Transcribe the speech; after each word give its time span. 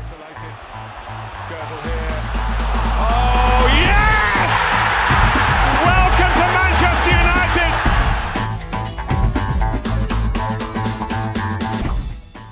Isolated. 0.00 0.54
Skirtle 1.42 1.80
here. 1.86 2.16
Oh, 3.06 3.64
yes! 3.86 4.50
Welcome 5.90 6.32
to 6.40 6.46
Manchester 6.60 7.12
United! 7.24 7.70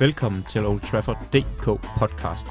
Velkommen 0.01 0.43
til 0.43 0.67
Old 0.67 0.81
Trafford 0.81 1.19
DK 1.33 1.81
podcast. 1.99 2.49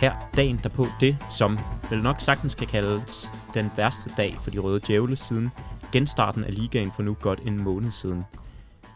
Her 0.00 0.12
dagen 0.36 0.60
derpå 0.62 0.86
det, 1.00 1.18
som 1.30 1.58
vel 1.90 2.02
nok 2.02 2.20
sagtens 2.20 2.54
kan 2.54 2.66
kaldes 2.66 3.30
den 3.54 3.70
værste 3.76 4.10
dag 4.16 4.36
for 4.40 4.50
de 4.50 4.58
røde 4.58 4.80
djævle 4.86 5.16
siden 5.16 5.50
genstarten 5.92 6.44
af 6.44 6.54
ligaen 6.54 6.92
for 6.92 7.02
nu 7.02 7.16
godt 7.20 7.40
en 7.40 7.62
måned 7.62 7.90
siden. 7.90 8.24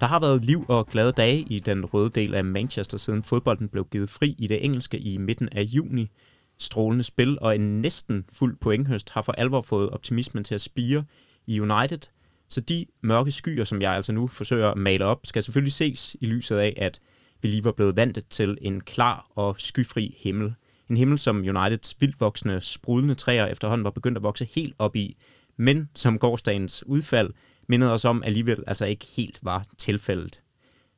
Der 0.03 0.09
har 0.09 0.21
været 0.21 0.45
liv 0.45 0.65
og 0.69 0.87
glade 0.87 1.13
dage 1.13 1.39
i 1.41 1.59
den 1.59 1.85
røde 1.85 2.11
del 2.11 2.35
af 2.35 2.45
Manchester 2.45 2.99
siden 2.99 3.23
fodbolden 3.23 3.69
blev 3.69 3.87
givet 3.91 4.11
fri 4.11 4.35
i 4.39 4.47
det 4.47 4.65
engelske 4.65 4.99
i 4.99 5.17
midten 5.17 5.49
af 5.53 5.63
juni. 5.63 6.11
Strålende 6.59 7.05
spil 7.05 7.39
og 7.41 7.55
en 7.55 7.81
næsten 7.81 8.25
fuld 8.33 8.57
pointhøst 8.61 9.11
har 9.11 9.23
for 9.23 9.33
alvor 9.33 9.61
fået 9.61 9.91
optimismen 9.91 10.45
til 10.45 10.55
at 10.55 10.61
spire 10.61 11.05
i 11.47 11.61
United. 11.61 11.99
Så 12.49 12.61
de 12.61 12.87
mørke 13.03 13.31
skyer, 13.31 13.65
som 13.65 13.83
jeg 13.83 13.93
altså 13.93 14.13
nu 14.13 14.27
forsøger 14.27 14.71
at 14.71 14.79
male 14.79 15.05
op, 15.05 15.21
skal 15.25 15.43
selvfølgelig 15.43 15.73
ses 15.73 16.17
i 16.21 16.27
lyset 16.27 16.57
af, 16.57 16.75
at 16.77 17.01
vi 17.43 17.49
lige 17.49 17.65
var 17.65 17.73
blevet 17.73 17.97
vant 17.97 18.19
til 18.31 18.59
en 18.61 18.81
klar 18.81 19.27
og 19.35 19.55
skyfri 19.59 20.17
himmel. 20.19 20.55
En 20.91 20.97
himmel, 20.97 21.19
som 21.19 21.37
Uniteds 21.37 21.97
vildvoksende, 22.01 22.61
sprudlende 22.61 23.15
træer 23.15 23.47
efterhånden 23.47 23.85
var 23.85 23.91
begyndt 23.91 24.19
at 24.19 24.23
vokse 24.23 24.49
helt 24.55 24.75
op 24.79 24.97
i, 24.97 25.17
men 25.57 25.89
som 25.95 26.19
gårdsdagens 26.19 26.87
udfald 26.87 27.31
mindede 27.73 27.93
os 27.93 28.05
om 28.05 28.23
alligevel 28.25 28.65
altså 28.67 28.87
ikke 28.87 29.07
helt 29.17 29.39
var 29.43 29.65
tilfældet. 29.79 30.41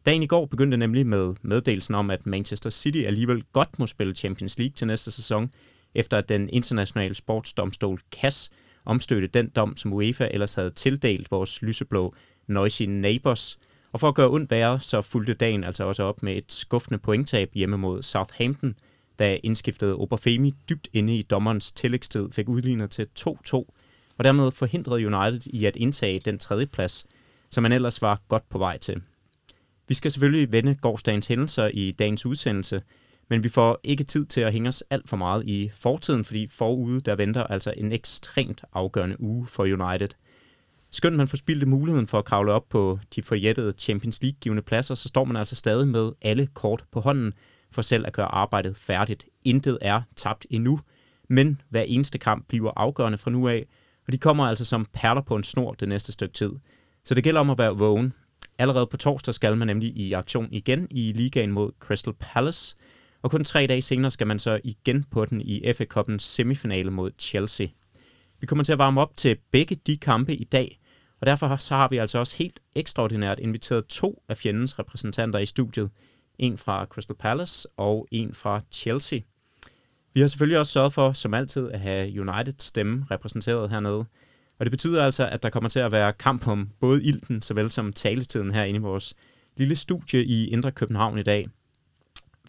Dagen 0.06 0.22
i 0.22 0.26
går 0.26 0.46
begyndte 0.46 0.76
nemlig 0.76 1.06
med 1.06 1.34
meddelelsen 1.42 1.94
om, 1.94 2.10
at 2.10 2.26
Manchester 2.26 2.70
City 2.70 2.98
alligevel 2.98 3.44
godt 3.52 3.78
må 3.78 3.86
spille 3.86 4.14
Champions 4.14 4.58
League 4.58 4.72
til 4.72 4.86
næste 4.86 5.10
sæson, 5.10 5.50
efter 5.94 6.18
at 6.18 6.28
den 6.28 6.48
internationale 6.48 7.14
sportsdomstol 7.14 8.00
CAS 8.12 8.50
omstødte 8.84 9.26
den 9.26 9.48
dom, 9.48 9.76
som 9.76 9.92
UEFA 9.92 10.28
ellers 10.30 10.54
havde 10.54 10.70
tildelt 10.70 11.30
vores 11.30 11.62
lyseblå 11.62 12.14
Noisy 12.46 12.82
Neighbors. 12.82 13.58
Og 13.92 14.00
for 14.00 14.08
at 14.08 14.14
gøre 14.14 14.30
ondt 14.30 14.50
værre, 14.50 14.80
så 14.80 15.02
fulgte 15.02 15.34
dagen 15.34 15.64
altså 15.64 15.84
også 15.84 16.02
op 16.02 16.22
med 16.22 16.36
et 16.36 16.52
skuffende 16.52 16.98
pointtab 16.98 17.50
hjemme 17.54 17.78
mod 17.78 18.02
Southampton, 18.02 18.74
da 19.18 19.38
indskiftede 19.42 19.94
Oberfemi 19.94 20.52
dybt 20.68 20.88
inde 20.92 21.18
i 21.18 21.22
dommerens 21.22 21.72
tillægstid 21.72 22.28
fik 22.32 22.48
udlignet 22.48 22.90
til 22.90 23.06
2-2, 23.20 23.64
og 24.18 24.24
dermed 24.24 24.50
forhindrede 24.50 25.06
United 25.06 25.40
i 25.46 25.64
at 25.64 25.76
indtage 25.76 26.18
den 26.18 26.38
tredje 26.38 26.66
plads, 26.66 27.06
som 27.50 27.62
man 27.62 27.72
ellers 27.72 28.02
var 28.02 28.20
godt 28.28 28.48
på 28.48 28.58
vej 28.58 28.78
til. 28.78 29.02
Vi 29.88 29.94
skal 29.94 30.10
selvfølgelig 30.10 30.52
vende 30.52 30.74
gårdsdagens 30.74 31.26
hændelser 31.26 31.70
i 31.74 31.90
dagens 31.90 32.26
udsendelse, 32.26 32.82
men 33.28 33.44
vi 33.44 33.48
får 33.48 33.80
ikke 33.82 34.04
tid 34.04 34.26
til 34.26 34.40
at 34.40 34.52
hænge 34.52 34.68
os 34.68 34.84
alt 34.90 35.08
for 35.08 35.16
meget 35.16 35.44
i 35.46 35.70
fortiden, 35.74 36.24
fordi 36.24 36.46
forude 36.46 37.00
der 37.00 37.16
venter 37.16 37.44
altså 37.44 37.74
en 37.76 37.92
ekstremt 37.92 38.64
afgørende 38.72 39.20
uge 39.20 39.46
for 39.46 39.62
United. 39.62 40.08
Skønt 40.90 41.16
man 41.16 41.28
forspildte 41.28 41.66
muligheden 41.66 42.06
for 42.06 42.18
at 42.18 42.24
kravle 42.24 42.52
op 42.52 42.68
på 42.68 42.98
de 43.14 43.22
forjættede 43.22 43.72
Champions 43.72 44.22
League-givende 44.22 44.62
pladser, 44.62 44.94
så 44.94 45.08
står 45.08 45.24
man 45.24 45.36
altså 45.36 45.56
stadig 45.56 45.88
med 45.88 46.12
alle 46.22 46.46
kort 46.46 46.84
på 46.90 47.00
hånden 47.00 47.32
for 47.70 47.82
selv 47.82 48.06
at 48.06 48.12
gøre 48.12 48.26
arbejdet 48.26 48.76
færdigt. 48.76 49.26
Intet 49.44 49.78
er 49.80 50.02
tabt 50.16 50.46
endnu, 50.50 50.80
men 51.28 51.60
hver 51.68 51.82
eneste 51.82 52.18
kamp 52.18 52.48
bliver 52.48 52.72
afgørende 52.76 53.18
fra 53.18 53.30
nu 53.30 53.48
af, 53.48 53.66
og 54.06 54.12
de 54.12 54.18
kommer 54.18 54.46
altså 54.46 54.64
som 54.64 54.86
perler 54.92 55.22
på 55.22 55.36
en 55.36 55.44
snor 55.44 55.72
det 55.72 55.88
næste 55.88 56.12
stykke 56.12 56.32
tid. 56.32 56.52
Så 57.04 57.14
det 57.14 57.24
gælder 57.24 57.40
om 57.40 57.50
at 57.50 57.58
være 57.58 57.78
vågen. 57.78 58.12
Allerede 58.58 58.86
på 58.86 58.96
torsdag 58.96 59.34
skal 59.34 59.56
man 59.56 59.66
nemlig 59.66 59.96
i 59.96 60.12
aktion 60.12 60.48
igen 60.52 60.88
i 60.90 61.12
ligaen 61.12 61.52
mod 61.52 61.72
Crystal 61.78 62.14
Palace, 62.20 62.76
og 63.22 63.30
kun 63.30 63.44
tre 63.44 63.66
dage 63.66 63.82
senere 63.82 64.10
skal 64.10 64.26
man 64.26 64.38
så 64.38 64.60
igen 64.64 65.04
på 65.10 65.24
den 65.24 65.40
i 65.40 65.72
FA 65.72 65.84
Cup'ens 65.94 66.18
semifinale 66.18 66.90
mod 66.90 67.10
Chelsea. 67.18 67.66
Vi 68.40 68.46
kommer 68.46 68.64
til 68.64 68.72
at 68.72 68.78
varme 68.78 69.00
op 69.00 69.16
til 69.16 69.36
begge 69.50 69.76
de 69.86 69.96
kampe 69.96 70.34
i 70.36 70.44
dag, 70.44 70.80
og 71.20 71.26
derfor 71.26 71.56
så 71.56 71.74
har 71.74 71.88
vi 71.88 71.96
altså 71.96 72.18
også 72.18 72.36
helt 72.36 72.60
ekstraordinært 72.76 73.38
inviteret 73.38 73.86
to 73.86 74.22
af 74.28 74.36
fjendens 74.36 74.78
repræsentanter 74.78 75.38
i 75.38 75.46
studiet. 75.46 75.90
En 76.38 76.58
fra 76.58 76.84
Crystal 76.84 77.16
Palace 77.16 77.68
og 77.76 78.08
en 78.10 78.34
fra 78.34 78.60
Chelsea. 78.72 79.20
Vi 80.14 80.20
har 80.20 80.26
selvfølgelig 80.26 80.58
også 80.58 80.72
sørget 80.72 80.92
for, 80.92 81.12
som 81.12 81.34
altid, 81.34 81.70
at 81.70 81.80
have 81.80 82.20
United 82.20 82.52
stemme 82.58 83.06
repræsenteret 83.10 83.70
hernede. 83.70 84.04
Og 84.58 84.66
det 84.66 84.70
betyder 84.70 85.04
altså, 85.04 85.28
at 85.28 85.42
der 85.42 85.50
kommer 85.50 85.68
til 85.68 85.78
at 85.78 85.92
være 85.92 86.12
kamp 86.12 86.48
om 86.48 86.70
både 86.80 87.04
ilten, 87.04 87.42
såvel 87.42 87.70
som 87.70 87.92
taletiden 87.92 88.50
herinde 88.50 88.78
i 88.78 88.82
vores 88.82 89.14
lille 89.56 89.76
studie 89.76 90.24
i 90.24 90.48
Indre 90.48 90.72
København 90.72 91.18
i 91.18 91.22
dag. 91.22 91.48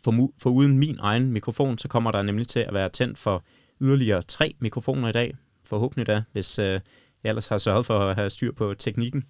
For, 0.03 0.31
for 0.41 0.49
uden 0.49 0.79
min 0.79 0.97
egen 0.99 1.31
mikrofon, 1.31 1.77
så 1.77 1.87
kommer 1.87 2.11
der 2.11 2.21
nemlig 2.21 2.47
til 2.47 2.59
at 2.59 2.73
være 2.73 2.89
tændt 2.89 3.17
for 3.17 3.43
yderligere 3.81 4.21
tre 4.21 4.55
mikrofoner 4.59 5.09
i 5.09 5.11
dag. 5.11 5.35
Forhåbentlig 5.63 6.07
da, 6.07 6.23
hvis 6.31 6.59
øh, 6.59 6.79
jeg 7.23 7.29
ellers 7.29 7.47
har 7.47 7.57
sørget 7.57 7.85
for 7.85 7.99
at 7.99 8.15
have 8.15 8.29
styr 8.29 8.51
på 8.51 8.73
teknikken. 8.73 9.23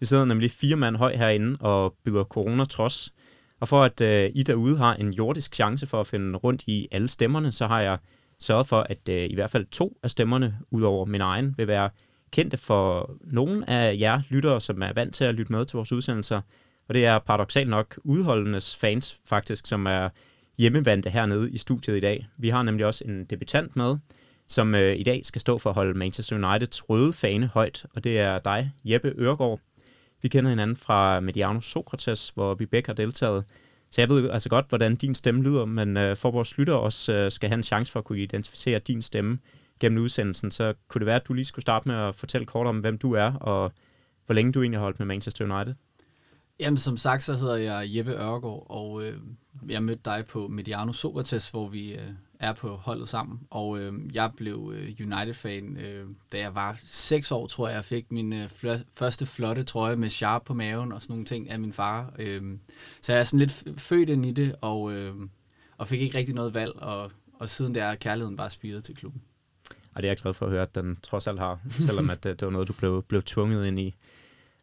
Vi 0.00 0.06
sidder 0.06 0.24
nemlig 0.24 0.50
fire 0.50 0.76
mand 0.76 0.96
høj 0.96 1.16
herinde 1.16 1.56
og 1.60 1.94
byder 2.04 2.24
corona 2.24 2.64
trods. 2.64 3.12
Og 3.62 3.68
for 3.68 3.84
at 3.84 4.00
øh, 4.00 4.30
I 4.34 4.42
derude 4.42 4.78
har 4.78 4.94
en 4.94 5.12
jordisk 5.12 5.54
chance 5.54 5.86
for 5.86 6.00
at 6.00 6.06
finde 6.06 6.38
rundt 6.38 6.62
i 6.66 6.88
alle 6.90 7.08
stemmerne, 7.08 7.52
så 7.52 7.66
har 7.66 7.80
jeg 7.80 7.98
sørget 8.40 8.66
for, 8.66 8.80
at 8.80 9.08
øh, 9.10 9.30
i 9.30 9.34
hvert 9.34 9.50
fald 9.50 9.66
to 9.66 9.96
af 10.02 10.10
stemmerne, 10.10 10.58
udover 10.70 11.04
min 11.04 11.20
egen, 11.20 11.54
vil 11.56 11.66
være 11.66 11.90
kendte 12.30 12.56
for 12.56 13.16
nogle 13.20 13.70
af 13.70 13.96
jer 14.00 14.22
lyttere, 14.28 14.60
som 14.60 14.82
er 14.82 14.92
vant 14.92 15.14
til 15.14 15.24
at 15.24 15.34
lytte 15.34 15.52
med 15.52 15.64
til 15.64 15.76
vores 15.76 15.92
udsendelser. 15.92 16.40
Og 16.88 16.94
det 16.94 17.06
er 17.06 17.18
paradoxalt 17.18 17.68
nok 17.70 18.00
udholdendes 18.04 18.76
fans 18.76 19.16
faktisk, 19.24 19.66
som 19.66 19.86
er 19.86 20.08
hjemmevandte 20.58 21.10
hernede 21.10 21.50
i 21.50 21.56
studiet 21.56 21.96
i 21.96 22.00
dag. 22.00 22.26
Vi 22.38 22.48
har 22.48 22.62
nemlig 22.62 22.86
også 22.86 23.04
en 23.04 23.24
debutant 23.24 23.76
med, 23.76 23.96
som 24.48 24.74
øh, 24.74 24.96
i 24.96 25.02
dag 25.02 25.26
skal 25.26 25.40
stå 25.40 25.58
for 25.58 25.70
at 25.70 25.74
holde 25.74 25.98
Manchester 25.98 26.36
Uniteds 26.36 26.90
røde 26.90 27.12
fane 27.12 27.46
højt, 27.46 27.86
og 27.94 28.04
det 28.04 28.18
er 28.18 28.38
dig, 28.38 28.72
Jeppe 28.84 29.14
Ørgaard. 29.18 29.60
Vi 30.22 30.28
kender 30.28 30.50
hinanden 30.50 30.76
fra 30.76 31.20
Mediano 31.20 31.60
Sokrates, 31.60 32.28
hvor 32.28 32.54
vi 32.54 32.66
begge 32.66 32.88
har 32.88 32.94
deltaget. 32.94 33.44
Så 33.90 34.00
jeg 34.00 34.08
ved 34.08 34.30
altså 34.30 34.48
godt, 34.48 34.68
hvordan 34.68 34.96
din 34.96 35.14
stemme 35.14 35.42
lyder, 35.42 35.64
men 35.64 35.96
øh, 35.96 36.16
for 36.16 36.30
vores 36.30 36.58
lytter 36.58 36.74
også 36.74 37.12
øh, 37.12 37.32
skal 37.32 37.48
have 37.48 37.56
en 37.56 37.62
chance 37.62 37.92
for 37.92 37.98
at 37.98 38.04
kunne 38.04 38.18
identificere 38.18 38.78
din 38.78 39.02
stemme 39.02 39.38
gennem 39.80 40.02
udsendelsen, 40.02 40.50
så 40.50 40.74
kunne 40.88 40.98
det 40.98 41.06
være, 41.06 41.16
at 41.16 41.28
du 41.28 41.32
lige 41.32 41.44
skulle 41.44 41.62
starte 41.62 41.88
med 41.88 41.96
at 41.96 42.14
fortælle 42.14 42.46
kort 42.46 42.66
om, 42.66 42.78
hvem 42.78 42.98
du 42.98 43.12
er, 43.12 43.32
og 43.32 43.72
hvor 44.26 44.34
længe 44.34 44.52
du 44.52 44.62
egentlig 44.62 44.78
har 44.78 44.84
holdt 44.84 44.98
med 44.98 45.06
Manchester 45.06 45.56
United. 45.56 45.74
Jamen, 46.60 46.78
som 46.78 46.96
sagt, 46.96 47.22
så 47.22 47.34
hedder 47.34 47.56
jeg 47.56 47.96
Jeppe 47.96 48.12
Ørgaard, 48.12 48.66
og 48.70 49.06
øh, 49.06 49.14
jeg 49.68 49.82
mødte 49.82 50.02
dig 50.04 50.24
på 50.28 50.48
Mediano 50.48 50.92
Sokrates, 50.92 51.48
hvor 51.48 51.68
vi 51.68 51.92
øh, 51.92 52.10
er 52.42 52.52
på 52.52 52.68
holdet 52.68 53.08
sammen. 53.08 53.40
Og 53.50 53.80
øh, 53.80 53.92
jeg 54.14 54.30
blev 54.36 54.72
øh, 54.74 54.88
United-fan, 55.00 55.76
øh, 55.76 56.06
da 56.32 56.38
jeg 56.38 56.54
var 56.54 56.80
seks 56.84 57.32
år, 57.32 57.46
tror 57.46 57.68
jeg. 57.68 57.74
Jeg 57.74 57.84
fik 57.84 58.12
min 58.12 58.32
øh, 58.32 58.44
fl- 58.44 58.84
første 58.94 59.26
flotte 59.26 59.62
trøje 59.62 59.96
med 59.96 60.10
sharp 60.10 60.44
på 60.44 60.54
maven 60.54 60.92
og 60.92 61.02
sådan 61.02 61.12
nogle 61.12 61.24
ting 61.24 61.50
af 61.50 61.60
min 61.60 61.72
far. 61.72 62.12
Øh, 62.18 62.42
så 63.02 63.12
jeg 63.12 63.20
er 63.20 63.24
sådan 63.24 63.38
lidt 63.38 63.64
født 63.80 64.08
ind 64.08 64.26
i 64.26 64.32
det, 64.32 64.54
og, 64.60 64.92
øh, 64.92 65.14
og 65.78 65.88
fik 65.88 66.00
ikke 66.00 66.18
rigtig 66.18 66.34
noget 66.34 66.54
valg. 66.54 66.76
Og, 66.76 67.10
og 67.34 67.48
siden 67.48 67.74
der 67.74 67.84
er 67.84 67.94
kærligheden 67.94 68.36
bare 68.36 68.50
spiret 68.50 68.84
til 68.84 68.96
klubben. 68.96 69.22
Og 69.94 70.02
det 70.02 70.08
er 70.08 70.10
jeg 70.10 70.16
glad 70.16 70.34
for 70.34 70.46
at 70.46 70.52
høre, 70.52 70.62
at 70.62 70.74
den 70.74 70.98
trods 71.02 71.26
alt 71.26 71.38
har, 71.38 71.60
selvom 71.68 72.10
at 72.10 72.24
det, 72.24 72.40
det 72.40 72.46
var 72.46 72.52
noget, 72.52 72.68
du 72.68 72.72
blev, 72.72 73.02
blev 73.08 73.22
tvunget 73.22 73.64
ind 73.64 73.78
i. 73.78 73.94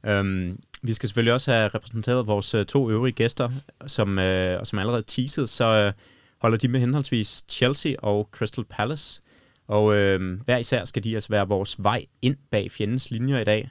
Um, 0.09 0.59
vi 0.81 0.93
skal 0.93 1.09
selvfølgelig 1.09 1.33
også 1.33 1.51
have 1.51 1.67
repræsenteret 1.67 2.27
vores 2.27 2.53
øh, 2.53 2.65
to 2.65 2.89
øvrige 2.89 3.13
gæster, 3.13 3.49
som, 3.87 4.17
uh, 4.17 4.59
og 4.59 4.67
som 4.67 4.79
allerede 4.79 5.03
teasede, 5.07 5.47
så 5.47 5.87
uh, 5.87 5.93
holder 6.41 6.57
de 6.57 6.67
med 6.67 6.79
henholdsvis 6.79 7.43
Chelsea 7.49 7.93
og 7.99 8.29
Crystal 8.31 8.65
Palace. 8.65 9.21
Og 9.67 9.83
uh, 9.85 10.41
hver 10.45 10.57
især 10.57 10.85
skal 10.85 11.03
de 11.03 11.13
altså 11.13 11.29
være 11.29 11.47
vores 11.47 11.75
vej 11.79 12.05
ind 12.21 12.37
bag 12.51 12.71
fjendens 12.71 13.11
linjer 13.11 13.39
i 13.39 13.43
dag. 13.43 13.69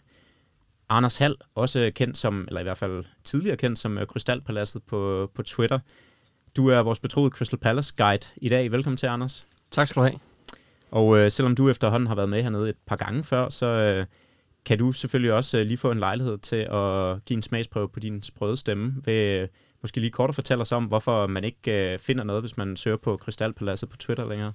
Anders 0.88 1.18
Hall, 1.18 1.36
også 1.54 1.90
kendt 1.94 2.18
som, 2.18 2.44
eller 2.48 2.60
i 2.60 2.64
hvert 2.64 2.78
fald 2.78 3.04
tidligere 3.24 3.56
kendt 3.56 3.78
som 3.78 3.96
uh, 3.96 4.04
Krystalpaladset 4.04 4.82
på, 4.82 5.30
på 5.34 5.42
Twitter. 5.42 5.78
Du 6.56 6.68
er 6.68 6.78
vores 6.78 7.00
betroede 7.00 7.30
Crystal 7.30 7.58
Palace 7.58 7.94
guide 7.96 8.26
i 8.36 8.48
dag. 8.48 8.72
Velkommen 8.72 8.96
til, 8.96 9.06
Anders. 9.06 9.46
Tak 9.70 9.88
skal 9.88 10.00
du 10.00 10.06
have. 10.06 10.20
Og 10.90 11.18
øh, 11.18 11.30
selvom 11.30 11.54
du 11.54 11.68
efterhånden 11.68 12.06
har 12.06 12.14
været 12.14 12.28
med 12.28 12.42
hernede 12.42 12.68
et 12.68 12.76
par 12.86 12.96
gange 12.96 13.24
før, 13.24 13.48
så 13.48 13.66
øh, 13.66 14.06
kan 14.64 14.78
du 14.78 14.92
selvfølgelig 14.92 15.32
også 15.32 15.58
øh, 15.58 15.66
lige 15.66 15.78
få 15.78 15.90
en 15.90 15.98
lejlighed 15.98 16.38
til 16.38 16.56
at 16.56 17.24
give 17.24 17.36
en 17.36 17.42
smagsprøve 17.42 17.88
på 17.88 18.00
din 18.00 18.22
sprøde 18.22 18.56
stemme. 18.56 18.94
Ved 19.04 19.40
øh, 19.40 19.48
måske 19.88 20.00
lige 20.00 20.10
kort 20.10 20.28
at 20.28 20.34
fortælle 20.34 20.62
os 20.62 20.72
om, 20.72 20.84
hvorfor 20.84 21.26
man 21.26 21.44
ikke 21.44 21.92
øh, 21.92 21.98
finder 21.98 22.24
noget, 22.24 22.42
hvis 22.42 22.56
man 22.56 22.76
søger 22.76 22.96
på 22.96 23.16
Krystalpaladset 23.16 23.88
på 23.88 23.96
Twitter 23.96 24.28
længere. 24.28 24.52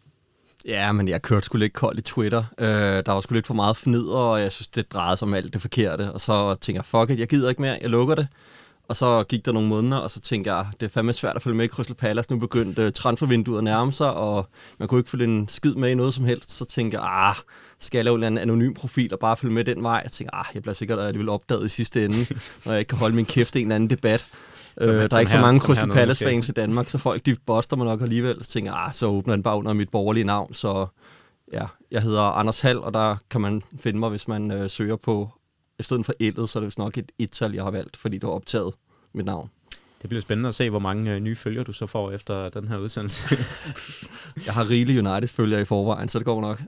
Ja, 0.65 0.91
men 0.91 1.07
jeg 1.07 1.21
kørte 1.21 1.45
sgu 1.45 1.57
lidt 1.57 1.73
koldt 1.73 1.99
i 1.99 2.01
Twitter. 2.01 2.43
Øh, 2.59 2.67
der 3.05 3.11
var 3.11 3.21
sgu 3.21 3.33
lidt 3.33 3.47
for 3.47 3.53
meget 3.53 3.77
fnider, 3.77 4.15
og 4.15 4.41
jeg 4.41 4.51
synes, 4.51 4.67
det 4.67 4.93
drejede 4.93 5.17
sig 5.17 5.27
om 5.27 5.33
alt 5.33 5.53
det 5.53 5.61
forkerte. 5.61 6.11
Og 6.11 6.21
så 6.21 6.55
tænker 6.55 6.77
jeg, 6.79 6.85
fuck 6.85 7.09
it, 7.09 7.19
jeg 7.19 7.27
gider 7.27 7.49
ikke 7.49 7.61
mere, 7.61 7.77
jeg 7.81 7.89
lukker 7.89 8.15
det. 8.15 8.27
Og 8.87 8.95
så 8.95 9.23
gik 9.23 9.45
der 9.45 9.51
nogle 9.51 9.69
måneder, 9.69 9.97
og 9.97 10.11
så 10.11 10.19
tænkte 10.19 10.53
jeg, 10.53 10.67
det 10.79 10.85
er 10.85 10.89
fandme 10.89 11.13
svært 11.13 11.35
at 11.35 11.41
følge 11.41 11.57
med 11.57 11.65
i 11.65 11.67
Crystal 11.67 11.95
Palace. 11.95 12.31
Nu 12.31 12.39
begyndte 12.39 12.91
transfervinduet 12.91 13.57
at 13.57 13.63
nærme 13.63 13.91
sig, 13.91 14.13
og 14.13 14.47
man 14.79 14.87
kunne 14.87 14.99
ikke 14.99 15.09
følge 15.09 15.25
en 15.25 15.47
skid 15.47 15.75
med 15.75 15.89
i 15.89 15.95
noget 15.95 16.13
som 16.13 16.25
helst. 16.25 16.51
Så 16.51 16.65
tænkte 16.65 16.97
jeg, 16.97 17.07
ah, 17.09 17.35
skal 17.79 17.97
jeg 17.97 18.05
lave 18.05 18.27
en 18.27 18.37
anonym 18.37 18.73
profil 18.73 19.13
og 19.13 19.19
bare 19.19 19.37
følge 19.37 19.53
med 19.53 19.63
den 19.63 19.83
vej? 19.83 20.01
Jeg 20.03 20.11
tænkte, 20.11 20.35
ah, 20.35 20.45
jeg 20.53 20.61
bliver 20.61 20.75
sikkert 20.75 20.99
alligevel 20.99 21.29
opdaget 21.29 21.65
i 21.65 21.69
sidste 21.69 22.05
ende, 22.05 22.25
når 22.65 22.71
jeg 22.71 22.79
ikke 22.79 22.89
kan 22.89 22.97
holde 22.97 23.15
min 23.15 23.25
kæft 23.25 23.55
i 23.55 23.59
en 23.59 23.65
eller 23.65 23.75
anden 23.75 23.89
debat. 23.89 24.25
Øh, 24.81 24.87
der 24.87 25.15
er 25.15 25.19
ikke 25.19 25.31
så 25.31 25.37
her- 25.37 25.45
mange 25.45 25.59
som 25.59 25.65
Crystal 25.67 25.87
hernede 25.87 25.99
Palace 25.99 26.25
måske. 26.25 26.33
fans 26.35 26.49
i 26.49 26.51
Danmark, 26.51 26.89
så 26.89 26.97
folk 26.97 27.25
de 27.25 27.35
boster 27.45 27.77
mig 27.77 27.85
nok 27.85 28.01
alligevel. 28.01 28.43
Så 28.43 28.51
tænker 28.51 28.73
ah, 28.73 28.93
så 28.93 29.05
åbner 29.07 29.35
den 29.35 29.43
bare 29.43 29.57
under 29.57 29.73
mit 29.73 29.89
borgerlige 29.89 30.23
navn. 30.23 30.53
Så 30.53 30.87
ja, 31.53 31.65
jeg 31.91 32.01
hedder 32.01 32.21
Anders 32.21 32.59
Hall, 32.59 32.77
og 32.79 32.93
der 32.93 33.15
kan 33.29 33.41
man 33.41 33.61
finde 33.79 33.99
mig, 33.99 34.09
hvis 34.09 34.27
man 34.27 34.51
øh, 34.51 34.69
søger 34.69 34.95
på, 34.95 35.29
i 35.79 35.83
stedet 35.83 36.05
for 36.05 36.13
L'et, 36.23 36.47
så 36.47 36.59
er 36.59 36.61
det 36.61 36.65
vist 36.65 36.77
nok 36.77 36.97
et 36.97 37.11
et-tal, 37.19 37.53
jeg 37.53 37.63
har 37.63 37.71
valgt, 37.71 37.97
fordi 37.97 38.17
det 38.17 38.27
var 38.27 38.33
optaget 38.33 38.73
mit 39.13 39.25
navn. 39.25 39.49
Det 40.01 40.09
bliver 40.09 40.21
spændende 40.21 40.47
at 40.49 40.55
se, 40.55 40.69
hvor 40.69 40.79
mange 40.79 41.13
øh, 41.13 41.19
nye 41.19 41.35
følger 41.35 41.63
du 41.63 41.73
så 41.73 41.85
får 41.87 42.11
efter 42.11 42.49
den 42.49 42.67
her 42.67 42.77
udsendelse. 42.77 43.37
Jeg 44.45 44.53
har 44.53 44.69
rigelige 44.69 44.99
United-følger 44.99 45.59
i 45.59 45.65
forvejen, 45.65 46.09
så 46.09 46.19
det 46.19 46.25
går 46.25 46.41
nok. 46.41 46.61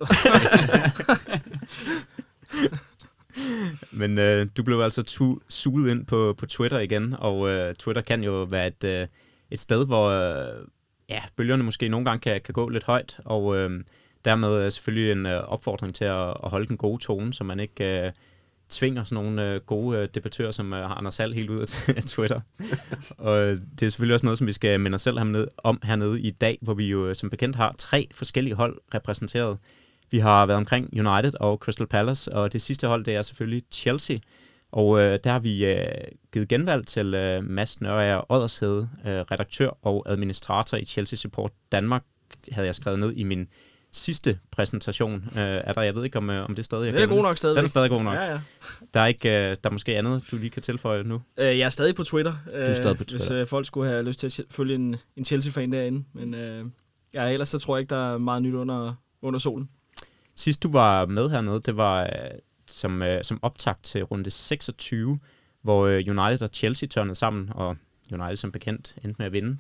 Men 3.91 4.17
øh, 4.19 4.47
du 4.57 4.63
blev 4.63 4.79
altså 4.79 5.01
tu- 5.01 5.39
suget 5.49 5.91
ind 5.91 6.05
på, 6.05 6.35
på 6.37 6.45
Twitter 6.45 6.79
igen, 6.79 7.15
og 7.19 7.49
øh, 7.49 7.75
Twitter 7.75 8.01
kan 8.01 8.23
jo 8.23 8.43
være 8.43 8.67
et, 8.67 8.83
øh, 8.83 9.07
et 9.51 9.59
sted, 9.59 9.85
hvor 9.85 10.09
øh, 10.09 10.67
ja, 11.09 11.21
bølgerne 11.35 11.63
måske 11.63 11.87
nogle 11.87 12.05
gange 12.05 12.19
kan, 12.19 12.41
kan 12.41 12.53
gå 12.53 12.69
lidt 12.69 12.83
højt, 12.83 13.19
og 13.25 13.57
øh, 13.57 13.83
dermed 14.25 14.49
er 14.49 14.69
selvfølgelig 14.69 15.11
en 15.11 15.25
øh, 15.25 15.43
opfordring 15.43 15.95
til 15.95 16.05
at, 16.05 16.27
at 16.27 16.49
holde 16.49 16.67
den 16.67 16.77
gode 16.77 17.03
tone, 17.03 17.33
så 17.33 17.43
man 17.43 17.59
ikke 17.59 18.05
øh, 18.05 18.11
tvinger 18.69 19.03
sådan 19.03 19.23
nogle 19.23 19.53
øh, 19.53 19.61
gode 19.61 19.97
øh, 19.97 20.07
debattører, 20.15 20.51
som 20.51 20.73
øh, 20.73 20.79
har 20.79 20.95
Anders 20.95 21.17
Hall 21.17 21.33
helt 21.33 21.49
ud 21.49 21.59
af 21.87 22.03
Twitter. 22.13 22.39
og 23.17 23.37
øh, 23.37 23.59
det 23.79 23.85
er 23.85 23.89
selvfølgelig 23.89 24.13
også 24.13 24.25
noget, 24.25 24.37
som 24.37 24.47
vi 24.47 24.51
skal 24.51 24.79
minde 24.79 24.95
os 24.95 25.01
selv 25.01 25.17
hernede, 25.17 25.47
om 25.57 25.79
hernede 25.83 26.21
i 26.21 26.31
dag, 26.31 26.57
hvor 26.61 26.73
vi 26.73 26.87
jo 26.87 27.07
øh, 27.07 27.15
som 27.15 27.29
bekendt 27.29 27.55
har 27.55 27.75
tre 27.77 28.07
forskellige 28.11 28.55
hold 28.55 28.77
repræsenteret. 28.93 29.57
Vi 30.15 30.19
har 30.19 30.45
været 30.45 30.57
omkring 30.57 31.07
United 31.07 31.31
og 31.39 31.57
Crystal 31.57 31.87
Palace, 31.87 32.33
og 32.33 32.53
det 32.53 32.61
sidste 32.61 32.87
hold, 32.87 33.03
det 33.03 33.15
er 33.15 33.21
selvfølgelig 33.21 33.63
Chelsea. 33.71 34.17
Og 34.71 34.99
øh, 34.99 35.19
der 35.23 35.31
har 35.31 35.39
vi 35.39 35.65
øh, 35.65 35.85
givet 36.33 36.47
genvalg 36.47 36.87
til 36.87 37.13
øh, 37.13 37.43
Mads 37.43 37.81
Nørager 37.81 38.31
Oddershede, 38.31 38.89
øh, 39.05 39.11
redaktør 39.11 39.69
og 39.81 40.03
administrator 40.07 40.77
i 40.77 40.85
Chelsea 40.85 41.17
Support 41.17 41.51
Danmark, 41.71 42.03
havde 42.51 42.65
jeg 42.65 42.75
skrevet 42.75 42.99
ned 42.99 43.13
i 43.13 43.23
min 43.23 43.47
sidste 43.91 44.39
præsentation. 44.51 45.13
Øh, 45.13 45.41
er 45.41 45.73
der, 45.73 45.81
jeg 45.81 45.95
ved 45.95 46.03
ikke, 46.03 46.17
om, 46.17 46.29
øh, 46.29 46.45
om 46.45 46.55
det 46.55 46.59
er 46.59 46.63
stadig 46.63 46.93
Den 46.93 47.01
er 47.01 47.07
god 47.07 47.21
nok 47.21 47.37
stadigvæk. 47.37 47.57
Den 47.57 47.65
er 47.65 47.69
stadig 47.69 47.89
god 47.89 48.03
nok. 48.03 48.13
Ja, 48.13 48.31
ja. 48.31 48.39
Der 48.93 48.99
er 48.99 49.05
ikke, 49.07 49.29
øh, 49.29 49.55
der 49.63 49.69
er 49.69 49.71
måske 49.71 49.97
andet, 49.97 50.23
du 50.31 50.37
lige 50.37 50.49
kan 50.49 50.61
tilføje 50.61 51.03
nu. 51.03 51.21
Øh, 51.37 51.45
jeg 51.45 51.65
er 51.65 51.69
stadig 51.69 51.95
på 51.95 52.03
Twitter. 52.03 52.33
Du 52.45 52.55
er 52.55 52.73
stadig 52.73 52.97
på 52.97 53.03
Hvis 53.03 53.21
Twitter. 53.21 53.41
øh, 53.41 53.47
folk 53.47 53.65
skulle 53.65 53.89
have 53.89 54.03
lyst 54.03 54.19
til 54.19 54.27
at 54.27 54.41
følge 54.51 54.75
en, 54.75 54.95
en 55.17 55.25
Chelsea-fan 55.25 55.71
derinde. 55.71 56.03
Men 56.13 56.33
øh, 56.33 56.65
ja, 57.13 57.29
ellers 57.29 57.49
så 57.49 57.59
tror 57.59 57.75
jeg 57.75 57.81
ikke, 57.81 57.89
der 57.89 58.13
er 58.13 58.17
meget 58.17 58.43
nyt 58.43 58.53
under, 58.53 58.93
under 59.21 59.39
solen. 59.39 59.69
Sidst 60.35 60.63
du 60.63 60.71
var 60.71 61.05
med 61.05 61.29
hernede, 61.29 61.61
det 61.65 61.77
var 61.77 62.03
øh, 62.03 62.09
som, 62.67 63.01
øh, 63.01 63.23
som 63.23 63.39
optakt 63.41 63.83
til 63.83 64.03
runde 64.03 64.31
26, 64.31 65.19
hvor 65.61 65.85
øh, 65.85 66.03
United 66.07 66.41
og 66.41 66.49
Chelsea 66.53 66.87
tørnede 66.87 67.15
sammen, 67.15 67.49
og 67.55 67.77
United 68.11 68.35
som 68.35 68.51
bekendt 68.51 68.95
endte 69.03 69.15
med 69.17 69.25
at 69.25 69.33
vinde 69.33 69.57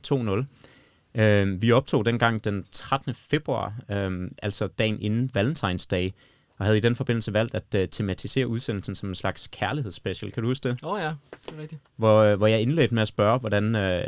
2-0. 1.15 1.21
Øh, 1.21 1.61
vi 1.61 1.71
optog 1.71 2.05
dengang 2.05 2.43
den 2.43 2.65
13. 2.71 3.13
februar, 3.13 3.75
øh, 3.89 4.31
altså 4.41 4.67
dagen 4.67 5.01
inden 5.01 5.31
Valentinsdag, 5.33 6.13
og 6.57 6.65
havde 6.65 6.77
i 6.77 6.81
den 6.81 6.95
forbindelse 6.95 7.33
valgt 7.33 7.55
at 7.55 7.75
øh, 7.75 7.87
tematisere 7.87 8.47
udsendelsen 8.47 8.95
som 8.95 9.09
en 9.09 9.15
slags 9.15 9.47
kærlighedsspecial. 9.47 10.31
Kan 10.31 10.43
du 10.43 10.49
huske 10.49 10.69
det? 10.69 10.83
Åh 10.83 10.91
oh, 10.91 10.99
ja, 11.01 11.13
det 11.45 11.53
er 11.57 11.61
rigtigt. 11.61 11.81
hvor, 11.95 12.19
øh, 12.19 12.37
hvor 12.37 12.47
jeg 12.47 12.61
indledte 12.61 12.93
med 12.93 13.01
at 13.01 13.07
spørge, 13.07 13.39
hvordan 13.39 13.75
øh, 13.75 14.03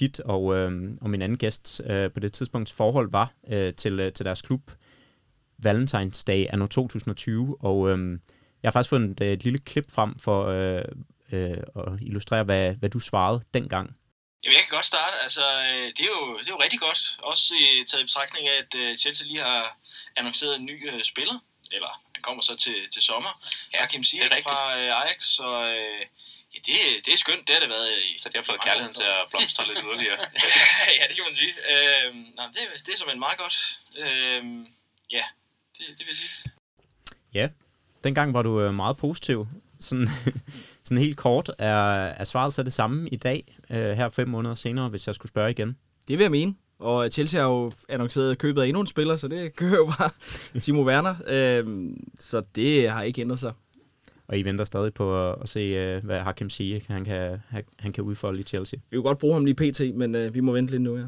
dit 0.00 0.20
og, 0.20 0.58
øh, 0.58 0.90
og 1.00 1.10
min 1.10 1.22
anden 1.22 1.38
gæst 1.38 1.82
øh, 1.86 2.10
på 2.10 2.20
det 2.20 2.32
tidspunkt 2.32 2.72
forhold 2.72 3.10
var 3.10 3.32
øh, 3.48 3.74
til, 3.74 4.00
øh, 4.00 4.12
til 4.12 4.24
deres 4.24 4.42
klub 4.42 4.70
Valentine's 5.66 6.24
Day 6.26 6.46
anno 6.52 6.66
2020, 6.66 7.56
og 7.60 7.90
øh, 7.90 8.18
jeg 8.62 8.68
har 8.68 8.72
faktisk 8.72 8.90
fundet 8.90 9.20
øh, 9.20 9.32
et 9.32 9.44
lille 9.44 9.58
klip 9.58 9.92
frem 9.92 10.18
for 10.18 10.46
øh, 10.46 10.84
øh, 11.32 11.58
at 11.76 12.00
illustrere, 12.00 12.44
hvad, 12.44 12.74
hvad 12.74 12.90
du 12.90 12.98
svarede 12.98 13.42
dengang. 13.54 13.96
Jamen, 14.44 14.54
jeg 14.56 14.62
kan 14.62 14.76
godt 14.76 14.86
starte. 14.86 15.16
Altså, 15.22 15.44
øh, 15.62 15.86
det 15.96 16.00
er 16.00 16.12
jo, 16.16 16.38
det 16.38 16.46
er 16.46 16.54
jo 16.56 16.62
rigtig 16.62 16.80
godt. 16.80 17.00
Også 17.22 17.54
i 17.60 17.84
taget 17.84 18.02
i 18.02 18.04
betragtning 18.04 18.48
af, 18.48 18.56
at 18.58 18.74
øh, 18.74 18.96
Chelsea 18.96 19.26
lige 19.26 19.40
har 19.40 19.76
annonceret 20.16 20.56
en 20.56 20.66
ny 20.66 20.90
øh, 20.92 21.02
spiller. 21.04 21.38
Eller 21.72 22.02
han 22.14 22.22
kommer 22.22 22.42
så 22.42 22.56
til, 22.56 22.90
til 22.90 23.02
sommer. 23.02 23.32
Ja, 23.74 23.86
Kim 23.86 24.00
rigtigt. 24.00 24.50
fra 24.50 24.78
øh, 24.78 25.02
Ajax. 25.02 25.22
Så 25.22 25.48
øh, 25.64 26.00
ja, 26.54 26.58
det, 26.66 27.06
det 27.06 27.12
er 27.12 27.16
skønt. 27.16 27.46
Det 27.46 27.54
har 27.54 27.60
det 27.60 27.68
været 27.68 27.88
i 27.98 28.18
Så 28.18 28.28
det 28.28 28.36
har 28.36 28.42
fået 28.42 28.60
kærligheden 28.60 28.94
til 28.94 29.04
at 29.04 29.26
blomstre 29.30 29.66
lidt 29.66 29.78
yderligere. 29.84 30.18
ja, 30.98 31.04
det 31.08 31.14
kan 31.16 31.24
man 31.28 31.34
sige. 31.34 31.52
Øh, 31.72 32.14
nej, 32.38 32.46
det, 32.46 32.86
det 32.86 32.92
er 32.94 32.98
som 32.98 33.10
en 33.10 33.18
meget 33.18 33.38
godt. 33.38 33.56
Øh, 33.96 34.42
ja, 35.10 35.24
det, 35.80 35.98
det 35.98 36.06
vil 36.06 36.06
jeg 36.08 36.16
sige. 36.16 36.52
Ja, 37.34 37.48
dengang 38.04 38.34
var 38.34 38.42
du 38.42 38.60
øh, 38.60 38.74
meget 38.74 38.96
positiv. 38.96 39.46
Sådan, 39.80 40.08
sådan 40.84 40.98
helt 40.98 41.16
kort 41.16 41.50
er, 41.58 41.74
er 42.04 42.24
svaret 42.24 42.52
så 42.52 42.62
det 42.62 42.72
samme 42.72 43.08
i 43.08 43.16
dag, 43.16 43.56
øh, 43.70 43.90
her 43.90 44.08
fem 44.08 44.28
måneder 44.28 44.54
senere, 44.54 44.88
hvis 44.88 45.06
jeg 45.06 45.14
skulle 45.14 45.30
spørge 45.30 45.50
igen. 45.50 45.76
Det 46.08 46.18
vil 46.18 46.24
jeg 46.24 46.30
mene. 46.30 46.54
Og 46.78 47.10
Chelsea 47.12 47.40
har 47.40 47.48
jo 47.48 47.72
annonceret 47.88 48.38
købet 48.38 48.62
af 48.62 48.66
endnu 48.66 48.80
en 48.80 48.86
spiller, 48.86 49.16
så 49.16 49.28
det 49.28 49.54
kører 49.56 49.76
jo 49.76 49.92
bare 49.98 50.10
Timo 50.60 50.82
Werner. 50.82 51.14
Øhm, 51.26 52.08
så 52.20 52.42
det 52.54 52.90
har 52.90 53.02
ikke 53.02 53.20
ændret 53.20 53.38
sig. 53.38 53.52
Og 54.28 54.38
I 54.38 54.42
venter 54.42 54.64
stadig 54.64 54.94
på 54.94 55.32
at, 55.32 55.48
se, 55.48 55.60
øh, 55.60 56.04
hvad 56.04 56.20
Hakim 56.20 56.50
Ziyech 56.50 56.86
han 56.90 57.04
kan, 57.04 57.38
han, 57.48 57.64
han 57.78 57.92
kan 57.92 58.04
udfolde 58.04 58.40
i 58.40 58.42
Chelsea. 58.42 58.80
Vi 58.90 58.96
kunne 58.96 59.02
godt 59.02 59.18
bruge 59.18 59.34
ham 59.34 59.44
lige 59.44 59.54
pt, 59.54 59.80
men 59.94 60.14
øh, 60.14 60.34
vi 60.34 60.40
må 60.40 60.52
vente 60.52 60.70
lidt 60.70 60.82
nu, 60.82 60.96
ja. 60.96 61.04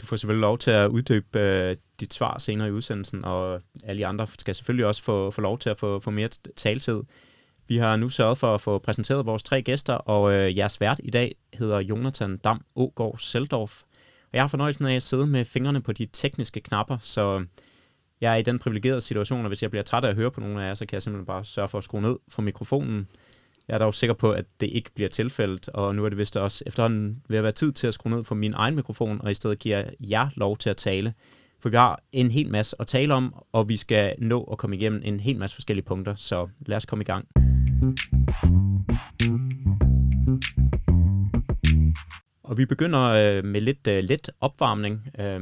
Du 0.00 0.06
får 0.06 0.16
selvfølgelig 0.16 0.40
lov 0.40 0.58
til 0.58 0.70
at 0.70 0.88
uddybe 0.88 1.38
øh, 1.38 1.76
dit 2.02 2.14
svar 2.14 2.38
senere 2.38 2.68
i 2.68 2.70
udsendelsen, 2.70 3.24
og 3.24 3.60
alle 3.84 3.98
de 3.98 4.06
andre 4.06 4.26
skal 4.26 4.54
selvfølgelig 4.54 4.86
også 4.86 5.02
få, 5.02 5.30
få 5.30 5.40
lov 5.40 5.58
til 5.58 5.70
at 5.70 5.78
få, 5.78 6.00
få 6.00 6.10
mere 6.10 6.28
taltid. 6.28 6.52
taletid. 6.56 7.02
Vi 7.68 7.76
har 7.76 7.96
nu 7.96 8.08
sørget 8.08 8.38
for 8.38 8.54
at 8.54 8.60
få 8.60 8.78
præsenteret 8.78 9.26
vores 9.26 9.42
tre 9.42 9.62
gæster, 9.62 9.94
og 9.94 10.32
øh, 10.32 10.56
jeres 10.56 10.80
vært 10.80 11.00
i 11.04 11.10
dag 11.10 11.34
hedder 11.54 11.78
Jonathan 11.80 12.36
Dam 12.36 12.64
Ågaard 12.76 13.18
Seldorf. 13.18 13.82
Og 14.22 14.30
jeg 14.32 14.42
har 14.42 14.48
fornøjelsen 14.48 14.86
af 14.86 14.96
at 14.96 15.02
sidde 15.02 15.26
med 15.26 15.44
fingrene 15.44 15.82
på 15.82 15.92
de 15.92 16.06
tekniske 16.12 16.60
knapper, 16.60 16.98
så 17.00 17.44
jeg 18.20 18.32
er 18.32 18.36
i 18.36 18.42
den 18.42 18.58
privilegerede 18.58 19.00
situation, 19.00 19.40
at 19.40 19.50
hvis 19.50 19.62
jeg 19.62 19.70
bliver 19.70 19.82
træt 19.82 20.04
af 20.04 20.08
at 20.08 20.14
høre 20.14 20.30
på 20.30 20.40
nogle 20.40 20.62
af 20.62 20.68
jer, 20.68 20.74
så 20.74 20.86
kan 20.86 20.94
jeg 20.94 21.02
simpelthen 21.02 21.26
bare 21.26 21.44
sørge 21.44 21.68
for 21.68 21.78
at 21.78 21.84
skrue 21.84 22.02
ned 22.02 22.16
for 22.28 22.42
mikrofonen. 22.42 23.08
Jeg 23.68 23.74
er 23.74 23.78
dog 23.78 23.94
sikker 23.94 24.14
på, 24.14 24.32
at 24.32 24.44
det 24.60 24.66
ikke 24.66 24.90
bliver 24.94 25.08
tilfældet, 25.08 25.68
og 25.68 25.94
nu 25.94 26.04
er 26.04 26.08
det 26.08 26.18
vist 26.18 26.36
også 26.36 26.64
efterhånden 26.66 27.22
ved 27.28 27.38
at 27.38 27.42
være 27.42 27.52
tid 27.52 27.72
til 27.72 27.86
at 27.86 27.94
skrue 27.94 28.12
ned 28.12 28.24
for 28.24 28.34
min 28.34 28.54
egen 28.54 28.76
mikrofon, 28.76 29.20
og 29.20 29.30
i 29.30 29.34
stedet 29.34 29.58
giver 29.58 29.84
jer 30.00 30.28
lov 30.36 30.56
til 30.56 30.70
at 30.70 30.76
tale. 30.76 31.14
For 31.62 31.68
vi 31.68 31.76
har 31.76 32.02
en 32.12 32.30
hel 32.30 32.50
masse 32.50 32.76
at 32.80 32.86
tale 32.86 33.14
om, 33.14 33.34
og 33.52 33.68
vi 33.68 33.76
skal 33.76 34.14
nå 34.18 34.42
at 34.42 34.58
komme 34.58 34.76
igennem 34.76 35.02
en 35.04 35.20
hel 35.20 35.38
masse 35.38 35.56
forskellige 35.56 35.84
punkter, 35.84 36.14
så 36.14 36.48
lad 36.66 36.76
os 36.76 36.86
komme 36.86 37.02
i 37.02 37.04
gang. 37.04 37.28
Og 42.42 42.58
vi 42.58 42.66
begynder 42.66 43.00
øh, 43.00 43.44
med 43.44 43.60
lidt 43.60 43.86
øh, 43.86 44.04
let 44.04 44.30
opvarmning. 44.40 45.08
Øh, 45.18 45.40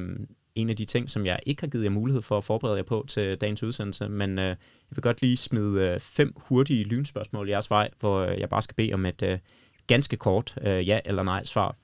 en 0.55 0.71
af 0.71 0.77
de 0.77 0.85
ting, 0.85 1.11
som 1.11 1.27
jeg 1.27 1.39
ikke 1.47 1.63
har 1.63 1.69
givet 1.69 1.85
jer 1.85 1.91
mulighed 1.91 2.23
for 2.23 2.39
at 2.39 2.45
forberede 2.45 2.77
jer 2.77 2.83
på 2.83 3.05
til 3.09 3.37
dagens 3.37 3.63
udsendelse, 3.63 4.09
men 4.09 4.39
øh, 4.39 4.45
jeg 4.45 4.57
vil 4.91 5.03
godt 5.03 5.23
lige 5.23 5.37
smide 5.37 5.89
øh, 5.89 6.01
fem 6.01 6.35
hurtige 6.37 6.85
lynspørgsmål 6.85 7.49
i 7.49 7.51
jeres 7.51 7.71
vej, 7.71 7.91
hvor 8.01 8.21
øh, 8.21 8.41
jeg 8.41 8.49
bare 8.49 8.63
skal 8.63 8.75
bede 8.75 8.93
om 8.93 9.07
et 9.07 9.23
øh, 9.23 9.39
ganske 9.87 10.17
kort 10.17 10.59
øh, 10.63 10.89
ja 10.89 11.01
eller 11.05 11.23
nej 11.23 11.45
svar. 11.45 11.77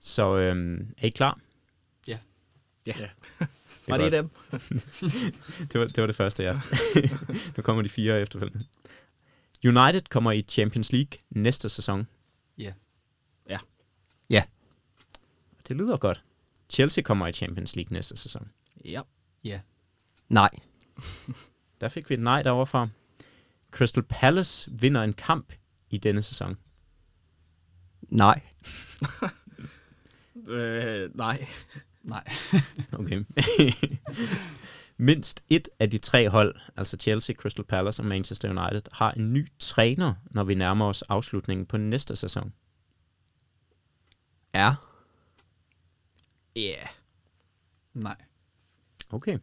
Så 0.00 0.36
øh, 0.36 0.80
er 0.98 1.06
I 1.06 1.10
klar? 1.10 1.38
Ja. 2.08 2.18
Det 2.86 2.94
Var 3.88 3.96
det 3.96 4.12
dem? 4.12 4.30
det, 5.72 5.80
var, 5.80 5.86
det 5.86 6.00
var 6.00 6.06
det 6.06 6.16
første, 6.16 6.42
ja. 6.42 6.60
nu 7.56 7.62
kommer 7.62 7.82
de 7.82 7.88
fire 7.88 8.20
efterfølgende. 8.20 8.64
United 9.64 10.00
kommer 10.00 10.32
i 10.32 10.40
Champions 10.40 10.92
League 10.92 11.10
næste 11.30 11.68
sæson. 11.68 12.06
Ja. 12.58 12.72
Ja. 13.48 13.58
Ja. 14.30 14.42
Det 15.68 15.76
lyder 15.76 15.96
godt. 15.96 16.22
Chelsea 16.68 17.02
kommer 17.02 17.26
i 17.26 17.32
Champions 17.32 17.76
League 17.76 17.92
næste 17.92 18.16
sæson. 18.16 18.50
Ja. 18.84 19.02
Ja. 19.44 19.60
Nej. 20.28 20.50
Der 21.80 21.88
fik 21.88 22.10
vi 22.10 22.14
et 22.14 22.20
nej 22.20 22.42
derovre 22.42 22.66
fra. 22.66 22.88
Crystal 23.70 24.02
Palace 24.02 24.70
vinder 24.72 25.02
en 25.02 25.12
kamp 25.12 25.52
i 25.90 25.98
denne 25.98 26.22
sæson. 26.22 26.56
Nej. 28.02 28.40
Øh, 30.48 31.10
nej. 31.14 31.46
Nej. 32.02 32.24
Okay. 32.92 33.24
Mindst 34.96 35.44
et 35.48 35.68
af 35.78 35.90
de 35.90 35.98
tre 35.98 36.28
hold, 36.28 36.54
altså 36.76 36.96
Chelsea, 37.00 37.34
Crystal 37.36 37.64
Palace 37.64 38.02
og 38.02 38.06
Manchester 38.06 38.48
United, 38.48 38.82
har 38.92 39.12
en 39.12 39.32
ny 39.32 39.48
træner, 39.58 40.14
når 40.24 40.44
vi 40.44 40.54
nærmer 40.54 40.86
os 40.86 41.02
afslutningen 41.02 41.66
på 41.66 41.76
næste 41.76 42.16
sæson. 42.16 42.52
Er. 44.52 44.74
Ja. 46.56 46.60
Yeah. 46.60 46.88
Nej. 47.94 48.16
Okay. 49.10 49.38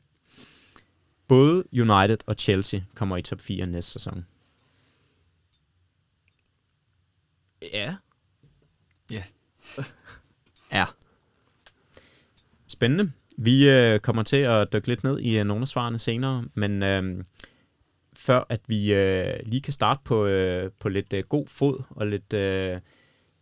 Både 1.27 1.63
United 1.73 2.17
og 2.25 2.35
Chelsea 2.39 2.79
kommer 2.95 3.17
i 3.17 3.21
top 3.21 3.41
4 3.41 3.65
næste 3.65 3.91
sæson. 3.91 4.25
Ja. 7.61 7.95
Ja. 9.11 9.23
Er. 10.71 10.95
Spændende. 12.77 13.11
Vi 13.37 13.69
øh, 13.69 13.99
kommer 13.99 14.23
til 14.23 14.37
at 14.37 14.73
dykke 14.73 14.87
lidt 14.87 15.03
ned 15.03 15.19
i 15.19 15.37
øh, 15.39 15.45
nogle 15.45 15.61
af 15.61 15.67
svarene 15.67 15.99
senere, 15.99 16.45
men 16.53 16.83
øh, 16.83 17.23
før 18.15 18.45
at 18.49 18.61
vi 18.67 18.93
øh, 18.93 19.33
lige 19.45 19.61
kan 19.61 19.73
starte 19.73 19.99
på, 20.03 20.25
øh, 20.25 20.71
på 20.79 20.89
lidt 20.89 21.13
øh, 21.13 21.23
god 21.29 21.47
fod 21.47 21.83
og 21.89 22.07
lidt, 22.07 22.33
øh, 22.33 22.79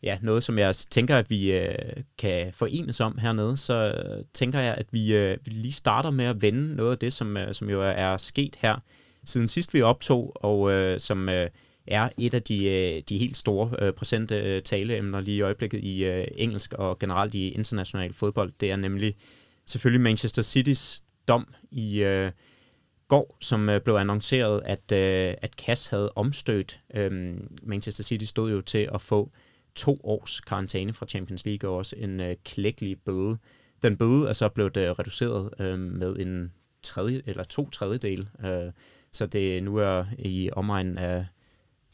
ja, 0.04 0.18
noget, 0.22 0.44
som 0.44 0.58
jeg 0.58 0.76
tænker, 0.76 1.18
at 1.18 1.30
vi 1.30 1.56
øh, 1.56 1.70
kan 2.18 2.54
forenes 2.54 3.02
om 3.02 3.18
hernede, 3.18 3.58
så 3.58 3.74
øh, 3.74 4.24
tænker 4.34 4.60
jeg, 4.60 4.74
at 4.74 4.86
vi, 4.92 5.16
øh, 5.16 5.38
vi 5.46 5.52
lige 5.52 5.72
starter 5.72 6.10
med 6.10 6.26
at 6.26 6.42
vende 6.42 6.76
noget 6.76 6.92
af 6.92 6.98
det, 6.98 7.14
som, 7.14 7.38
øh, 7.38 7.54
som 7.54 7.70
jo 7.70 7.82
er 7.82 8.18
sket 8.18 8.56
her 8.60 8.76
siden 9.26 9.48
sidst 9.48 9.74
vi 9.74 9.82
optog, 9.82 10.32
og 10.36 10.72
øh, 10.72 11.00
som 11.00 11.30
øh, 11.30 11.50
er 11.88 12.10
et 12.18 12.34
af 12.34 12.44
de, 12.44 12.66
øh, 12.66 13.04
de 13.10 13.18
helt 13.18 13.38
store 13.38 13.72
øh, 13.80 13.94
præsente 13.94 14.36
øh, 14.36 14.62
taleemner 14.62 15.20
lige 15.20 15.38
i 15.38 15.42
øjeblikket 15.42 15.80
i 15.84 16.24
engelsk 16.38 16.74
og 16.74 17.00
generelt 17.00 17.36
i 17.36 17.50
international 17.50 18.14
fodbold. 18.14 18.54
Det 18.60 18.72
er 18.72 18.76
nemlig 18.76 19.16
selvfølgelig 19.66 20.02
Manchester 20.02 20.42
City's 20.42 21.04
dom 21.28 21.54
i 21.72 22.04
øh, 22.04 22.32
går, 23.08 23.38
som 23.42 23.70
øh, 23.70 23.82
blev 23.82 23.96
annonceret, 23.96 24.62
at, 24.66 24.92
øh, 24.92 25.34
at 25.42 25.54
Cass 25.54 25.88
havde 25.88 26.12
omstødt. 26.16 26.80
Øh, 26.96 27.38
Manchester 27.64 28.04
City 28.04 28.26
stod 28.26 28.52
jo 28.52 28.62
til 28.62 28.88
at 28.94 29.02
få 29.02 29.32
to 29.76 30.00
års 30.04 30.40
karantæne 30.40 30.94
fra 30.94 31.06
Champions 31.06 31.46
League 31.46 31.70
og 31.70 31.78
også 31.78 31.96
en 32.00 32.20
øh, 32.20 32.36
klækkelig 32.46 32.98
bøde. 33.06 33.38
Den 33.84 33.98
bøde 33.98 34.30
er 34.30 34.34
så 34.34 34.50
blevet 34.50 34.78
øh, 34.78 34.92
reduceret 34.92 35.50
øh, 35.60 35.80
med 35.80 36.16
en 36.16 36.52
tredje, 36.84 37.22
eller 37.26 37.44
to 37.44 37.70
tredjedel, 37.70 38.30
øh, 38.46 38.72
så 39.12 39.26
det 39.26 39.64
nu 39.64 39.78
er 39.78 40.06
i 40.20 40.50
omegnen 40.54 40.98
af 40.98 41.26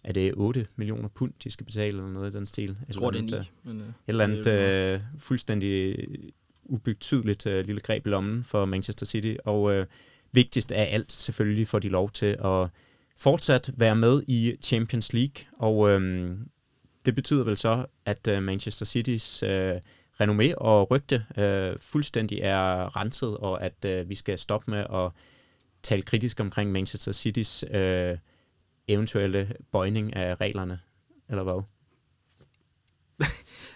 er 0.03 0.13
det 0.13 0.33
8 0.35 0.67
millioner 0.75 1.09
pund, 1.09 1.33
de 1.43 1.51
skal 1.51 1.65
betale, 1.65 1.87
eller 1.87 2.11
noget 2.11 2.33
i 2.33 2.37
den 2.37 2.45
stil? 2.45 2.77
Jeg 2.87 2.95
tror, 2.95 3.11
det 3.11 3.17
er 3.19 3.21
9. 3.21 3.33
øh, 3.33 3.45
Men, 3.63 3.81
øh, 3.81 3.87
et 3.87 3.93
eller 4.07 4.23
andet 4.23 4.47
øh, 4.47 5.01
fuldstændig 5.19 5.97
ubetydeligt 6.63 7.45
øh, 7.45 7.65
lille 7.65 7.81
greb 7.81 8.07
i 8.07 8.09
lommen 8.09 8.43
for 8.43 8.65
Manchester 8.65 9.05
City, 9.05 9.35
og 9.45 9.73
øh, 9.73 9.87
vigtigst 10.31 10.71
af 10.71 10.93
alt 10.93 11.11
selvfølgelig 11.11 11.67
får 11.67 11.79
de 11.79 11.89
lov 11.89 12.11
til 12.11 12.37
at 12.45 12.69
fortsat 13.17 13.71
være 13.77 13.95
med 13.95 14.23
i 14.27 14.55
Champions 14.61 15.13
League, 15.13 15.45
og 15.57 15.89
øh, 15.89 16.31
det 17.05 17.15
betyder 17.15 17.43
vel 17.43 17.57
så, 17.57 17.85
at 18.05 18.27
øh, 18.27 18.43
Manchester 18.43 18.85
Citys 18.85 19.43
øh, 19.43 19.75
renommé 20.21 20.53
og 20.57 20.91
rygte 20.91 21.25
øh, 21.37 21.79
fuldstændig 21.79 22.39
er 22.41 22.97
renset, 22.97 23.37
og 23.37 23.63
at 23.63 23.85
øh, 23.85 24.09
vi 24.09 24.15
skal 24.15 24.37
stoppe 24.37 24.71
med 24.71 24.79
at 24.79 25.11
tale 25.83 26.01
kritisk 26.01 26.39
omkring 26.39 26.71
Manchester 26.71 27.11
Citys 27.11 27.63
øh, 27.71 28.17
eventuelle 28.93 29.55
bøjning 29.71 30.15
af 30.15 30.41
reglerne, 30.41 30.79
eller 31.29 31.43
hvad? 31.43 31.63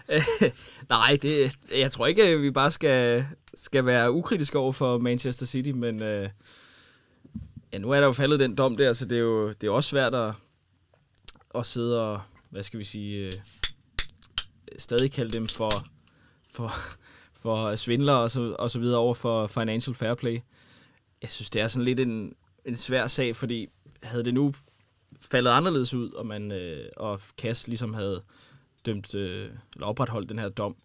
Nej, 0.90 1.18
det, 1.22 1.58
jeg 1.72 1.92
tror 1.92 2.08
ikke, 2.08 2.24
at 2.24 2.42
vi 2.42 2.52
bare 2.52 2.72
skal, 2.72 3.26
skal 3.54 3.86
være 3.86 4.12
ukritiske 4.12 4.58
over 4.58 4.72
for 4.72 4.98
Manchester 4.98 5.46
City, 5.46 5.70
men 5.70 6.04
øh, 6.04 6.30
ja, 7.74 7.78
nu 7.78 7.92
er 7.92 8.00
der 8.00 8.08
jo 8.08 8.14
faldet 8.14 8.40
den 8.40 8.56
dom 8.56 8.78
der, 8.78 8.94
så 8.94 9.06
det 9.06 9.16
er 9.16 9.22
jo, 9.22 9.52
det 9.52 9.68
er 9.68 9.72
også 9.72 9.90
svært 9.90 10.16
at, 10.16 10.34
at 11.56 11.66
sidde 11.66 12.12
og, 12.12 12.22
hvad 12.50 12.64
skal 12.64 12.80
vi 12.80 12.84
sige, 12.84 13.26
øh, 13.26 13.34
stadig 14.78 15.12
kalde 15.12 15.32
dem 15.32 15.48
for, 15.48 15.72
for, 16.50 16.72
for 17.34 17.76
svindlere 17.76 18.20
og 18.20 18.32
så, 18.32 18.56
og 18.60 18.72
så 18.72 18.80
videre 18.80 19.00
over 19.00 19.14
for 19.14 19.48
Financial 19.48 19.96
Fair 19.96 20.14
Play. 20.14 20.40
Jeg 21.22 21.32
synes, 21.32 21.50
det 21.50 21.62
er 21.62 21.68
sådan 21.68 21.86
lidt 21.86 22.00
en, 22.00 22.36
en 22.66 22.76
svær 22.76 23.08
sag, 23.08 23.36
fordi 23.36 23.68
havde 24.04 24.26
det 24.26 24.34
nu 24.34 24.54
faldet 25.22 25.52
anderledes 25.52 25.94
ud, 25.94 26.12
og 26.12 26.26
man 26.26 26.52
øh, 26.52 26.90
og 26.98 27.22
Kass 27.38 27.68
ligesom 27.68 27.94
havde 27.94 28.22
dømt, 28.86 29.16
øh, 29.16 29.50
eller 29.76 29.88
opretholdt 29.88 30.30
den 30.30 30.40
her 30.40 30.50
dom, 30.50 30.76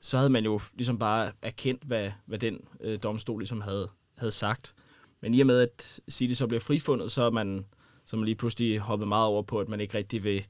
så 0.00 0.16
havde 0.16 0.30
man 0.30 0.44
jo 0.44 0.60
ligesom 0.74 0.98
bare 0.98 1.32
erkendt, 1.42 1.82
hvad, 1.82 2.10
hvad 2.26 2.38
den 2.38 2.60
øh, 2.80 2.98
domstol 3.02 3.40
ligesom 3.40 3.60
havde, 3.60 3.88
havde 4.16 4.32
sagt. 4.32 4.74
Men 5.20 5.34
i 5.34 5.40
og 5.40 5.46
med, 5.46 5.60
at 5.60 6.00
City 6.10 6.34
så 6.34 6.46
bliver 6.46 6.60
frifundet, 6.60 7.12
så 7.12 7.22
er 7.22 7.30
man, 7.30 7.66
så 8.04 8.16
man 8.16 8.24
lige 8.24 8.34
pludselig 8.34 8.78
hoppet 8.78 9.08
meget 9.08 9.26
over 9.26 9.42
på, 9.42 9.60
at 9.60 9.68
man 9.68 9.80
ikke 9.80 9.98
rigtig 9.98 10.24
vil, 10.24 10.46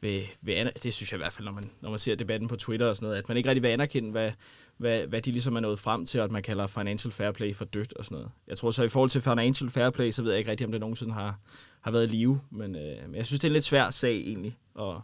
vil, 0.00 0.22
vil 0.40 0.72
det 0.82 0.94
synes 0.94 1.12
jeg 1.12 1.18
i 1.18 1.22
hvert 1.22 1.32
fald, 1.32 1.44
når 1.44 1.52
man, 1.52 1.64
når 1.80 1.90
man 1.90 1.98
ser 1.98 2.14
debatten 2.14 2.48
på 2.48 2.56
Twitter 2.56 2.86
og 2.86 2.96
sådan 2.96 3.06
noget, 3.06 3.18
at 3.18 3.28
man 3.28 3.36
ikke 3.36 3.48
rigtig 3.48 3.62
vil 3.62 3.68
anerkende, 3.68 4.10
hvad, 4.10 4.32
hvad, 4.78 5.06
hvad 5.06 5.22
de 5.22 5.32
ligesom 5.32 5.56
er 5.56 5.60
nået 5.60 5.78
frem 5.78 6.06
til, 6.06 6.20
og 6.20 6.24
at 6.24 6.30
man 6.30 6.42
kalder 6.42 6.66
financial 6.66 7.12
fair 7.12 7.30
play 7.30 7.54
for 7.54 7.64
dødt 7.64 7.92
og 7.92 8.04
sådan 8.04 8.16
noget. 8.16 8.30
Jeg 8.48 8.58
tror 8.58 8.70
så 8.70 8.82
i 8.82 8.88
forhold 8.88 9.10
til 9.10 9.20
financial 9.20 9.70
fair 9.70 9.90
play, 9.90 10.10
så 10.10 10.22
ved 10.22 10.30
jeg 10.30 10.38
ikke 10.38 10.50
rigtig, 10.50 10.66
om 10.66 10.70
det 10.70 10.80
nogensinde 10.80 11.12
har, 11.12 11.38
har 11.80 11.90
været 11.90 12.12
i 12.12 12.16
live, 12.16 12.40
men, 12.50 12.76
øh, 12.76 12.96
men 13.06 13.14
jeg 13.14 13.26
synes, 13.26 13.40
det 13.40 13.44
er 13.44 13.50
en 13.50 13.52
lidt 13.52 13.64
svær 13.64 13.90
sag 13.90 14.16
egentlig 14.16 14.56
at, 14.80 14.96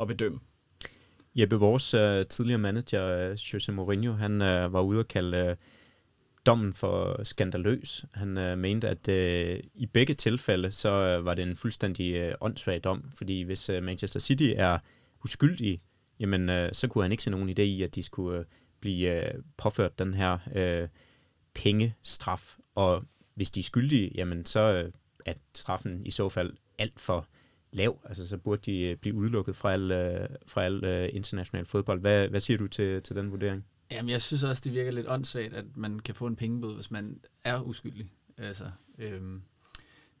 at 0.00 0.08
bedømme. 0.08 0.38
Jeppe, 1.34 1.56
vores 1.56 1.94
øh, 1.94 2.26
tidligere 2.26 2.58
manager, 2.58 3.06
øh, 3.06 3.32
Jose 3.32 3.72
Mourinho, 3.72 4.12
han 4.12 4.42
øh, 4.42 4.72
var 4.72 4.80
ude 4.80 4.98
og 4.98 5.08
kalde 5.08 5.36
øh, 5.36 5.56
dommen 6.46 6.74
for 6.74 7.22
skandaløs. 7.22 8.04
Han 8.14 8.38
øh, 8.38 8.58
mente, 8.58 8.88
at 8.88 9.08
øh, 9.08 9.60
i 9.74 9.86
begge 9.86 10.14
tilfælde, 10.14 10.72
så 10.72 10.90
øh, 10.90 11.24
var 11.24 11.34
det 11.34 11.42
en 11.42 11.56
fuldstændig 11.56 12.14
øh, 12.14 12.34
åndssvag 12.40 12.80
dom, 12.84 13.10
fordi 13.16 13.42
hvis 13.42 13.68
øh, 13.68 13.82
Manchester 13.82 14.20
City 14.20 14.52
er 14.56 14.78
uskyldige, 15.24 15.78
jamen 16.20 16.48
øh, 16.48 16.72
så 16.72 16.88
kunne 16.88 17.04
han 17.04 17.12
ikke 17.12 17.22
se 17.22 17.30
nogen 17.30 17.48
idé 17.48 17.62
i, 17.62 17.82
at 17.82 17.94
de 17.94 18.02
skulle 18.02 18.38
øh, 18.38 18.44
blive 18.84 19.24
øh, 19.24 19.42
påført 19.56 19.98
den 19.98 20.14
her 20.14 20.38
øh, 20.54 20.88
pengestraf, 21.54 22.56
og 22.74 23.04
hvis 23.34 23.50
de 23.50 23.60
er 23.60 23.64
skyldige, 23.64 24.10
jamen 24.14 24.46
så 24.46 24.60
øh, 24.60 24.92
er 25.26 25.34
straffen 25.54 26.06
i 26.06 26.10
så 26.10 26.28
fald 26.28 26.52
alt 26.78 27.00
for 27.00 27.28
lav. 27.72 28.00
Altså, 28.04 28.28
så 28.28 28.36
burde 28.36 28.62
de 28.72 28.80
øh, 28.80 28.96
blive 28.96 29.14
udelukket 29.14 29.56
fra 29.56 29.72
al, 29.72 29.90
øh, 29.90 30.28
fra 30.46 30.64
al 30.64 30.84
øh, 30.84 31.08
international 31.12 31.64
fodbold. 31.64 32.00
Hvad, 32.00 32.28
hvad 32.28 32.40
siger 32.40 32.58
du 32.58 32.66
til, 32.66 33.02
til 33.02 33.16
den 33.16 33.30
vurdering? 33.30 33.64
Jamen, 33.90 34.10
jeg 34.10 34.22
synes 34.22 34.42
også, 34.42 34.62
det 34.64 34.72
virker 34.72 34.92
lidt 34.92 35.08
åndssvagt, 35.08 35.54
at 35.54 35.64
man 35.76 35.98
kan 35.98 36.14
få 36.14 36.26
en 36.26 36.36
pengebøde, 36.36 36.74
hvis 36.74 36.90
man 36.90 37.20
er 37.44 37.60
uskyldig. 37.60 38.10
Altså, 38.38 38.64
øhm, 38.98 39.42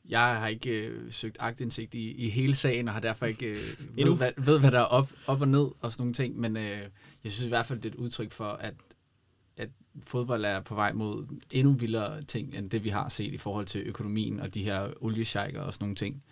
jeg 0.08 0.40
har 0.40 0.48
ikke 0.48 0.86
øh, 0.86 1.12
søgt 1.12 1.36
agtindsigt 1.40 1.94
i, 1.94 2.12
i 2.12 2.28
hele 2.28 2.54
sagen, 2.54 2.88
og 2.88 2.94
har 2.94 3.00
derfor 3.00 3.26
ikke 3.26 3.50
øh, 3.50 3.56
ved, 4.06 4.16
hvad, 4.16 4.32
ved, 4.36 4.60
hvad 4.60 4.70
der 4.70 4.80
er 4.80 4.84
op, 4.84 5.12
op 5.26 5.40
og 5.40 5.48
ned 5.48 5.68
og 5.80 5.92
sådan 5.92 6.02
nogle 6.02 6.14
ting, 6.14 6.40
men 6.40 6.56
øh, 6.56 6.78
jeg 7.24 7.32
synes 7.32 7.46
i 7.46 7.48
hvert 7.48 7.66
fald, 7.66 7.80
det 7.80 7.88
er 7.88 7.92
et 7.94 7.98
udtryk 7.98 8.32
for, 8.32 8.44
at, 8.44 8.74
at 9.56 9.68
fodbold 10.02 10.44
er 10.44 10.60
på 10.60 10.74
vej 10.74 10.92
mod 10.92 11.26
endnu 11.52 11.72
vildere 11.72 12.22
ting, 12.22 12.54
end 12.54 12.70
det 12.70 12.84
vi 12.84 12.88
har 12.88 13.08
set 13.08 13.34
i 13.34 13.38
forhold 13.38 13.66
til 13.66 13.82
økonomien 13.86 14.40
og 14.40 14.54
de 14.54 14.64
her 14.64 14.92
oliesjejker 15.00 15.60
og 15.60 15.74
sådan 15.74 15.84
nogle 15.84 15.96
ting. 15.96 16.22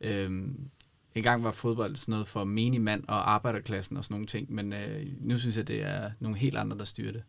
Øhm, 0.00 0.70
en 1.14 1.22
gang 1.22 1.44
var 1.44 1.50
fodbold 1.50 1.96
sådan 1.96 2.12
noget 2.12 2.28
for 2.28 2.44
menigmand 2.44 3.04
og 3.08 3.30
arbejderklassen 3.30 3.96
og 3.96 4.04
sådan 4.04 4.14
nogle 4.14 4.26
ting, 4.26 4.52
men 4.52 4.72
øh, 4.72 5.06
nu 5.20 5.38
synes 5.38 5.56
jeg, 5.56 5.68
det 5.68 5.82
er 5.82 6.10
nogle 6.20 6.38
helt 6.38 6.56
andre, 6.56 6.78
der 6.78 6.84
styrer 6.84 7.12
det. 7.12 7.22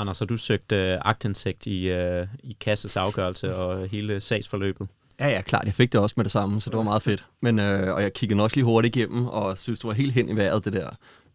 Anders, 0.00 0.18
har 0.18 0.26
du 0.26 0.36
søgt 0.36 0.72
øh, 0.72 0.98
agtindsigt 1.04 1.66
i, 1.66 1.90
øh, 1.90 2.26
i 2.42 2.56
Kasses 2.60 2.96
afgørelse 2.96 3.56
og 3.56 3.88
hele 3.88 4.20
sagsforløbet? 4.20 4.88
Ja, 5.20 5.28
ja, 5.28 5.42
klart. 5.42 5.64
Jeg 5.64 5.74
fik 5.74 5.92
det 5.92 6.00
også 6.00 6.14
med 6.16 6.24
det 6.24 6.32
samme, 6.32 6.60
så 6.60 6.70
det 6.70 6.76
var 6.76 6.82
meget 6.82 7.02
fedt. 7.02 7.24
Men, 7.42 7.58
øh, 7.58 7.94
og 7.94 8.02
jeg 8.02 8.12
kiggede 8.12 8.38
nok 8.38 8.54
lige 8.54 8.64
hurtigt 8.64 8.96
igennem, 8.96 9.26
og 9.26 9.58
synes, 9.58 9.78
det 9.78 9.88
var 9.88 9.94
helt 9.94 10.12
hen 10.12 10.28
i 10.28 10.36
vejret, 10.36 10.64
det 10.64 10.72
der. 10.72 10.90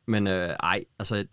Men 0.07 0.27
øh, 0.27 0.50
ej, 0.50 0.84
altså, 1.00 1.25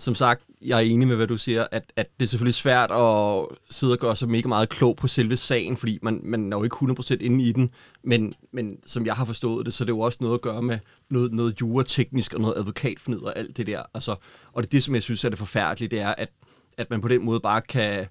som 0.00 0.14
sagt, 0.14 0.42
jeg 0.62 0.76
er 0.76 0.80
enig 0.80 1.08
med, 1.08 1.16
hvad 1.16 1.26
du 1.26 1.38
siger, 1.38 1.66
at, 1.72 1.92
at 1.96 2.06
det 2.20 2.26
er 2.26 2.28
selvfølgelig 2.28 2.54
svært 2.54 2.90
at 2.90 3.46
sidde 3.70 3.92
og 3.92 3.98
gøre 3.98 4.16
sig 4.16 4.28
mega 4.28 4.48
meget 4.48 4.68
klog 4.68 4.96
på 4.96 5.08
selve 5.08 5.36
sagen, 5.36 5.76
fordi 5.76 5.98
man, 6.02 6.20
man 6.24 6.52
er 6.52 6.56
jo 6.56 6.62
ikke 6.62 6.76
100% 6.76 7.16
inde 7.20 7.44
i 7.44 7.52
den, 7.52 7.70
men, 8.04 8.34
men 8.52 8.78
som 8.86 9.06
jeg 9.06 9.14
har 9.14 9.24
forstået 9.24 9.66
det, 9.66 9.74
så 9.74 9.84
er 9.84 9.86
det 9.86 9.92
jo 9.92 10.00
også 10.00 10.18
noget 10.20 10.34
at 10.34 10.40
gøre 10.40 10.62
med 10.62 10.78
noget, 11.10 11.32
noget 11.32 11.60
jurateknisk 11.60 12.34
og 12.34 12.40
noget 12.40 12.54
advokatfnid 12.56 13.18
og 13.18 13.38
alt 13.38 13.56
det 13.56 13.66
der. 13.66 13.82
Altså, 13.94 14.16
og 14.52 14.62
det 14.62 14.68
er 14.68 14.70
det, 14.70 14.82
som 14.82 14.94
jeg 14.94 15.02
synes 15.02 15.24
er 15.24 15.28
det 15.28 15.38
forfærdelige, 15.38 15.88
det 15.88 16.00
er, 16.00 16.14
at, 16.18 16.30
at 16.78 16.90
man 16.90 17.00
på 17.00 17.08
den 17.08 17.24
måde 17.24 17.40
bare 17.40 17.60
kan... 17.60 18.06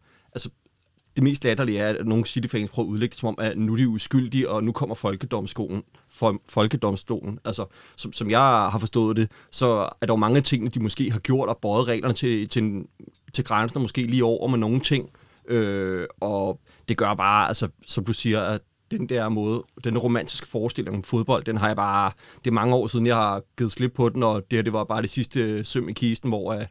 Det 1.16 1.24
mest 1.24 1.44
latterlige 1.44 1.80
er, 1.80 1.90
at 1.90 2.08
nogle 2.08 2.26
City-fans 2.26 2.70
prøver 2.70 2.88
at 2.88 2.92
udlægge 2.92 3.12
det 3.12 3.20
som 3.20 3.30
om, 3.30 3.36
at 3.38 3.58
nu 3.58 3.74
er 3.74 3.78
de 3.78 3.88
uskyldige, 3.88 4.50
og 4.50 4.64
nu 4.64 4.72
kommer 4.72 4.96
folkedomstolen. 4.96 5.84
For, 6.10 6.42
folkedomstolen. 6.50 7.40
Altså, 7.46 7.66
som, 7.96 8.14
som 8.14 8.30
jeg 8.30 8.40
har 8.40 8.78
forstået 8.80 9.18
det, 9.18 9.32
så 9.52 9.68
er 10.02 10.06
der 10.06 10.14
jo 10.14 10.16
mange 10.16 10.42
ting, 10.42 10.74
de 10.74 10.80
måske 10.80 11.12
har 11.12 11.20
gjort 11.20 11.50
og 11.50 11.58
bøjet 11.62 11.88
reglerne 11.88 12.14
til, 12.14 12.50
til, 12.50 12.84
til 13.34 13.44
grænsen, 13.44 13.78
og 13.78 13.82
måske 13.82 14.02
lige 14.02 14.24
over 14.24 14.48
med 14.48 14.58
nogle 14.58 14.80
ting. 14.80 15.10
Øh, 15.48 16.08
og 16.20 16.60
det 16.90 16.98
gør 16.98 17.14
bare, 17.14 17.48
altså, 17.48 17.68
som 17.88 18.06
du 18.06 18.14
siger, 18.14 18.42
at 18.42 18.62
den 18.92 19.10
der 19.10 19.30
måde, 19.30 19.64
den 19.84 19.98
romantiske 19.98 20.48
forestilling 20.48 20.98
om 20.98 21.04
fodbold, 21.04 21.44
den 21.44 21.58
har 21.58 21.68
jeg 21.68 21.76
bare, 21.76 22.12
det 22.44 22.48
er 22.48 22.54
mange 22.54 22.76
år 22.76 22.88
siden, 22.88 23.06
jeg 23.06 23.16
har 23.16 23.42
givet 23.58 23.72
slip 23.72 23.94
på 23.94 24.10
den, 24.10 24.24
og 24.24 24.44
det 24.52 24.58
her, 24.58 24.64
det 24.64 24.74
var 24.74 24.84
bare 24.84 25.02
det 25.02 25.10
sidste 25.10 25.64
søm 25.64 25.90
i 25.90 25.94
kisten, 25.94 26.30
hvor 26.30 26.54
øh, 26.54 26.66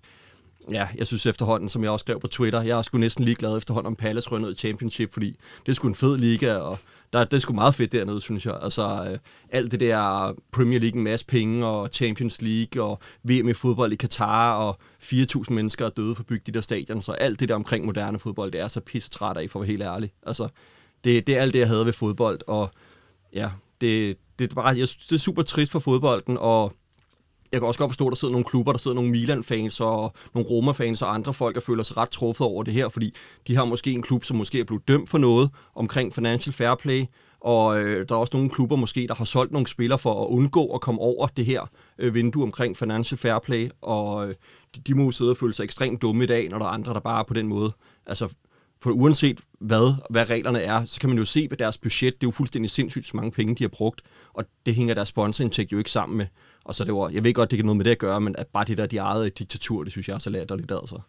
ja, 0.71 0.89
jeg 0.95 1.07
synes 1.07 1.27
efterhånden, 1.27 1.69
som 1.69 1.83
jeg 1.83 1.91
også 1.91 2.03
skrev 2.03 2.21
på 2.21 2.27
Twitter, 2.27 2.63
jeg 2.63 2.79
er 2.79 2.83
sgu 2.83 2.99
næsten 2.99 3.25
ligeglad 3.25 3.57
efterhånden 3.57 3.87
om 3.87 3.97
Palace 3.97 4.31
røg 4.31 4.41
ned 4.41 4.53
i 4.53 4.55
Championship, 4.55 5.13
fordi 5.13 5.37
det 5.67 5.73
er 5.73 5.75
sgu 5.75 5.89
en 5.89 5.95
fed 5.95 6.17
liga, 6.17 6.55
og 6.55 6.79
der, 7.13 7.25
det 7.25 7.33
er 7.33 7.39
sgu 7.41 7.53
meget 7.53 7.75
fedt 7.75 7.93
dernede, 7.93 8.21
synes 8.21 8.47
jeg. 8.47 8.59
Altså, 8.63 9.09
øh, 9.11 9.19
alt 9.51 9.71
det 9.71 9.81
der 9.81 10.33
Premier 10.53 10.79
League, 10.79 10.99
en 10.99 11.05
masse 11.05 11.27
penge, 11.27 11.67
og 11.67 11.89
Champions 11.93 12.43
League, 12.43 12.83
og 12.83 12.99
VM 13.23 13.49
i 13.49 13.53
fodbold 13.53 13.93
i 13.93 13.97
Katar, 13.97 14.57
og 14.57 14.79
4.000 15.03 15.53
mennesker 15.53 15.87
er 15.87 15.91
døde 15.91 16.15
for 16.15 16.23
at 16.23 16.27
bygge 16.27 16.43
de 16.47 16.53
der 16.53 16.61
stadion, 16.61 17.03
så 17.03 17.13
alt 17.13 17.41
det 17.41 17.49
der 17.49 17.55
omkring 17.55 17.87
moderne 17.87 18.19
fodbold, 18.19 18.53
det 18.53 18.61
er 18.61 18.69
så 18.69 18.81
pisse 18.81 19.11
træt 19.11 19.37
af, 19.37 19.51
for 19.51 19.59
at 19.59 19.63
være 19.63 19.71
helt 19.71 19.83
ærlig. 19.83 20.11
Altså, 20.27 20.49
det, 21.05 21.27
det 21.27 21.37
er 21.37 21.43
alt 21.43 21.53
det, 21.53 21.59
jeg 21.59 21.69
havde 21.69 21.87
ved 21.87 21.93
fodbold, 21.93 22.41
og 22.47 22.71
ja, 23.33 23.51
det, 23.81 24.17
det, 24.39 24.51
er 24.51 24.55
bare, 24.55 24.67
jeg, 24.67 24.89
det 25.09 25.13
er 25.13 25.19
super 25.19 25.43
trist 25.43 25.73
for 25.73 25.79
fodbolden, 25.79 26.37
og 26.41 26.73
jeg 27.53 27.61
kan 27.61 27.67
også 27.67 27.79
godt 27.79 27.91
forstå, 27.91 28.07
at 28.07 28.11
der 28.11 28.17
sidder 28.17 28.33
nogle 28.33 28.45
klubber, 28.45 28.73
der 28.73 28.79
sidder 28.79 28.95
nogle 28.95 29.11
Milan-fans 29.11 29.81
og 29.81 30.13
nogle 30.35 30.49
Roma-fans 30.49 31.03
og 31.03 31.15
andre 31.15 31.35
folk, 31.35 31.55
der 31.55 31.61
føler 31.61 31.83
sig 31.83 31.97
ret 31.97 32.11
truffet 32.11 32.47
over 32.47 32.63
det 32.63 32.75
her, 32.75 32.89
fordi 32.89 33.15
de 33.47 33.57
har 33.57 33.65
måske 33.65 33.93
en 33.93 34.03
klub, 34.03 34.25
som 34.25 34.37
måske 34.37 34.61
er 34.61 34.65
blevet 34.65 34.89
dømt 34.89 35.09
for 35.09 35.19
noget 35.19 35.51
omkring 35.75 36.15
financial 36.15 36.53
fair 36.53 36.75
play, 36.75 37.05
og 37.41 37.81
øh, 37.81 38.09
der 38.09 38.15
er 38.15 38.19
også 38.19 38.37
nogle 38.37 38.51
klubber 38.51 38.77
måske, 38.77 39.07
der 39.07 39.15
har 39.15 39.25
solgt 39.25 39.53
nogle 39.53 39.67
spillere 39.67 39.99
for 39.99 40.23
at 40.25 40.29
undgå 40.29 40.67
at 40.67 40.81
komme 40.81 41.01
over 41.01 41.27
det 41.27 41.45
her 41.45 41.71
øh, 41.99 42.15
vindue 42.15 42.43
omkring 42.43 42.77
financial 42.77 43.19
fair 43.19 43.39
play, 43.39 43.69
og 43.83 44.29
øh, 44.29 44.35
de, 44.77 44.81
de 44.81 44.95
må 44.95 45.11
sidde 45.11 45.31
og 45.31 45.37
føle 45.37 45.53
sig 45.53 45.65
ekstremt 45.65 46.03
dumme 46.03 46.25
i 46.25 46.27
dag, 46.27 46.49
når 46.49 46.59
der 46.59 46.67
er 46.67 46.71
andre, 46.71 46.95
der 46.95 47.01
bare 47.01 47.21
er 47.21 47.25
på 47.25 47.35
den 47.35 47.49
måde. 47.49 47.73
Altså, 48.07 48.35
for 48.83 48.91
uanset 48.91 49.41
hvad, 49.61 49.95
hvad 50.11 50.31
reglerne 50.31 50.61
er, 50.61 50.85
så 50.85 51.01
kan 51.01 51.09
man 51.09 51.19
jo 51.19 51.25
se 51.25 51.49
på 51.49 51.57
deres 51.57 51.79
budget, 51.79 52.15
det 52.15 52.23
er 52.23 52.27
jo 52.27 52.31
fuldstændig 52.31 52.71
sindssygt, 52.71 53.07
så 53.07 53.17
mange 53.17 53.31
penge 53.31 53.55
de 53.55 53.65
har 53.65 53.69
brugt, 53.69 54.03
og 54.33 54.45
det 54.67 54.75
hænger 54.75 54.95
deres 54.95 55.09
sponsorindtægt 55.09 55.73
jo 55.73 55.79
ikke 55.79 55.91
sammen 55.91 56.19
med. 56.19 56.27
Og 56.69 56.75
så 56.75 56.85
det 56.85 56.95
var, 56.95 57.09
jeg 57.09 57.25
ved 57.25 57.35
godt, 57.35 57.51
det 57.51 57.57
kan 57.57 57.67
noget 57.67 57.77
med 57.77 57.85
det 57.85 57.91
at 57.91 57.99
gøre, 57.99 58.21
men 58.21 58.37
at 58.39 58.47
bare 58.47 58.65
det 58.65 58.79
der, 58.79 58.87
de 58.87 58.97
ejede 58.97 59.27
et 59.27 59.39
diktatur, 59.39 59.83
det 59.85 59.93
synes 59.93 60.09
jeg 60.09 60.15
er 60.15 60.19
så 60.19 60.31
latterligt 60.31 60.73
altså. 60.73 61.01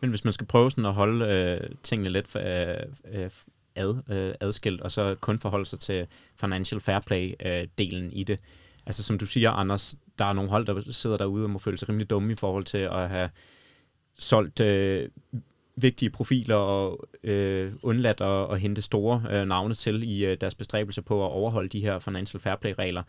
Men 0.00 0.10
hvis 0.10 0.24
man 0.24 0.32
skal 0.32 0.46
prøve 0.46 0.70
sådan 0.70 0.84
at 0.84 0.94
holde 0.94 1.26
øh, 1.26 1.70
tingene 1.82 2.10
lidt 2.10 2.28
for, 2.28 2.38
øh, 2.38 3.22
øh 3.22 3.30
ad, 3.76 3.94
øh, 4.10 4.34
adskilt, 4.40 4.80
og 4.80 4.90
så 4.90 5.14
kun 5.20 5.38
forholde 5.38 5.66
sig 5.66 5.78
til 5.78 6.06
financial 6.40 6.80
fair 6.80 6.98
play-delen 6.98 8.04
øh, 8.04 8.10
i 8.12 8.22
det. 8.22 8.38
Altså 8.86 9.02
som 9.02 9.18
du 9.18 9.26
siger, 9.26 9.50
Anders, 9.50 9.96
der 10.18 10.24
er 10.24 10.32
nogle 10.32 10.50
hold, 10.50 10.66
der 10.66 10.80
sidder 10.92 11.16
derude 11.16 11.44
og 11.44 11.50
må 11.50 11.58
føle 11.58 11.78
sig 11.78 11.88
rimelig 11.88 12.10
dumme 12.10 12.32
i 12.32 12.34
forhold 12.34 12.64
til 12.64 12.78
at 12.78 13.08
have 13.08 13.30
solgt 14.18 14.60
øh, 14.60 15.08
vigtige 15.76 16.10
profiler 16.10 16.54
og 16.54 17.08
øh, 17.24 17.72
undladt 17.82 18.20
at, 18.20 18.52
at 18.52 18.60
hente 18.60 18.82
store 18.82 19.22
øh, 19.30 19.46
navne 19.46 19.74
til 19.74 20.02
i 20.02 20.26
øh, 20.26 20.36
deres 20.40 20.54
bestræbelse 20.54 21.02
på 21.02 21.26
at 21.26 21.30
overholde 21.30 21.68
de 21.68 21.80
her 21.80 21.98
financial 21.98 22.40
fair 22.40 22.56
play-regler. 22.56 23.02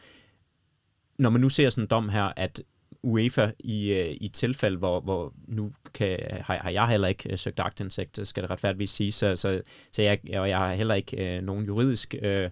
Når 1.20 1.30
man 1.30 1.42
nu 1.42 1.50
ser 1.50 1.70
sådan 1.70 1.84
en 1.84 1.88
dom 1.88 2.10
her, 2.10 2.32
at 2.36 2.62
UEFA 3.04 3.52
i, 3.60 3.92
øh, 3.94 4.18
i 4.22 4.28
tilfælde, 4.28 4.78
hvor, 4.78 5.00
hvor 5.00 5.34
nu 5.48 5.72
kan, 5.94 6.20
har, 6.42 6.58
har 6.58 6.70
jeg 6.70 6.88
heller 6.88 7.08
ikke 7.08 7.32
øh, 7.32 7.38
søgt 7.38 7.60
aktindsigt, 7.60 8.28
skal 8.28 8.44
det 8.44 8.50
retfærdigvis 8.50 8.90
sige, 8.90 9.12
så, 9.12 9.36
så, 9.36 9.62
så 9.92 10.02
jeg, 10.02 10.20
og 10.34 10.50
jeg 10.50 10.58
har 10.58 10.74
heller 10.74 10.96
ikke 10.96 11.38
øh, 11.38 11.44
nogen 11.44 11.66
juridisk 11.66 12.16
øh, 12.22 12.50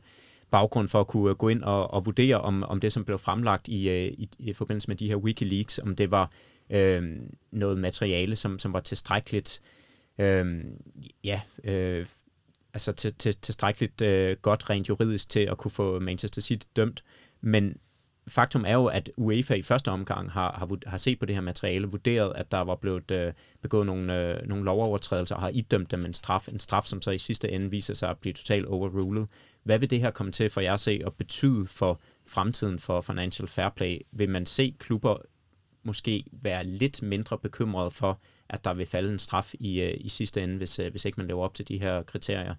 baggrund 0.51 0.88
for 0.88 1.00
at 1.00 1.08
kunne 1.08 1.29
øh, 1.29 1.36
gå 1.36 1.50
ind 1.50 1.63
og, 1.63 1.93
og 1.93 2.05
vurdere, 2.05 2.41
om, 2.41 2.63
om 2.63 2.79
det, 2.79 2.93
som 2.93 3.05
blev 3.05 3.20
fremlagt 3.20 3.67
i, 3.67 3.89
øh, 3.89 4.05
i, 4.05 4.29
i 4.39 4.53
forbindelse 4.53 4.88
med 4.88 4.96
de 4.96 5.08
her 5.08 5.15
Wikileaks, 5.15 5.79
om 5.79 5.96
det 5.96 6.12
var 6.12 6.32
øh, 6.70 7.03
noget 7.51 7.79
materiale, 7.79 8.36
som, 8.36 8.60
som 8.60 8.74
var 8.74 8.79
tilstrækkeligt 8.79 9.62
øh, 10.17 10.63
ja, 11.24 11.41
øh, 11.63 12.05
altså 12.74 12.91
til, 12.91 13.13
til, 13.13 13.36
tilstrækkeligt 13.38 14.01
øh, 14.01 14.38
godt 14.41 14.70
rent 14.70 14.89
juridisk 14.89 15.29
til 15.29 15.39
at 15.39 15.58
kunne 15.58 15.72
få 15.72 16.00
Manchester 16.00 16.41
City 16.41 16.67
dømt. 16.75 17.03
Men 17.41 17.77
faktum 18.27 18.65
er 18.68 18.74
jo, 18.74 18.86
at 18.86 19.12
UEFA 19.18 19.53
i 19.53 19.62
første 19.62 19.92
omgang 19.92 20.32
har, 20.32 20.51
har, 20.51 20.89
har 20.89 20.98
set 20.98 21.20
på 21.20 21.25
det 21.25 21.36
her 21.36 21.42
materiale, 21.42 21.88
vurderet, 21.88 22.34
at 22.36 22.51
der 22.51 22.62
var 22.62 22.75
blevet 22.75 23.12
øh, 23.12 23.34
begået 23.62 23.86
nogle, 23.86 24.20
øh, 24.20 24.48
nogle 24.48 24.63
lovovertrædelser, 24.63 25.36
og 25.36 25.42
har 25.42 25.50
idømt 25.50 25.92
dem 25.92 26.06
en 26.06 26.13
straf, 26.13 26.48
en 26.48 26.60
straf, 26.60 26.84
som 26.84 27.01
så 27.01 27.12
i 27.12 27.18
sidste 27.18 27.51
ende 27.51 27.72
viser 27.72 27.94
sig 27.94 28.10
at 28.10 28.18
blive 28.18 28.34
totalt 28.34 28.65
overrulet. 28.65 29.30
Hvad 29.63 29.80
vil 29.80 29.89
det 29.89 30.00
her 30.00 30.12
komme 30.12 30.32
til 30.32 30.50
for 30.50 30.62
jer 30.62 30.74
at 30.74 30.80
se 30.80 31.01
og 31.06 31.13
betyde 31.13 31.68
for 31.68 32.01
fremtiden 32.27 32.80
for 32.80 33.01
Financial 33.01 33.48
Fair 33.48 33.70
Play? 33.70 34.00
Vil 34.12 34.30
man 34.30 34.46
se 34.46 34.75
klubber 34.80 35.18
måske 35.84 36.24
være 36.32 36.63
lidt 36.63 37.01
mindre 37.01 37.38
bekymrede 37.38 37.92
for, 37.92 38.20
at 38.50 38.63
der 38.63 38.74
vil 38.74 38.86
falde 38.86 39.10
en 39.10 39.20
straf 39.20 39.53
i, 39.53 39.82
øh, 39.82 39.94
i 39.98 40.10
sidste 40.10 40.44
ende, 40.44 40.58
hvis, 40.58 40.80
øh, 40.80 40.92
hvis 40.92 41.06
ikke 41.06 41.18
man 41.18 41.27
lever 41.27 41.44
op 41.44 41.53
til 41.53 41.68
de 41.68 41.80
her 41.80 42.03
kriterier? 42.03 42.56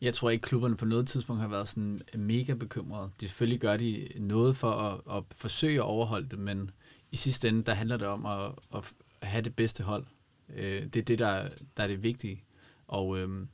Jeg 0.00 0.14
tror 0.14 0.30
ikke, 0.30 0.42
klubberne 0.42 0.76
på 0.76 0.84
noget 0.84 1.08
tidspunkt 1.08 1.42
har 1.42 1.48
været 1.48 1.68
sådan 1.68 2.00
mega 2.14 2.54
bekymrede. 2.54 3.10
De 3.20 3.28
selvfølgelig 3.28 3.60
gør 3.60 3.76
de 3.76 4.08
noget 4.16 4.56
for 4.56 4.70
at, 4.70 5.16
at 5.16 5.24
forsøge 5.32 5.74
at 5.76 5.82
overholde 5.82 6.28
det, 6.28 6.38
men 6.38 6.70
i 7.10 7.16
sidste 7.16 7.48
ende, 7.48 7.62
der 7.62 7.74
handler 7.74 7.96
det 7.96 8.08
om 8.08 8.26
at, 8.26 8.52
at 8.74 8.92
have 9.22 9.42
det 9.42 9.56
bedste 9.56 9.82
hold. 9.82 10.04
Øh, 10.56 10.82
det 10.82 10.96
er 10.96 11.02
det, 11.02 11.18
der, 11.18 11.48
der 11.76 11.82
er 11.82 11.86
det 11.86 12.02
vigtige. 12.02 12.42
Og 12.88 13.18
øhm, 13.18 13.48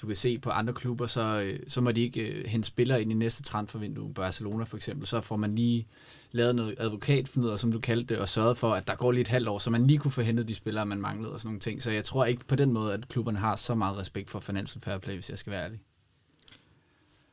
du 0.00 0.06
kan 0.06 0.16
se 0.16 0.38
på 0.38 0.50
andre 0.50 0.74
klubber, 0.74 1.06
så, 1.06 1.42
øh, 1.44 1.60
så 1.68 1.80
må 1.80 1.92
de 1.92 2.00
ikke 2.00 2.28
øh, 2.28 2.46
hente 2.46 2.68
spillere 2.68 3.02
ind 3.02 3.12
i 3.12 3.14
næste 3.14 3.42
transfervindue. 3.42 4.14
Barcelona 4.14 4.64
for 4.64 4.76
eksempel, 4.76 5.06
så 5.06 5.20
får 5.20 5.36
man 5.36 5.54
lige 5.54 5.86
lavet 6.32 6.54
noget 6.54 6.74
advokatfnider, 6.78 7.56
som 7.56 7.72
du 7.72 7.80
kaldte 7.80 8.14
det, 8.14 8.18
og 8.18 8.28
sørget 8.28 8.56
for, 8.56 8.72
at 8.72 8.86
der 8.86 8.94
går 8.94 9.12
lige 9.12 9.20
et 9.20 9.28
halvt 9.28 9.48
år, 9.48 9.58
så 9.58 9.70
man 9.70 9.86
lige 9.86 9.98
kunne 9.98 10.12
få 10.12 10.20
hentet 10.20 10.48
de 10.48 10.54
spillere, 10.54 10.86
man 10.86 11.00
manglede 11.00 11.32
og 11.32 11.40
sådan 11.40 11.48
nogle 11.48 11.60
ting. 11.60 11.82
Så 11.82 11.90
jeg 11.90 12.04
tror 12.04 12.24
ikke 12.24 12.44
på 12.46 12.56
den 12.56 12.72
måde, 12.72 12.94
at 12.94 13.08
klubberne 13.08 13.38
har 13.38 13.56
så 13.56 13.74
meget 13.74 13.98
respekt 13.98 14.30
for 14.30 14.40
financial 14.40 14.82
fair 14.82 14.98
play, 14.98 15.14
hvis 15.14 15.30
jeg 15.30 15.38
skal 15.38 15.50
være 15.50 15.64
ærlig. 15.64 15.80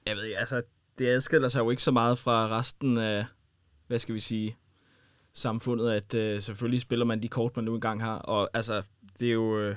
Jeg 0.05 0.15
ved 0.15 0.23
ikke, 0.23 0.37
altså, 0.37 0.61
det 0.99 1.07
adskiller 1.07 1.47
sig 1.47 1.59
jo 1.59 1.69
ikke 1.69 1.83
så 1.83 1.91
meget 1.91 2.17
fra 2.17 2.59
resten 2.59 2.97
af, 2.97 3.25
hvad 3.87 3.99
skal 3.99 4.15
vi 4.15 4.19
sige, 4.19 4.57
samfundet, 5.33 5.91
at 5.91 6.13
øh, 6.13 6.41
selvfølgelig 6.41 6.81
spiller 6.81 7.05
man 7.05 7.21
de 7.21 7.27
kort, 7.27 7.55
man 7.55 7.65
nu 7.65 7.75
engang 7.75 8.01
har, 8.01 8.15
og 8.17 8.49
altså, 8.53 8.83
det 9.19 9.27
er 9.27 9.33
jo, 9.33 9.59
øh, 9.59 9.75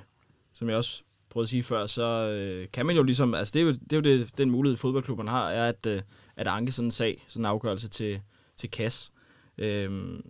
som 0.52 0.68
jeg 0.68 0.76
også 0.76 1.02
prøvede 1.30 1.44
at 1.44 1.50
sige 1.50 1.62
før, 1.62 1.86
så 1.86 2.02
øh, 2.02 2.66
kan 2.72 2.86
man 2.86 2.96
jo 2.96 3.02
ligesom, 3.02 3.34
altså 3.34 3.52
det 3.52 3.60
er 3.60 3.64
jo, 3.64 3.72
det 3.72 3.92
er 3.92 3.96
jo 3.96 4.02
det, 4.02 4.38
den 4.38 4.50
mulighed, 4.50 4.76
fodboldklubberne 4.76 5.30
har, 5.30 5.50
er 5.50 5.68
at, 5.68 5.86
øh, 5.86 6.02
at 6.36 6.46
anke 6.46 6.72
sådan 6.72 6.86
en 6.86 6.90
sag, 6.90 7.24
sådan 7.26 7.42
en 7.42 7.46
afgørelse 7.46 7.88
til, 7.88 8.20
til 8.56 8.70
KAS. 8.70 9.12
Øhm, 9.60 10.22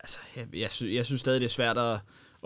altså, 0.00 0.18
jeg, 0.36 0.46
jeg, 0.54 0.72
sy- 0.72 0.84
jeg 0.84 1.06
synes 1.06 1.20
stadig, 1.20 1.40
det 1.40 1.46
er 1.46 1.50
svært 1.50 1.78
at, 1.78 1.92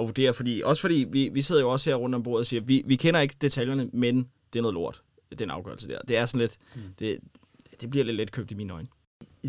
at 0.01 0.07
vurdere, 0.07 0.33
fordi, 0.33 0.63
også 0.65 0.81
fordi 0.81 1.07
vi, 1.11 1.29
vi 1.29 1.43
sidder 1.43 1.61
jo 1.61 1.71
også 1.71 1.91
her 1.91 1.97
rundt 1.97 2.15
om 2.15 2.23
bordet 2.23 2.41
og 2.41 2.47
siger, 2.47 2.61
vi, 2.61 2.83
vi 2.87 2.97
kender 2.97 3.21
ikke 3.21 3.37
detaljerne, 3.41 3.91
men 3.93 4.29
det 4.53 4.59
er 4.59 4.63
noget 4.63 4.75
lort, 4.75 5.03
den 5.39 5.51
afgørelse 5.51 5.89
der. 5.89 5.99
Det 6.09 6.17
er 6.17 6.27
sådan 6.27 6.41
lidt, 6.41 6.59
mm. 6.75 6.81
det, 6.99 7.19
det 7.81 7.91
bliver 7.91 8.05
lidt 8.05 8.17
let 8.17 8.33
købt 8.33 8.51
i 8.51 8.55
mine 8.55 8.73
øjne 8.73 8.89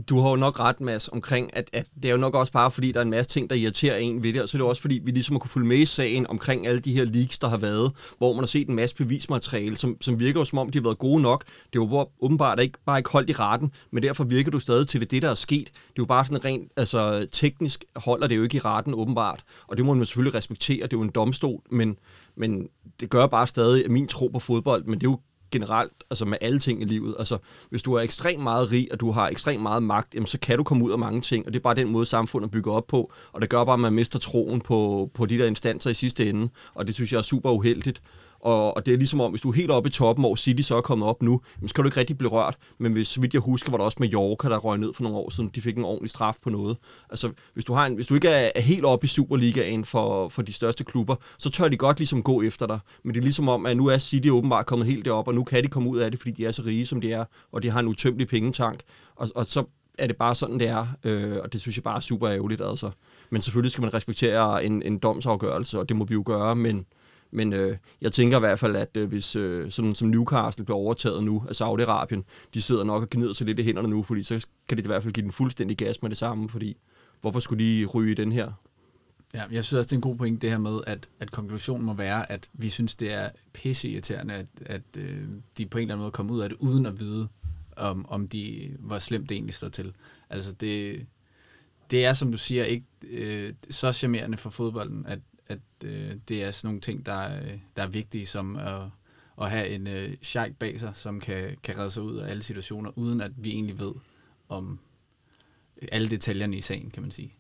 du 0.10 0.20
har 0.20 0.30
jo 0.30 0.36
nok 0.36 0.60
ret, 0.60 0.82
Mads, 0.82 1.08
omkring, 1.08 1.58
at, 1.58 1.70
at 1.74 1.88
det 1.96 2.06
er 2.06 2.12
jo 2.12 2.18
nok 2.18 2.36
også 2.36 2.52
bare, 2.52 2.72
fordi 2.72 2.92
der 2.92 3.00
er 3.00 3.04
en 3.04 3.10
masse 3.10 3.32
ting, 3.32 3.50
der 3.50 3.56
irriterer 3.56 3.98
en 3.98 4.24
ved 4.24 4.34
det, 4.34 4.42
og 4.42 4.50
så 4.50 4.58
er 4.58 4.60
det 4.62 4.70
også, 4.70 4.82
fordi 4.82 5.02
vi 5.06 5.12
ligesom 5.12 5.34
har 5.34 5.40
kunne 5.40 5.50
følge 5.50 5.68
med 5.68 5.78
i 5.78 5.86
sagen 5.86 6.28
omkring 6.30 6.68
alle 6.68 6.80
de 6.80 6.94
her 6.94 7.06
leaks, 7.06 7.38
der 7.38 7.50
har 7.50 7.58
været, 7.58 7.92
hvor 8.18 8.34
man 8.34 8.40
har 8.40 8.48
set 8.48 8.70
en 8.70 8.76
masse 8.76 8.96
bevismateriale, 8.96 9.76
som, 9.76 9.98
som 10.02 10.20
virker 10.20 10.40
jo 10.40 10.46
som 10.46 10.58
om, 10.58 10.70
de 10.70 10.78
har 10.78 10.84
været 10.84 10.98
gode 10.98 11.22
nok. 11.22 11.46
Det 11.46 11.80
er 11.80 11.84
jo 11.84 12.08
åbenbart 12.22 12.60
ikke 12.60 12.78
bare 12.86 13.00
ikke 13.00 13.10
holdt 13.10 13.30
i 13.30 13.34
retten, 13.34 13.72
men 13.92 14.04
derfor 14.04 14.24
virker 14.24 14.52
du 14.52 14.60
stadig 14.60 14.88
til 14.88 15.02
det, 15.02 15.12
det 15.12 15.22
der 15.22 15.30
er 15.30 15.36
sket. 15.36 15.66
Det 15.66 15.76
er 15.76 16.00
jo 16.00 16.06
bare 16.06 16.26
sådan 16.26 16.46
rent, 16.46 16.72
altså 16.78 17.28
teknisk 17.32 17.86
holder 17.96 18.28
det 18.28 18.38
jo 18.38 18.44
ikke 18.44 18.58
i 18.58 18.60
retten, 18.60 18.94
åbenbart. 18.94 19.44
Og 19.68 19.78
det 19.78 19.86
må 19.86 19.94
man 19.94 20.06
selvfølgelig 20.06 20.36
respektere, 20.36 20.84
det 20.84 20.94
er 20.94 20.98
jo 20.98 21.02
en 21.02 21.10
domstol, 21.10 21.62
men, 21.72 21.98
men 22.38 22.68
det 23.00 23.10
gør 23.10 23.28
bare 23.28 23.48
stadig 23.48 23.92
min 23.92 24.08
tro 24.08 24.28
på 24.28 24.40
fodbold, 24.40 24.84
men 24.84 25.00
det 25.00 25.08
er 25.08 25.12
jo 25.12 25.20
generelt, 25.54 25.92
altså 26.10 26.26
med 26.26 26.38
alle 26.42 26.60
ting 26.60 26.82
i 26.82 26.86
livet. 26.86 27.16
Altså, 27.20 27.38
hvis 27.70 27.84
du 27.84 27.94
er 27.94 28.02
ekstremt 28.02 28.44
meget 28.44 28.72
rig, 28.72 28.88
og 28.92 29.00
du 29.00 29.12
har 29.12 29.28
ekstremt 29.28 29.62
meget 29.62 29.84
magt, 29.84 30.14
jamen, 30.14 30.28
så 30.28 30.40
kan 30.40 30.58
du 30.58 30.64
komme 30.64 30.84
ud 30.86 30.92
af 30.92 31.00
mange 31.00 31.22
ting, 31.22 31.46
og 31.46 31.54
det 31.54 31.60
er 31.60 31.64
bare 31.64 31.76
den 31.76 31.90
måde, 31.90 32.06
samfundet 32.06 32.52
bygger 32.52 32.72
op 32.72 32.88
på, 32.88 33.12
og 33.32 33.42
det 33.42 33.50
gør 33.50 33.64
bare, 33.64 33.74
at 33.74 33.80
man 33.80 33.94
mister 33.94 34.20
troen 34.20 34.62
på, 34.62 35.10
på 35.14 35.26
de 35.26 35.38
der 35.38 35.48
instanser 35.48 35.90
i 35.90 35.94
sidste 35.94 36.30
ende, 36.30 36.50
og 36.74 36.88
det 36.88 36.96
synes 36.96 37.12
jeg 37.12 37.18
er 37.18 37.22
super 37.22 37.52
uheldigt. 37.52 38.02
Og, 38.44 38.78
og 38.78 38.86
det 38.86 38.94
er 38.94 38.98
ligesom 38.98 39.22
om, 39.22 39.32
hvis 39.32 39.42
du 39.42 39.50
er 39.50 39.54
helt 39.54 39.72
oppe 39.72 39.90
i 39.90 39.92
toppen, 39.92 40.24
hvor 40.24 40.36
City 40.36 40.62
så 40.62 40.76
er 40.78 40.82
kommet 40.82 41.08
op 41.08 41.22
nu, 41.22 41.42
så 41.68 41.74
kan 41.74 41.84
du 41.84 41.88
ikke 41.88 42.00
rigtig 42.00 42.18
blive 42.18 42.32
rørt. 42.32 42.58
Men 42.78 42.94
hvis, 42.94 43.08
så 43.08 43.22
vidt 43.22 43.34
jeg 43.34 43.42
husker, 43.42 43.72
var 43.72 43.78
der 43.78 43.86
også 43.86 43.98
med 44.00 44.14
Yorker, 44.14 44.50
der 44.50 44.58
røg 44.58 44.78
ned 44.80 44.94
for 44.94 45.04
nogle 45.04 45.18
år 45.18 45.30
siden. 45.30 45.52
De 45.56 45.62
fik 45.62 45.78
en 45.78 45.86
ordentlig 45.86 46.10
straf 46.10 46.36
på 46.44 46.50
noget. 46.50 46.78
Altså, 47.10 47.32
hvis 47.54 47.66
du, 47.66 47.74
har 47.74 47.86
en, 47.86 47.96
hvis 47.96 48.08
du 48.08 48.14
ikke 48.14 48.28
er, 48.28 48.52
er 48.56 48.62
helt 48.62 48.86
oppe 48.86 49.06
i 49.06 49.08
Superligaen 49.08 49.86
for, 49.86 50.30
for 50.30 50.42
de 50.42 50.54
største 50.54 50.84
klubber, 50.84 51.16
så 51.38 51.50
tør 51.50 51.68
de 51.68 51.78
godt 51.78 52.00
ligesom 52.00 52.24
gå 52.24 52.42
efter 52.42 52.68
dig. 52.68 52.80
Men 53.04 53.14
det 53.14 53.20
er 53.20 53.24
ligesom 53.24 53.50
om, 53.50 53.66
at 53.66 53.78
nu 53.78 53.88
er 53.88 53.98
City 53.98 54.30
åbenbart 54.30 54.66
kommet 54.66 54.88
helt 54.88 55.06
derop, 55.06 55.28
og 55.28 55.34
nu 55.34 55.44
kan 55.44 55.64
de 55.64 55.68
komme 55.68 55.90
ud 55.90 55.98
af 55.98 56.12
det, 56.12 56.20
fordi 56.20 56.32
de 56.32 56.46
er 56.46 56.52
så 56.52 56.62
rige, 56.66 56.86
som 56.86 57.02
de 57.02 57.12
er, 57.12 57.26
og 57.52 57.64
de 57.64 57.70
har 57.70 57.80
en 57.80 57.88
utømmelig 57.88 58.28
pengetank. 58.28 58.80
Og, 59.16 59.30
og 59.36 59.46
så 59.46 59.64
er 59.98 60.08
det 60.08 60.16
bare 60.16 60.36
sådan, 60.36 60.60
det 60.60 60.68
er, 60.68 60.88
øh, 61.04 61.38
og 61.44 61.54
det 61.54 61.62
synes 61.62 61.78
jeg 61.78 61.84
bare 61.84 61.96
er 61.96 62.00
super 62.00 62.30
ærgerligt. 62.30 62.62
Altså. 62.62 62.90
Men 63.30 63.42
selvfølgelig 63.42 63.72
skal 63.72 63.82
man 63.82 63.94
respektere 63.94 64.66
en, 64.66 64.82
en 64.82 65.00
domsafgørelse, 65.00 65.80
og 65.80 65.90
det 65.90 65.98
må 65.98 66.06
vi 66.06 66.14
jo 66.14 66.24
gøre, 66.26 66.56
men, 66.56 66.86
men 67.34 67.54
øh, 67.54 67.78
jeg 68.02 68.12
tænker 68.12 68.38
i 68.38 68.40
hvert 68.40 68.60
fald, 68.60 68.76
at 68.76 68.98
øh, 68.98 69.10
hvis 69.10 69.36
øh, 69.36 69.72
sådan 69.72 69.96
som 69.96 70.08
Newcastle 70.08 70.66
bliver 70.66 70.78
overtaget 70.78 71.24
nu 71.24 71.44
af 71.50 71.62
Saudi-Arabien, 71.62 72.22
de 72.54 72.62
sidder 72.62 72.84
nok 72.84 73.02
og 73.02 73.10
gnider 73.10 73.34
sig 73.34 73.48
lidt 73.48 73.60
i 73.60 73.64
hænderne 73.64 73.88
nu, 73.88 74.04
fordi 74.04 74.24
så 74.24 74.48
kan 74.68 74.78
det 74.78 74.84
i 74.84 74.88
hvert 74.88 75.04
fald 75.04 75.14
give 75.14 75.24
den 75.24 75.32
fuldstændig 75.32 75.78
gas 75.78 76.02
med 76.02 76.10
det 76.10 76.18
samme, 76.18 76.50
fordi 76.50 76.78
hvorfor 77.22 77.40
skulle 77.40 77.66
de 77.66 77.86
ryge 77.86 78.12
i 78.12 78.16
den 78.16 78.32
her? 78.32 78.52
Ja, 79.34 79.44
jeg 79.52 79.64
synes 79.64 79.74
også, 79.74 79.88
det 79.88 79.94
er 79.94 79.98
en 79.98 80.02
god 80.02 80.16
point, 80.16 80.42
det 80.42 80.50
her 80.50 80.58
med, 80.58 80.80
at, 80.88 81.10
at 81.20 81.32
konklusionen 81.32 81.86
må 81.86 81.94
være, 81.94 82.32
at 82.32 82.50
vi 82.54 82.70
synes, 82.70 82.96
det 82.96 83.14
er 83.14 83.30
pisseirriterende, 83.54 84.34
at, 84.34 84.48
at 84.66 84.82
øh, 84.98 85.24
de 85.58 85.66
på 85.66 85.78
en 85.78 85.82
eller 85.82 85.94
anden 85.94 86.04
måde 86.04 86.12
kommer 86.12 86.34
ud 86.34 86.42
af 86.42 86.50
det, 86.50 86.58
uden 86.60 86.86
at 86.86 87.00
vide, 87.00 87.28
om, 87.78 88.06
om 88.10 88.28
de, 88.28 88.76
hvor 88.80 89.00
slemt 89.00 89.30
det 89.30 89.36
egentlig 89.36 89.56
står 89.56 89.70
til. 89.70 89.94
Altså 90.30 90.52
det, 90.52 91.06
det 91.92 92.06
er, 92.06 92.14
som 92.14 92.32
du 92.32 92.38
siger, 92.38 92.64
ikke 92.64 92.86
øh, 93.10 93.54
så 93.70 93.94
charmerende 93.94 94.38
for 94.38 94.50
fodbolden, 94.50 95.06
at, 95.06 95.20
at 95.48 95.60
øh, 95.86 96.12
det 96.28 96.44
er 96.44 96.52
sådan 96.52 96.68
nogle 96.68 96.82
ting, 96.82 97.06
der, 97.06 97.38
øh, 97.38 97.60
der 97.76 97.84
er 97.84 97.88
vigtige, 97.88 98.26
som 98.26 98.56
at, 98.58 98.82
at 99.42 99.50
have 99.50 99.68
en 99.70 99.88
øh, 99.88 100.14
sheik 100.22 100.56
bag 100.60 100.80
sig, 100.80 100.92
som 100.94 101.20
kan, 101.20 101.58
kan 101.64 101.78
redde 101.78 101.92
sig 101.92 102.04
ud 102.04 102.18
af 102.18 102.30
alle 102.30 102.44
situationer, 102.44 102.92
uden 102.96 103.22
at 103.22 103.32
vi 103.38 103.52
egentlig 103.52 103.80
ved 103.80 103.94
om 104.50 104.80
øh, 105.82 105.88
alle 105.92 106.10
detaljerne 106.10 106.58
i 106.58 106.62
sagen, 106.62 106.90
kan 106.92 107.02
man 107.02 107.12
sige. 107.12 107.34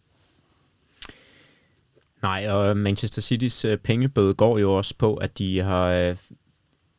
Nej, 2.21 2.47
og 2.49 2.69
øh, 2.69 2.77
Manchester 2.77 3.21
Citys 3.21 3.65
øh, 3.65 3.77
pengebøde 3.77 4.33
går 4.33 4.57
jo 4.57 4.77
også 4.77 4.95
på, 4.97 5.15
at 5.15 5.37
de 5.37 5.59
har 5.59 5.87
øh, 5.87 6.17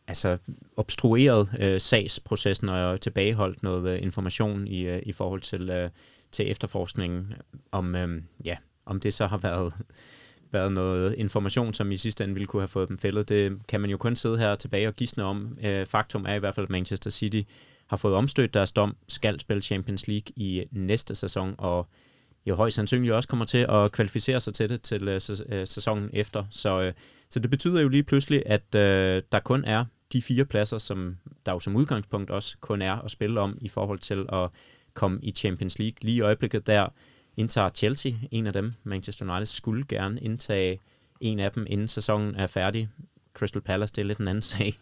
altså 0.06 0.38
obstrueret 0.76 1.48
øh, 1.60 1.80
sagsprocessen 1.80 2.68
og 2.68 3.00
tilbageholdt 3.00 3.62
noget 3.62 3.94
øh, 3.94 4.02
information 4.02 4.66
i, 4.66 4.80
øh, 4.80 5.02
i 5.06 5.12
forhold 5.12 5.40
til, 5.40 5.70
øh, 5.70 5.90
til 6.32 6.50
efterforskningen 6.50 7.32
om, 7.72 7.94
øh, 7.94 8.22
ja, 8.44 8.56
om 8.86 9.00
det 9.00 9.14
så 9.14 9.26
har 9.26 9.36
været 9.36 9.72
været 10.54 10.72
noget 10.72 11.14
information, 11.14 11.74
som 11.74 11.92
i 11.92 11.96
sidste 11.96 12.24
ende 12.24 12.34
ville 12.34 12.46
kunne 12.46 12.62
have 12.62 12.68
fået 12.68 12.88
dem 12.88 12.98
fældet. 12.98 13.28
Det 13.28 13.66
kan 13.68 13.80
man 13.80 13.90
jo 13.90 13.96
kun 13.96 14.16
sidde 14.16 14.38
her 14.38 14.54
tilbage 14.54 14.88
og 14.88 14.94
gisne 14.94 15.24
om. 15.24 15.56
Øh, 15.62 15.86
faktum 15.86 16.24
er 16.28 16.34
i 16.34 16.38
hvert 16.38 16.54
fald, 16.54 16.66
at 16.66 16.70
Manchester 16.70 17.10
City 17.10 17.40
har 17.86 17.96
fået 17.96 18.14
omstødt 18.14 18.54
deres 18.54 18.72
dom, 18.72 18.96
skal 19.08 19.40
spille 19.40 19.62
Champions 19.62 20.08
League 20.08 20.32
i 20.36 20.64
næste 20.72 21.14
sæson, 21.14 21.54
og 21.58 21.88
jo 22.46 22.54
højst 22.54 22.76
sandsynligt 22.76 23.14
også 23.14 23.28
kommer 23.28 23.44
til 23.44 23.66
at 23.68 23.92
kvalificere 23.92 24.40
sig 24.40 24.54
til 24.54 24.68
det 24.68 24.82
til 24.82 25.08
øh, 25.08 25.20
øh 25.48 25.66
sæsonen 25.66 26.10
efter. 26.12 26.44
Så, 26.50 26.82
øh, 26.82 26.92
så 27.30 27.40
det 27.40 27.50
betyder 27.50 27.80
jo 27.80 27.88
lige 27.88 28.02
pludselig, 28.02 28.42
at 28.46 28.74
øh, 28.74 29.22
der 29.32 29.40
kun 29.40 29.64
er 29.64 29.84
de 30.12 30.22
fire 30.22 30.44
pladser, 30.44 30.78
som 30.78 31.16
der 31.46 31.52
jo 31.52 31.58
som 31.58 31.76
udgangspunkt 31.76 32.30
også 32.30 32.56
kun 32.60 32.82
er 32.82 32.92
at 32.92 33.10
spille 33.10 33.40
om 33.40 33.58
i 33.60 33.68
forhold 33.68 33.98
til 33.98 34.26
at 34.32 34.50
komme 34.94 35.18
i 35.22 35.30
Champions 35.30 35.78
League. 35.78 35.96
Lige 36.02 36.16
i 36.16 36.20
øjeblikket 36.20 36.66
der 36.66 36.88
indtager 37.36 37.68
Chelsea 37.68 38.12
en 38.30 38.46
af 38.46 38.52
dem. 38.52 38.72
Manchester 38.84 39.30
United 39.30 39.46
skulle 39.46 39.84
gerne 39.88 40.20
indtage 40.20 40.80
en 41.20 41.40
af 41.40 41.52
dem, 41.52 41.66
inden 41.68 41.88
sæsonen 41.88 42.34
er 42.34 42.46
færdig. 42.46 42.88
Crystal 43.34 43.62
Palace, 43.62 43.92
det 43.96 44.02
er 44.02 44.06
lidt 44.06 44.18
en 44.18 44.28
anden 44.28 44.42
sag. 44.52 44.74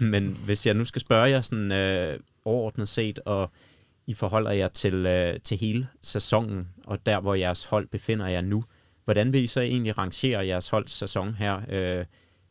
Men 0.00 0.38
hvis 0.44 0.66
jeg 0.66 0.74
nu 0.74 0.84
skal 0.84 1.00
spørge 1.00 1.30
jer 1.30 1.40
sådan 1.40 1.72
øh, 1.72 2.18
overordnet 2.44 2.88
set, 2.88 3.18
og 3.18 3.50
I 4.06 4.14
forholder 4.14 4.50
jer 4.50 4.68
til, 4.68 4.94
øh, 4.94 5.40
til 5.40 5.58
hele 5.58 5.88
sæsonen, 6.02 6.68
og 6.84 7.06
der, 7.06 7.20
hvor 7.20 7.34
jeres 7.34 7.64
hold 7.64 7.88
befinder 7.88 8.26
jer 8.26 8.40
nu, 8.40 8.62
hvordan 9.04 9.32
vil 9.32 9.42
I 9.42 9.46
så 9.46 9.60
egentlig 9.60 9.98
rangere 9.98 10.46
jeres 10.46 10.68
holds 10.68 10.92
sæson 10.92 11.34
her, 11.34 11.60
øh, 11.68 12.04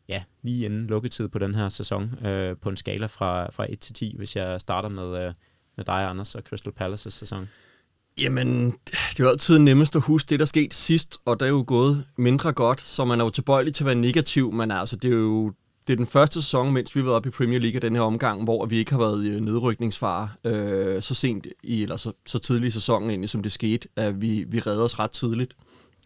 ja, 0.08 0.24
lige 0.42 0.66
inden 0.66 0.88
lukketid 0.88 1.28
på 1.28 1.40
den 1.40 1.56
her 1.56 1.70
sæson, 1.70 2.26
øh, 2.26 2.58
på 2.58 2.70
en 2.70 2.78
skala 2.78 3.06
fra, 3.06 3.52
fra 3.52 3.66
1 3.72 3.80
til 3.80 3.94
10, 3.94 4.14
hvis 4.18 4.36
jeg 4.36 4.62
starter 4.62 4.90
med, 4.90 5.26
øh, 5.26 5.34
med 5.76 5.86
dig, 5.86 6.10
Anders, 6.10 6.36
og 6.36 6.42
Crystal 6.42 6.74
Palace's 6.82 7.10
sæson? 7.10 7.50
Jamen, 8.18 8.72
det 8.86 9.20
er 9.20 9.24
jo 9.24 9.30
altid 9.30 9.60
nemmest 9.60 9.96
at 9.96 10.02
huske 10.02 10.30
det, 10.30 10.40
der 10.40 10.46
skete 10.46 10.76
sidst, 10.76 11.18
og 11.26 11.40
det 11.40 11.46
er 11.46 11.50
jo 11.50 11.64
gået 11.68 12.06
mindre 12.18 12.54
godt, 12.54 12.82
så 12.82 13.06
man 13.06 13.20
er 13.20 13.24
jo 13.24 13.30
tilbøjelig 13.30 13.74
til 13.74 13.84
at 13.84 13.86
være 13.86 13.96
negativ, 13.96 14.52
men 14.52 14.72
altså, 14.72 14.96
det 14.96 15.14
er 15.14 15.18
jo 15.18 15.54
det 15.88 15.94
er 15.94 15.98
den 15.98 16.08
første 16.08 16.42
sæson, 16.42 16.74
mens 16.74 16.96
vi 16.96 17.00
har 17.00 17.06
været 17.06 17.16
oppe 17.16 17.30
i 17.30 17.32
Premier 17.32 17.60
League 17.60 17.80
den 17.80 17.96
her 17.96 18.02
omgang, 18.02 18.44
hvor 18.44 18.66
vi 18.66 18.78
ikke 18.78 18.92
har 18.92 19.00
været 19.00 19.26
i 19.26 19.30
øh, 19.30 19.42
nedrykningsfare 19.42 20.30
øh, 20.44 21.02
så 21.02 21.16
sent 21.16 21.48
i, 21.64 21.84
eller 21.84 21.98
så, 21.98 22.12
så 22.26 22.40
tidlig 22.40 22.68
i 22.68 22.72
sæsonen 22.72 23.10
egentlig, 23.10 23.30
som 23.30 23.44
det 23.44 23.52
skete, 23.52 23.88
at 23.96 24.22
vi, 24.22 24.46
vi 24.48 24.60
redder 24.60 24.84
os 24.84 25.00
ret 25.00 25.12
tidligt. 25.12 25.54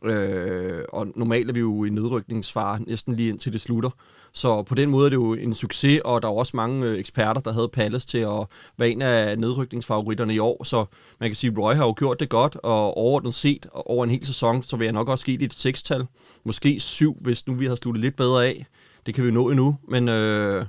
Øh, 0.04 0.84
og 0.90 1.08
normalt 1.16 1.50
er 1.50 1.54
vi 1.54 1.60
jo 1.60 1.84
i 1.84 1.90
nedrykningsfare 1.90 2.80
næsten 2.88 3.16
lige 3.16 3.30
indtil 3.30 3.54
det 3.54 3.62
slutter. 3.62 3.90
Så 4.34 4.64
på 4.64 4.76
den 4.76 4.90
måde 4.90 5.06
er 5.06 5.10
det 5.10 5.16
jo 5.16 5.34
en 5.34 5.54
succes, 5.54 6.02
og 6.06 6.22
der 6.22 6.28
er 6.28 6.32
også 6.32 6.52
mange 6.56 6.86
øh, 6.86 7.00
eksperter, 7.00 7.42
der 7.42 7.52
havde 7.52 7.70
Palace 7.70 8.08
til 8.08 8.18
at 8.18 8.48
være 8.78 8.90
en 8.90 9.02
af 9.02 9.40
nedrykningsfavoritterne 9.40 10.34
i 10.34 10.40
år. 10.40 10.64
Så 10.64 10.86
man 11.20 11.30
kan 11.30 11.36
sige, 11.36 11.52
at 11.52 11.58
Roy 11.58 11.74
har 11.74 11.86
jo 11.86 11.94
gjort 11.98 12.20
det 12.20 12.30
godt, 12.30 12.58
og 12.64 12.98
overordnet 12.98 13.34
set 13.34 13.66
over 13.74 14.04
en 14.04 14.10
hel 14.10 14.26
sæson, 14.26 14.64
så 14.64 14.78
vil 14.78 14.86
jeg 14.86 14.94
nok 14.94 15.10
også 15.10 15.26
give 15.26 15.42
i 15.42 15.46
et 15.46 15.54
sekstal. 15.54 16.06
Måske 16.44 16.80
syv, 16.80 17.18
hvis 17.22 17.48
nu 17.48 17.54
vi 17.54 17.66
har 17.66 17.76
sluttet 17.76 18.04
lidt 18.04 18.16
bedre 18.16 18.46
af. 18.46 18.66
Det 19.06 19.14
kan 19.14 19.26
vi 19.26 19.32
nå 19.32 19.50
endnu, 19.50 19.76
men, 19.88 20.10
øh, 20.10 20.66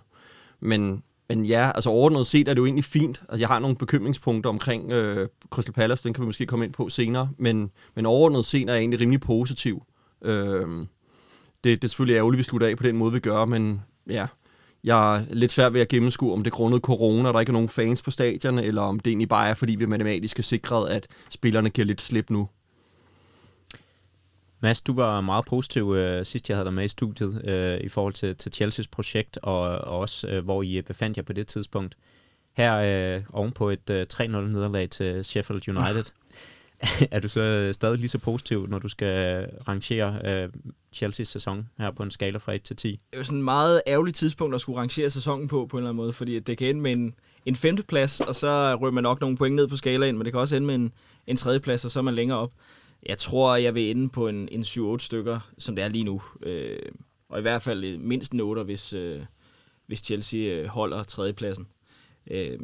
men 0.61 1.03
men 1.29 1.45
ja, 1.47 1.71
altså 1.75 1.91
overordnet 1.91 2.27
set 2.27 2.49
er 2.49 2.55
det 2.55 2.61
jo 2.61 2.67
egentlig 2.67 2.85
fint. 2.85 3.21
Altså, 3.29 3.39
jeg 3.39 3.49
har 3.49 3.59
nogle 3.59 3.77
bekymringspunkter 3.77 4.51
omkring 4.51 4.93
øh, 4.93 5.29
Crystal 5.51 5.75
Palace, 5.75 6.05
den 6.05 6.15
kan 6.15 6.23
vi 6.23 6.27
måske 6.27 6.47
komme 6.47 6.65
ind 6.65 6.73
på 6.73 6.89
senere, 6.89 7.31
men, 7.39 7.71
men 7.95 8.07
overordnet 8.07 8.45
set 8.45 8.69
er 8.69 8.73
jeg 8.73 8.81
egentlig 8.81 9.01
rimelig 9.01 9.21
positiv. 9.21 9.83
Øh, 10.25 10.69
det, 11.65 11.83
det 11.83 11.85
er 11.85 11.89
selvfølgelig 11.89 12.17
ærgerligt, 12.17 12.37
at 12.37 12.39
vi 12.39 12.45
slutter 12.45 12.67
af 12.67 12.77
på 12.77 12.83
den 12.83 12.97
måde, 12.97 13.13
vi 13.13 13.19
gør, 13.19 13.45
men 13.45 13.81
ja, 14.11 14.27
jeg 14.85 15.17
er 15.17 15.25
lidt 15.31 15.53
svært 15.53 15.75
ved 15.75 15.81
at 15.81 15.89
gennemskue, 15.89 16.33
om 16.33 16.43
det 16.43 16.51
er 16.51 16.57
grundet 16.57 16.81
corona, 16.83 17.33
der 17.33 17.41
ikke 17.41 17.51
er 17.51 17.53
nogen 17.53 17.69
fans 17.69 18.03
på 18.03 18.11
stadion, 18.11 18.59
eller 18.59 18.83
om 18.83 19.01
det 19.01 19.11
egentlig 19.11 19.29
bare 19.29 19.49
er, 19.49 19.55
fordi 19.55 19.75
vi 19.75 19.87
matematisk 19.87 20.39
er 20.39 20.43
sikret, 20.43 20.89
at 20.89 21.07
spillerne 21.31 21.71
giver 21.71 21.87
lidt 21.87 22.03
slip 22.03 22.31
nu. 22.31 22.49
Mads, 24.61 24.81
du 24.81 24.95
var 24.95 25.21
meget 25.21 25.45
positiv 25.45 25.95
øh, 25.97 26.25
sidst, 26.25 26.49
jeg 26.49 26.57
havde 26.57 26.65
dig 26.65 26.75
med 26.75 26.85
i 26.85 26.89
studiet 26.89 27.49
øh, 27.49 27.81
i 27.81 27.89
forhold 27.89 28.15
til, 28.15 28.37
til 28.37 28.53
Chelseas 28.53 28.89
projekt, 28.89 29.39
og, 29.43 29.61
og 29.61 29.99
også 29.99 30.29
øh, 30.29 30.45
hvor 30.45 30.63
I 30.63 30.77
øh, 30.77 30.83
befandt 30.83 31.17
jer 31.17 31.23
på 31.23 31.33
det 31.33 31.47
tidspunkt. 31.47 31.97
Her 32.57 32.77
øh, 33.17 33.23
ovenpå 33.33 33.71
et 33.71 33.91
øh, 33.91 34.07
3-0-nederlag 34.15 34.91
til 34.91 35.25
Sheffield 35.25 35.69
United. 35.69 36.05
er 37.11 37.21
du 37.21 37.29
så 37.29 37.41
øh, 37.41 37.75
stadig 37.75 37.99
lige 37.99 38.09
så 38.09 38.19
positiv, 38.19 38.67
når 38.67 38.79
du 38.79 38.89
skal 38.89 39.43
øh, 39.43 39.49
rangere 39.69 40.19
øh, 40.25 40.49
Chelseas 40.93 41.29
sæson 41.29 41.69
her 41.79 41.91
på 41.91 42.03
en 42.03 42.11
skala 42.11 42.39
fra 42.39 42.53
1 42.53 42.63
til 42.63 42.77
10? 42.77 42.91
Det 42.91 42.99
er 43.13 43.19
jo 43.19 43.25
sådan 43.25 43.39
et 43.39 43.45
meget 43.45 43.83
ærgerligt 43.87 44.17
tidspunkt 44.17 44.55
at 44.55 44.61
skulle 44.61 44.79
rangere 44.79 45.11
sæsonen 45.11 45.49
på, 45.49 45.67
på 45.67 45.77
en 45.77 45.81
eller 45.81 45.91
anden 45.91 45.97
måde, 45.97 46.13
fordi 46.13 46.39
det 46.39 46.59
kan 46.59 46.69
ende 46.69 46.81
med 46.81 46.91
en, 46.91 47.15
en 47.47 47.57
femteplads, 47.57 48.21
og 48.21 48.35
så 48.35 48.75
rører 48.75 48.93
man 48.93 49.03
nok 49.03 49.21
nogle 49.21 49.37
point 49.37 49.57
ned 49.57 49.69
på 49.69 49.77
skalaen, 49.77 50.19
men 50.19 50.25
det 50.25 50.33
kan 50.33 50.41
også 50.41 50.57
ende 50.57 50.67
med 50.67 50.75
en, 50.75 50.93
en 51.27 51.37
tredjeplads, 51.37 51.85
og 51.85 51.91
så 51.91 52.01
er 52.01 52.03
man 52.03 52.15
længere 52.15 52.39
op. 52.39 52.53
Jeg 53.07 53.19
tror, 53.19 53.57
jeg 53.57 53.75
vil 53.75 53.91
ende 53.91 54.09
på 54.09 54.29
en, 54.29 54.49
en 54.53 54.63
7-8 54.63 54.99
stykker, 54.99 55.41
som 55.59 55.77
det 55.77 55.85
er 55.85 55.89
lige 55.89 56.05
nu. 56.05 56.23
Øh, 56.43 56.79
og 57.29 57.39
i 57.39 57.43
hvert 57.43 57.63
fald 57.63 57.85
øh, 57.85 58.01
mindst 58.01 58.33
en 58.33 58.41
8, 58.41 58.63
hvis, 58.63 58.93
øh, 58.93 59.23
hvis 59.87 60.05
Chelsea 60.05 60.41
øh, 60.41 60.67
holder 60.67 61.03
tredjepladsen. 61.03 61.67
Øh, 62.31 62.59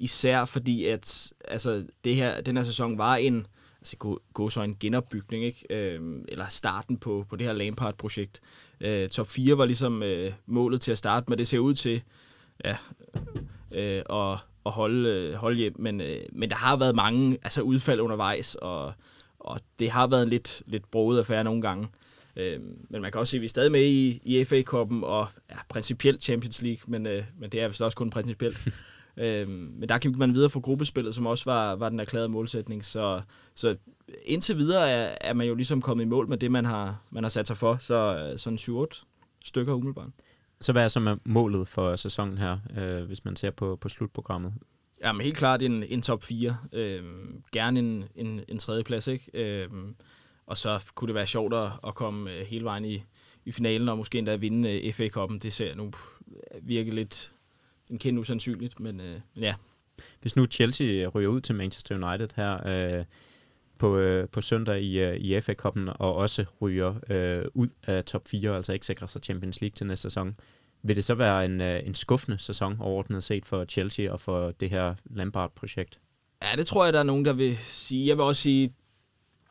især 0.00 0.44
fordi, 0.44 0.84
at 0.84 1.32
altså, 1.44 1.86
det 2.04 2.16
her, 2.16 2.40
den 2.40 2.56
her 2.56 2.64
sæson 2.64 2.98
var 2.98 3.16
en 3.16 3.46
altså, 3.80 3.96
gå, 3.96 4.22
gå 4.34 4.48
så 4.48 4.62
en 4.62 4.76
genopbygning, 4.80 5.44
ikke? 5.44 5.66
Øh, 5.70 6.00
eller 6.28 6.48
starten 6.48 6.96
på, 6.96 7.26
på 7.28 7.36
det 7.36 7.46
her 7.46 7.54
Lampard-projekt. 7.54 8.40
Øh, 8.80 9.08
top 9.08 9.28
4 9.28 9.58
var 9.58 9.64
ligesom 9.64 10.02
øh, 10.02 10.32
målet 10.46 10.80
til 10.80 10.92
at 10.92 10.98
starte, 10.98 11.26
men 11.28 11.38
det 11.38 11.46
ser 11.46 11.58
ud 11.58 11.74
til 11.74 12.02
ja, 12.64 12.76
øh, 13.72 14.02
at, 14.10 14.38
at 14.66 14.72
holde, 14.72 15.08
øh, 15.08 15.34
holde 15.34 15.56
hjem. 15.56 15.74
Men, 15.78 16.00
øh, 16.00 16.20
men 16.32 16.50
der 16.50 16.56
har 16.56 16.76
været 16.76 16.94
mange 16.94 17.38
altså, 17.42 17.62
udfald 17.62 18.00
undervejs, 18.00 18.54
og 18.54 18.92
og 19.46 19.60
det 19.78 19.90
har 19.90 20.06
været 20.06 20.22
en 20.22 20.28
lidt, 20.28 20.62
lidt 20.66 20.90
broet 20.90 21.18
affære 21.18 21.44
nogle 21.44 21.62
gange. 21.62 21.88
Øh, 22.36 22.60
men 22.88 23.02
man 23.02 23.12
kan 23.12 23.18
også 23.18 23.30
se, 23.30 23.36
at 23.36 23.40
vi 23.40 23.44
er 23.44 23.48
stadig 23.48 23.72
med 23.72 23.84
i, 23.84 24.20
i 24.24 24.44
FA-koppen 24.44 25.04
og 25.04 25.28
ja, 25.50 25.56
principielt 25.68 26.22
Champions 26.22 26.62
League, 26.62 26.82
men, 26.86 27.06
øh, 27.06 27.24
men 27.38 27.50
det 27.50 27.60
er 27.60 27.68
vist 27.68 27.82
også 27.82 27.96
kun 27.96 28.10
principielt. 28.10 28.68
øh, 29.16 29.48
men 29.48 29.88
der 29.88 29.98
kan 29.98 30.14
man 30.18 30.34
videre 30.34 30.50
fra 30.50 30.60
gruppespillet, 30.60 31.14
som 31.14 31.26
også 31.26 31.44
var, 31.44 31.76
var 31.76 31.88
den 31.88 32.00
erklærede 32.00 32.28
målsætning. 32.28 32.84
Så, 32.84 33.20
så 33.54 33.76
indtil 34.24 34.56
videre 34.56 34.90
er, 34.90 35.18
er 35.20 35.32
man 35.32 35.46
jo 35.46 35.54
ligesom 35.54 35.82
kommet 35.82 36.04
i 36.04 36.08
mål 36.08 36.28
med 36.28 36.38
det, 36.38 36.50
man 36.50 36.64
har, 36.64 37.00
man 37.10 37.24
har 37.24 37.28
sat 37.28 37.46
sig 37.46 37.56
for. 37.56 37.76
Så 37.80 38.32
sådan 38.36 38.58
7-8 38.58 39.04
stykker 39.44 39.74
umiddelbart. 39.74 40.10
Så 40.60 40.72
hvad 40.72 40.84
er 40.84 40.88
så 40.88 41.18
målet 41.24 41.68
for 41.68 41.96
sæsonen 41.96 42.38
her, 42.38 42.58
øh, 42.78 43.04
hvis 43.04 43.24
man 43.24 43.36
ser 43.36 43.50
på, 43.50 43.76
på 43.76 43.88
slutprogrammet? 43.88 44.54
Jamen 45.02 45.22
helt 45.24 45.36
klart 45.36 45.62
en, 45.62 45.82
en 45.82 46.02
top 46.02 46.24
4. 46.24 46.56
Øhm, 46.72 47.42
gerne 47.52 47.80
en, 47.80 48.04
en, 48.14 48.44
en 48.48 48.58
tredje 48.58 48.84
plads, 48.84 49.06
ikke? 49.06 49.30
Øhm, 49.34 49.96
og 50.46 50.58
så 50.58 50.84
kunne 50.94 51.08
det 51.08 51.14
være 51.14 51.26
sjovt 51.26 51.54
at, 51.54 51.70
at 51.86 51.94
komme 51.94 52.32
øh, 52.32 52.46
hele 52.46 52.64
vejen 52.64 52.84
i, 52.84 53.02
i 53.44 53.52
finalen, 53.52 53.88
og 53.88 53.96
måske 53.98 54.18
endda 54.18 54.36
vinde 54.36 54.86
øh, 54.86 54.92
FA-koppen. 54.92 55.38
Det 55.38 55.52
ser 55.52 55.74
nu 55.74 55.84
øh, 55.84 56.68
virkelig 56.68 56.94
lidt 56.94 57.32
en 57.90 57.98
kende 57.98 58.20
usandsynligt, 58.20 58.80
men, 58.80 59.00
øh, 59.00 59.20
men 59.34 59.44
ja. 59.44 59.54
Hvis 60.20 60.36
nu 60.36 60.46
Chelsea 60.46 61.08
ryger 61.08 61.28
ud 61.28 61.40
til 61.40 61.54
Manchester 61.54 62.08
United 62.08 62.28
her 62.36 62.66
øh, 62.98 63.04
på, 63.78 63.96
øh, 63.96 64.28
på 64.28 64.40
søndag 64.40 64.82
i, 64.82 65.16
i 65.16 65.40
FA-koppen, 65.40 65.88
og 65.88 66.14
også 66.14 66.44
ryger 66.60 66.94
øh, 67.10 67.44
ud 67.54 67.68
af 67.86 68.04
top 68.04 68.28
4, 68.28 68.56
altså 68.56 68.72
ikke 68.72 68.86
sikrer 68.86 69.06
sig 69.06 69.22
Champions 69.22 69.60
League 69.60 69.74
til 69.74 69.86
næste 69.86 70.02
sæson, 70.02 70.36
vil 70.86 70.96
det 70.96 71.04
så 71.04 71.14
være 71.14 71.44
en, 71.44 71.60
øh, 71.60 71.86
en 71.86 71.94
skuffende 71.94 72.38
sæson 72.38 72.76
overordnet 72.80 73.24
set 73.24 73.46
for 73.46 73.64
Chelsea 73.64 74.12
og 74.12 74.20
for 74.20 74.50
det 74.50 74.70
her 74.70 74.94
Lampard-projekt? 75.04 76.00
Ja, 76.42 76.56
det 76.56 76.66
tror 76.66 76.84
jeg, 76.84 76.92
der 76.92 76.98
er 76.98 77.04
nogen, 77.04 77.24
der 77.24 77.32
vil 77.32 77.56
sige. 77.56 78.06
Jeg 78.06 78.16
vil 78.16 78.24
også 78.24 78.42
sige, 78.42 78.72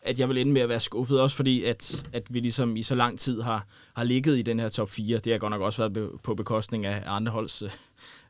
at 0.01 0.19
jeg 0.19 0.29
vil 0.29 0.37
ende 0.37 0.51
med 0.51 0.61
at 0.61 0.69
være 0.69 0.79
skuffet, 0.79 1.21
også 1.21 1.35
fordi, 1.35 1.63
at, 1.63 2.07
at 2.13 2.33
vi 2.33 2.39
ligesom 2.39 2.75
i 2.75 2.83
så 2.83 2.95
lang 2.95 3.19
tid 3.19 3.41
har, 3.41 3.67
har 3.95 4.03
ligget 4.03 4.37
i 4.37 4.41
den 4.41 4.59
her 4.59 4.69
top 4.69 4.89
4. 4.89 5.17
Det 5.17 5.31
har 5.31 5.39
godt 5.39 5.51
nok 5.51 5.61
også 5.61 5.87
været 5.87 6.09
på 6.23 6.35
bekostning 6.35 6.85
af 6.85 7.03
andre 7.05 7.31
holds 7.31 7.63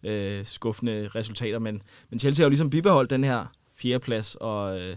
øh, 0.03 0.45
skuffende 0.45 1.09
resultater, 1.15 1.59
men, 1.59 1.81
men 2.09 2.19
Chelsea 2.19 2.43
har 2.43 2.45
jo 2.45 2.49
ligesom 2.49 2.69
bibeholdt 2.69 3.09
den 3.09 3.23
her 3.23 3.45
fjerdeplads, 3.75 4.35
og, 4.35 4.79
øh, 4.79 4.95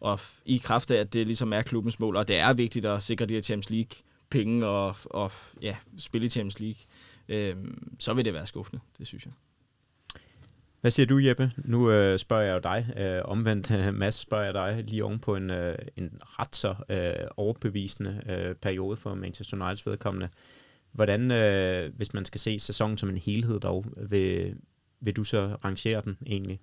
og 0.00 0.20
i 0.44 0.58
kraft 0.58 0.90
af, 0.90 0.96
at 0.96 1.12
det 1.12 1.26
ligesom 1.26 1.52
er 1.52 1.62
klubbens 1.62 2.00
mål, 2.00 2.16
og 2.16 2.28
det 2.28 2.36
er 2.36 2.52
vigtigt 2.52 2.86
at 2.86 3.02
sikre 3.02 3.26
de 3.26 3.34
her 3.34 3.42
Champions 3.42 3.70
League 3.70 3.96
penge 4.30 4.66
og, 4.66 4.96
og 5.04 5.32
ja, 5.62 5.76
spille 5.98 6.26
i 6.26 6.30
Champions 6.30 6.60
League 6.60 6.80
øh, 7.32 7.54
så 7.98 8.14
vil 8.14 8.24
det 8.24 8.34
være 8.34 8.46
skuffende, 8.46 8.82
det 8.98 9.06
synes 9.06 9.26
jeg. 9.26 9.32
Hvad 10.82 10.90
siger 10.90 11.06
du, 11.06 11.18
Jeppe? 11.18 11.52
Nu 11.64 11.90
øh, 11.90 12.18
spørger 12.18 12.42
jeg 12.42 12.54
jo 12.54 12.58
dig. 12.58 12.94
Øh, 12.96 13.22
omvendt, 13.24 13.70
øh, 13.70 13.94
Mads, 14.00 14.14
spørger 14.14 14.44
jeg 14.44 14.54
dig 14.54 14.84
lige 14.88 15.04
oven 15.04 15.18
på 15.18 15.36
en, 15.36 15.50
øh, 15.50 15.78
en 15.96 16.18
ret 16.22 16.56
så 16.56 16.74
øh, 16.88 17.28
overbevisende 17.36 18.22
øh, 18.28 18.54
periode 18.54 18.96
for 18.96 19.14
Manchester 19.14 19.56
Uniteds 19.56 19.86
vedkommende. 19.86 20.28
Hvordan, 20.92 21.30
øh, 21.30 21.94
hvis 21.96 22.14
man 22.14 22.24
skal 22.24 22.40
se 22.40 22.58
sæsonen 22.58 22.98
som 22.98 23.08
en 23.08 23.18
helhed 23.18 23.60
dog, 23.60 23.84
vil, 23.96 24.56
vil 25.00 25.16
du 25.16 25.24
så 25.24 25.56
rangere 25.64 26.00
den 26.00 26.16
egentlig? 26.26 26.60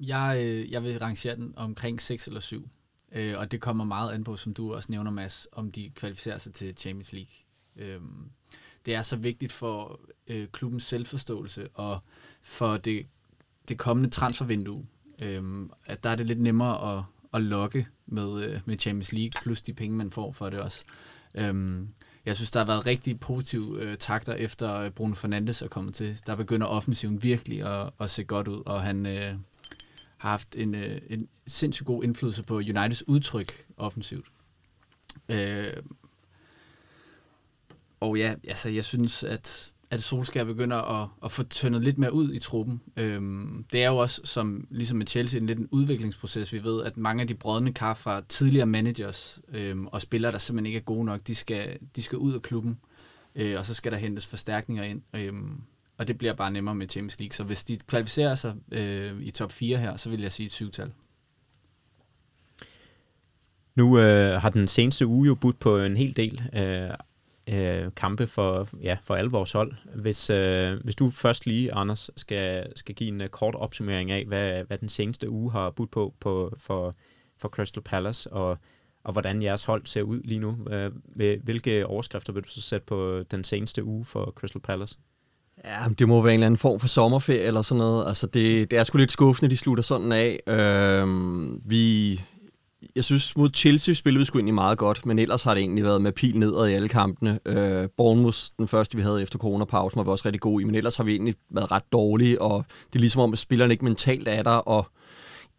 Jeg, 0.00 0.40
øh, 0.44 0.70
jeg 0.72 0.82
vil 0.82 0.98
rangere 0.98 1.36
den 1.36 1.54
omkring 1.56 2.00
6 2.00 2.26
eller 2.26 2.40
7. 2.40 2.68
Øh, 3.12 3.38
og 3.38 3.52
det 3.52 3.60
kommer 3.60 3.84
meget 3.84 4.12
an 4.12 4.24
på, 4.24 4.36
som 4.36 4.54
du 4.54 4.74
også 4.74 4.92
nævner, 4.92 5.10
Mads, 5.10 5.48
om 5.52 5.72
de 5.72 5.90
kvalificerer 5.94 6.38
sig 6.38 6.52
til 6.52 6.76
Champions 6.76 7.12
League. 7.12 7.32
Øh, 7.76 8.00
det 8.86 8.94
er 8.94 9.02
så 9.02 9.16
vigtigt 9.16 9.52
for 9.52 10.00
øh, 10.28 10.46
klubbens 10.52 10.84
selvforståelse 10.84 11.68
og 11.74 12.02
for 12.42 12.76
det, 12.76 13.06
det 13.68 13.78
kommende 13.78 14.10
transfervindue, 14.10 14.86
øh, 15.22 15.68
at 15.86 16.04
der 16.04 16.10
er 16.10 16.16
det 16.16 16.26
lidt 16.26 16.40
nemmere 16.40 16.98
at, 16.98 17.04
at 17.34 17.42
lokke 17.42 17.86
med, 18.06 18.42
øh, 18.42 18.60
med 18.64 18.78
Champions 18.78 19.12
League, 19.12 19.42
plus 19.42 19.62
de 19.62 19.72
penge, 19.72 19.96
man 19.96 20.10
får 20.10 20.32
for 20.32 20.50
det 20.50 20.60
også. 20.60 20.84
Øh, 21.34 21.86
jeg 22.26 22.36
synes, 22.36 22.50
der 22.50 22.60
har 22.60 22.66
været 22.66 22.86
rigtig 22.86 23.20
positive 23.20 23.82
øh, 23.82 23.96
takter 23.96 24.34
efter 24.34 24.74
øh, 24.74 24.90
Bruno 24.90 25.14
Fernandes 25.14 25.62
er 25.62 25.68
kommet 25.68 25.94
til. 25.94 26.20
Der 26.26 26.36
begynder 26.36 26.66
offensiven 26.66 27.22
virkelig 27.22 27.62
at, 27.62 27.90
at 28.00 28.10
se 28.10 28.24
godt 28.24 28.48
ud, 28.48 28.62
og 28.66 28.82
han 28.82 29.06
øh, 29.06 29.34
har 30.18 30.30
haft 30.30 30.56
en, 30.56 30.74
øh, 30.74 31.00
en 31.10 31.28
sindssygt 31.46 31.86
god 31.86 32.04
indflydelse 32.04 32.42
på 32.42 32.56
Uniteds 32.56 33.08
udtryk 33.08 33.66
offensivt. 33.76 34.26
Øh, 35.28 35.72
og 38.00 38.18
ja, 38.18 38.34
altså 38.48 38.68
jeg 38.68 38.84
synes, 38.84 39.24
at, 39.24 39.72
at 39.90 40.02
Solskjaer 40.02 40.44
begynder 40.44 41.02
at, 41.02 41.08
at 41.24 41.32
få 41.32 41.42
tyndet 41.42 41.84
lidt 41.84 41.98
mere 41.98 42.12
ud 42.12 42.34
i 42.34 42.38
truppen. 42.38 42.80
Øhm, 42.96 43.64
det 43.72 43.84
er 43.84 43.88
jo 43.88 43.96
også, 43.96 44.20
som 44.24 44.66
ligesom 44.70 44.98
med 44.98 45.06
Chelsea, 45.06 45.40
en 45.40 45.46
lidt 45.46 45.58
en 45.58 45.68
udviklingsproces. 45.70 46.52
Vi 46.52 46.64
ved, 46.64 46.84
at 46.84 46.96
mange 46.96 47.20
af 47.20 47.26
de 47.26 47.34
brødne 47.34 47.72
kar 47.72 47.94
fra 47.94 48.22
tidligere 48.28 48.66
managers 48.66 49.40
øhm, 49.48 49.86
og 49.86 50.02
spillere, 50.02 50.32
der 50.32 50.38
simpelthen 50.38 50.66
ikke 50.66 50.78
er 50.78 50.82
gode 50.82 51.04
nok, 51.04 51.20
de 51.26 51.34
skal, 51.34 51.78
de 51.96 52.02
skal 52.02 52.18
ud 52.18 52.34
af 52.34 52.42
klubben, 52.42 52.78
øh, 53.34 53.58
og 53.58 53.66
så 53.66 53.74
skal 53.74 53.92
der 53.92 53.98
hentes 53.98 54.26
forstærkninger 54.26 54.84
ind. 54.84 55.02
Øhm, 55.14 55.60
og 55.98 56.08
det 56.08 56.18
bliver 56.18 56.34
bare 56.34 56.50
nemmere 56.50 56.74
med 56.74 56.88
Champions 56.88 57.18
League. 57.18 57.32
Så 57.32 57.44
hvis 57.44 57.64
de 57.64 57.76
kvalificerer 57.76 58.34
sig 58.34 58.54
øh, 58.72 59.20
i 59.20 59.30
top 59.30 59.52
4 59.52 59.78
her, 59.78 59.96
så 59.96 60.10
vil 60.10 60.20
jeg 60.20 60.32
sige 60.32 60.46
et 60.46 60.52
syvtal. 60.52 60.92
Nu 63.74 63.98
øh, 63.98 64.40
har 64.40 64.50
den 64.50 64.68
seneste 64.68 65.06
uge 65.06 65.26
jo 65.26 65.34
budt 65.34 65.58
på 65.58 65.78
en 65.78 65.96
hel 65.96 66.16
del 66.16 66.42
øh, 66.54 66.90
øh, 67.48 67.90
kampe 67.96 68.26
for, 68.26 68.68
ja, 68.82 68.96
for 69.02 69.14
alle 69.14 69.30
vores 69.30 69.52
hold. 69.52 69.72
Hvis, 69.94 70.30
øh, 70.30 70.80
hvis 70.84 70.96
du 70.96 71.10
først 71.10 71.46
lige, 71.46 71.74
Anders, 71.74 72.10
skal, 72.16 72.72
skal 72.76 72.94
give 72.94 73.08
en 73.08 73.20
uh, 73.20 73.26
kort 73.26 73.54
opsummering 73.54 74.10
af, 74.10 74.24
hvad, 74.24 74.64
hvad 74.64 74.78
den 74.78 74.88
seneste 74.88 75.30
uge 75.30 75.52
har 75.52 75.70
budt 75.70 75.90
på, 75.90 76.14
på 76.20 76.52
for, 76.58 76.92
for 77.40 77.48
Crystal 77.48 77.82
Palace, 77.82 78.32
og, 78.32 78.58
og 79.04 79.12
hvordan 79.12 79.42
jeres 79.42 79.64
hold 79.64 79.86
ser 79.86 80.02
ud 80.02 80.20
lige 80.24 80.40
nu. 80.40 80.58
Øh, 80.70 80.90
hvilke 81.44 81.86
overskrifter 81.86 82.32
vil 82.32 82.42
du 82.42 82.48
så 82.48 82.60
sætte 82.60 82.86
på 82.86 83.22
den 83.30 83.44
seneste 83.44 83.84
uge 83.84 84.04
for 84.04 84.32
Crystal 84.36 84.60
Palace? 84.60 84.98
Ja, 85.64 85.78
det 85.98 86.08
må 86.08 86.22
være 86.22 86.32
en 86.32 86.34
eller 86.34 86.46
anden 86.46 86.58
form 86.58 86.80
for 86.80 86.88
sommerferie 86.88 87.40
eller 87.40 87.62
sådan 87.62 87.78
noget. 87.78 88.08
Altså, 88.08 88.26
det, 88.26 88.70
det 88.70 88.78
er 88.78 88.84
sgu 88.84 88.98
lidt 88.98 89.12
skuffende, 89.12 89.50
de 89.50 89.56
slutter 89.56 89.82
sådan 89.82 90.12
af. 90.12 90.40
Øh, 90.46 91.08
vi, 91.70 92.20
jeg 92.96 93.04
synes, 93.04 93.36
mod 93.36 93.50
Chelsea 93.54 93.94
spillede 93.94 94.20
vi 94.20 94.24
sgu 94.24 94.38
egentlig 94.38 94.54
meget 94.54 94.78
godt, 94.78 95.06
men 95.06 95.18
ellers 95.18 95.42
har 95.42 95.54
det 95.54 95.60
egentlig 95.60 95.84
været 95.84 96.02
med 96.02 96.12
pil 96.12 96.38
nedad 96.38 96.68
i 96.68 96.72
alle 96.72 96.88
kampene. 96.88 97.38
Øh, 97.46 97.88
Bournemouth, 97.96 98.38
den 98.58 98.68
første 98.68 98.96
vi 98.96 99.02
havde 99.02 99.22
efter 99.22 99.38
coronapausen, 99.38 99.98
var 99.98 100.04
vi 100.04 100.10
også 100.10 100.24
rigtig 100.26 100.40
gode 100.40 100.62
i, 100.62 100.64
men 100.64 100.74
ellers 100.74 100.96
har 100.96 101.04
vi 101.04 101.12
egentlig 101.12 101.34
været 101.50 101.70
ret 101.70 101.92
dårlige, 101.92 102.42
og 102.42 102.64
det 102.86 102.94
er 102.94 103.00
ligesom 103.00 103.22
om, 103.22 103.32
at 103.32 103.38
spillerne 103.38 103.72
ikke 103.72 103.84
mentalt 103.84 104.28
er 104.28 104.42
der, 104.42 104.50
og 104.50 104.86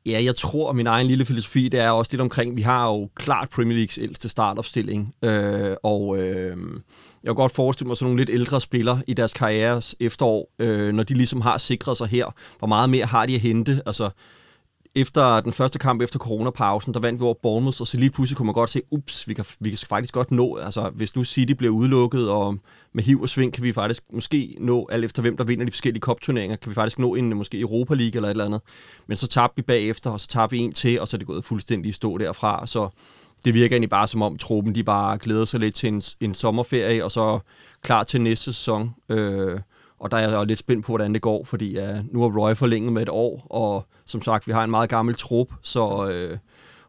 ja, 0.05 0.23
jeg 0.23 0.35
tror, 0.35 0.69
at 0.69 0.75
min 0.75 0.87
egen 0.87 1.07
lille 1.07 1.25
filosofi, 1.25 1.69
det 1.69 1.79
er 1.79 1.89
også 1.89 2.11
lidt 2.11 2.21
omkring, 2.21 2.57
vi 2.57 2.61
har 2.61 2.87
jo 2.87 3.09
klart 3.15 3.49
Premier 3.49 3.77
Leagues 3.77 3.97
ældste 3.97 4.29
startopstilling, 4.29 5.13
øh, 5.23 5.75
og 5.83 6.17
øh, 6.17 6.57
jeg 7.23 7.29
kan 7.29 7.35
godt 7.35 7.51
forestille 7.51 7.87
mig 7.87 7.97
sådan 7.97 8.05
nogle 8.05 8.21
lidt 8.21 8.29
ældre 8.29 8.61
spillere 8.61 9.01
i 9.07 9.13
deres 9.13 9.33
karrieres 9.33 9.95
efterår, 9.99 10.49
øh, 10.59 10.93
når 10.93 11.03
de 11.03 11.13
ligesom 11.13 11.41
har 11.41 11.57
sikret 11.57 11.97
sig 11.97 12.07
her, 12.07 12.25
hvor 12.59 12.67
meget 12.67 12.89
mere 12.89 13.05
har 13.05 13.25
de 13.25 13.35
at 13.35 13.41
hente, 13.41 13.81
altså 13.85 14.09
efter 14.97 15.39
den 15.39 15.53
første 15.53 15.79
kamp 15.79 16.01
efter 16.01 16.19
coronapausen, 16.19 16.93
der 16.93 16.99
vandt 16.99 17.19
vi 17.19 17.25
over 17.25 17.33
Bournemouth, 17.41 17.81
og 17.81 17.87
så 17.87 17.97
lige 17.97 18.09
pludselig 18.09 18.37
kunne 18.37 18.45
man 18.45 18.53
godt 18.53 18.69
se, 18.69 18.81
ups, 18.91 19.27
vi 19.27 19.33
kan, 19.33 19.45
vi 19.59 19.69
kan 19.69 19.79
faktisk 19.89 20.13
godt 20.13 20.31
nå, 20.31 20.55
altså 20.55 20.89
hvis 20.89 21.15
nu 21.15 21.23
City 21.23 21.53
bliver 21.53 21.73
udelukket, 21.73 22.29
og 22.29 22.57
med 22.93 23.03
hiv 23.03 23.21
og 23.21 23.29
sving 23.29 23.53
kan 23.53 23.63
vi 23.63 23.73
faktisk 23.73 24.03
måske 24.13 24.55
nå, 24.59 24.87
alt 24.91 25.05
efter 25.05 25.21
hvem 25.21 25.37
der 25.37 25.43
vinder 25.43 25.65
de 25.65 25.71
forskellige 25.71 26.01
kopturneringer, 26.01 26.55
kan 26.55 26.69
vi 26.69 26.75
faktisk 26.75 26.99
nå 26.99 27.15
en 27.15 27.35
måske 27.35 27.59
Europa 27.59 27.93
League 27.93 28.15
eller 28.15 28.27
et 28.27 28.31
eller 28.31 28.45
andet. 28.45 28.61
Men 29.07 29.17
så 29.17 29.27
tabte 29.27 29.55
vi 29.55 29.61
bagefter, 29.61 30.09
og 30.09 30.19
så 30.19 30.27
tabte 30.27 30.55
vi 30.55 30.61
en 30.61 30.71
til, 30.71 31.01
og 31.01 31.07
så 31.07 31.17
er 31.17 31.19
det 31.19 31.27
gået 31.27 31.45
fuldstændig 31.45 31.89
i 31.89 31.93
stå 31.93 32.17
derfra, 32.17 32.67
så 32.67 32.89
det 33.45 33.53
virker 33.53 33.75
egentlig 33.75 33.89
bare 33.89 34.07
som 34.07 34.21
om 34.21 34.37
truppen, 34.37 34.75
de 34.75 34.83
bare 34.83 35.17
glæder 35.17 35.45
sig 35.45 35.59
lidt 35.59 35.75
til 35.75 35.89
en, 35.89 36.01
en 36.21 36.33
sommerferie, 36.33 37.03
og 37.03 37.11
så 37.11 37.39
klar 37.81 38.03
til 38.03 38.21
næste 38.21 38.45
sæson. 38.45 38.95
Øh, 39.09 39.59
og 39.99 40.11
der 40.11 40.17
er 40.17 40.37
jeg 40.37 40.45
lidt 40.45 40.59
spændt 40.59 40.85
på, 40.85 40.91
hvordan 40.91 41.13
det 41.13 41.21
går, 41.21 41.43
fordi 41.43 41.77
uh, 41.77 42.13
nu 42.13 42.23
er 42.23 42.39
Roy 42.39 42.55
forlænget 42.55 42.93
med 42.93 43.01
et 43.01 43.09
år, 43.09 43.47
og 43.49 43.85
som 44.05 44.21
sagt, 44.21 44.47
vi 44.47 44.51
har 44.51 44.63
en 44.63 44.71
meget 44.71 44.89
gammel 44.89 45.15
trup, 45.15 45.47
så... 45.61 45.85
Uh, 46.31 46.37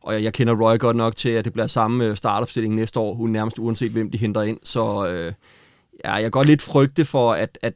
og 0.02 0.14
jeg, 0.14 0.22
jeg 0.22 0.32
kender 0.32 0.54
Roy 0.54 0.78
godt 0.78 0.96
nok 0.96 1.16
til, 1.16 1.28
at 1.28 1.44
det 1.44 1.52
bliver 1.52 1.66
samme 1.66 2.04
øh, 2.04 2.16
startopstilling 2.16 2.74
næste 2.74 3.00
år, 3.00 3.26
nærmest 3.26 3.58
uanset 3.58 3.90
hvem 3.92 4.10
de 4.10 4.18
henter 4.18 4.42
ind. 4.42 4.58
Så 4.64 4.98
uh, 4.98 5.32
ja, 6.04 6.12
jeg 6.12 6.30
går 6.30 6.42
lidt 6.42 6.62
frygte 6.62 7.04
for, 7.04 7.32
at, 7.32 7.58
at, 7.62 7.74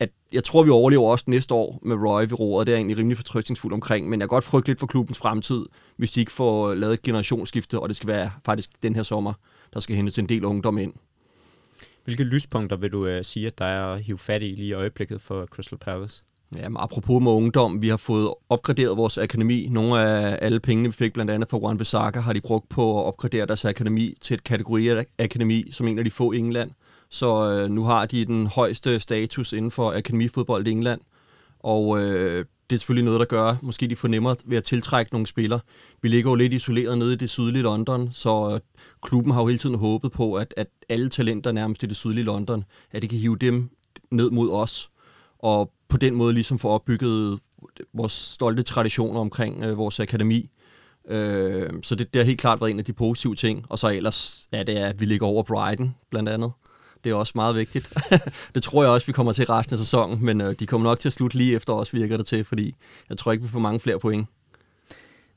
at 0.00 0.08
jeg 0.32 0.44
tror, 0.44 0.62
vi 0.62 0.70
overlever 0.70 1.10
også 1.10 1.24
næste 1.28 1.54
år 1.54 1.78
med 1.82 1.96
Roy 1.96 2.20
ved 2.20 2.40
roret. 2.40 2.66
Det 2.66 2.72
er 2.72 2.76
jeg 2.76 2.80
egentlig 2.80 2.98
rimelig 2.98 3.16
fortrystningsfuld 3.16 3.72
omkring, 3.72 4.08
men 4.08 4.20
jeg 4.20 4.28
kan 4.28 4.34
godt 4.34 4.44
frygte 4.44 4.68
lidt 4.68 4.80
for 4.80 4.86
klubbens 4.86 5.18
fremtid, 5.18 5.66
hvis 5.96 6.10
de 6.10 6.20
ikke 6.20 6.32
får 6.32 6.74
lavet 6.74 6.94
et 6.94 7.02
generationsskifte, 7.02 7.80
og 7.80 7.88
det 7.88 7.96
skal 7.96 8.08
være 8.08 8.30
faktisk 8.44 8.70
den 8.82 8.94
her 8.94 9.02
sommer, 9.02 9.32
der 9.74 9.80
skal 9.80 9.96
hentes 9.96 10.18
en 10.18 10.28
del 10.28 10.44
ungdom 10.44 10.78
ind. 10.78 10.92
Hvilke 12.08 12.24
lyspunkter 12.24 12.76
vil 12.76 12.92
du 12.92 13.06
øh, 13.06 13.24
sige, 13.24 13.46
at 13.46 13.58
der 13.58 13.64
er 13.64 13.94
at 13.94 14.02
hive 14.02 14.18
fat 14.18 14.42
i 14.42 14.46
lige 14.46 14.68
i 14.68 14.72
øjeblikket 14.72 15.20
for 15.20 15.46
Crystal 15.46 15.78
Palace? 15.78 16.22
Jamen, 16.56 16.76
apropos 16.80 17.22
med 17.22 17.32
ungdom, 17.32 17.82
vi 17.82 17.88
har 17.88 17.96
fået 17.96 18.34
opgraderet 18.48 18.96
vores 18.96 19.18
akademi. 19.18 19.68
Nogle 19.70 20.00
af 20.00 20.38
alle 20.42 20.60
pengene, 20.60 20.88
vi 20.88 20.92
fik 20.92 21.12
blandt 21.12 21.30
andet 21.30 21.48
fra 21.48 21.58
Juan 21.58 21.78
Bissaka, 21.78 22.20
har 22.20 22.32
de 22.32 22.40
brugt 22.40 22.68
på 22.68 23.00
at 23.00 23.04
opgradere 23.04 23.46
deres 23.46 23.64
akademi 23.64 24.14
til 24.20 24.34
et 24.34 24.44
kategori-akademi, 24.44 25.72
som 25.72 25.88
en 25.88 25.98
af 25.98 26.04
de 26.04 26.10
få 26.10 26.32
i 26.32 26.38
England. 26.38 26.70
Så 27.10 27.50
øh, 27.50 27.70
nu 27.70 27.84
har 27.84 28.06
de 28.06 28.24
den 28.24 28.46
højeste 28.46 29.00
status 29.00 29.52
inden 29.52 29.70
for 29.70 29.92
akademifodbold 29.92 30.66
i 30.66 30.70
England. 30.70 31.00
Og 31.60 32.02
øh, 32.02 32.44
det 32.70 32.76
er 32.76 32.78
selvfølgelig 32.78 33.04
noget, 33.04 33.20
der 33.20 33.26
gør, 33.26 33.56
måske 33.62 33.86
de 33.86 33.96
får 33.96 34.08
nemmere 34.08 34.36
ved 34.46 34.56
at 34.56 34.64
tiltrække 34.64 35.12
nogle 35.12 35.26
spillere. 35.26 35.60
Vi 36.02 36.08
ligger 36.08 36.30
jo 36.30 36.34
lidt 36.34 36.52
isoleret 36.52 36.98
nede 36.98 37.12
i 37.12 37.16
det 37.16 37.30
sydlige 37.30 37.62
London, 37.62 38.08
så 38.12 38.50
øh, 38.54 38.60
klubben 39.02 39.32
har 39.32 39.40
jo 39.40 39.46
hele 39.46 39.58
tiden 39.58 39.78
håbet 39.78 40.12
på, 40.12 40.34
at, 40.34 40.54
at 40.56 40.66
alle 40.88 41.08
talenter 41.08 41.52
nærmest 41.52 41.82
i 41.82 41.86
det 41.86 41.96
sydlige 41.96 42.24
London, 42.24 42.64
at 42.92 43.02
det 43.02 43.10
kan 43.10 43.18
hive 43.18 43.36
dem 43.36 43.70
ned 44.10 44.30
mod 44.30 44.50
os, 44.50 44.90
og 45.38 45.72
på 45.88 45.96
den 45.96 46.14
måde 46.14 46.34
ligesom 46.34 46.58
få 46.58 46.68
opbygget 46.68 47.40
vores 47.94 48.12
stolte 48.12 48.62
traditioner 48.62 49.20
omkring 49.20 49.64
øh, 49.64 49.76
vores 49.76 50.00
akademi. 50.00 50.50
Øh, 51.08 51.70
så 51.82 51.94
det, 51.94 52.14
det 52.14 52.20
har 52.20 52.26
helt 52.26 52.40
klart 52.40 52.60
været 52.60 52.70
en 52.70 52.78
af 52.78 52.84
de 52.84 52.92
positive 52.92 53.34
ting. 53.34 53.64
Og 53.68 53.78
så 53.78 53.88
ellers 53.88 54.48
ja, 54.52 54.62
det, 54.62 54.76
at 54.76 55.00
vi 55.00 55.06
ligger 55.06 55.26
over 55.26 55.42
Brighton, 55.42 55.94
blandt 56.10 56.28
andet. 56.28 56.50
Det 57.04 57.10
er 57.10 57.14
også 57.14 57.32
meget 57.34 57.56
vigtigt. 57.56 57.92
det 58.54 58.62
tror 58.62 58.82
jeg 58.82 58.92
også, 58.92 59.06
vi 59.06 59.12
kommer 59.12 59.32
til 59.32 59.46
resten 59.46 59.74
af 59.74 59.78
sæsonen, 59.78 60.24
men 60.24 60.40
øh, 60.40 60.54
de 60.58 60.66
kommer 60.66 60.88
nok 60.88 61.00
til 61.00 61.08
at 61.08 61.12
slutte 61.12 61.36
lige 61.36 61.56
efter 61.56 61.72
os, 61.72 61.94
virker 61.94 62.16
det 62.16 62.26
til, 62.26 62.44
fordi 62.44 62.74
jeg 63.08 63.18
tror 63.18 63.32
ikke, 63.32 63.44
vi 63.44 63.50
får 63.50 63.58
mange 63.58 63.80
flere 63.80 63.98
point. 63.98 64.26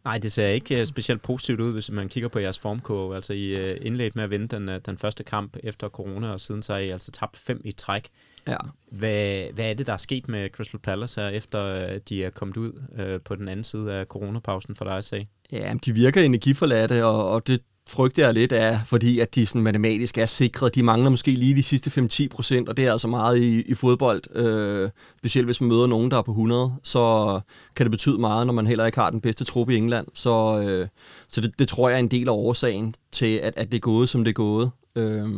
Nej, 0.03 0.17
det 0.17 0.31
ser 0.31 0.47
ikke 0.47 0.81
uh, 0.81 0.85
specielt 0.85 1.21
positivt 1.21 1.61
ud, 1.61 1.73
hvis 1.73 1.91
man 1.91 2.09
kigger 2.09 2.29
på 2.29 2.39
jeres 2.39 2.59
formkurve. 2.59 3.15
Altså, 3.15 3.33
I 3.33 3.71
uh, 3.71 3.77
indledt 3.81 4.15
med 4.15 4.23
at 4.23 4.29
vinde 4.29 4.47
den, 4.47 4.79
den 4.85 4.97
første 4.97 5.23
kamp 5.23 5.57
efter 5.63 5.89
corona, 5.89 6.31
og 6.31 6.41
siden 6.41 6.63
så 6.63 6.73
har 6.73 6.79
I 6.79 6.89
altså 6.89 7.11
tabt 7.11 7.37
fem 7.37 7.61
i 7.65 7.71
træk. 7.71 8.09
Ja. 8.47 8.57
Hvad, 8.91 9.53
hvad 9.53 9.69
er 9.69 9.73
det, 9.73 9.87
der 9.87 9.93
er 9.93 9.97
sket 9.97 10.29
med 10.29 10.49
Crystal 10.49 10.79
Palace 10.79 11.21
her, 11.21 11.27
efter 11.27 11.99
de 11.99 12.23
er 12.23 12.29
kommet 12.29 12.57
ud 12.57 12.71
uh, 12.99 13.21
på 13.25 13.35
den 13.35 13.47
anden 13.47 13.63
side 13.63 13.93
af 13.93 14.05
coronapausen 14.05 14.75
for 14.75 14.85
dig 14.85 14.97
at 14.97 15.05
sige? 15.05 15.29
Ja, 15.51 15.73
de 15.85 15.93
virker 15.93 16.21
energiforladte, 16.21 17.05
og, 17.05 17.29
og 17.29 17.47
det 17.47 17.61
frygter 17.91 18.25
jeg 18.25 18.33
lidt 18.33 18.51
af, 18.51 18.79
fordi 18.85 19.19
at 19.19 19.35
de 19.35 19.45
sådan 19.45 19.61
matematisk 19.61 20.17
er 20.17 20.25
sikret. 20.25 20.75
De 20.75 20.83
mangler 20.83 21.09
måske 21.09 21.31
lige 21.31 21.55
de 21.55 21.63
sidste 21.63 22.01
5-10 22.01 22.27
procent, 22.27 22.69
og 22.69 22.77
det 22.77 22.87
er 22.87 22.91
altså 22.91 23.07
meget 23.07 23.37
i, 23.37 23.61
i 23.61 23.73
fodbold. 23.73 24.35
Øh, 24.35 24.89
specielt 25.17 25.47
hvis 25.47 25.61
man 25.61 25.69
møder 25.69 25.87
nogen, 25.87 26.11
der 26.11 26.17
er 26.17 26.21
på 26.21 26.31
100, 26.31 26.73
så 26.83 27.39
kan 27.75 27.85
det 27.85 27.91
betyde 27.91 28.17
meget, 28.17 28.47
når 28.47 28.53
man 28.53 28.67
heller 28.67 28.85
ikke 28.85 28.99
har 28.99 29.09
den 29.09 29.21
bedste 29.21 29.43
trup 29.43 29.69
i 29.69 29.77
England. 29.77 30.07
Så, 30.13 30.63
øh, 30.67 30.87
så 31.27 31.41
det, 31.41 31.59
det 31.59 31.67
tror 31.67 31.89
jeg 31.89 31.95
er 31.95 31.99
en 31.99 32.07
del 32.07 32.27
af 32.27 32.33
årsagen 32.33 32.95
til, 33.11 33.37
at, 33.37 33.53
at 33.57 33.71
det 33.71 33.77
er 33.77 33.81
gået, 33.81 34.09
som 34.09 34.23
det 34.23 34.31
er 34.31 34.33
gået. 34.33 34.71
Øh, 34.95 35.29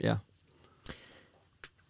ja. 0.00 0.14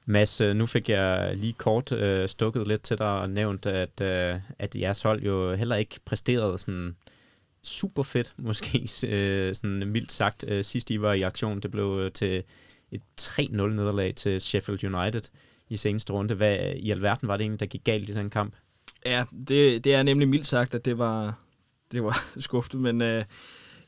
Mads, 0.07 0.40
øh, 0.40 0.57
nu 0.57 0.66
fik 0.66 0.88
jeg 0.88 1.37
lige 1.37 1.53
kort 1.53 1.92
øh, 1.92 2.29
stukket 2.29 2.68
lidt 2.68 2.83
til 2.83 2.98
dig 2.98 3.11
og 3.11 3.31
nævnt, 3.31 3.66
at, 3.66 4.01
øh, 4.03 4.35
at 4.59 4.77
jeres 4.77 5.03
hold 5.03 5.22
jo 5.22 5.55
heller 5.55 5.77
ikke 5.77 6.01
præsterede 6.05 6.59
sådan 6.59 6.96
super 7.64 8.03
fedt, 8.03 8.35
måske 8.48 8.88
øh, 9.09 9.55
sådan 9.55 9.87
mildt 9.87 10.12
sagt, 10.12 10.44
øh, 10.48 10.64
sidst 10.64 10.90
I 10.90 11.01
var 11.01 11.12
i 11.12 11.22
aktion. 11.22 11.61
Det 11.61 11.70
blev 11.70 11.98
øh, 12.01 12.12
til 12.12 12.42
et 12.90 13.03
3-0 13.20 13.53
nederlag 13.53 14.14
til 14.14 14.40
Sheffield 14.40 14.94
United 14.94 15.22
i 15.68 15.77
seneste 15.77 16.12
runde. 16.12 16.35
Hvad 16.35 16.59
i 16.77 16.90
alverden 16.90 17.29
var 17.29 17.37
det 17.37 17.44
egentlig, 17.44 17.61
der 17.61 17.66
gik 17.66 17.85
galt 17.85 18.11
i 18.11 18.14
den 18.14 18.31
kamp? 18.31 18.55
Ja, 19.07 19.25
det, 19.48 19.85
det 19.85 19.94
er 19.94 20.03
nemlig 20.03 20.29
mildt 20.29 20.46
sagt, 20.46 20.75
at 20.75 20.85
det 20.85 20.98
var, 20.98 21.38
det 21.92 22.05
var 22.05 22.25
skuffet, 22.37 22.81
men 22.81 23.03
øh, 23.03 23.25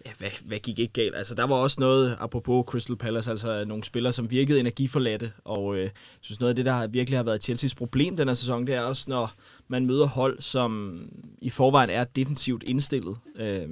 ja, 0.07 0.11
hvad, 0.19 0.31
hvad 0.45 0.59
gik 0.59 0.79
ikke 0.79 0.93
galt? 0.93 1.17
Altså, 1.17 1.35
der 1.35 1.45
var 1.45 1.55
også 1.55 1.81
noget, 1.81 2.17
apropos 2.21 2.67
Crystal 2.67 2.97
Palace, 2.97 3.31
altså 3.31 3.65
nogle 3.65 3.85
spillere, 3.85 4.13
som 4.13 4.31
virkede 4.31 4.61
energiforladte, 4.61 5.33
og 5.45 5.77
øh, 5.77 5.83
jeg 5.83 5.91
synes 6.21 6.41
noget 6.41 6.49
af 6.49 6.57
det, 6.57 6.65
der 6.65 6.87
virkelig 6.87 7.19
har 7.19 7.23
været 7.23 7.49
Chelsea's 7.51 7.75
problem 7.77 8.17
den 8.17 8.29
her 8.29 8.35
sæson, 8.35 8.67
det 8.67 8.75
er 8.75 8.81
også, 8.81 9.11
når 9.11 9.31
man 9.69 9.87
møder 9.87 10.07
hold, 10.07 10.41
som 10.41 11.03
i 11.41 11.51
forvejen 11.51 11.91
er 11.91 12.05
defensivt 12.05 12.63
indstillet. 12.63 13.17
Øh, 13.37 13.69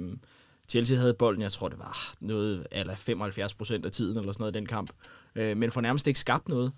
Chelsea 0.69 0.97
havde 0.97 1.13
bolden, 1.13 1.41
jeg 1.41 1.51
tror 1.51 1.69
det 1.69 1.79
var 1.79 2.13
noget, 2.19 2.67
eller 2.71 2.95
75 2.95 3.53
procent 3.53 3.85
af 3.85 3.91
tiden, 3.91 4.17
eller 4.17 4.31
sådan 4.31 4.41
noget 4.41 4.55
i 4.55 4.59
den 4.59 4.65
kamp, 4.65 4.91
øh, 5.35 5.57
men 5.57 5.71
for 5.71 5.81
nærmest 5.81 6.07
ikke 6.07 6.19
skabt 6.19 6.49
noget. 6.49 6.71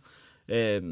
Øh, 0.47 0.83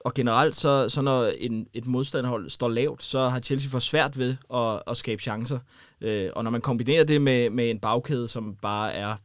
og 0.00 0.14
generelt, 0.14 0.56
så, 0.56 0.88
så 0.88 1.02
når 1.02 1.26
en, 1.26 1.68
et 1.74 1.86
modstanderhold 1.86 2.50
står 2.50 2.68
lavt, 2.68 3.02
så 3.02 3.28
har 3.28 3.40
Chelsea 3.40 3.70
for 3.70 3.78
svært 3.78 4.18
ved 4.18 4.36
at, 4.54 4.82
at 4.86 4.96
skabe 4.96 5.22
chancer. 5.22 5.58
Øh, 6.00 6.30
og 6.36 6.44
når 6.44 6.50
man 6.50 6.60
kombinerer 6.60 7.04
det 7.04 7.22
med, 7.22 7.50
med 7.50 7.70
en 7.70 7.80
bagkæde, 7.80 8.28
som 8.28 8.56
bare 8.62 8.92
er 8.92 9.16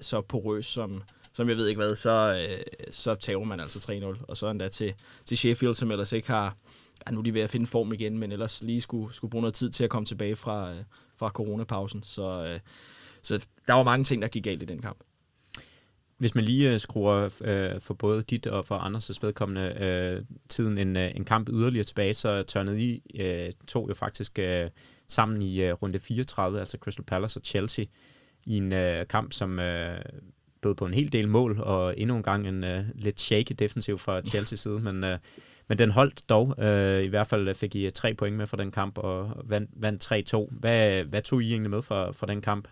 så 0.00 0.20
porøs, 0.20 0.66
som, 0.66 1.02
som 1.32 1.48
jeg 1.48 1.56
ved 1.56 1.68
ikke 1.68 1.78
hvad, 1.78 1.96
så, 1.96 2.46
øh, 2.48 2.64
så 2.90 3.14
tager 3.14 3.44
man 3.44 3.60
altså 3.60 3.78
3-0. 4.18 4.24
Og 4.28 4.36
så 4.36 4.50
endda 4.50 4.68
til, 4.68 4.94
til 5.24 5.38
Sheffield, 5.38 5.74
som 5.74 5.90
ellers 5.90 6.12
ikke 6.12 6.28
har... 6.28 6.56
Ja, 7.06 7.12
nu 7.12 7.18
er 7.18 7.22
de 7.22 7.34
ved 7.34 7.40
at 7.40 7.50
finde 7.50 7.66
form 7.66 7.92
igen, 7.92 8.18
men 8.18 8.32
ellers 8.32 8.62
lige 8.62 8.80
skulle, 8.80 9.14
skulle 9.14 9.30
bruge 9.30 9.42
noget 9.42 9.54
tid 9.54 9.70
til 9.70 9.84
at 9.84 9.90
komme 9.90 10.06
tilbage 10.06 10.36
fra, 10.36 10.70
øh, 10.70 10.76
fra 11.16 11.28
coronapausen. 11.28 12.02
Så, 12.02 12.44
øh, 12.44 12.60
så 13.22 13.46
der 13.66 13.74
var 13.74 13.82
mange 13.82 14.04
ting, 14.04 14.22
der 14.22 14.28
gik 14.28 14.44
galt 14.44 14.62
i 14.62 14.66
den 14.66 14.82
kamp. 14.82 14.98
Hvis 16.18 16.34
man 16.34 16.44
lige 16.44 16.72
øh, 16.72 16.80
skruer 16.80 17.42
øh, 17.44 17.80
for 17.80 17.94
både 17.94 18.22
dit 18.22 18.46
og 18.46 18.64
for 18.64 18.74
andres 18.74 19.22
vedkommende 19.22 19.76
øh, 19.80 20.22
tiden 20.48 20.78
en, 20.78 20.96
øh, 20.96 21.10
en 21.14 21.24
kamp 21.24 21.48
yderligere 21.48 21.84
tilbage, 21.84 22.14
så 22.14 22.42
tørnede 22.42 22.80
I 22.80 23.02
øh, 23.20 23.52
to 23.68 23.88
jo 23.88 23.94
faktisk 23.94 24.38
øh, 24.38 24.70
sammen 25.08 25.42
i 25.42 25.62
øh, 25.62 25.72
runde 25.72 25.98
34, 25.98 26.60
altså 26.60 26.78
Crystal 26.80 27.04
Palace 27.04 27.40
og 27.40 27.44
Chelsea, 27.44 27.84
i 28.46 28.56
en 28.56 28.72
øh, 28.72 29.06
kamp, 29.06 29.32
som 29.32 29.58
øh, 29.58 29.98
bød 30.62 30.74
på 30.74 30.86
en 30.86 30.94
hel 30.94 31.12
del 31.12 31.28
mål, 31.28 31.60
og 31.60 31.94
endnu 31.98 32.16
en 32.16 32.22
gang 32.22 32.48
en 32.48 32.64
øh, 32.64 32.84
lidt 32.94 33.20
shaky 33.20 33.54
defensiv 33.58 33.98
fra 33.98 34.22
Chelsea 34.22 34.56
side, 34.56 34.80
men, 34.80 35.04
øh, 35.04 35.18
men 35.68 35.78
den 35.78 35.90
holdt 35.90 36.28
dog. 36.28 36.64
Øh, 36.64 37.04
I 37.04 37.06
hvert 37.06 37.26
fald 37.26 37.54
fik 37.54 37.74
I 37.74 37.84
øh, 37.84 37.92
tre 37.92 38.14
point 38.14 38.36
med 38.36 38.46
fra 38.46 38.56
den 38.56 38.70
kamp, 38.70 38.98
og 38.98 39.42
vandt, 39.44 39.70
vandt 39.76 40.32
3-2. 40.52 40.58
Hvad, 40.60 41.04
hvad 41.04 41.22
tog 41.22 41.42
I 41.42 41.50
egentlig 41.50 41.70
med 41.70 41.82
fra, 41.82 42.12
fra 42.12 42.26
den 42.26 42.40
kamp? 42.40 42.68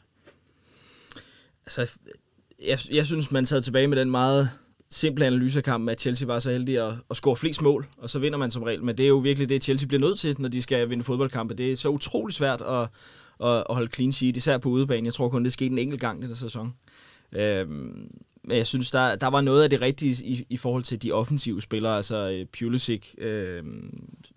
Altså, 1.67 1.99
jeg, 2.67 2.79
jeg 2.91 3.07
synes, 3.07 3.31
man 3.31 3.47
sad 3.47 3.63
tilbage 3.63 3.87
med 3.87 3.99
den 3.99 4.11
meget 4.11 4.51
simple 4.91 5.27
analysekamp, 5.27 5.89
at 5.89 6.01
Chelsea 6.01 6.27
var 6.27 6.39
så 6.39 6.51
heldig 6.51 6.79
at, 6.79 6.95
at 7.11 7.17
score 7.17 7.37
flest 7.37 7.63
mål, 7.63 7.87
og 7.99 8.11
så 8.11 8.19
vinder 8.19 8.39
man 8.39 8.51
som 8.51 8.63
regel. 8.63 8.85
Men 8.85 8.99
det 8.99 9.05
er 9.05 9.09
jo 9.09 9.17
virkelig 9.17 9.49
det, 9.49 9.65
Chelsea 9.65 9.89
bliver 9.89 10.01
nødt 10.01 10.19
til, 10.19 10.37
når 10.39 10.49
de 10.49 10.63
skal 10.63 10.91
vinde 10.91 11.05
fodboldkampe. 11.05 11.55
Det 11.55 11.73
er 11.73 11.77
så 11.77 11.89
utrolig 11.89 12.35
svært 12.35 12.61
at, 12.61 12.89
at, 13.49 13.65
at 13.71 13.75
holde 13.75 13.91
clean 13.95 14.13
sheet, 14.13 14.37
især 14.37 14.59
på 14.59 14.69
udebane. 14.69 15.05
Jeg 15.05 15.15
tror 15.15 15.29
kun, 15.29 15.45
det 15.45 15.53
skete 15.53 15.73
en 15.73 15.79
enkelt 15.79 16.01
gang 16.01 16.25
i 16.25 16.27
den 16.27 16.37
sæson. 16.37 16.75
Øhm, 17.33 18.11
men 18.45 18.57
jeg 18.57 18.67
synes, 18.67 18.91
der, 18.91 19.17
der 19.17 19.27
var 19.27 19.41
noget 19.41 19.63
af 19.63 19.71
det 19.71 19.81
rigtige 19.81 20.27
i, 20.27 20.47
i 20.51 20.57
forhold 20.57 20.83
til 20.83 21.03
de 21.03 21.13
offensive 21.13 21.63
spillere. 21.63 21.97
Altså 21.97 22.31
øh, 22.31 22.47
Pulisic 22.59 23.15
øh, 23.19 23.63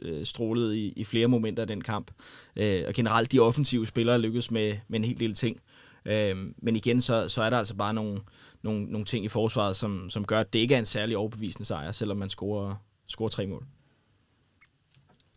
øh, 0.02 0.26
strålede 0.26 0.80
i, 0.80 0.94
i 0.96 1.04
flere 1.04 1.28
momenter 1.28 1.64
af 1.64 1.68
den 1.68 1.82
kamp. 1.82 2.12
Øh, 2.56 2.84
og 2.88 2.94
generelt 2.94 3.32
de 3.32 3.40
offensive 3.40 3.86
spillere 3.86 4.20
lykkedes 4.20 4.52
med, 4.52 4.78
med 4.88 5.00
en 5.00 5.06
hel 5.06 5.20
del 5.20 5.34
ting. 5.34 5.62
Øh, 6.06 6.36
men 6.58 6.76
igen, 6.76 7.02
så, 7.02 7.30
så 7.30 7.42
er 7.42 7.50
der 7.50 7.58
altså 7.58 7.76
bare 7.76 7.94
nogle, 7.94 8.20
nogle, 8.64 8.86
nogle 8.86 9.06
ting 9.06 9.26
i 9.26 9.28
forsvaret, 9.28 9.76
som, 9.76 10.10
som 10.10 10.26
gør, 10.26 10.40
at 10.40 10.54
det 10.54 10.60
ikke 10.60 10.76
er 10.76 10.80
en 10.80 10.86
særlig 10.86 11.18
overbevisende 11.18 11.66
sejr, 11.66 11.92
selvom 11.92 12.18
man 12.18 12.30
scorer, 12.30 12.76
scorer 13.08 13.30
tre 13.30 13.48
mål. 13.48 13.66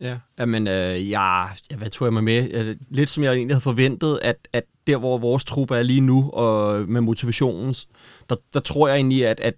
Ja, 0.01 0.45
men 0.45 0.67
øh, 0.67 1.09
ja, 1.09 1.41
ja, 1.71 1.77
hvad 1.77 1.89
tror 1.89 2.05
jeg 2.05 2.13
mig 2.13 2.23
med? 2.23 2.75
Lidt 2.89 3.09
som 3.09 3.23
jeg 3.23 3.33
egentlig 3.33 3.55
havde 3.55 3.63
forventet, 3.63 4.19
at, 4.21 4.47
at 4.53 4.63
der, 4.87 4.97
hvor 4.97 5.17
vores 5.17 5.43
truppe 5.43 5.75
er 5.75 5.83
lige 5.83 6.01
nu, 6.01 6.29
og 6.29 6.89
med 6.89 7.01
motivationen, 7.01 7.75
der, 8.29 8.35
der 8.53 8.59
tror 8.59 8.87
jeg 8.87 8.95
egentlig, 8.95 9.27
at, 9.27 9.39
at 9.39 9.53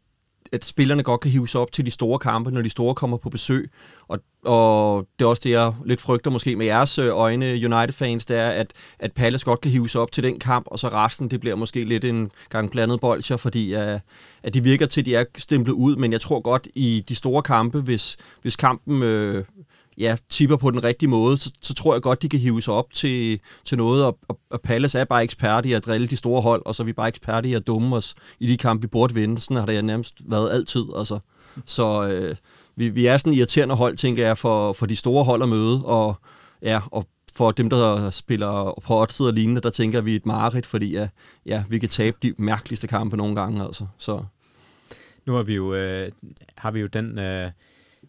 at 0.51 0.65
spillerne 0.65 1.03
godt 1.03 1.21
kan 1.21 1.31
hive 1.31 1.47
sig 1.47 1.61
op 1.61 1.71
til 1.71 1.85
de 1.85 1.91
store 1.91 2.19
kampe, 2.19 2.51
når 2.51 2.61
de 2.61 2.69
store 2.69 2.95
kommer 2.95 3.17
på 3.17 3.29
besøg. 3.29 3.71
Og, 4.07 4.19
og 4.45 5.07
det 5.19 5.25
er 5.25 5.29
også 5.29 5.41
det, 5.43 5.49
jeg 5.49 5.73
lidt 5.85 6.01
frygter 6.01 6.31
måske 6.31 6.55
med 6.55 6.65
jeres 6.65 6.99
øh, 6.99 7.09
øjne, 7.17 7.45
United-fans, 7.45 8.25
det 8.25 8.37
er, 8.37 8.49
at, 8.49 8.73
at 8.99 9.11
Palace 9.11 9.45
godt 9.45 9.61
kan 9.61 9.71
hive 9.71 9.89
sig 9.89 10.01
op 10.01 10.11
til 10.11 10.23
den 10.23 10.39
kamp, 10.39 10.65
og 10.67 10.79
så 10.79 10.87
resten, 10.87 11.31
det 11.31 11.39
bliver 11.39 11.55
måske 11.55 11.83
lidt 11.83 12.03
en 12.03 12.31
gang 12.49 12.71
blandet 12.71 12.99
bolcher, 12.99 13.37
fordi 13.37 13.75
uh, 13.75 13.99
at 14.43 14.53
de 14.53 14.63
virker 14.63 14.85
til, 14.85 15.01
at 15.01 15.05
de 15.05 15.15
er 15.15 15.23
stemplet 15.37 15.73
ud, 15.73 15.95
men 15.95 16.11
jeg 16.11 16.21
tror 16.21 16.39
godt 16.39 16.67
i 16.75 17.03
de 17.09 17.15
store 17.15 17.41
kampe, 17.41 17.81
hvis, 17.81 18.17
hvis 18.41 18.55
kampen 18.55 19.03
øh, 19.03 19.45
ja, 19.97 20.15
tipper 20.29 20.57
på 20.57 20.71
den 20.71 20.83
rigtige 20.83 21.09
måde, 21.09 21.37
så, 21.37 21.51
så 21.61 21.73
tror 21.73 21.93
jeg 21.93 22.01
godt, 22.01 22.21
de 22.21 22.29
kan 22.29 22.39
hive 22.39 22.61
sig 22.61 22.73
op 22.73 22.93
til, 22.93 23.39
til 23.65 23.77
noget, 23.77 24.05
og, 24.05 24.17
og, 24.27 24.39
og 24.49 24.61
Palace 24.61 24.99
er 24.99 25.05
bare 25.05 25.23
ekspert 25.23 25.65
i 25.65 25.73
at 25.73 25.85
drille 25.85 26.07
de 26.07 26.17
store 26.17 26.41
hold, 26.41 26.61
og 26.65 26.75
så 26.75 26.83
er 26.83 26.85
vi 26.85 26.93
bare 26.93 27.07
ekspert 27.07 27.45
i 27.45 27.53
at 27.53 27.67
dumme 27.67 27.95
os 27.95 28.15
i 28.39 28.47
de 28.47 28.57
kampe, 28.57 28.81
vi 28.81 28.87
burde 28.87 29.13
vinde. 29.13 29.41
Sådan 29.41 29.57
har 29.57 29.65
det 29.65 29.85
nærmest 29.85 30.21
været 30.25 30.51
altid. 30.51 30.85
Altså. 30.97 31.19
Så 31.65 32.07
øh, 32.07 32.35
vi, 32.75 32.89
vi 32.89 33.05
er 33.05 33.17
sådan 33.17 33.33
irriterende 33.33 33.75
hold, 33.75 33.97
tænker 33.97 34.25
jeg, 34.25 34.37
for, 34.37 34.73
for 34.73 34.85
de 34.85 34.95
store 34.95 35.23
hold 35.23 35.43
at 35.43 35.49
møde, 35.49 35.85
og, 35.85 36.15
ja, 36.61 36.81
og 36.91 37.05
for 37.33 37.51
dem, 37.51 37.69
der 37.69 38.09
spiller 38.09 38.79
på 38.85 39.01
odds 39.01 39.19
og 39.19 39.33
lignende, 39.33 39.61
der 39.61 39.69
tænker 39.69 40.01
vi 40.01 40.11
er 40.11 40.15
et 40.15 40.25
mareridt, 40.25 40.65
fordi 40.65 40.91
ja, 40.91 41.07
ja, 41.45 41.63
vi 41.69 41.79
kan 41.79 41.89
tabe 41.89 42.17
de 42.23 42.33
mærkeligste 42.37 42.87
kampe 42.87 43.17
nogle 43.17 43.35
gange. 43.35 43.63
Altså. 43.63 43.85
Så. 43.97 44.23
Nu 45.25 45.33
har 45.33 45.43
vi 45.43 45.55
jo, 45.55 45.73
øh, 45.73 46.11
har 46.57 46.71
vi 46.71 46.79
jo 46.79 46.87
den... 46.87 47.19
Øh 47.19 47.51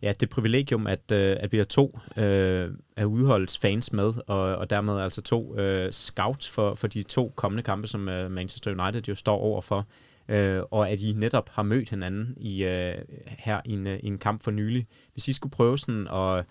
ja, 0.03 0.13
det 0.21 0.29
privilegium, 0.29 0.87
at, 0.87 1.13
øh, 1.13 1.37
at 1.41 1.53
vi 1.53 1.57
har 1.57 1.65
to 1.65 1.99
øh, 2.17 2.71
af 2.97 3.05
udholdets 3.05 3.59
fans 3.59 3.93
med, 3.93 4.13
og, 4.27 4.57
og 4.57 4.71
dermed 4.71 5.01
altså 5.01 5.23
to 5.23 5.59
øh, 5.59 5.93
scouts 5.93 6.51
for, 6.51 6.75
for 6.75 6.87
de 6.87 7.03
to 7.03 7.33
kommende 7.37 7.63
kampe, 7.63 7.87
som 7.87 8.09
øh, 8.09 8.31
Manchester 8.31 8.71
United 8.71 9.03
jo 9.09 9.15
står 9.15 9.39
overfor, 9.39 9.87
øh, 10.29 10.63
og 10.71 10.91
at 10.91 11.03
I 11.03 11.13
netop 11.13 11.49
har 11.49 11.63
mødt 11.63 11.91
hinanden 11.91 12.35
i, 12.37 12.65
øh, 12.65 12.95
her 13.27 13.61
i 13.65 13.73
en, 13.73 13.87
øh, 13.87 13.99
i 14.03 14.07
en 14.07 14.19
kamp 14.19 14.43
for 14.43 14.51
nylig. 14.51 14.85
Hvis 15.13 15.29
I 15.29 15.33
skulle 15.33 15.53
prøve 15.53 15.79
sådan 15.79 16.09
at, 16.09 16.45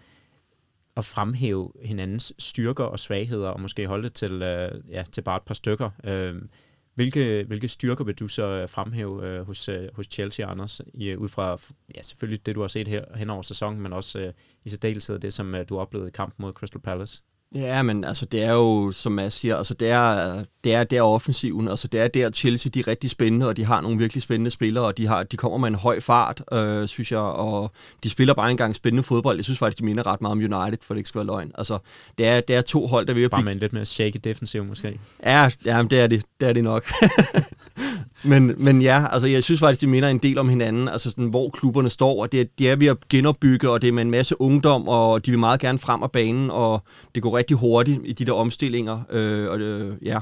at 0.97 1.05
fremhæve 1.05 1.71
hinandens 1.83 2.33
styrker 2.39 2.83
og 2.83 2.99
svagheder, 2.99 3.49
og 3.49 3.61
måske 3.61 3.87
holde 3.87 4.03
det 4.03 4.13
til, 4.13 4.41
øh, 4.41 4.71
ja, 4.89 5.03
til 5.11 5.21
bare 5.21 5.37
et 5.37 5.43
par 5.43 5.53
stykker, 5.53 5.89
øh, 6.03 6.35
hvilke, 7.01 7.43
hvilke 7.47 7.67
styrker 7.67 8.03
vil 8.03 8.15
du 8.15 8.27
så 8.27 8.43
øh, 8.43 8.69
fremhæve 8.69 9.27
øh, 9.27 9.45
hos, 9.45 9.69
øh, 9.69 9.87
hos 9.93 10.05
Chelsea, 10.11 10.51
Anders, 10.51 10.81
i, 10.93 11.09
øh, 11.09 11.19
ud 11.19 11.29
fra 11.29 11.57
ja, 11.95 12.01
selvfølgelig 12.01 12.45
det, 12.45 12.55
du 12.55 12.61
har 12.61 12.67
set 12.67 12.87
her 12.87 13.05
hen 13.15 13.29
over 13.29 13.41
sæsonen, 13.41 13.81
men 13.81 13.93
også 13.93 14.19
øh, 14.19 14.33
i 14.65 14.69
særdeleshed 14.69 15.19
det, 15.19 15.33
som 15.33 15.55
øh, 15.55 15.65
du 15.69 15.79
oplevede 15.79 16.09
i 16.09 16.11
kampen 16.11 16.43
mod 16.43 16.53
Crystal 16.53 16.81
Palace? 16.81 17.23
Ja, 17.55 17.81
men 17.81 18.03
altså 18.03 18.25
det 18.25 18.43
er 18.43 18.51
jo, 18.51 18.91
som 18.91 19.19
jeg 19.19 19.33
siger, 19.33 19.55
altså 19.55 19.73
det 19.73 19.89
er, 19.89 20.43
det 20.63 20.73
er 20.73 20.83
der 20.83 21.01
offensiven, 21.01 21.67
altså 21.67 21.87
det 21.87 21.99
er 21.99 22.07
der 22.07 22.29
Chelsea, 22.29 22.69
de 22.73 22.79
er 22.79 22.87
rigtig 22.87 23.09
spændende, 23.09 23.47
og 23.47 23.57
de 23.57 23.65
har 23.65 23.81
nogle 23.81 23.97
virkelig 23.97 24.23
spændende 24.23 24.51
spillere, 24.51 24.85
og 24.85 24.97
de, 24.97 25.07
har, 25.07 25.23
de 25.23 25.37
kommer 25.37 25.57
med 25.57 25.67
en 25.67 25.75
høj 25.75 25.99
fart, 25.99 26.43
øh, 26.53 26.87
synes 26.87 27.11
jeg, 27.11 27.19
og 27.19 27.71
de 28.03 28.09
spiller 28.09 28.33
bare 28.33 28.51
engang 28.51 28.75
spændende 28.75 29.03
fodbold. 29.03 29.37
Jeg 29.37 29.43
synes 29.43 29.59
faktisk, 29.59 29.79
de 29.79 29.85
minder 29.85 30.07
ret 30.07 30.21
meget 30.21 30.31
om 30.31 30.37
United, 30.37 30.77
for 30.83 30.93
det 30.93 30.99
ikke 30.99 31.07
skal 31.07 31.19
være 31.19 31.25
løgn. 31.25 31.51
Altså, 31.55 31.77
det 32.17 32.27
er, 32.27 32.41
det 32.41 32.55
er 32.55 32.61
to 32.61 32.87
hold, 32.87 33.05
der 33.05 33.13
vil 33.13 33.29
Bare 33.29 33.41
med 33.41 33.51
en 33.51 33.59
lidt 33.59 33.73
mere 33.73 33.85
shaky 33.85 34.19
defensiv 34.23 34.65
måske. 34.65 34.99
Ja, 35.23 35.49
ja 35.65 35.83
det 35.83 35.99
er 35.99 36.07
det, 36.07 36.23
det 36.39 36.49
er 36.49 36.53
det 36.53 36.63
nok. 36.63 36.91
men, 38.25 38.55
men 38.57 38.81
ja, 38.81 39.05
altså 39.11 39.27
jeg 39.27 39.43
synes 39.43 39.59
faktisk, 39.59 39.81
de 39.81 39.87
minder 39.87 40.09
en 40.09 40.17
del 40.17 40.37
om 40.37 40.49
hinanden, 40.49 40.87
altså 40.87 41.09
sådan, 41.09 41.27
hvor 41.27 41.49
klubberne 41.49 41.89
står, 41.89 42.21
og 42.21 42.31
det, 42.31 42.59
de 42.59 42.69
er 42.69 42.75
ved 42.75 42.87
at 42.87 42.97
genopbygge, 43.09 43.69
og 43.69 43.81
det 43.81 43.87
er 43.87 43.91
med 43.91 44.01
en 44.01 44.11
masse 44.11 44.41
ungdom, 44.41 44.87
og 44.87 45.25
de 45.25 45.31
vil 45.31 45.39
meget 45.39 45.59
gerne 45.59 45.79
frem 45.79 46.03
af 46.03 46.11
banen, 46.11 46.49
og 46.49 46.83
det 47.15 47.23
går 47.23 47.37
rigtig 47.37 47.57
hurtigt 47.57 48.01
i 48.05 48.13
de 48.13 48.25
der 48.25 48.33
omstillinger. 48.33 48.99
Øh, 49.09 49.49
og, 49.49 49.59
øh, 49.59 49.97
ja. 50.01 50.19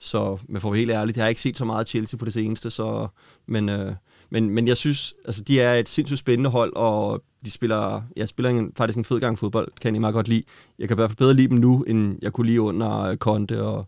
Så, 0.00 0.38
men 0.48 0.60
for 0.60 0.68
at 0.68 0.72
være 0.72 0.78
helt 0.78 0.90
ærligt, 0.90 1.16
jeg 1.16 1.24
har 1.24 1.28
ikke 1.28 1.40
set 1.40 1.58
så 1.58 1.64
meget 1.64 1.88
Chelsea 1.88 2.18
på 2.18 2.24
det 2.24 2.32
seneste, 2.32 2.70
så, 2.70 3.08
men, 3.46 3.68
øh, 3.68 3.92
men, 4.30 4.50
men 4.50 4.68
jeg 4.68 4.76
synes, 4.76 5.14
altså 5.24 5.42
de 5.42 5.60
er 5.60 5.74
et 5.74 5.88
sindssygt 5.88 6.18
spændende 6.18 6.50
hold, 6.50 6.76
og 6.76 7.22
de 7.44 7.50
spiller, 7.50 8.02
jeg 8.16 8.28
spiller 8.28 8.50
en, 8.50 8.72
faktisk 8.76 8.98
en 8.98 9.04
fed 9.04 9.20
gang 9.20 9.38
fodbold, 9.38 9.68
kan 9.80 9.94
jeg 9.94 10.00
meget 10.00 10.14
godt 10.14 10.28
lide. 10.28 10.42
Jeg 10.78 10.88
kan 10.88 10.94
i 10.94 10.98
hvert 10.98 11.10
fald 11.10 11.16
bedre 11.16 11.34
lide 11.34 11.48
dem 11.48 11.58
nu, 11.58 11.82
end 11.82 12.18
jeg 12.22 12.32
kunne 12.32 12.46
lide 12.46 12.60
under 12.60 13.16
Conte 13.16 13.62
og, 13.62 13.86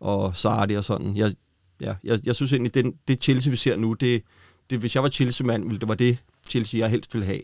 og 0.00 0.36
Sardi 0.36 0.74
og 0.74 0.84
sådan. 0.84 1.16
Jeg, 1.16 1.32
ja, 1.80 1.94
jeg, 2.04 2.20
jeg 2.26 2.36
synes 2.36 2.52
egentlig, 2.52 2.74
det, 2.74 2.94
det 3.08 3.22
Chelsea, 3.22 3.50
vi 3.50 3.56
ser 3.56 3.76
nu, 3.76 3.92
det, 3.92 4.22
det, 4.70 4.78
hvis 4.78 4.94
jeg 4.94 5.02
var 5.02 5.08
Chelsea-mand, 5.08 5.64
ville 5.64 5.78
det 5.78 5.88
var 5.88 5.94
det 5.94 6.18
Chelsea, 6.48 6.80
jeg 6.80 6.90
helst 6.90 7.14
ville 7.14 7.26
have. 7.26 7.40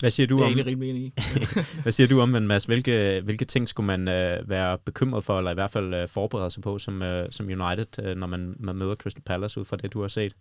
Hvad 0.00 0.10
siger 0.10 0.26
du 0.26 0.36
det 0.36 0.42
er 0.42 0.72
om? 0.72 0.82
enig 0.82 1.02
i. 1.02 1.12
Hvad 1.82 1.92
siger 1.92 2.06
du 2.06 2.20
om, 2.20 2.28
men 2.28 2.46
Mads, 2.46 2.64
hvilke, 2.64 3.20
hvilke 3.24 3.44
ting 3.44 3.68
skulle 3.68 3.86
man 3.86 4.08
øh, 4.08 4.48
være 4.48 4.78
bekymret 4.78 5.24
for, 5.24 5.38
eller 5.38 5.50
i 5.50 5.54
hvert 5.54 5.70
fald 5.70 5.94
øh, 5.94 6.08
forberede 6.08 6.50
sig 6.50 6.62
på 6.62 6.78
som, 6.78 7.02
øh, 7.02 7.26
som 7.30 7.46
United, 7.46 8.04
øh, 8.04 8.16
når 8.16 8.26
man, 8.26 8.54
man 8.58 8.76
møder 8.76 8.94
Crystal 8.94 9.22
Palace 9.22 9.60
ud 9.60 9.64
fra 9.64 9.76
det, 9.76 9.92
du 9.92 10.00
har 10.00 10.08
set? 10.08 10.32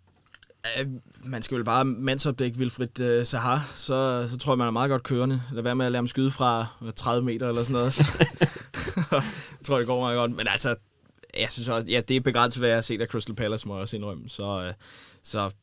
Uh, 0.81 0.91
man 1.23 1.43
skal 1.43 1.57
vel 1.57 1.65
bare 1.65 1.85
mandsopdække 1.85 2.59
Wilfried 2.59 3.19
uh, 3.19 3.25
Sahar, 3.25 3.71
så, 3.75 4.27
så 4.29 4.37
tror 4.37 4.53
jeg, 4.53 4.57
man 4.57 4.67
er 4.67 4.71
meget 4.71 4.89
godt 4.89 5.03
kørende. 5.03 5.41
Lad 5.53 5.63
være 5.63 5.75
med 5.75 5.85
at 5.85 5.91
lade 5.91 5.99
ham 5.99 6.07
skyde 6.07 6.31
fra 6.31 6.65
30 6.95 7.25
meter 7.25 7.47
eller 7.47 7.63
sådan 7.63 7.73
noget. 7.73 7.97
jeg 9.11 9.63
tror, 9.63 9.77
det 9.77 9.87
går 9.87 9.99
meget 9.99 10.17
godt. 10.17 10.31
Men 10.31 10.47
altså, 10.47 10.75
jeg 11.39 11.51
synes 11.51 11.67
også, 11.67 11.87
ja, 11.87 12.01
det 12.07 12.15
er 12.15 12.21
begrænset, 12.21 12.61
hvad 12.61 12.69
jeg 12.69 12.77
har 12.77 12.81
set 12.81 13.01
af 13.01 13.07
Crystal 13.07 13.35
Palace, 13.35 13.67
må 13.67 13.73
jeg 13.73 13.81
også 13.81 13.95
indrømme. 13.97 14.29
Så, 14.29 14.67
uh, 14.67 14.73
så 15.23 15.53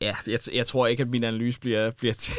Ja, 0.00 0.16
jeg, 0.26 0.38
jeg 0.52 0.66
tror 0.66 0.86
ikke, 0.86 1.00
at 1.00 1.08
min 1.08 1.24
analyse 1.24 1.60
bliver, 1.60 1.90
bliver 1.90 2.14
til, 2.24 2.34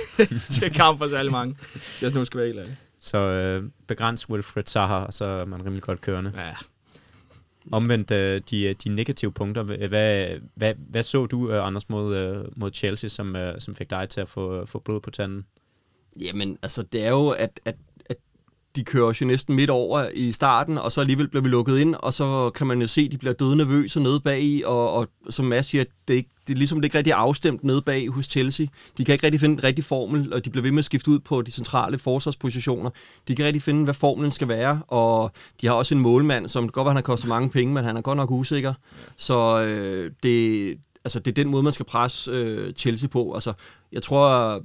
til 0.51 0.73
kamp 0.73 0.97
for 0.97 1.07
særlig 1.07 1.31
mange, 1.31 1.55
hvis 1.71 2.03
jeg 2.03 2.11
nu 2.11 2.25
skal 2.25 2.38
være 2.38 2.47
helt 2.47 2.59
ærlig. 2.59 2.77
Så 2.99 3.17
øh, 3.17 3.63
begræns 3.88 4.30
Wilfred 4.30 4.63
Zaha, 4.63 5.11
så 5.11 5.26
er 5.26 5.45
man 5.45 5.65
rimelig 5.65 5.84
godt 5.84 6.01
kørende. 6.01 6.34
Ja. 6.36 6.53
Omvendt 7.71 8.11
øh, 8.11 8.41
de, 8.51 8.73
de 8.73 8.89
negative 8.89 9.32
punkter, 9.32 9.63
hvad, 9.63 10.39
hvad, 10.55 10.73
hvad 10.78 11.03
så 11.03 11.26
du, 11.26 11.51
øh, 11.51 11.67
Anders, 11.67 11.89
mod, 11.89 12.15
øh, 12.15 12.45
mod 12.55 12.71
Chelsea, 12.73 13.07
som, 13.07 13.36
øh, 13.36 13.61
som 13.61 13.76
fik 13.76 13.89
dig 13.89 14.09
til 14.09 14.21
at 14.21 14.30
få, 14.30 14.65
få 14.65 14.80
blod 14.80 15.01
på 15.01 15.11
tanden? 15.11 15.45
Jamen, 16.21 16.57
altså 16.61 16.84
det 16.84 17.05
er 17.05 17.09
jo, 17.09 17.30
at, 17.30 17.59
at 17.65 17.76
de 18.76 18.84
kører 18.84 19.05
os 19.05 19.21
jo 19.21 19.26
næsten 19.26 19.55
midt 19.55 19.69
over 19.69 20.09
i 20.13 20.32
starten, 20.32 20.78
og 20.78 20.91
så 20.91 21.01
alligevel 21.01 21.28
bliver 21.28 21.43
vi 21.43 21.49
lukket 21.49 21.80
ind, 21.80 21.95
og 21.95 22.13
så 22.13 22.49
kan 22.49 22.67
man 22.67 22.82
jo 22.82 22.88
se, 22.88 23.01
at 23.01 23.11
de 23.11 23.17
bliver 23.17 23.34
døde 23.34 23.55
nervøse 23.55 23.99
nede 23.99 24.19
bag 24.19 24.43
i, 24.43 24.63
og, 24.65 24.91
og 24.91 25.07
som 25.30 25.45
Mads 25.45 25.65
siger, 25.65 25.84
det 26.07 26.13
er, 26.13 26.17
ikke, 26.17 26.30
det 26.47 26.53
er 26.53 26.57
ligesom 26.57 26.78
det 26.78 26.84
er 26.84 26.88
ikke 26.88 26.97
rigtig 26.97 27.13
afstemt 27.13 27.63
nede 27.63 27.82
bag 27.82 28.09
hos 28.09 28.26
Chelsea. 28.26 28.65
De 28.97 29.05
kan 29.05 29.13
ikke 29.13 29.26
rigtig 29.26 29.39
finde 29.39 29.53
en 29.53 29.63
rigtig 29.63 29.84
formel, 29.84 30.34
og 30.34 30.45
de 30.45 30.49
bliver 30.49 30.63
ved 30.63 30.71
med 30.71 30.80
at 30.80 30.86
skifte 30.86 31.11
ud 31.11 31.19
på 31.19 31.41
de 31.41 31.51
centrale 31.51 31.97
forsvarspositioner. 31.97 32.89
De 32.89 32.95
kan 33.28 33.34
ikke 33.34 33.45
rigtig 33.45 33.61
finde, 33.61 33.84
hvad 33.84 33.93
formlen 33.93 34.32
skal 34.32 34.47
være, 34.47 34.82
og 34.88 35.32
de 35.61 35.67
har 35.67 35.73
også 35.73 35.95
en 35.95 36.01
målmand, 36.01 36.47
som 36.47 36.69
godt 36.69 36.88
han 36.88 36.95
har 36.95 37.01
kostet 37.01 37.30
mange 37.30 37.49
penge, 37.49 37.73
men 37.73 37.84
han 37.84 37.97
er 37.97 38.01
godt 38.01 38.17
nok 38.17 38.32
usikker. 38.32 38.73
Så 39.17 39.63
øh, 39.65 40.11
det, 40.23 40.78
altså, 41.05 41.19
det 41.19 41.32
er 41.32 41.43
den 41.43 41.51
måde, 41.51 41.63
man 41.63 41.73
skal 41.73 41.86
presse 41.86 42.32
øh, 42.32 42.73
Chelsea 42.73 43.09
på. 43.09 43.34
Altså, 43.34 43.53
jeg 43.91 44.03
tror, 44.03 44.61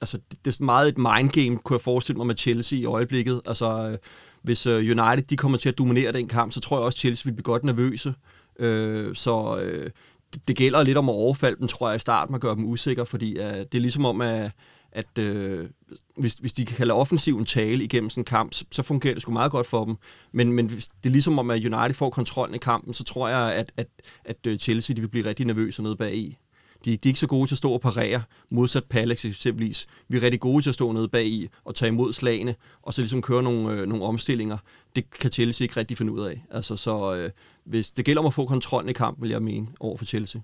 altså, 0.00 0.18
det, 0.30 0.44
det 0.44 0.60
er 0.60 0.64
meget 0.64 0.88
et 0.88 0.98
mindgame, 0.98 1.58
kunne 1.58 1.74
jeg 1.74 1.80
forestille 1.80 2.16
mig 2.16 2.26
med 2.26 2.36
Chelsea 2.36 2.78
i 2.78 2.84
øjeblikket. 2.84 3.40
Altså, 3.46 3.90
øh, 3.90 3.98
hvis 4.42 4.66
øh, 4.66 4.78
United 4.78 5.22
de 5.22 5.36
kommer 5.36 5.58
til 5.58 5.68
at 5.68 5.78
dominere 5.78 6.12
den 6.12 6.28
kamp, 6.28 6.52
så 6.52 6.60
tror 6.60 6.76
jeg 6.76 6.84
også, 6.84 6.96
at 6.96 7.00
Chelsea 7.00 7.28
vil 7.30 7.34
blive 7.34 7.44
godt 7.44 7.64
nervøse. 7.64 8.14
Øh, 8.58 9.16
så 9.16 9.60
øh, 9.62 9.90
det, 10.34 10.48
det 10.48 10.56
gælder 10.56 10.82
lidt 10.82 10.98
om 10.98 11.08
at 11.08 11.12
overfalde 11.12 11.56
dem, 11.60 11.68
tror 11.68 11.88
jeg, 11.88 11.96
i 11.96 11.98
starten, 11.98 12.34
og 12.34 12.40
gøre 12.40 12.56
dem 12.56 12.64
usikre, 12.64 13.06
fordi 13.06 13.38
øh, 13.38 13.56
det 13.56 13.74
er 13.74 13.80
ligesom 13.80 14.04
om, 14.04 14.20
at, 14.20 14.50
at 14.92 15.18
øh, 15.18 15.68
hvis, 16.16 16.34
hvis 16.34 16.52
de 16.52 16.64
kan 16.64 16.86
lade 16.86 16.98
offensiven 16.98 17.44
tale 17.44 17.84
igennem 17.84 18.10
sådan 18.10 18.20
en 18.20 18.24
kamp, 18.24 18.54
så, 18.54 18.64
så 18.70 18.82
fungerer 18.82 19.14
det 19.14 19.22
sgu 19.22 19.32
meget 19.32 19.52
godt 19.52 19.66
for 19.66 19.84
dem. 19.84 19.96
Men, 20.32 20.52
men 20.52 20.66
hvis 20.66 20.86
det 20.86 21.08
er 21.08 21.12
ligesom 21.12 21.38
om, 21.38 21.50
at 21.50 21.64
United 21.64 21.94
får 21.94 22.10
kontrollen 22.10 22.54
i 22.54 22.58
kampen, 22.58 22.94
så 22.94 23.04
tror 23.04 23.28
jeg, 23.28 23.54
at, 23.54 23.72
at, 23.76 23.86
at 24.24 24.36
øh, 24.46 24.58
Chelsea 24.58 24.96
de 24.96 25.00
vil 25.00 25.08
blive 25.08 25.26
rigtig 25.26 25.46
nervøse 25.46 25.82
nede 25.82 25.96
bag 25.96 26.16
i. 26.16 26.38
De, 26.84 26.90
de 26.90 27.08
er 27.08 27.10
ikke 27.10 27.20
så 27.20 27.26
gode 27.26 27.46
til 27.46 27.54
at 27.54 27.58
stå 27.58 27.70
og 27.72 27.80
parere, 27.80 28.22
modsat 28.50 28.84
Palace 28.84 29.28
eksempelvis. 29.28 29.86
Vi 30.08 30.16
er 30.16 30.22
rigtig 30.22 30.40
gode 30.40 30.62
til 30.62 30.68
at 30.70 30.74
stå 30.74 30.92
nede 30.92 31.08
bag 31.08 31.26
i 31.26 31.48
og 31.64 31.74
tage 31.74 31.88
imod 31.88 32.12
slagene, 32.12 32.54
og 32.82 32.94
så 32.94 33.00
ligesom 33.00 33.22
køre 33.22 33.42
nogle, 33.42 33.72
øh, 33.72 33.86
nogle 33.86 34.04
omstillinger. 34.04 34.58
Det 34.96 35.10
kan 35.10 35.30
Chelsea 35.30 35.64
ikke 35.64 35.76
rigtig 35.76 35.98
finde 35.98 36.12
ud 36.12 36.20
af. 36.20 36.44
Altså, 36.50 36.76
så 36.76 37.16
øh, 37.16 37.30
hvis 37.64 37.90
det 37.90 38.04
gælder 38.04 38.20
om 38.20 38.26
at 38.26 38.34
få 38.34 38.46
kontrollen 38.46 38.88
i 38.88 38.92
kampen, 38.92 39.22
vil 39.22 39.30
jeg 39.30 39.42
mene, 39.42 39.66
over 39.80 39.96
for 39.96 40.04
Chelsea. 40.04 40.40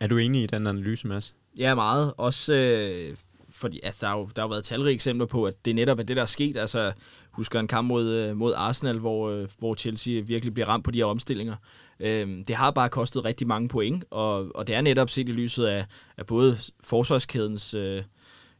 Er 0.00 0.06
du 0.06 0.16
enig 0.16 0.42
i 0.42 0.46
den 0.46 0.66
analyse, 0.66 1.06
Mads? 1.06 1.34
Ja, 1.58 1.74
meget. 1.74 2.14
Også 2.16 2.52
øh, 2.52 3.16
fordi 3.52 3.80
altså, 3.82 4.06
der, 4.06 4.12
har 4.12 4.18
jo, 4.18 4.28
der 4.36 4.42
har 4.42 4.48
jo 4.48 4.50
været 4.50 4.64
talrige 4.64 4.94
eksempler 4.94 5.26
på, 5.26 5.44
at 5.44 5.64
det 5.64 5.74
netop 5.74 5.98
er 5.98 6.02
det, 6.02 6.16
der 6.16 6.22
er 6.22 6.26
sket. 6.26 6.56
Altså, 6.56 6.92
husker 7.30 7.60
en 7.60 7.68
kamp 7.68 7.88
mod, 7.88 8.10
øh, 8.10 8.36
mod 8.36 8.52
Arsenal, 8.56 8.98
hvor, 8.98 9.30
øh, 9.30 9.48
hvor 9.58 9.74
Chelsea 9.74 10.20
virkelig 10.20 10.54
bliver 10.54 10.66
ramt 10.66 10.84
på 10.84 10.90
de 10.90 10.98
her 10.98 11.04
omstillinger. 11.04 11.56
Øh, 12.00 12.28
det 12.48 12.56
har 12.56 12.70
bare 12.70 12.88
kostet 12.88 13.24
rigtig 13.24 13.46
mange 13.46 13.68
point, 13.68 14.04
og, 14.10 14.48
og 14.54 14.66
det 14.66 14.74
er 14.74 14.80
netop 14.80 15.10
set 15.10 15.28
i 15.28 15.32
lyset 15.32 15.66
af, 15.66 15.86
af 16.16 16.26
både 16.26 16.56
forsvarskædens 16.84 17.74
øh, 17.74 18.02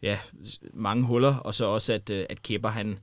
ja, 0.03 0.19
mange 0.75 1.05
huller, 1.05 1.35
og 1.35 1.55
så 1.55 1.67
også, 1.67 1.93
at, 1.93 2.11
øh, 2.11 2.27
at 2.31 2.43
Kepper, 2.43 2.69
han, 2.69 2.99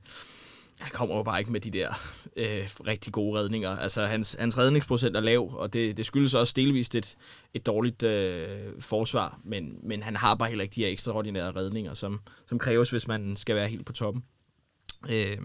han 0.80 0.90
kommer 0.92 1.16
jo 1.16 1.22
bare 1.22 1.38
ikke 1.38 1.52
med 1.52 1.60
de 1.60 1.70
der 1.70 1.88
øh, 2.36 2.68
rigtig 2.86 3.12
gode 3.12 3.40
redninger. 3.40 3.70
Altså, 3.70 4.04
hans, 4.04 4.36
hans 4.38 4.58
redningsprocent 4.58 5.16
er 5.16 5.20
lav, 5.20 5.54
og 5.54 5.72
det, 5.72 5.96
det 5.96 6.06
skyldes 6.06 6.34
også 6.34 6.52
delvist 6.56 6.94
et, 6.94 7.16
et 7.54 7.66
dårligt 7.66 8.02
øh, 8.02 8.48
forsvar, 8.80 9.40
men, 9.44 9.80
men 9.82 10.02
han 10.02 10.16
har 10.16 10.34
bare 10.34 10.48
heller 10.48 10.62
ikke 10.62 10.74
de 10.74 10.80
her 10.80 10.88
ekstraordinære 10.88 11.52
redninger, 11.56 11.94
som, 11.94 12.20
som 12.46 12.58
kræves, 12.58 12.90
hvis 12.90 13.08
man 13.08 13.36
skal 13.36 13.56
være 13.56 13.68
helt 13.68 13.86
på 13.86 13.92
toppen. 13.92 14.24
Øh, 15.10 15.38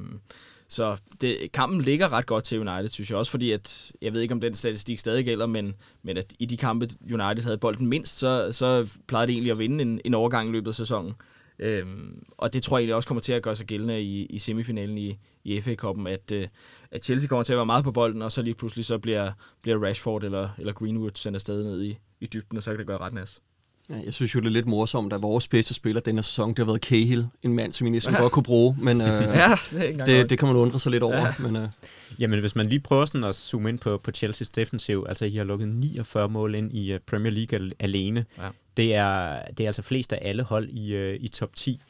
så 0.67 0.97
det, 1.21 1.51
kampen 1.51 1.81
ligger 1.81 2.11
ret 2.11 2.25
godt 2.25 2.43
til 2.43 2.59
United, 2.59 2.89
synes 2.89 3.09
jeg 3.09 3.17
også, 3.17 3.31
fordi 3.31 3.51
at, 3.51 3.91
jeg 4.01 4.13
ved 4.13 4.21
ikke, 4.21 4.33
om 4.33 4.41
den 4.41 4.55
statistik 4.55 4.99
stadig 4.99 5.25
gælder, 5.25 5.45
men, 5.45 5.73
men 6.03 6.17
at 6.17 6.33
i 6.39 6.45
de 6.45 6.57
kampe, 6.57 6.89
United 7.01 7.43
havde 7.43 7.57
bolden 7.57 7.88
mindst, 7.88 8.17
så, 8.17 8.51
så 8.51 8.93
plejede 9.07 9.27
det 9.27 9.33
egentlig 9.33 9.51
at 9.51 9.59
vinde 9.59 9.81
en, 9.81 10.01
en 10.05 10.13
overgang 10.13 10.49
i 10.49 10.51
løbet 10.51 10.67
af 10.67 10.75
sæsonen. 10.75 11.13
Øhm, 11.59 12.23
og 12.37 12.53
det 12.53 12.63
tror 12.63 12.77
jeg 12.77 12.81
egentlig 12.81 12.95
også 12.95 13.07
kommer 13.07 13.21
til 13.21 13.33
at 13.33 13.43
gøre 13.43 13.55
sig 13.55 13.67
gældende 13.67 14.01
i, 14.01 14.25
i 14.25 14.37
semifinalen 14.37 14.97
i, 14.97 15.17
i 15.43 15.61
FA-koppen, 15.61 16.07
at, 16.07 16.31
øh, 16.31 16.47
at 16.91 17.05
Chelsea 17.05 17.27
kommer 17.27 17.43
til 17.43 17.53
at 17.53 17.57
være 17.57 17.65
meget 17.65 17.83
på 17.83 17.91
bolden, 17.91 18.21
og 18.21 18.31
så 18.31 18.41
lige 18.41 18.53
pludselig 18.53 18.85
så 18.85 18.97
bliver, 18.97 19.31
bliver 19.61 19.85
Rashford 19.85 20.23
eller, 20.23 20.49
eller 20.57 20.73
Greenwood 20.73 21.11
sendt 21.15 21.35
afsted 21.35 21.63
ned 21.63 21.83
i, 21.83 21.97
i 22.19 22.27
dybden, 22.27 22.57
og 22.57 22.63
så 22.63 22.71
kan 22.71 22.79
det 22.79 22.87
gøre 22.87 22.97
ret 22.97 23.13
nas. 23.13 23.41
Ja, 23.89 23.95
jeg 24.05 24.13
synes 24.13 24.35
jo, 24.35 24.39
det 24.39 24.45
er 24.45 24.51
lidt 24.51 24.67
morsomt, 24.67 25.13
at 25.13 25.21
vores 25.21 25.47
bedste 25.47 25.73
spiller 25.73 26.01
denne 26.01 26.23
sæson, 26.23 26.49
det 26.49 26.59
har 26.59 26.65
været 26.65 26.81
Cahill, 26.81 27.27
en 27.43 27.53
mand, 27.53 27.73
som 27.73 27.85
vi 27.85 27.89
næsten 27.89 28.13
ja. 28.13 28.21
godt 28.21 28.31
kunne 28.31 28.43
bruge, 28.43 28.77
men 28.79 29.01
øh, 29.01 29.07
ja, 29.07 29.55
det, 29.71 30.07
det, 30.07 30.29
det 30.29 30.39
kan 30.39 30.47
man 30.47 30.57
undre 30.57 30.79
sig 30.79 30.91
lidt 30.91 31.03
over. 31.03 31.15
Ja. 31.17 31.33
Men, 31.39 31.55
øh. 31.55 31.67
Jamen, 32.19 32.39
hvis 32.39 32.55
man 32.55 32.65
lige 32.65 32.79
prøver 32.79 33.05
sådan 33.05 33.23
at 33.23 33.35
zoome 33.35 33.69
ind 33.69 33.79
på, 33.79 33.97
på 33.97 34.11
Chelsea's 34.17 34.49
defensiv, 34.55 35.05
altså 35.09 35.25
I 35.25 35.35
har 35.35 35.43
lukket 35.43 35.67
49 35.67 36.29
mål 36.29 36.55
ind 36.55 36.73
i 36.73 36.93
uh, 36.93 36.99
Premier 37.07 37.31
League 37.31 37.71
alene. 37.79 38.25
Ja. 38.37 38.49
Det, 38.78 38.95
er, 38.95 39.41
det 39.45 39.59
er 39.59 39.67
altså 39.67 39.82
flest 39.82 40.13
af 40.13 40.19
alle 40.21 40.43
hold 40.43 40.69
i, 40.69 40.93
øh, 40.93 41.19
i 41.21 41.28
top 41.28 41.55
10. 41.55 41.82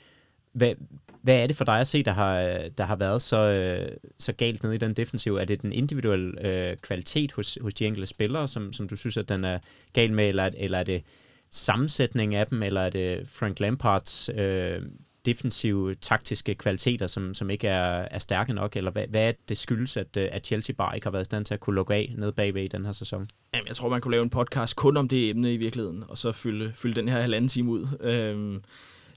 Hvad, 0.54 0.74
hvad 1.22 1.44
er 1.44 1.48
det 1.48 1.56
for 1.56 1.66
dig 1.66 1.80
at 1.80 1.88
se, 1.88 2.04
der 2.04 2.12
har, 2.12 2.62
der 2.78 2.84
har 2.84 2.96
været 2.96 3.22
så, 3.22 3.38
øh, 3.38 3.98
så 4.20 4.34
galt 4.34 4.64
nede 4.64 4.76
i 4.76 4.78
den 4.78 4.94
defensiv? 4.94 5.36
Er 5.36 5.46
det 5.46 5.62
den 5.62 5.74
individuelle 5.74 6.48
øh, 6.48 6.78
kvalitet 6.78 7.32
hos, 7.32 7.58
hos 7.62 7.74
de 7.74 7.86
enkelte 7.86 8.08
spillere, 8.08 8.48
som, 8.48 8.74
som 8.74 8.88
du 8.88 8.96
synes, 8.96 9.18
at 9.18 9.30
den 9.30 9.44
er 9.44 9.60
galt 9.94 10.14
med, 10.14 10.28
eller, 10.28 10.50
eller 10.58 10.80
er 10.80 10.84
det 10.84 11.04
sammensætning 11.52 12.36
af 12.36 12.48
dem, 12.48 12.64
eller 12.64 12.82
er 12.82 12.90
det 12.90 13.28
Frank 13.28 13.60
Lampards 13.60 14.30
øh, 14.30 14.82
defensive, 15.26 15.94
taktiske 15.94 16.56
kvaliteter, 16.56 17.08
som, 17.08 17.34
som 17.34 17.50
ikke 17.50 17.68
er, 17.68 18.08
er 18.12 18.20
stærke 18.20 18.54
nok, 18.54 18.76
eller 18.76 18.92
hvad, 18.92 19.08
hvad 19.10 19.28
er 19.28 19.32
det 19.50 19.58
skyldes, 19.58 19.98
at, 19.98 20.18
øh, 20.18 20.28
at 20.32 20.46
Chelsea 20.46 20.76
bare 20.78 20.96
ikke 20.96 21.06
har 21.06 21.12
været 21.12 21.24
i 21.24 21.26
stand 21.26 21.46
til 21.46 21.54
at 21.54 21.60
kunne 21.60 21.76
lukke 21.76 21.94
af 21.94 22.14
ned 22.18 22.32
bagved 22.32 22.64
i 22.64 22.68
den 22.68 22.86
her 22.86 22.92
sæson? 22.92 23.28
Jamen, 23.54 23.68
jeg 23.68 23.76
tror, 23.76 23.90
man 23.90 24.02
kunne 24.02 24.12
lave 24.12 24.24
en 24.24 24.30
podcast 24.30 24.76
kun 24.76 24.98
om 24.98 25.08
det 25.08 25.30
emne 25.30 25.54
i 25.54 25.58
virkeligheden, 25.58 26.04
og 26.08 26.18
så 26.18 26.32
fylde, 26.32 26.72
fylde 26.76 26.96
den 26.96 27.10
her 27.10 27.22
halvanden 27.22 27.50
time 27.50 27.72
ud. 27.72 27.88
Øhm, 28.02 28.64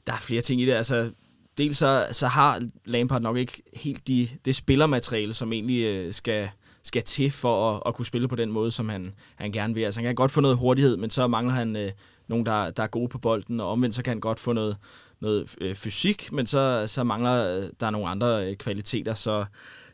der 0.07 0.13
er 0.13 0.17
flere 0.17 0.43
ting 0.43 0.61
i 0.61 0.67
det, 0.67 0.73
altså 0.73 1.11
dels 1.59 1.77
så, 1.77 2.07
så 2.13 2.27
har 2.27 2.63
Lampard 2.85 3.23
nok 3.23 3.37
ikke 3.37 3.63
helt 3.75 4.09
de, 4.09 4.29
det 4.45 4.57
spillermateriale, 4.57 5.35
som 5.35 5.53
egentlig 5.53 5.83
øh, 5.83 6.13
skal, 6.13 6.49
skal 6.83 7.03
til 7.03 7.31
for 7.31 7.73
at, 7.73 7.83
at 7.87 7.95
kunne 7.95 8.07
spille 8.07 8.29
på 8.29 8.37
den 8.37 8.53
måde, 8.53 8.71
som 8.71 8.89
han, 8.89 9.15
han 9.37 9.53
gerne 9.53 9.75
vil. 9.75 9.83
Altså 9.83 10.01
han 10.01 10.09
kan 10.09 10.15
godt 10.15 10.31
få 10.31 10.41
noget 10.41 10.57
hurtighed, 10.57 10.97
men 10.97 11.11
så 11.11 11.27
mangler 11.27 11.55
han 11.55 11.77
øh, 11.77 11.93
nogen, 12.29 12.47
der, 12.47 12.71
der 12.71 12.83
er 12.83 12.87
gode 12.87 13.09
på 13.09 13.19
bolden, 13.19 13.61
og 13.61 13.69
omvendt 13.69 13.95
så 13.95 14.03
kan 14.03 14.11
han 14.11 14.21
godt 14.21 14.41
få 14.41 14.53
noget, 14.53 14.77
noget 15.21 15.55
øh, 15.61 15.75
fysik, 15.75 16.33
men 16.33 16.47
så, 16.47 16.85
så 16.87 17.05
mangler 17.05 17.57
øh, 17.57 17.65
der 17.81 17.91
nogle 17.91 18.09
andre 18.09 18.51
øh, 18.51 18.57
kvaliteter, 18.57 19.15
så, 19.15 19.45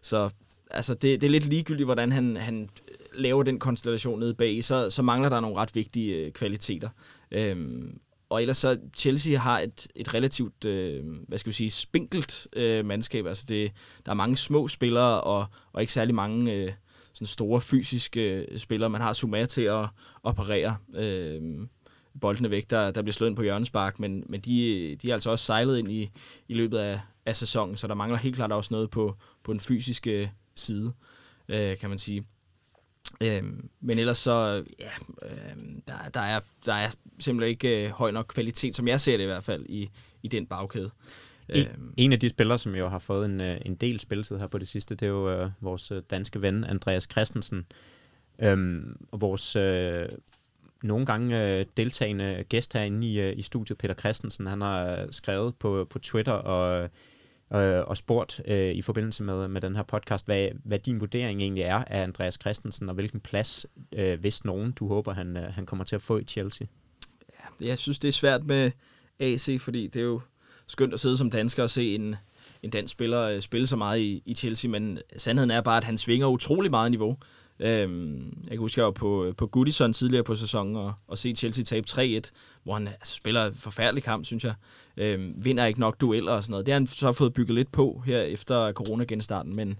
så 0.02 0.30
altså 0.70 0.94
det, 0.94 1.20
det 1.20 1.26
er 1.26 1.30
lidt 1.30 1.46
ligegyldigt, 1.46 1.86
hvordan 1.86 2.12
han, 2.12 2.36
han 2.36 2.62
øh, 2.62 3.22
laver 3.22 3.42
den 3.42 3.58
konstellation 3.58 4.20
nede 4.20 4.34
bag, 4.34 4.64
så, 4.64 4.90
så 4.90 5.02
mangler 5.02 5.28
der 5.28 5.40
nogle 5.40 5.56
ret 5.56 5.74
vigtige 5.74 6.16
øh, 6.16 6.32
kvaliteter. 6.32 6.88
Øhm, 7.30 7.98
og 8.28 8.42
ellers 8.42 8.58
så 8.58 8.78
Chelsea 8.96 9.38
har 9.38 9.60
et, 9.60 9.86
et 9.94 10.14
relativt, 10.14 10.64
øh, 10.64 11.04
hvad 11.28 11.38
skal 11.38 11.50
vi 11.50 11.54
sige, 11.54 11.70
spinkelt 11.70 12.46
øh, 12.56 12.84
mandskab. 12.84 13.26
Altså 13.26 13.44
det, 13.48 13.72
der 14.06 14.12
er 14.12 14.16
mange 14.16 14.36
små 14.36 14.68
spillere, 14.68 15.20
og, 15.20 15.46
og 15.72 15.80
ikke 15.80 15.92
særlig 15.92 16.14
mange 16.14 16.52
øh, 16.52 16.72
sådan 17.14 17.26
store 17.26 17.60
fysiske 17.60 18.20
øh, 18.20 18.58
spillere. 18.58 18.90
Man 18.90 19.00
har 19.00 19.12
Zuma 19.12 19.44
til 19.44 19.62
at 19.62 19.86
operere. 20.22 20.76
Øh, 20.94 21.42
boldene 22.20 22.50
væk, 22.50 22.70
der, 22.70 22.90
der 22.90 23.02
bliver 23.02 23.12
slået 23.12 23.30
ind 23.30 23.36
på 23.36 23.42
hjørnespark, 23.42 24.00
men, 24.00 24.24
men 24.28 24.40
de, 24.40 24.96
de 25.02 25.10
er 25.10 25.14
altså 25.14 25.30
også 25.30 25.44
sejlet 25.44 25.78
ind 25.78 25.92
i, 25.92 26.10
i 26.48 26.54
løbet 26.54 26.78
af, 26.78 27.00
af 27.26 27.36
sæsonen, 27.36 27.76
så 27.76 27.86
der 27.86 27.94
mangler 27.94 28.18
helt 28.18 28.36
klart 28.36 28.52
også 28.52 28.74
noget 28.74 28.90
på, 28.90 29.16
på 29.42 29.52
den 29.52 29.60
fysiske 29.60 30.32
side, 30.54 30.92
øh, 31.48 31.76
kan 31.76 31.88
man 31.88 31.98
sige. 31.98 32.24
Øhm, 33.20 33.68
men 33.80 33.98
ellers 33.98 34.18
så, 34.18 34.64
ja, 34.78 34.90
øh, 35.22 35.56
der, 35.88 35.94
der, 36.14 36.20
er, 36.20 36.40
der 36.66 36.72
er 36.72 36.90
simpelthen 37.18 37.50
ikke 37.50 37.84
øh, 37.84 37.90
høj 37.90 38.10
nok 38.10 38.26
kvalitet, 38.26 38.76
som 38.76 38.88
jeg 38.88 39.00
ser 39.00 39.16
det 39.16 39.24
i 39.24 39.26
hvert 39.26 39.44
fald, 39.44 39.66
i, 39.68 39.90
i 40.22 40.28
den 40.28 40.46
bagkæde. 40.46 40.90
En, 41.48 41.66
øhm. 41.66 41.94
en 41.96 42.12
af 42.12 42.20
de 42.20 42.28
spillere, 42.28 42.58
som 42.58 42.74
jo 42.74 42.88
har 42.88 42.98
fået 42.98 43.24
en, 43.24 43.40
øh, 43.40 43.56
en 43.66 43.74
del 43.74 44.00
spilletid 44.00 44.38
her 44.38 44.46
på 44.46 44.58
det 44.58 44.68
sidste, 44.68 44.94
det 44.94 45.06
er 45.06 45.10
jo 45.10 45.30
øh, 45.30 45.50
vores 45.60 45.90
øh, 45.90 46.02
danske 46.10 46.42
ven, 46.42 46.64
Andreas 46.64 47.08
Christensen. 47.10 47.66
Øhm, 48.38 48.96
og 49.12 49.20
vores 49.20 49.56
øh, 49.56 50.08
nogle 50.84 51.06
gange 51.06 51.42
øh, 51.42 51.64
deltagende 51.76 52.44
gæst 52.48 52.72
herinde 52.72 53.06
i, 53.06 53.20
øh, 53.20 53.38
i 53.38 53.42
studiet, 53.42 53.78
Peter 53.78 53.94
Christensen, 53.94 54.46
han 54.46 54.60
har 54.60 54.90
øh, 54.90 55.06
skrevet 55.10 55.54
på, 55.56 55.86
på 55.90 55.98
Twitter 55.98 56.32
og, 56.32 56.90
øh, 57.54 57.82
og 57.86 57.96
spurgt 57.96 58.40
øh, 58.46 58.74
i 58.74 58.82
forbindelse 58.82 59.22
med, 59.22 59.48
med 59.48 59.60
den 59.60 59.76
her 59.76 59.82
podcast, 59.82 60.26
hvad, 60.26 60.48
hvad 60.64 60.78
din 60.78 61.00
vurdering 61.00 61.40
egentlig 61.40 61.62
er 61.62 61.84
af 61.86 62.02
Andreas 62.02 62.38
Christensen, 62.40 62.88
og 62.88 62.94
hvilken 62.94 63.20
plads, 63.20 63.66
øh, 63.92 64.20
hvis 64.20 64.44
nogen, 64.44 64.72
du 64.72 64.88
håber, 64.88 65.12
han, 65.12 65.36
øh, 65.36 65.52
han 65.52 65.66
kommer 65.66 65.84
til 65.84 65.96
at 65.96 66.02
få 66.02 66.18
i 66.18 66.24
Chelsea? 66.24 66.66
Ja, 67.32 67.66
jeg 67.66 67.78
synes, 67.78 67.98
det 67.98 68.08
er 68.08 68.12
svært 68.12 68.44
med 68.44 68.70
AC, 69.20 69.60
fordi 69.60 69.86
det 69.86 70.00
er 70.00 70.04
jo 70.04 70.20
skønt 70.66 70.94
at 70.94 71.00
sidde 71.00 71.16
som 71.16 71.30
dansker 71.30 71.62
og 71.62 71.70
se 71.70 71.94
en, 71.94 72.16
en 72.62 72.70
dansk 72.70 72.92
spiller 72.92 73.22
øh, 73.22 73.40
spille 73.40 73.66
så 73.66 73.76
meget 73.76 74.00
i, 74.00 74.22
i 74.26 74.34
Chelsea, 74.34 74.70
men 74.70 74.98
sandheden 75.16 75.50
er 75.50 75.60
bare, 75.60 75.76
at 75.76 75.84
han 75.84 75.98
svinger 75.98 76.26
utrolig 76.26 76.70
meget 76.70 76.90
niveau. 76.90 77.16
Øhm, 77.60 78.38
jeg 78.44 78.50
kan 78.50 78.58
huske, 78.58 78.78
jeg 78.78 78.84
var 78.84 78.90
på, 78.90 79.24
øh, 79.24 79.34
på 79.34 79.46
Goodison 79.46 79.92
tidligere 79.92 80.24
på 80.24 80.36
sæsonen 80.36 80.76
og, 80.76 80.92
og 81.08 81.18
se 81.18 81.34
Chelsea 81.34 81.64
tabe 81.64 81.86
3-1, 81.90 82.30
hvor 82.62 82.72
han 82.72 82.88
altså, 82.88 83.14
spiller 83.14 83.46
en 83.46 83.54
forfærdelig 83.54 84.02
kamp, 84.02 84.24
synes 84.24 84.44
jeg. 84.44 84.54
Øhm, 84.96 85.34
vinder 85.44 85.66
ikke 85.66 85.80
nok 85.80 86.00
dueller 86.00 86.32
og 86.32 86.42
sådan 86.42 86.50
noget. 86.50 86.66
Det 86.66 86.72
har 86.72 86.80
han 86.80 86.86
så 86.86 87.12
fået 87.12 87.32
bygget 87.32 87.54
lidt 87.54 87.72
på 87.72 88.02
her 88.06 88.20
efter 88.20 88.72
corona-genstarten, 88.72 89.56
men 89.56 89.78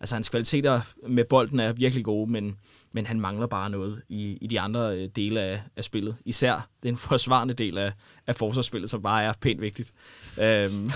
altså, 0.00 0.14
hans 0.14 0.28
kvaliteter 0.28 0.80
med 1.08 1.24
bolden 1.24 1.60
er 1.60 1.72
virkelig 1.72 2.04
gode, 2.04 2.30
men, 2.30 2.56
men 2.92 3.06
han 3.06 3.20
mangler 3.20 3.46
bare 3.46 3.70
noget 3.70 4.02
i, 4.08 4.38
i 4.40 4.46
de 4.46 4.60
andre 4.60 4.96
øh, 4.96 5.08
dele 5.16 5.40
af, 5.40 5.62
af 5.76 5.84
spillet. 5.84 6.16
Især 6.24 6.68
den 6.82 6.96
forsvarende 7.08 7.54
del 7.54 7.78
af, 7.78 7.92
af 8.26 8.36
forsvarsspillet, 8.36 8.90
som 8.90 9.02
bare 9.02 9.24
er 9.24 9.32
pænt 9.40 9.60
vigtigt. 9.60 9.92
Øhm, 10.42 10.90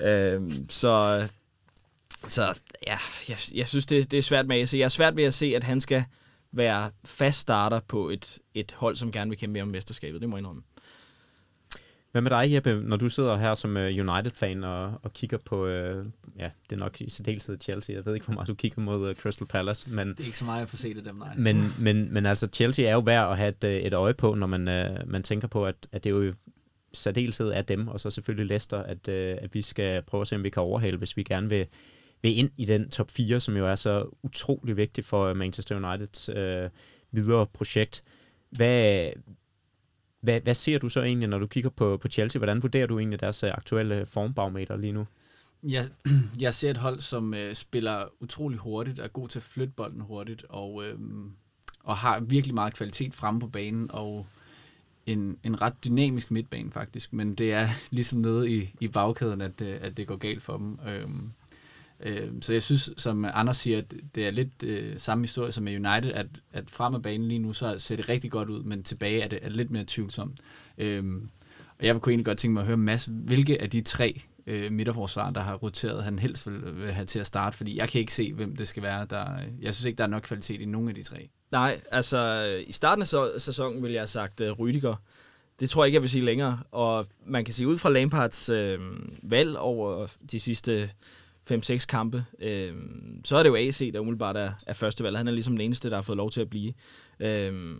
øhm, 0.08 0.68
så 0.68 1.22
så 2.28 2.60
ja, 2.86 2.98
jeg, 3.28 3.38
jeg 3.54 3.68
synes, 3.68 3.86
det, 3.86 4.10
det 4.10 4.18
er 4.18 4.22
svært 4.22 4.46
med 4.46 4.60
at 4.60 4.68
se. 4.68 4.78
Jeg 4.78 4.84
er 4.84 4.88
svært 4.88 5.16
ved 5.16 5.24
at 5.24 5.34
se, 5.34 5.46
at 5.56 5.64
han 5.64 5.80
skal 5.80 6.04
være 6.52 6.90
fast 7.04 7.38
starter 7.38 7.80
på 7.88 8.08
et, 8.08 8.38
et 8.54 8.72
hold, 8.72 8.96
som 8.96 9.12
gerne 9.12 9.30
vil 9.30 9.38
kæmpe 9.38 9.52
mere 9.52 9.62
om 9.62 9.68
mesterskabet. 9.68 10.20
Det 10.20 10.28
må 10.28 10.36
jeg 10.36 10.40
indrømme. 10.40 10.62
Hvad 12.12 12.22
med 12.22 12.30
dig, 12.30 12.52
Jeppe, 12.52 12.74
når 12.74 12.96
du 12.96 13.08
sidder 13.08 13.36
her 13.36 13.54
som 13.54 13.76
uh, 13.76 13.82
United-fan 13.82 14.64
og, 14.64 14.92
og 15.02 15.12
kigger 15.12 15.38
på, 15.38 15.64
uh, 15.64 15.70
ja, 16.38 16.50
det 16.70 16.72
er 16.72 16.76
nok 16.76 17.00
i 17.00 17.10
særdeleshed 17.10 17.58
Chelsea. 17.60 17.96
Jeg 17.96 18.06
ved 18.06 18.14
ikke, 18.14 18.26
hvor 18.26 18.34
meget 18.34 18.48
du 18.48 18.54
kigger 18.54 18.82
mod 18.82 19.08
uh, 19.08 19.14
Crystal 19.14 19.46
Palace, 19.46 19.90
men... 19.90 20.08
Det 20.08 20.20
er 20.20 20.24
ikke 20.24 20.38
så 20.38 20.44
meget, 20.44 20.60
jeg 20.60 20.68
får 20.68 20.76
set 20.76 20.96
af 20.96 21.04
dem, 21.04 21.14
nej. 21.14 21.34
Men, 21.36 21.74
men, 21.78 22.14
men 22.14 22.26
altså, 22.26 22.48
Chelsea 22.52 22.84
er 22.84 22.92
jo 22.92 22.98
værd 22.98 23.30
at 23.30 23.36
have 23.36 23.48
et, 23.48 23.86
et 23.86 23.94
øje 23.94 24.14
på, 24.14 24.34
når 24.34 24.46
man, 24.46 24.60
uh, 24.68 25.10
man 25.10 25.22
tænker 25.22 25.48
på, 25.48 25.66
at, 25.66 25.74
at 25.92 26.04
det 26.04 26.10
er 26.10 26.14
jo 26.14 26.34
særdeleshed 26.92 27.50
af 27.50 27.64
dem, 27.64 27.88
og 27.88 28.00
så 28.00 28.10
selvfølgelig 28.10 28.46
Leicester, 28.46 28.78
at, 28.78 29.08
uh, 29.08 29.14
at 29.44 29.54
vi 29.54 29.62
skal 29.62 30.02
prøve 30.02 30.20
at 30.20 30.28
se, 30.28 30.36
om 30.36 30.44
vi 30.44 30.50
kan 30.50 30.62
overhale, 30.62 30.96
hvis 30.96 31.16
vi 31.16 31.22
gerne 31.22 31.48
vil, 31.48 31.66
vil 32.24 32.38
ind 32.38 32.50
i 32.56 32.64
den 32.64 32.90
top 32.90 33.10
4, 33.10 33.40
som 33.40 33.56
jo 33.56 33.66
er 33.66 33.74
så 33.74 34.16
utrolig 34.22 34.76
vigtig 34.76 35.04
for 35.04 35.24
øh, 35.26 35.36
Manchester 35.36 35.76
Uniteds 35.76 36.28
øh, 36.28 36.70
videre 37.12 37.46
projekt. 37.46 38.02
Hvad, 38.50 39.10
hvad, 40.20 40.40
hvad 40.40 40.54
ser 40.54 40.78
du 40.78 40.88
så 40.88 41.02
egentlig, 41.02 41.28
når 41.28 41.38
du 41.38 41.46
kigger 41.46 41.70
på, 41.70 41.96
på 41.96 42.08
Chelsea? 42.08 42.38
Hvordan 42.38 42.62
vurderer 42.62 42.86
du 42.86 42.98
egentlig 42.98 43.20
deres 43.20 43.42
øh, 43.42 43.50
aktuelle 43.50 44.06
formbarometer 44.06 44.76
lige 44.76 44.92
nu? 44.92 45.06
Jeg, 45.62 45.84
jeg 46.40 46.54
ser 46.54 46.70
et 46.70 46.76
hold, 46.76 47.00
som 47.00 47.34
øh, 47.34 47.54
spiller 47.54 48.04
utrolig 48.20 48.58
hurtigt, 48.58 48.98
er 48.98 49.08
god 49.08 49.28
til 49.28 49.38
at 49.38 49.42
flytte 49.42 49.72
bolden 49.76 50.00
hurtigt, 50.00 50.44
og, 50.48 50.84
øh, 50.86 50.98
og 51.84 51.96
har 51.96 52.20
virkelig 52.20 52.54
meget 52.54 52.74
kvalitet 52.74 53.14
fremme 53.14 53.40
på 53.40 53.46
banen, 53.46 53.90
og 53.92 54.26
en, 55.06 55.38
en 55.42 55.62
ret 55.62 55.84
dynamisk 55.84 56.30
midtbane 56.30 56.72
faktisk, 56.72 57.12
men 57.12 57.34
det 57.34 57.52
er 57.52 57.68
ligesom 57.90 58.18
nede 58.18 58.50
i, 58.50 58.70
i 58.80 58.88
bagkæden, 58.88 59.40
at, 59.40 59.60
øh, 59.60 59.76
at 59.80 59.96
det 59.96 60.06
går 60.06 60.16
galt 60.16 60.42
for 60.42 60.56
dem. 60.56 60.78
Øh, 60.88 61.08
Øh, 62.04 62.28
så 62.40 62.52
jeg 62.52 62.62
synes, 62.62 62.90
som 62.96 63.24
Anders 63.34 63.56
siger, 63.56 63.78
at 63.78 63.94
det 64.14 64.26
er 64.26 64.30
lidt 64.30 64.62
øh, 64.64 64.98
samme 64.98 65.24
historie 65.24 65.52
som 65.52 65.64
med 65.64 65.72
United, 65.72 66.12
at, 66.12 66.26
at 66.52 66.70
frem 66.70 66.94
af 66.94 67.02
banen 67.02 67.28
lige 67.28 67.38
nu, 67.38 67.52
så 67.52 67.78
ser 67.78 67.96
det 67.96 68.08
rigtig 68.08 68.30
godt 68.30 68.50
ud, 68.50 68.62
men 68.62 68.82
tilbage 68.82 69.20
er 69.20 69.28
det, 69.28 69.38
er 69.42 69.48
det 69.48 69.56
lidt 69.56 69.70
mere 69.70 69.84
tvivlsomt. 69.86 70.40
Øh, 70.78 71.04
og 71.78 71.86
jeg 71.86 72.00
kunne 72.00 72.12
egentlig 72.12 72.26
godt 72.26 72.38
tænke 72.38 72.52
mig 72.52 72.60
at 72.60 72.66
høre 72.66 72.76
Mads, 72.76 73.08
hvilke 73.10 73.62
af 73.62 73.70
de 73.70 73.80
tre 73.80 74.20
øh, 74.46 74.72
midterforsvarer, 74.72 75.32
der 75.32 75.40
har 75.40 75.54
roteret, 75.54 76.04
han 76.04 76.18
helst 76.18 76.46
vil, 76.50 76.76
vil 76.76 76.92
have 76.92 77.06
til 77.06 77.18
at 77.18 77.26
starte, 77.26 77.56
fordi 77.56 77.78
jeg 77.78 77.88
kan 77.88 78.00
ikke 78.00 78.14
se, 78.14 78.32
hvem 78.32 78.56
det 78.56 78.68
skal 78.68 78.82
være. 78.82 79.06
Der, 79.10 79.26
jeg 79.60 79.74
synes 79.74 79.84
ikke, 79.84 79.98
der 79.98 80.04
er 80.04 80.08
nok 80.08 80.22
kvalitet 80.22 80.60
i 80.60 80.64
nogen 80.64 80.88
af 80.88 80.94
de 80.94 81.02
tre. 81.02 81.28
Nej, 81.52 81.80
altså 81.90 82.44
i 82.66 82.72
starten 82.72 83.02
af 83.02 83.40
sæsonen 83.40 83.82
ville 83.82 83.94
jeg 83.94 84.00
have 84.00 84.08
sagt 84.08 84.40
øh, 84.40 84.50
uh, 84.50 84.58
Rydiger. 84.58 84.96
Det 85.60 85.70
tror 85.70 85.84
jeg 85.84 85.86
ikke, 85.86 85.94
jeg 85.94 86.02
vil 86.02 86.10
sige 86.10 86.24
længere. 86.24 86.60
Og 86.70 87.06
man 87.26 87.44
kan 87.44 87.54
sige 87.54 87.68
ud 87.68 87.78
fra 87.78 87.90
Lampards 87.90 88.48
øh, 88.48 88.78
valg 89.22 89.56
over 89.56 90.06
de 90.32 90.40
sidste 90.40 90.90
5-6 91.50 91.86
kampe, 91.86 92.24
øh, 92.40 92.72
så 93.24 93.36
er 93.36 93.42
det 93.42 93.50
jo 93.50 93.56
AC, 93.56 93.90
der 93.92 94.00
umiddelbart 94.00 94.36
er, 94.36 94.52
er 94.66 94.72
første 94.72 95.04
valg. 95.04 95.16
Han 95.16 95.28
er 95.28 95.32
ligesom 95.32 95.54
den 95.54 95.60
eneste, 95.60 95.90
der 95.90 95.94
har 95.94 96.02
fået 96.02 96.16
lov 96.16 96.30
til 96.30 96.40
at 96.40 96.50
blive. 96.50 96.72
Øh, 97.20 97.76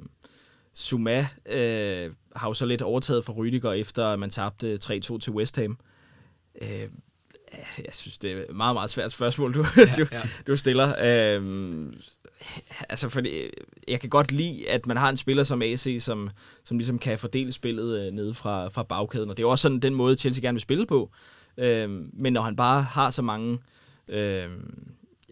Zuma 0.77 1.29
øh, 1.47 2.13
har 2.37 2.49
jo 2.49 2.55
så 2.55 2.67
lidt 2.67 2.83
overtaget 2.83 3.25
for 3.25 3.33
Rydiger, 3.33 3.73
efter 3.73 4.07
at 4.07 4.19
man 4.19 4.31
tabte 4.31 4.79
3-2 4.85 5.19
til 5.19 5.33
West 5.33 5.57
Ham. 5.57 5.79
Øh, 6.63 6.89
jeg 7.79 7.93
synes, 7.93 8.19
det 8.19 8.33
er 8.33 8.37
et 8.37 8.57
meget, 8.57 8.75
meget 8.75 8.91
svært 8.91 9.13
spørgsmål, 9.13 9.55
du, 9.55 9.65
ja, 9.77 9.85
du, 9.99 10.07
ja. 10.13 10.21
du 10.47 10.57
stiller. 10.57 10.89
Øh, 10.89 11.93
altså, 12.89 13.09
fordi 13.09 13.51
jeg 13.89 14.01
kan 14.01 14.11
godt 14.11 14.33
lide, 14.33 14.69
at 14.71 14.87
man 14.87 14.97
har 14.97 15.09
en 15.09 15.17
spiller 15.17 15.45
som 15.45 15.63
AC, 15.63 15.97
som, 16.01 16.31
som 16.65 16.79
ligesom 16.79 16.99
kan 16.99 17.19
fordele 17.19 17.53
spillet 17.53 18.07
øh, 18.07 18.13
nede 18.13 18.35
fra, 18.35 18.69
fra 18.69 18.83
bagkæden. 18.83 19.31
Og 19.31 19.37
det 19.37 19.43
er 19.43 19.47
også 19.47 19.63
sådan 19.63 19.81
den 19.81 19.95
måde, 19.95 20.17
Chelsea 20.17 20.43
gerne 20.43 20.55
vil 20.55 20.61
spille 20.61 20.87
på. 20.87 21.11
Øh, 21.57 21.91
men 22.13 22.33
når 22.33 22.43
han 22.43 22.57
bare 22.57 22.83
har 22.83 23.11
så 23.11 23.23
mange, 23.23 23.59
øh, 24.13 24.51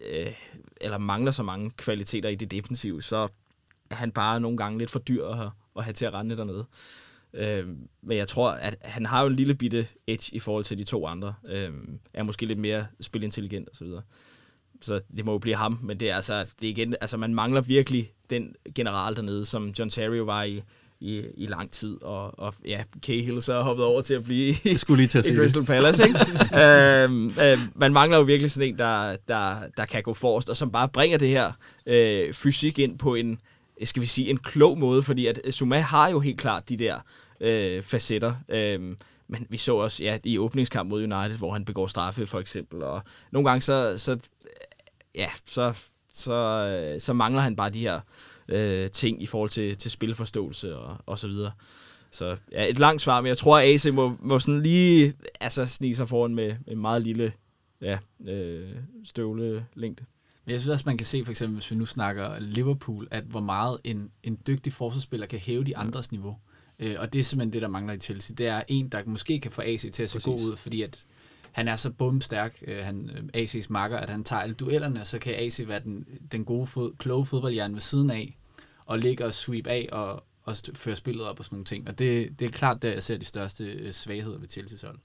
øh, 0.09 0.33
eller 0.81 0.97
mangler 0.97 1.31
så 1.31 1.43
mange 1.43 1.71
kvaliteter 1.71 2.29
i 2.29 2.35
det 2.35 2.51
defensive, 2.51 3.01
så 3.01 3.27
er 3.89 3.95
han 3.95 4.11
bare 4.11 4.39
nogle 4.39 4.57
gange 4.57 4.79
lidt 4.79 4.89
for 4.89 4.99
dyr 4.99 5.25
at, 5.25 5.49
at 5.75 5.83
have 5.83 5.93
til 5.93 6.05
at 6.05 6.13
rende 6.13 6.37
dernede. 6.37 6.65
Øh, 7.33 7.67
men 8.01 8.17
jeg 8.17 8.27
tror, 8.27 8.51
at 8.51 8.77
han 8.81 9.05
har 9.05 9.21
jo 9.21 9.27
en 9.27 9.35
lille 9.35 9.55
bitte 9.55 9.87
edge 10.07 10.35
i 10.35 10.39
forhold 10.39 10.63
til 10.63 10.77
de 10.77 10.83
to 10.83 11.07
andre. 11.07 11.33
Øh, 11.49 11.71
er 12.13 12.23
måske 12.23 12.45
lidt 12.45 12.59
mere 12.59 12.87
spilintelligent 13.01 13.69
osv. 13.69 13.87
Så, 13.87 14.01
så 14.81 15.01
det 15.17 15.25
må 15.25 15.31
jo 15.31 15.37
blive 15.37 15.55
ham, 15.55 15.79
men 15.81 15.99
det 15.99 16.09
er 16.09 16.15
altså, 16.15 16.53
det 16.61 16.67
er 16.67 16.71
igen, 16.71 16.95
altså 17.01 17.17
man 17.17 17.35
mangler 17.35 17.61
virkelig 17.61 18.13
den 18.29 18.55
general 18.75 19.15
dernede, 19.15 19.45
som 19.45 19.73
John 19.79 19.89
Terry 19.89 20.17
var 20.17 20.43
i, 20.43 20.61
i, 21.03 21.23
i 21.37 21.45
lang 21.45 21.71
tid, 21.71 22.01
og, 22.01 22.39
og 22.39 22.53
ja, 22.65 22.83
Cahill 23.01 23.41
så 23.41 23.53
har 23.53 23.61
hoppet 23.61 23.85
over 23.85 24.01
til 24.01 24.13
at 24.13 24.23
blive 24.23 24.55
i, 24.63 24.75
skulle 24.75 25.03
lige 25.03 25.19
at 25.19 25.27
i 25.27 25.35
Crystal 25.35 25.65
Palace, 25.65 26.03
ikke? 26.07 26.19
øhm, 26.63 27.27
øh, 27.41 27.57
man 27.75 27.93
mangler 27.93 28.17
jo 28.17 28.23
virkelig 28.23 28.51
sådan 28.51 28.69
en, 28.69 28.77
der, 28.77 29.15
der, 29.27 29.55
der 29.77 29.85
kan 29.85 30.03
gå 30.03 30.13
forrest, 30.13 30.49
og 30.49 30.57
som 30.57 30.71
bare 30.71 30.89
bringer 30.89 31.17
det 31.17 31.29
her 31.29 31.51
øh, 31.85 32.33
fysik 32.33 32.79
ind 32.79 32.97
på 32.97 33.15
en, 33.15 33.39
skal 33.83 34.01
vi 34.01 34.07
sige, 34.07 34.29
en 34.29 34.37
klog 34.37 34.79
måde, 34.79 35.03
fordi 35.03 35.27
at 35.27 35.39
Zuma 35.51 35.79
har 35.79 36.09
jo 36.09 36.19
helt 36.19 36.39
klart 36.39 36.69
de 36.69 36.77
der 36.77 36.97
øh, 37.41 37.83
facetter, 37.83 38.33
øh, 38.49 38.79
men 39.27 39.47
vi 39.49 39.57
så 39.57 39.75
også 39.75 40.03
ja, 40.03 40.17
i 40.23 40.37
åbningskamp 40.37 40.89
mod 40.89 41.03
United, 41.03 41.37
hvor 41.37 41.53
han 41.53 41.65
begår 41.65 41.87
straffe 41.87 42.25
for 42.25 42.39
eksempel, 42.39 42.83
og 42.83 43.01
nogle 43.31 43.49
gange 43.49 43.61
så, 43.61 43.97
så 43.97 44.17
ja, 45.15 45.27
så, 45.45 45.73
så, 46.13 46.33
øh, 46.33 47.01
så 47.01 47.13
mangler 47.13 47.41
han 47.41 47.55
bare 47.55 47.69
de 47.69 47.79
her 47.79 47.99
øh, 48.47 48.91
ting 48.91 49.21
i 49.21 49.25
forhold 49.25 49.49
til, 49.49 49.77
til 49.77 49.91
spilforståelse 49.91 50.77
og, 50.77 50.97
og 51.05 51.19
så 51.19 51.27
videre. 51.27 51.51
Så 52.11 52.37
ja, 52.51 52.69
et 52.69 52.79
langt 52.79 53.01
svar, 53.01 53.21
men 53.21 53.27
jeg 53.27 53.37
tror, 53.37 53.57
at 53.57 53.73
AC 53.73 53.85
må, 53.85 54.17
må 54.19 54.39
sådan 54.39 54.61
lige 54.61 55.13
altså, 55.39 55.65
snige 55.65 55.95
sig 55.95 56.09
foran 56.09 56.35
med 56.35 56.55
en 56.67 56.77
meget 56.77 57.01
lille 57.03 57.33
ja, 57.81 57.97
øh, 58.27 58.75
støvlelængde. 59.03 60.05
Men 60.45 60.51
jeg 60.51 60.59
synes 60.59 60.69
også, 60.69 60.83
man 60.85 60.97
kan 60.97 61.05
se, 61.05 61.25
for 61.25 61.31
eksempel, 61.31 61.55
hvis 61.55 61.71
vi 61.71 61.75
nu 61.75 61.85
snakker 61.85 62.39
Liverpool, 62.39 63.07
at 63.11 63.23
hvor 63.23 63.39
meget 63.39 63.79
en, 63.83 64.11
en 64.23 64.39
dygtig 64.47 64.73
forsvarsspiller 64.73 65.27
kan 65.27 65.39
hæve 65.39 65.63
de 65.63 65.77
andres 65.77 66.11
niveau. 66.11 66.37
Øh, 66.79 66.95
og 66.99 67.13
det 67.13 67.19
er 67.19 67.23
simpelthen 67.23 67.53
det, 67.53 67.61
der 67.61 67.67
mangler 67.67 67.93
i 67.93 67.97
Chelsea. 67.97 68.35
Det 68.35 68.47
er 68.47 68.63
en, 68.67 68.89
der 68.89 69.01
måske 69.05 69.39
kan 69.39 69.51
få 69.51 69.61
AC 69.61 69.81
til 69.81 70.03
at 70.03 70.09
se 70.09 70.15
Præcis. 70.15 70.25
god 70.25 70.51
ud, 70.51 70.57
fordi 70.57 70.81
at 70.81 71.05
han 71.53 71.67
er 71.67 71.75
så 71.75 71.91
bumstærk, 71.91 72.63
øh, 72.67 72.77
han, 72.77 73.09
øh, 73.35 73.43
AC's 73.43 73.65
makker, 73.69 73.97
at 73.97 74.09
han 74.09 74.23
tager 74.23 74.41
alle 74.41 74.55
duellerne, 74.55 75.01
og 75.01 75.07
så 75.07 75.19
kan 75.19 75.33
AC 75.37 75.63
være 75.67 75.79
den, 75.79 76.07
den 76.31 76.45
gode, 76.45 76.67
fod, 76.67 76.93
kloge 76.97 77.25
fodboldhjerne 77.25 77.73
ved 77.73 77.81
siden 77.81 78.09
af, 78.09 78.37
og 78.85 78.99
ligge 78.99 79.25
og 79.25 79.33
sweep 79.33 79.67
af 79.67 79.89
og, 79.91 80.23
og 80.43 80.55
føre 80.75 80.95
spillet 80.95 81.25
op 81.25 81.39
og 81.39 81.45
sådan 81.45 81.55
nogle 81.55 81.65
ting. 81.65 81.87
Og 81.87 81.99
det, 81.99 82.39
det 82.39 82.45
er 82.45 82.49
klart, 82.49 82.81
der 82.81 82.91
jeg 82.91 83.03
ser 83.03 83.17
de 83.17 83.25
største 83.25 83.65
øh, 83.65 83.91
svagheder 83.91 84.39
ved 84.39 84.47
Chelsea's 84.47 84.85
hold. 84.85 84.97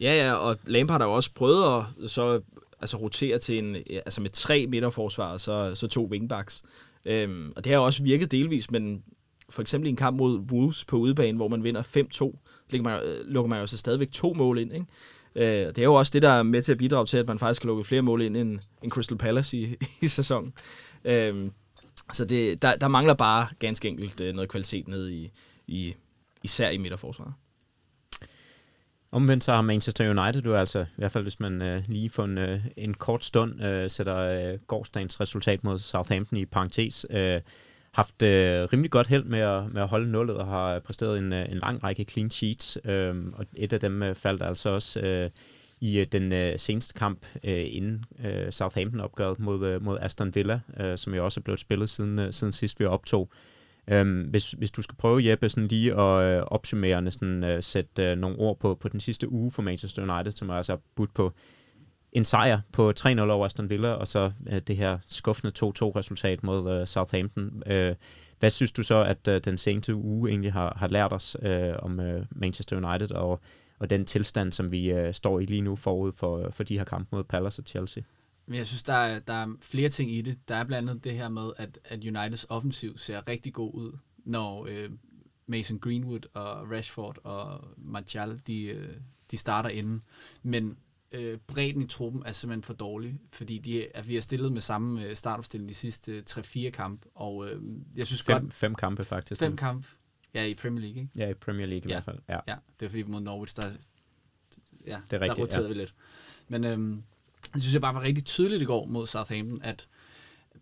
Ja, 0.00 0.26
ja, 0.26 0.32
og 0.32 0.58
Lampard 0.66 1.00
har 1.00 1.08
jo 1.08 1.14
også 1.14 1.32
prøvet 1.34 1.84
at 2.04 2.10
så, 2.10 2.40
altså, 2.80 2.96
rotere 2.96 3.38
til 3.38 3.58
en, 3.58 3.76
altså 3.90 4.20
med 4.20 4.30
tre 4.30 4.66
midterforsvar, 4.66 5.38
så, 5.38 5.74
så 5.74 5.88
to 5.88 6.08
wingbacks. 6.10 6.62
Øhm, 7.06 7.52
og 7.56 7.64
det 7.64 7.72
har 7.72 7.78
jo 7.78 7.84
også 7.84 8.02
virket 8.02 8.32
delvis, 8.32 8.70
men 8.70 9.02
for 9.50 9.62
eksempel 9.62 9.86
i 9.86 9.90
en 9.90 9.96
kamp 9.96 10.18
mod 10.18 10.38
Wolves 10.38 10.84
på 10.84 10.96
udebane, 10.96 11.36
hvor 11.36 11.48
man 11.48 11.64
vinder 11.64 11.82
5-2, 12.72 12.82
man, 12.82 13.02
øh, 13.02 13.26
lukker 13.26 13.48
man 13.48 13.60
jo 13.60 13.66
så 13.66 13.76
stadigvæk 13.76 14.12
to 14.12 14.32
mål 14.32 14.58
ind, 14.58 14.72
ikke? 14.72 14.86
Øh, 15.36 15.66
det 15.66 15.78
er 15.78 15.84
jo 15.84 15.94
også 15.94 16.10
det, 16.10 16.22
der 16.22 16.28
er 16.28 16.42
med 16.42 16.62
til 16.62 16.72
at 16.72 16.78
bidrage 16.78 17.06
til, 17.06 17.18
at 17.18 17.26
man 17.26 17.38
faktisk 17.38 17.60
kan 17.60 17.68
lukke 17.68 17.84
flere 17.84 18.02
mål 18.02 18.22
ind 18.22 18.36
end, 18.36 18.58
end 18.82 18.90
Crystal 18.92 19.18
Palace 19.18 19.58
i, 19.58 19.76
i 20.04 20.08
sæsonen. 20.08 20.52
Øh, 21.04 21.50
så 22.12 22.24
det, 22.24 22.62
der, 22.62 22.76
der 22.76 22.88
mangler 22.88 23.14
bare 23.14 23.48
ganske 23.58 23.88
enkelt 23.88 24.20
øh, 24.20 24.34
noget 24.34 24.50
kvalitet 24.50 24.88
ned 24.88 25.08
i, 25.08 25.30
i 25.66 25.94
især 26.42 26.70
i 26.70 26.76
midterforsvaret. 26.76 27.32
Omvendt 29.12 29.44
så 29.44 29.52
har 29.52 29.62
Manchester 29.62 30.10
United 30.10 30.42
jo 30.42 30.54
altså, 30.54 30.80
i 30.80 30.96
hvert 30.96 31.12
fald 31.12 31.24
hvis 31.24 31.40
man 31.40 31.62
øh, 31.62 31.82
lige 31.88 32.10
for 32.10 32.24
en, 32.24 32.38
øh, 32.38 32.60
en 32.76 32.94
kort 32.94 33.24
stund 33.24 33.62
øh, 33.62 33.90
sætter 33.90 34.16
øh, 34.16 34.58
gårdsdagens 34.66 35.20
resultat 35.20 35.64
mod 35.64 35.78
Southampton 35.78 36.38
i 36.38 36.44
parentes, 36.44 37.06
øh, 37.10 37.40
haft 37.96 38.22
øh, 38.22 38.68
rimelig 38.72 38.90
godt 38.90 39.06
held 39.06 39.24
med 39.24 39.38
at, 39.38 39.72
med 39.72 39.82
at 39.82 39.88
holde 39.88 40.12
nullet 40.12 40.36
og 40.36 40.46
har 40.46 40.74
øh, 40.74 40.80
præsteret 40.80 41.18
en, 41.18 41.32
øh, 41.32 41.52
en 41.52 41.58
lang 41.58 41.84
række 41.84 42.04
clean 42.04 42.30
sheets. 42.30 42.78
Øh, 42.84 43.14
og 43.32 43.46
et 43.56 43.72
af 43.72 43.80
dem 43.80 44.02
øh, 44.02 44.14
faldt 44.14 44.42
altså 44.42 44.70
også 44.70 45.00
øh, 45.00 45.30
i 45.80 45.98
øh, 45.98 46.06
den 46.12 46.32
øh, 46.32 46.58
seneste 46.58 46.94
kamp 46.94 47.26
øh, 47.44 47.64
inden 47.68 48.04
øh, 48.24 48.52
Southampton-opgøret 48.52 49.38
mod, 49.38 49.66
øh, 49.66 49.82
mod 49.82 49.98
Aston 50.00 50.34
Villa, 50.34 50.60
øh, 50.80 50.98
som 50.98 51.14
jo 51.14 51.24
også 51.24 51.40
er 51.40 51.42
blevet 51.42 51.60
spillet 51.60 51.88
siden, 51.88 52.18
øh, 52.18 52.32
siden 52.32 52.52
sidst 52.52 52.80
vi 52.80 52.84
optog. 52.84 53.30
Øhm, 53.90 54.20
hvis, 54.20 54.50
hvis 54.50 54.70
du 54.70 54.82
skal 54.82 54.96
prøve, 54.96 55.30
Jeppe, 55.30 55.48
sådan 55.48 55.68
lige 55.68 56.00
at 56.00 56.36
øh, 56.36 56.42
opsummere, 56.42 57.10
sådan, 57.10 57.44
øh, 57.44 57.62
sætte 57.62 58.02
øh, 58.02 58.18
nogle 58.18 58.38
ord 58.38 58.58
på, 58.58 58.74
på 58.74 58.88
den 58.88 59.00
sidste 59.00 59.32
uge 59.32 59.50
for 59.50 59.62
Manchester 59.62 60.02
United, 60.02 60.32
som 60.32 60.48
er 60.48 60.54
altså 60.54 60.76
budt 60.96 61.14
på 61.14 61.32
en 62.12 62.24
sejr 62.24 62.60
på 62.72 62.92
3-0 63.00 63.20
over 63.20 63.46
Aston 63.46 63.70
Villa, 63.70 63.88
og 63.88 64.06
så 64.06 64.32
øh, 64.50 64.60
det 64.60 64.76
her 64.76 64.98
skuffende 65.06 65.52
2-2-resultat 65.64 66.42
mod 66.42 66.80
øh, 66.80 66.86
Southampton. 66.86 67.62
Øh, 67.66 67.94
hvad 68.38 68.50
synes 68.50 68.72
du 68.72 68.82
så, 68.82 69.04
at 69.04 69.28
øh, 69.28 69.40
den 69.44 69.58
seneste 69.58 69.94
uge 69.94 70.30
egentlig 70.30 70.52
har, 70.52 70.76
har 70.76 70.88
lært 70.88 71.12
os 71.12 71.36
øh, 71.42 71.74
om 71.78 72.00
øh, 72.00 72.26
Manchester 72.30 72.76
United 72.76 73.10
og, 73.12 73.40
og 73.78 73.90
den 73.90 74.04
tilstand, 74.04 74.52
som 74.52 74.70
vi 74.70 74.90
øh, 74.90 75.14
står 75.14 75.40
i 75.40 75.44
lige 75.44 75.60
nu 75.60 75.76
forud 75.76 76.12
for, 76.12 76.38
øh, 76.38 76.52
for 76.52 76.64
de 76.64 76.78
her 76.78 76.84
kampe 76.84 77.08
mod 77.12 77.24
Palace 77.24 77.62
og 77.62 77.66
Chelsea? 77.66 78.02
Men 78.46 78.58
jeg 78.58 78.66
synes, 78.66 78.82
der 78.82 78.92
er, 78.92 79.18
der 79.18 79.32
er 79.32 79.46
flere 79.60 79.88
ting 79.88 80.12
i 80.12 80.22
det. 80.22 80.48
Der 80.48 80.54
er 80.54 80.64
blandt 80.64 80.90
andet 80.90 81.04
det 81.04 81.12
her 81.12 81.28
med, 81.28 81.50
at, 81.56 81.78
at 81.84 81.98
Uniteds 81.98 82.46
offensiv 82.48 82.98
ser 82.98 83.28
rigtig 83.28 83.52
god 83.52 83.74
ud, 83.74 83.98
når 84.24 84.66
øh, 84.70 84.90
Mason 85.46 85.78
Greenwood 85.78 86.20
og 86.34 86.70
Rashford 86.70 87.18
og 87.24 87.64
Martial, 87.76 88.40
de, 88.46 88.62
øh, 88.62 88.94
de 89.30 89.36
starter 89.36 89.68
inden. 89.68 90.02
Men 90.42 90.76
øh, 91.12 91.38
bredden 91.46 91.82
i 91.82 91.86
truppen 91.86 92.22
er 92.26 92.32
simpelthen 92.32 92.62
for 92.62 92.74
dårlig, 92.74 93.20
fordi 93.32 93.58
de, 93.58 93.96
at 93.96 94.08
vi 94.08 94.14
har 94.14 94.22
stillet 94.22 94.52
med 94.52 94.60
samme 94.60 95.04
øh, 95.04 95.16
startopstilling 95.16 95.68
de 95.68 95.74
sidste 95.74 96.22
3-4 96.30 96.70
kampe, 96.70 97.08
og 97.14 97.48
øh, 97.50 97.62
jeg 97.96 98.06
synes 98.06 98.22
Fem, 98.22 98.42
godt... 98.42 98.54
fem 98.54 98.74
kampe 98.74 99.04
faktisk. 99.04 99.38
Fem 99.38 99.56
kampe? 99.56 99.88
Ja, 100.34 100.44
i 100.44 100.54
Premier 100.54 100.80
League, 100.80 101.02
ikke? 101.02 101.12
Ja, 101.18 101.28
i 101.30 101.34
Premier 101.34 101.66
League 101.66 101.84
i 101.84 101.88
Ja. 101.88 101.94
hvert 101.94 102.04
fald. 102.04 102.18
Ja. 102.28 102.38
Ja, 102.48 102.56
det 102.80 102.86
er 102.86 102.90
fordi 102.90 103.02
mod 103.02 103.20
Norwich, 103.20 103.56
der, 103.56 103.68
ja, 104.86 104.98
Det 105.10 105.16
er 105.16 105.20
rigtigt, 105.20 105.36
der 105.36 105.42
roterede 105.42 105.68
ja. 105.68 105.72
vi 105.74 105.78
lidt. 105.78 105.94
Men 106.48 106.64
øhm, 106.64 107.02
jeg 107.54 107.62
synes, 107.62 107.72
jeg 107.72 107.80
bare 107.82 107.94
var 107.94 108.02
rigtig 108.02 108.24
tydeligt 108.24 108.62
i 108.62 108.64
går 108.64 108.84
mod 108.84 109.06
Southampton, 109.06 109.62
at 109.62 109.88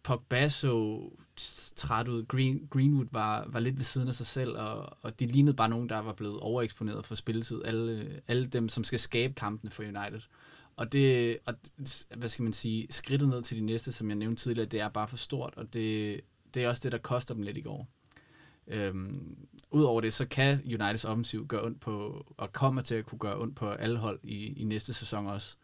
Pogba 0.02 0.48
så 0.48 1.02
træt 1.76 2.08
ud. 2.08 2.24
Green, 2.24 2.68
Greenwood 2.70 3.06
var, 3.10 3.46
var 3.48 3.60
lidt 3.60 3.76
ved 3.76 3.84
siden 3.84 4.08
af 4.08 4.14
sig 4.14 4.26
selv, 4.26 4.58
og, 4.58 4.96
og 5.02 5.20
de 5.20 5.26
lignede 5.26 5.56
bare 5.56 5.68
nogen, 5.68 5.88
der 5.88 5.98
var 5.98 6.12
blevet 6.12 6.40
overeksponeret 6.40 7.06
for 7.06 7.14
spilletid. 7.14 7.62
Alle, 7.64 8.20
alle 8.28 8.46
dem, 8.46 8.68
som 8.68 8.84
skal 8.84 8.98
skabe 8.98 9.34
kampene 9.34 9.70
for 9.70 9.82
United. 9.82 10.20
Og 10.76 10.92
det, 10.92 11.38
og, 11.46 11.54
hvad 12.16 12.28
skal 12.28 12.42
man 12.42 12.52
sige, 12.52 12.86
skridtet 12.90 13.28
ned 13.28 13.42
til 13.42 13.56
de 13.56 13.62
næste, 13.62 13.92
som 13.92 14.08
jeg 14.08 14.16
nævnte 14.16 14.42
tidligere, 14.42 14.68
det 14.68 14.80
er 14.80 14.88
bare 14.88 15.08
for 15.08 15.16
stort, 15.16 15.54
og 15.56 15.72
det, 15.72 16.20
det 16.54 16.64
er 16.64 16.68
også 16.68 16.80
det, 16.84 16.92
der 16.92 16.98
koster 16.98 17.34
dem 17.34 17.42
lidt 17.42 17.56
i 17.56 17.60
går. 17.60 17.88
Øhm, 18.66 19.36
Udover 19.70 20.00
det, 20.00 20.12
så 20.12 20.26
kan 20.26 20.62
Uniteds 20.64 21.04
offensiv 21.04 21.46
gøre 21.46 21.64
ondt 21.64 21.80
på, 21.80 22.26
og 22.36 22.52
kommer 22.52 22.82
til 22.82 22.94
at 22.94 23.06
kunne 23.06 23.18
gøre 23.18 23.40
ondt 23.40 23.56
på 23.56 23.68
alle 23.68 23.98
hold 23.98 24.20
i, 24.22 24.60
i 24.60 24.64
næste 24.64 24.94
sæson 24.94 25.26
også. 25.26 25.56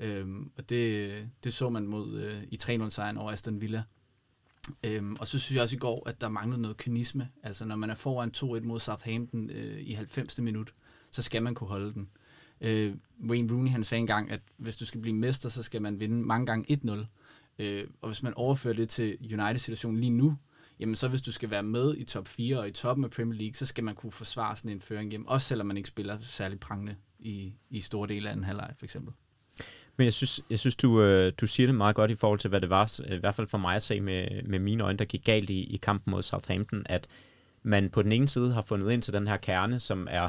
Øhm, 0.00 0.50
og 0.58 0.70
det, 0.70 1.30
det 1.44 1.54
så 1.54 1.70
man 1.70 1.86
mod 1.86 2.20
øh, 2.20 2.42
i 2.42 2.58
3-0-sejren 2.62 3.16
over 3.16 3.32
Aston 3.32 3.60
Villa. 3.60 3.82
Øhm, 4.84 5.16
og 5.20 5.26
så 5.26 5.38
synes 5.38 5.54
jeg 5.56 5.62
også 5.62 5.76
i 5.76 5.78
går, 5.78 6.08
at 6.08 6.20
der 6.20 6.28
manglede 6.28 6.62
noget 6.62 6.76
kynisme. 6.76 7.28
Altså 7.42 7.64
når 7.64 7.76
man 7.76 7.90
er 7.90 7.94
foran 7.94 8.32
2-1 8.36 8.66
mod 8.66 8.80
Southampton 8.80 9.50
øh, 9.50 9.80
i 9.80 9.92
90. 9.92 10.40
minut, 10.40 10.72
så 11.10 11.22
skal 11.22 11.42
man 11.42 11.54
kunne 11.54 11.68
holde 11.68 11.94
den. 11.94 12.08
Øh, 12.60 12.94
Wayne 13.28 13.52
Rooney 13.52 13.70
han 13.70 13.84
sagde 13.84 14.00
engang, 14.00 14.30
at 14.30 14.40
hvis 14.56 14.76
du 14.76 14.86
skal 14.86 15.00
blive 15.00 15.16
mester, 15.16 15.48
så 15.48 15.62
skal 15.62 15.82
man 15.82 16.00
vinde 16.00 16.16
mange 16.16 16.46
gange 16.46 16.78
1-0. 16.84 17.06
Øh, 17.58 17.84
og 18.00 18.08
hvis 18.08 18.22
man 18.22 18.34
overfører 18.34 18.74
det 18.74 18.88
til 18.88 19.18
United-situationen 19.20 20.00
lige 20.00 20.10
nu, 20.10 20.36
jamen 20.80 20.94
så 20.94 21.08
hvis 21.08 21.22
du 21.22 21.32
skal 21.32 21.50
være 21.50 21.62
med 21.62 21.96
i 21.96 22.04
top 22.04 22.28
4 22.28 22.58
og 22.58 22.68
i 22.68 22.72
toppen 22.72 23.04
af 23.04 23.10
Premier 23.10 23.38
League, 23.38 23.54
så 23.54 23.66
skal 23.66 23.84
man 23.84 23.94
kunne 23.94 24.12
forsvare 24.12 24.56
sådan 24.56 24.70
en 24.70 24.80
føring 24.80 25.10
hjem, 25.10 25.26
også 25.26 25.46
selvom 25.46 25.66
man 25.66 25.76
ikke 25.76 25.88
spiller 25.88 26.18
særlig 26.20 26.60
prangende 26.60 26.96
i, 27.18 27.54
i 27.70 27.80
store 27.80 28.08
dele 28.08 28.28
af 28.30 28.32
en 28.32 28.44
halvleg 28.44 28.74
for 28.76 28.86
eksempel. 28.86 29.14
Men 29.98 30.04
jeg 30.04 30.12
synes, 30.12 30.40
jeg 30.50 30.58
synes 30.58 30.76
du, 30.76 31.02
øh, 31.02 31.32
du 31.40 31.46
siger 31.46 31.66
det 31.66 31.74
meget 31.74 31.96
godt 31.96 32.10
i 32.10 32.14
forhold 32.14 32.38
til, 32.38 32.50
hvad 32.50 32.60
det 32.60 32.70
var, 32.70 33.00
i 33.08 33.16
hvert 33.16 33.34
fald 33.34 33.48
for 33.48 33.58
mig 33.58 33.76
at 33.76 33.82
se 33.82 34.00
med, 34.00 34.42
med 34.44 34.58
mine 34.58 34.84
øjne, 34.84 34.98
der 34.98 35.04
gik 35.04 35.24
galt 35.24 35.50
i, 35.50 35.60
i 35.62 35.76
kampen 35.76 36.10
mod 36.10 36.22
Southampton, 36.22 36.82
at 36.86 37.06
man 37.62 37.90
på 37.90 38.02
den 38.02 38.12
ene 38.12 38.28
side 38.28 38.54
har 38.54 38.62
fundet 38.62 38.90
ind 38.90 39.02
til 39.02 39.12
den 39.12 39.26
her 39.26 39.36
kerne, 39.36 39.80
som 39.80 40.08
er 40.10 40.28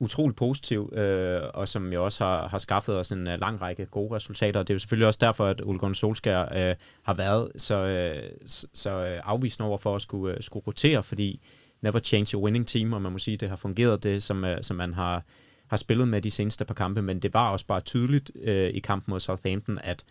utrolig 0.00 0.36
positiv, 0.36 0.92
øh, 0.92 1.40
og 1.54 1.68
som 1.68 1.92
jo 1.92 2.04
også 2.04 2.24
har, 2.24 2.48
har 2.48 2.58
skaffet 2.58 2.96
os 2.96 3.12
en 3.12 3.26
uh, 3.26 3.40
lang 3.40 3.60
række 3.60 3.86
gode 3.86 4.14
resultater. 4.14 4.62
Det 4.62 4.70
er 4.70 4.74
jo 4.74 4.78
selvfølgelig 4.78 5.06
også 5.06 5.18
derfor, 5.22 5.46
at 5.46 5.62
Ole 5.64 5.78
Gunnar 5.78 5.94
Solskjaer 5.94 6.70
øh, 6.70 6.76
har 7.02 7.14
været 7.14 7.52
så, 7.56 7.78
øh, 7.78 8.30
så, 8.74 8.90
øh, 8.90 9.20
afvisende 9.24 9.68
over 9.68 9.78
for 9.78 9.94
at 9.94 10.02
skulle, 10.02 10.34
øh, 10.34 10.42
skulle 10.42 10.66
rotere, 10.66 11.02
fordi 11.02 11.40
never 11.80 11.98
change 11.98 12.36
a 12.36 12.40
winning 12.40 12.66
team, 12.66 12.92
og 12.92 13.02
man 13.02 13.12
må 13.12 13.18
sige, 13.18 13.36
det 13.36 13.48
har 13.48 13.56
fungeret 13.56 14.02
det, 14.02 14.22
som, 14.22 14.44
øh, 14.44 14.62
som 14.62 14.76
man 14.76 14.94
har, 14.94 15.24
har 15.70 15.76
spillet 15.76 16.08
med 16.08 16.22
de 16.22 16.30
seneste 16.30 16.64
par 16.64 16.74
kampe, 16.74 17.02
men 17.02 17.18
det 17.18 17.34
var 17.34 17.50
også 17.50 17.66
bare 17.66 17.80
tydeligt 17.80 18.30
øh, 18.42 18.70
i 18.70 18.78
kampen 18.78 19.10
mod 19.10 19.20
Southampton, 19.20 19.78
at 19.82 20.04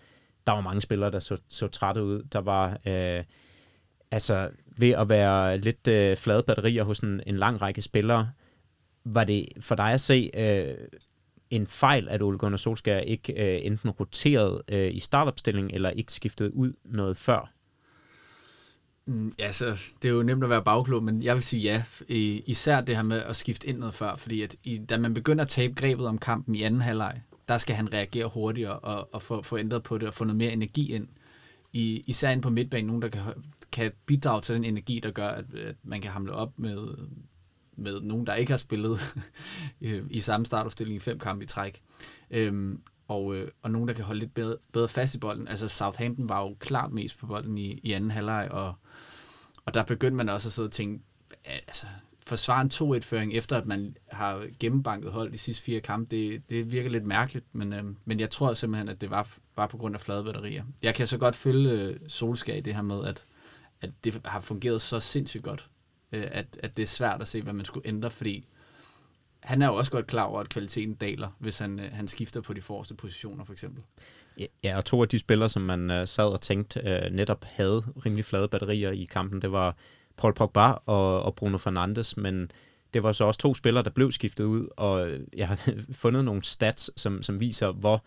der 0.47 0.53
var 0.53 0.61
mange 0.61 0.81
spillere, 0.81 1.11
der 1.11 1.19
så, 1.19 1.37
så 1.47 1.67
trætte 1.67 2.03
ud. 2.03 2.23
Der 2.23 2.39
var... 2.39 2.79
Øh, 2.85 3.23
altså 4.11 4.49
ved 4.77 4.91
at 4.91 5.09
være 5.09 5.57
lidt 5.57 5.87
øh, 5.87 6.17
flade 6.17 6.43
batterier 6.47 6.83
hos 6.83 6.99
en, 6.99 7.21
en 7.27 7.37
lang 7.37 7.61
række 7.61 7.81
spillere, 7.81 8.29
var 9.05 9.23
det 9.23 9.45
for 9.59 9.75
dig 9.75 9.91
at 9.91 10.01
se 10.01 10.31
øh, 10.33 10.87
en 11.49 11.67
fejl, 11.67 12.09
at 12.09 12.21
Ole 12.21 12.37
Gunnar 12.37 12.57
Solskjaer 12.57 12.99
ikke 12.99 13.33
øh, 13.33 13.65
enten 13.65 13.89
roterede 13.89 14.63
øh, 14.71 14.95
i 14.95 14.99
startopstillingen, 14.99 15.73
eller 15.73 15.89
ikke 15.89 16.13
skiftede 16.13 16.55
ud 16.55 16.73
noget 16.85 17.17
før? 17.17 17.53
Mm, 19.07 19.31
ja, 19.39 19.51
så 19.51 19.65
det 20.01 20.09
er 20.09 20.13
jo 20.13 20.23
nemt 20.23 20.43
at 20.43 20.49
være 20.49 20.63
bagklog, 20.63 21.03
men 21.03 21.23
jeg 21.23 21.35
vil 21.35 21.43
sige 21.43 21.61
ja. 21.61 21.83
I, 22.07 22.43
især 22.45 22.81
det 22.81 22.95
her 22.95 23.03
med 23.03 23.17
at 23.17 23.35
skifte 23.35 23.67
ind 23.67 23.77
noget 23.77 23.93
før, 23.93 24.15
fordi 24.15 24.41
at 24.41 24.55
i, 24.63 24.77
da 24.77 24.97
man 24.97 25.13
begynder 25.13 25.43
at 25.43 25.49
tabe 25.49 25.73
grebet 25.75 26.07
om 26.07 26.17
kampen 26.17 26.55
i 26.55 26.63
anden 26.63 26.81
halvleg, 26.81 27.21
der 27.47 27.57
skal 27.57 27.75
han 27.75 27.93
reagere 27.93 28.29
hurtigere 28.33 28.79
og, 28.79 29.13
og 29.13 29.21
få, 29.21 29.41
få 29.41 29.57
ændret 29.57 29.83
på 29.83 29.97
det 29.97 30.07
og 30.07 30.13
få 30.13 30.23
noget 30.23 30.37
mere 30.37 30.51
energi 30.51 30.93
ind. 30.93 31.07
I, 31.73 32.03
især 32.07 32.29
ind 32.29 32.41
på 32.41 32.49
midtbanen, 32.49 32.87
nogen 32.87 33.01
der 33.01 33.09
kan, 33.09 33.21
kan 33.71 33.91
bidrage 34.05 34.41
til 34.41 34.55
den 34.55 34.63
energi, 34.63 34.99
der 35.03 35.11
gør, 35.11 35.27
at, 35.27 35.53
at 35.53 35.75
man 35.83 36.01
kan 36.01 36.11
hamle 36.11 36.33
op 36.33 36.59
med, 36.59 36.87
med 37.77 38.01
nogen, 38.01 38.27
der 38.27 38.35
ikke 38.35 38.51
har 38.51 38.57
spillet 38.57 38.99
i 40.09 40.19
samme 40.19 40.45
startopstilling 40.45 40.95
i 40.95 40.99
fem 40.99 41.19
kampe 41.19 41.43
i 41.43 41.47
træk. 41.47 41.81
Øhm, 42.31 42.81
og, 43.07 43.35
øh, 43.35 43.51
og 43.61 43.71
nogen, 43.71 43.87
der 43.87 43.93
kan 43.93 44.03
holde 44.03 44.19
lidt 44.19 44.33
bedre, 44.33 44.57
bedre 44.71 44.87
fast 44.87 45.15
i 45.15 45.17
bolden. 45.17 45.47
Altså 45.47 45.67
Southampton 45.67 46.29
var 46.29 46.41
jo 46.41 46.55
klart 46.59 46.91
mest 46.91 47.17
på 47.19 47.27
bolden 47.27 47.57
i, 47.57 47.79
i 47.83 47.91
anden 47.91 48.11
halvleg, 48.11 48.47
og, 48.51 48.73
og 49.65 49.73
der 49.73 49.83
begyndte 49.83 50.15
man 50.15 50.29
også 50.29 50.49
at 50.49 50.53
sidde 50.53 50.67
og 50.67 50.71
tænke, 50.71 51.03
altså 51.45 51.85
forsvare 52.27 52.61
en 52.61 52.71
2-1-føring, 52.73 53.33
efter 53.33 53.57
at 53.57 53.65
man 53.65 53.95
har 54.11 54.45
gennembanket 54.59 55.11
hold 55.11 55.31
de 55.31 55.37
sidste 55.37 55.63
fire 55.63 55.79
kampe, 55.79 56.15
det, 56.15 56.49
det 56.49 56.71
virker 56.71 56.89
lidt 56.89 57.05
mærkeligt, 57.05 57.45
men, 57.51 57.73
øh, 57.73 57.83
men 58.05 58.19
jeg 58.19 58.29
tror 58.29 58.53
simpelthen, 58.53 58.89
at 58.89 59.01
det 59.01 59.09
var 59.09 59.27
var 59.57 59.67
på 59.67 59.77
grund 59.77 59.95
af 59.95 60.01
flade 60.01 60.23
batterier. 60.23 60.63
Jeg 60.83 60.95
kan 60.95 61.07
så 61.07 61.17
godt 61.17 61.35
følge 61.35 61.71
øh, 61.71 61.99
Solskjaer 62.07 62.57
i 62.57 62.61
det 62.61 62.75
her 62.75 62.81
med, 62.81 63.05
at, 63.05 63.23
at 63.81 63.89
det 64.03 64.21
har 64.25 64.39
fungeret 64.39 64.81
så 64.81 64.99
sindssygt 64.99 65.43
godt, 65.43 65.69
øh, 66.11 66.27
at, 66.31 66.59
at 66.63 66.77
det 66.77 66.83
er 66.83 66.87
svært 66.87 67.21
at 67.21 67.27
se, 67.27 67.41
hvad 67.41 67.53
man 67.53 67.65
skulle 67.65 67.87
ændre, 67.87 68.11
fordi 68.11 68.47
han 69.47 69.61
er 69.61 69.67
jo 69.67 69.75
også 69.75 69.91
godt 69.91 70.07
klar 70.07 70.23
over, 70.23 70.39
at 70.39 70.49
kvaliteten 70.49 70.95
daler, 70.95 71.27
hvis 71.39 71.57
han, 71.57 71.79
øh, 71.79 71.91
han 71.91 72.07
skifter 72.07 72.41
på 72.41 72.53
de 72.53 72.61
forreste 72.61 72.95
positioner, 72.95 73.43
for 73.43 73.53
eksempel. 73.53 73.83
Ja, 74.63 74.77
og 74.77 74.85
to 74.85 75.01
af 75.01 75.07
de 75.07 75.19
spillere, 75.19 75.49
som 75.49 75.61
man 75.61 75.91
øh, 75.91 76.07
sad 76.07 76.25
og 76.25 76.41
tænkte 76.41 76.79
øh, 76.79 77.11
netop 77.11 77.45
havde 77.45 77.83
rimelig 78.05 78.25
flade 78.25 78.47
batterier 78.47 78.91
i 78.91 79.07
kampen, 79.11 79.41
det 79.41 79.51
var 79.51 79.75
Paul 80.17 80.33
Pogba 80.33 80.71
og, 80.85 81.23
og 81.23 81.35
Bruno 81.35 81.57
Fernandes, 81.57 82.17
men 82.17 82.51
det 82.93 83.03
var 83.03 83.11
så 83.11 83.25
også 83.25 83.39
to 83.39 83.53
spillere, 83.53 83.83
der 83.83 83.89
blev 83.89 84.11
skiftet 84.11 84.43
ud, 84.43 84.67
og 84.77 85.09
øh, 85.09 85.19
jeg 85.37 85.47
har 85.47 85.71
fundet 86.03 86.25
nogle 86.25 86.43
stats, 86.43 87.01
som, 87.01 87.21
som 87.21 87.39
viser, 87.39 87.71
hvor 87.71 88.03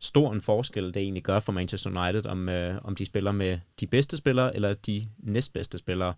stor 0.00 0.32
en 0.32 0.40
forskel 0.40 0.84
det 0.86 0.96
egentlig 0.96 1.22
gør 1.22 1.40
for 1.40 1.52
Manchester 1.52 2.04
United, 2.04 2.26
om, 2.26 2.48
øh, 2.48 2.78
om 2.84 2.96
de 2.96 3.06
spiller 3.06 3.32
med 3.32 3.58
de 3.80 3.86
bedste 3.86 4.16
spillere 4.16 4.54
eller 4.54 4.74
de 4.74 5.04
næstbedste 5.18 5.78
spillere. 5.78 6.14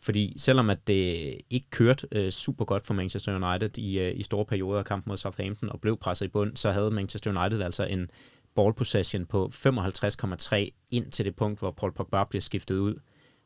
Fordi 0.00 0.34
selvom 0.36 0.70
at 0.70 0.86
det 0.86 1.34
ikke 1.50 1.70
kørte 1.70 2.08
øh, 2.12 2.30
super 2.30 2.64
godt 2.64 2.86
for 2.86 2.94
Manchester 2.94 3.50
United 3.50 3.78
i, 3.78 3.98
øh, 3.98 4.12
i 4.16 4.22
store 4.22 4.44
perioder 4.44 4.78
af 4.78 4.84
kampen 4.84 5.10
mod 5.10 5.16
Southampton 5.16 5.68
og 5.68 5.80
blev 5.80 5.96
presset 5.96 6.26
i 6.26 6.28
bund, 6.28 6.56
så 6.56 6.72
havde 6.72 6.90
Manchester 6.90 7.40
United 7.40 7.62
altså 7.62 7.84
en 7.84 8.10
ball 8.54 8.74
possession 8.74 9.26
på 9.26 9.50
55,3 9.54 10.56
ind 10.90 11.10
til 11.10 11.24
det 11.24 11.36
punkt, 11.36 11.58
hvor 11.58 11.70
Paul 11.70 11.92
Pogba 11.92 12.24
bliver 12.24 12.40
skiftet 12.40 12.78
ud. 12.78 12.94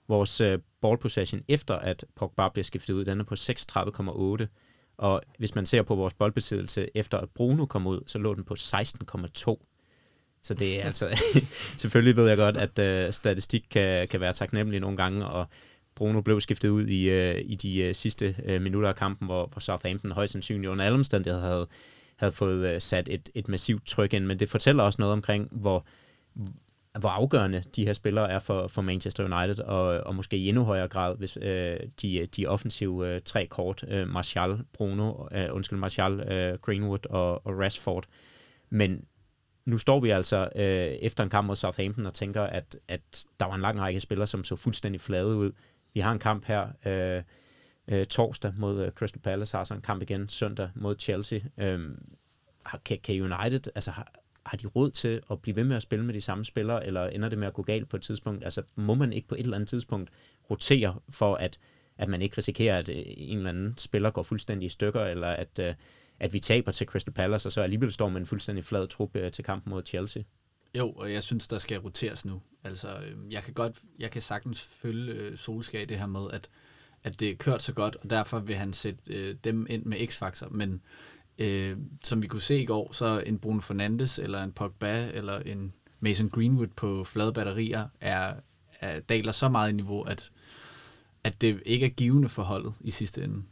Vores 0.08 0.40
øh, 0.40 0.58
ball 0.80 0.98
possession 0.98 1.42
efter 1.48 1.74
at 1.74 2.04
Pogba 2.16 2.48
bliver 2.48 2.64
skiftet 2.64 2.94
ud, 2.94 3.04
den 3.04 3.20
er 3.20 3.24
på 3.24 3.34
36,8. 3.34 4.46
Og 4.96 5.22
hvis 5.38 5.54
man 5.54 5.66
ser 5.66 5.82
på 5.82 5.94
vores 5.94 6.14
boldbesiddelse 6.14 6.88
efter 6.94 7.18
at 7.18 7.30
Bruno 7.30 7.66
kom 7.66 7.86
ud, 7.86 8.00
så 8.06 8.18
lå 8.18 8.34
den 8.34 8.44
på 8.44 8.54
16,2. 8.58 9.68
Så 10.42 10.54
det 10.54 10.80
er 10.80 10.84
altså, 10.84 11.08
selvfølgelig 11.82 12.16
ved 12.16 12.28
jeg 12.28 12.36
godt, 12.36 12.56
at 12.56 12.78
øh, 12.78 13.12
statistik 13.12 13.64
kan, 13.70 14.08
kan 14.08 14.20
være 14.20 14.32
taknemmelig 14.32 14.80
nogle 14.80 14.96
gange, 14.96 15.26
og 15.26 15.46
Bruno 15.94 16.20
blev 16.20 16.40
skiftet 16.40 16.68
ud 16.68 16.86
i, 16.86 17.10
øh, 17.10 17.40
i 17.44 17.54
de 17.54 17.78
øh, 17.78 17.94
sidste 17.94 18.36
øh, 18.44 18.60
minutter 18.60 18.88
af 18.88 18.94
kampen, 18.94 19.26
hvor, 19.26 19.46
hvor 19.46 19.60
Southampton 19.60 20.12
højst 20.12 20.32
sandsynligt 20.32 20.70
under 20.70 20.84
alle 20.84 20.98
omstændigheder 20.98 21.44
havde, 21.44 21.66
havde 22.16 22.32
fået 22.32 22.74
øh, 22.74 22.80
sat 22.80 23.08
et, 23.08 23.30
et 23.34 23.48
massivt 23.48 23.86
tryk 23.86 24.12
ind. 24.12 24.26
Men 24.26 24.40
det 24.40 24.48
fortæller 24.48 24.82
også 24.82 24.96
noget 25.02 25.12
omkring, 25.12 25.48
hvor, 25.50 25.84
hvor 27.00 27.08
afgørende 27.08 27.62
de 27.76 27.86
her 27.86 27.92
spillere 27.92 28.30
er 28.30 28.38
for, 28.38 28.68
for 28.68 28.82
Manchester 28.82 29.24
United, 29.24 29.64
og, 29.64 29.84
og 29.84 30.14
måske 30.14 30.36
i 30.36 30.48
endnu 30.48 30.64
højere 30.64 30.88
grad, 30.88 31.16
hvis 31.18 31.38
øh, 31.42 31.76
de, 32.02 32.26
de 32.26 32.46
offensive 32.46 33.08
øh, 33.08 33.20
tre 33.24 33.46
kort, 33.46 33.84
øh, 33.88 34.08
Martial, 34.08 34.58
Bruno, 34.72 35.12
øh, 35.32 35.46
undskyld, 35.52 35.78
Martial, 35.78 36.20
øh, 36.20 36.58
Greenwood 36.58 37.06
og, 37.10 37.46
og 37.46 37.58
Rashford. 37.58 38.04
Men 38.70 39.04
nu 39.64 39.78
står 39.78 40.00
vi 40.00 40.10
altså 40.10 40.48
øh, 40.56 40.64
efter 41.02 41.24
en 41.24 41.30
kamp 41.30 41.46
mod 41.46 41.56
Southampton 41.56 42.06
og 42.06 42.14
tænker, 42.14 42.42
at, 42.42 42.76
at 42.88 43.24
der 43.40 43.46
var 43.46 43.54
en 43.54 43.60
lang 43.60 43.80
række 43.80 44.00
spillere, 44.00 44.26
som 44.26 44.44
så 44.44 44.56
fuldstændig 44.56 45.00
flade 45.00 45.36
ud. 45.36 45.52
Vi 45.94 46.00
har 46.00 46.12
en 46.12 46.18
kamp 46.18 46.44
her 46.44 46.68
øh, 46.86 47.22
øh, 47.88 48.06
torsdag 48.06 48.52
mod 48.56 48.84
øh, 48.86 48.92
Crystal 48.92 49.20
Palace, 49.20 49.56
har 49.56 49.64
så 49.64 49.74
en 49.74 49.80
kamp 49.80 50.02
igen 50.02 50.28
søndag 50.28 50.70
mod 50.74 50.96
Chelsea. 50.98 51.40
Øh, 51.58 51.80
kan, 52.84 52.98
kan 53.04 53.20
United, 53.20 53.72
altså 53.74 53.90
har, 53.90 54.12
har 54.46 54.56
de 54.56 54.66
råd 54.66 54.90
til 54.90 55.20
at 55.30 55.42
blive 55.42 55.56
ved 55.56 55.64
med 55.64 55.76
at 55.76 55.82
spille 55.82 56.04
med 56.04 56.14
de 56.14 56.20
samme 56.20 56.44
spillere, 56.44 56.86
eller 56.86 57.06
ender 57.06 57.28
det 57.28 57.38
med 57.38 57.46
at 57.46 57.54
gå 57.54 57.62
galt 57.62 57.88
på 57.88 57.96
et 57.96 58.02
tidspunkt? 58.02 58.44
Altså 58.44 58.62
må 58.74 58.94
man 58.94 59.12
ikke 59.12 59.28
på 59.28 59.34
et 59.34 59.40
eller 59.40 59.56
andet 59.56 59.68
tidspunkt 59.68 60.10
rotere 60.50 61.00
for, 61.10 61.34
at, 61.34 61.58
at 61.98 62.08
man 62.08 62.22
ikke 62.22 62.38
risikerer, 62.38 62.78
at 62.78 62.88
øh, 62.88 62.96
en 63.06 63.36
eller 63.36 63.50
anden 63.50 63.74
spiller 63.78 64.10
går 64.10 64.22
fuldstændig 64.22 64.66
i 64.66 64.68
stykker, 64.68 65.00
eller 65.00 65.28
at, 65.28 65.58
øh, 65.60 65.74
at 66.20 66.32
vi 66.32 66.38
taber 66.38 66.72
til 66.72 66.86
Crystal 66.86 67.14
Palace, 67.14 67.48
og 67.48 67.52
så 67.52 67.60
alligevel 67.60 67.92
står 67.92 68.08
med 68.08 68.20
en 68.20 68.26
fuldstændig 68.26 68.64
flad 68.64 68.88
trup 68.88 69.16
øh, 69.16 69.30
til 69.30 69.44
kampen 69.44 69.70
mod 69.70 69.82
Chelsea? 69.86 70.22
Jo, 70.74 70.90
og 70.90 71.12
jeg 71.12 71.22
synes, 71.22 71.48
der 71.48 71.58
skal 71.58 71.78
roteres 71.78 72.24
nu. 72.24 72.42
Altså, 72.64 72.88
øhm, 72.88 73.30
jeg 73.30 73.42
kan 73.42 73.54
godt, 73.54 73.78
jeg 73.98 74.10
kan 74.10 74.22
sagtens 74.22 74.60
følge 74.60 75.12
øh, 75.12 75.38
Solskjaer 75.38 75.82
i 75.82 75.86
det 75.86 75.98
her 75.98 76.06
med, 76.06 76.30
at, 76.30 76.48
at 77.04 77.20
det 77.20 77.30
er 77.30 77.34
kørt 77.34 77.62
så 77.62 77.72
godt, 77.72 77.96
og 77.96 78.10
derfor 78.10 78.40
vil 78.40 78.56
han 78.56 78.72
sætte 78.72 79.14
øh, 79.14 79.36
dem 79.44 79.66
ind 79.70 79.84
med 79.84 80.06
x-faktor, 80.06 80.48
men 80.48 80.82
øh, 81.38 81.76
som 82.04 82.22
vi 82.22 82.26
kunne 82.26 82.42
se 82.42 82.62
i 82.62 82.64
går, 82.64 82.92
så 82.92 83.22
en 83.26 83.38
Bruno 83.38 83.60
Fernandes, 83.60 84.18
eller 84.18 84.42
en 84.42 84.52
Pogba, 84.52 85.10
eller 85.14 85.38
en 85.38 85.72
Mason 86.00 86.28
Greenwood 86.28 86.66
på 86.66 87.04
flade 87.04 87.32
batterier, 87.32 87.88
er, 88.00 88.34
er 88.80 89.00
daler 89.00 89.32
så 89.32 89.48
meget 89.48 89.72
i 89.72 89.74
niveau, 89.74 90.02
at, 90.02 90.30
at 91.24 91.40
det 91.40 91.62
ikke 91.66 91.86
er 91.86 91.90
givende 91.90 92.28
for 92.28 92.42
holdet 92.42 92.74
i 92.80 92.90
sidste 92.90 93.24
ende. 93.24 93.42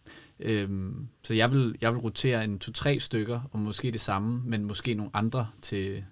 Øhm, 0.41 1.09
så 1.23 1.35
jeg 1.35 1.53
vil, 1.53 1.77
jeg 1.81 1.93
vil 1.93 2.01
rotere 2.01 2.45
en 2.45 2.59
to-tre 2.59 3.01
stykker, 3.01 3.41
og 3.53 3.59
måske 3.59 3.91
det 3.91 4.01
samme, 4.01 4.43
men 4.45 4.65
måske 4.65 4.95
nogle 4.95 5.11
andre 5.15 5.49
til, 5.63 6.05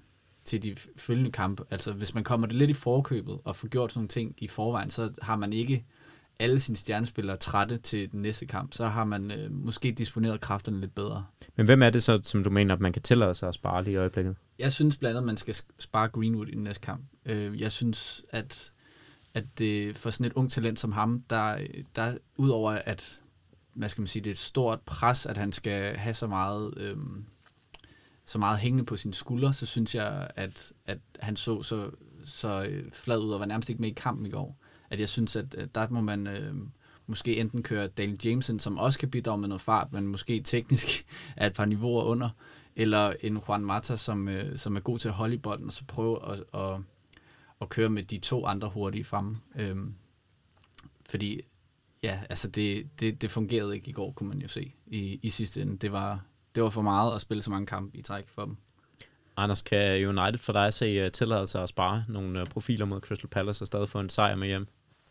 til 0.48 0.62
de 0.62 0.76
følgende 0.96 1.32
kampe. 1.32 1.64
Altså 1.70 1.92
hvis 1.92 2.14
man 2.14 2.24
kommer 2.24 2.46
det 2.46 2.56
lidt 2.56 2.70
i 2.70 2.74
forkøbet 2.74 3.38
og 3.44 3.56
får 3.56 3.68
gjort 3.68 3.92
sådan 3.92 3.98
nogle 3.98 4.08
ting 4.08 4.34
i 4.38 4.48
forvejen, 4.48 4.90
så 4.90 5.10
har 5.22 5.36
man 5.36 5.52
ikke 5.52 5.84
alle 6.38 6.60
sine 6.60 6.76
stjernespillere 6.76 7.36
trætte 7.36 7.78
til 7.78 8.12
den 8.12 8.22
næste 8.22 8.46
kamp, 8.46 8.74
så 8.74 8.86
har 8.86 9.04
man 9.04 9.30
øh, 9.30 9.50
måske 9.52 9.92
disponeret 9.92 10.40
kræfterne 10.40 10.80
lidt 10.80 10.94
bedre. 10.94 11.24
Men 11.56 11.66
hvem 11.66 11.82
er 11.82 11.90
det 11.90 12.02
så, 12.02 12.20
som 12.22 12.44
du 12.44 12.50
mener, 12.50 12.74
at 12.74 12.80
man 12.80 12.92
kan 12.92 13.02
tillade 13.02 13.34
sig 13.34 13.48
at 13.48 13.54
spare 13.54 13.84
lige 13.84 13.94
i 13.94 13.96
øjeblikket? 13.96 14.36
Jeg 14.58 14.72
synes 14.72 14.96
blandt 14.96 15.16
andet, 15.16 15.24
at 15.24 15.26
man 15.26 15.36
skal 15.36 15.54
spare 15.78 16.08
Greenwood 16.08 16.46
i 16.46 16.54
den 16.54 16.64
næste 16.64 16.82
kamp. 16.82 17.02
Øh, 17.26 17.60
jeg 17.60 17.72
synes, 17.72 18.22
at, 18.30 18.72
at 19.34 19.44
det 19.58 19.96
for 19.96 20.10
sådan 20.10 20.26
et 20.26 20.32
ung 20.32 20.50
talent 20.50 20.78
som 20.78 20.92
ham, 20.92 21.20
der, 21.30 21.58
der 21.96 22.18
udover 22.36 22.70
at 22.70 23.20
hvad 23.78 23.88
skal 23.88 24.02
man 24.02 24.08
sige, 24.08 24.24
det 24.24 24.30
er 24.30 24.34
et 24.34 24.38
stort 24.38 24.80
pres, 24.80 25.26
at 25.26 25.36
han 25.36 25.52
skal 25.52 25.96
have 25.96 26.14
så 26.14 26.26
meget, 26.26 26.74
øhm, 26.76 27.24
så 28.28 28.38
meget 28.38 28.58
hængende 28.58 28.84
på 28.84 28.96
sine 28.96 29.14
skuldre, 29.14 29.54
så 29.54 29.66
synes 29.66 29.94
jeg, 29.94 30.30
at, 30.36 30.72
at 30.86 30.98
han 31.20 31.36
så 31.36 31.62
så, 31.62 31.90
så 32.24 32.64
øh, 32.64 32.92
flad 32.92 33.18
ud 33.18 33.30
og 33.30 33.40
var 33.40 33.46
nærmest 33.46 33.68
ikke 33.68 33.80
med 33.80 33.90
i 33.90 33.94
kampen 33.94 34.26
i 34.26 34.30
går. 34.30 34.56
At 34.90 35.00
jeg 35.00 35.08
synes, 35.08 35.36
at 35.36 35.74
der 35.74 35.88
må 35.88 36.00
man 36.00 36.26
øh, 36.26 36.54
måske 37.06 37.36
enten 37.36 37.62
køre 37.62 37.86
Daniel 37.86 38.18
Jameson, 38.24 38.58
som 38.58 38.78
også 38.78 38.98
kan 38.98 39.10
bidrage 39.10 39.38
med 39.38 39.48
noget 39.48 39.60
fart, 39.60 39.92
men 39.92 40.06
måske 40.06 40.40
teknisk 40.40 41.06
er 41.36 41.46
et 41.46 41.52
par 41.52 41.64
niveauer 41.64 42.04
under, 42.04 42.30
eller 42.76 43.14
en 43.20 43.42
Juan 43.48 43.64
Mata, 43.64 43.96
som, 43.96 44.28
øh, 44.28 44.58
som 44.58 44.76
er 44.76 44.80
god 44.80 44.98
til 44.98 45.08
at 45.08 45.14
holde 45.14 45.34
i 45.34 45.38
bolden, 45.38 45.66
og 45.66 45.72
så 45.72 45.84
prøve 45.84 46.32
at, 46.32 46.44
at, 46.54 46.80
at 47.60 47.68
køre 47.68 47.90
med 47.90 48.02
de 48.02 48.18
to 48.18 48.46
andre 48.46 48.68
hurtige 48.68 49.04
fremme. 49.04 49.36
Øhm, 49.56 49.94
fordi 51.10 51.40
ja, 52.02 52.20
altså 52.30 52.48
det, 52.48 52.88
det, 53.00 53.22
det 53.22 53.30
fungerede 53.30 53.74
ikke 53.74 53.88
i 53.88 53.92
går, 53.92 54.12
kunne 54.12 54.28
man 54.28 54.42
jo 54.42 54.48
se 54.48 54.72
i, 54.86 55.20
i 55.22 55.30
sidste 55.30 55.62
ende. 55.62 55.76
Det 55.76 55.92
var, 55.92 56.24
det 56.58 56.64
var 56.64 56.70
for 56.70 56.82
meget 56.82 57.14
at 57.14 57.20
spille 57.20 57.42
så 57.42 57.50
mange 57.50 57.66
kampe 57.66 57.98
i 57.98 58.02
træk 58.02 58.24
for 58.34 58.44
dem. 58.44 58.56
Anders, 59.36 59.62
kan 59.62 60.08
United 60.08 60.38
for 60.38 60.52
dig 60.52 60.72
se 60.72 61.04
uh, 61.04 61.12
tillade 61.12 61.46
sig 61.46 61.62
at 61.62 61.68
spare 61.68 62.04
nogle 62.08 62.40
uh, 62.40 62.46
profiler 62.46 62.84
mod 62.84 63.00
Crystal 63.00 63.28
Palace 63.28 63.62
og 63.62 63.66
stadig 63.66 63.88
få 63.88 64.00
en 64.00 64.08
sejr 64.08 64.36
med 64.36 64.46
hjem? 64.48 64.66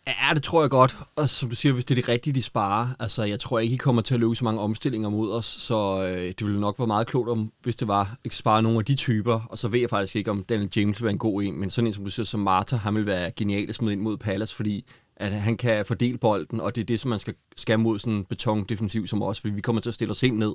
Ja, 0.08 0.34
det 0.34 0.44
tror 0.44 0.62
jeg 0.62 0.70
godt. 0.70 0.98
Og 1.16 1.30
som 1.30 1.50
du 1.50 1.56
siger, 1.56 1.74
hvis 1.74 1.86
det 1.86 1.98
er 1.98 2.02
det 2.02 2.10
rigtige, 2.10 2.34
de 2.34 2.44
sparer. 2.44 2.88
Altså, 3.00 3.24
jeg 3.24 3.40
tror 3.40 3.60
ikke, 3.60 3.74
I 3.74 3.78
kommer 3.78 4.02
til 4.02 4.14
at 4.14 4.20
løbe 4.20 4.36
så 4.36 4.44
mange 4.44 4.62
omstillinger 4.62 5.10
mod 5.10 5.32
os, 5.32 5.46
så 5.46 6.04
øh, 6.04 6.28
det 6.28 6.44
ville 6.44 6.60
nok 6.60 6.80
være 6.80 6.88
meget 6.88 7.08
klogt, 7.08 7.30
om, 7.30 7.52
hvis 7.62 7.76
det 7.76 7.88
var, 7.88 8.18
ikke 8.24 8.36
spare 8.36 8.62
nogle 8.62 8.80
af 8.80 8.86
de 8.86 8.96
typer. 8.96 9.42
Og 9.50 9.58
så 9.58 9.68
ved 9.68 9.80
jeg 9.80 9.90
faktisk 9.90 10.16
ikke, 10.16 10.32
om 10.32 10.44
Daniel 10.44 10.70
James 10.76 11.02
vil 11.02 11.06
være 11.06 11.14
en 11.14 11.18
god 11.18 11.44
en, 11.44 11.60
men 11.60 11.70
sådan 11.70 11.88
en, 11.88 11.94
som 11.94 12.04
du 12.04 12.12
siger, 12.12 12.26
som 12.26 12.40
Marta, 12.40 12.76
han 12.76 12.96
vil 12.96 13.06
være 13.06 13.32
genial 13.32 13.70
at 13.70 13.76
smide 13.76 13.94
ind 13.94 14.02
mod 14.02 14.18
Palace, 14.18 14.56
fordi 14.56 14.86
at 15.16 15.32
han 15.32 15.58
kan 15.58 15.86
fordele 15.86 16.18
bolden, 16.18 16.62
og 16.62 16.76
det 16.76 16.82
er 16.82 16.86
det, 16.86 17.00
som 17.00 17.10
man 17.10 17.20
skal, 17.20 17.34
skal 17.58 17.80
mod 17.80 18.00
sådan 18.00 18.14
en 18.14 18.26
betondefensiv 18.26 19.08
som 19.08 19.22
os, 19.22 19.40
fordi 19.40 19.54
vi 19.54 19.62
kommer 19.62 19.82
til 19.82 19.90
at 19.90 19.94
stille 19.94 20.12
os 20.12 20.22
helt 20.22 20.38
ned. 20.38 20.54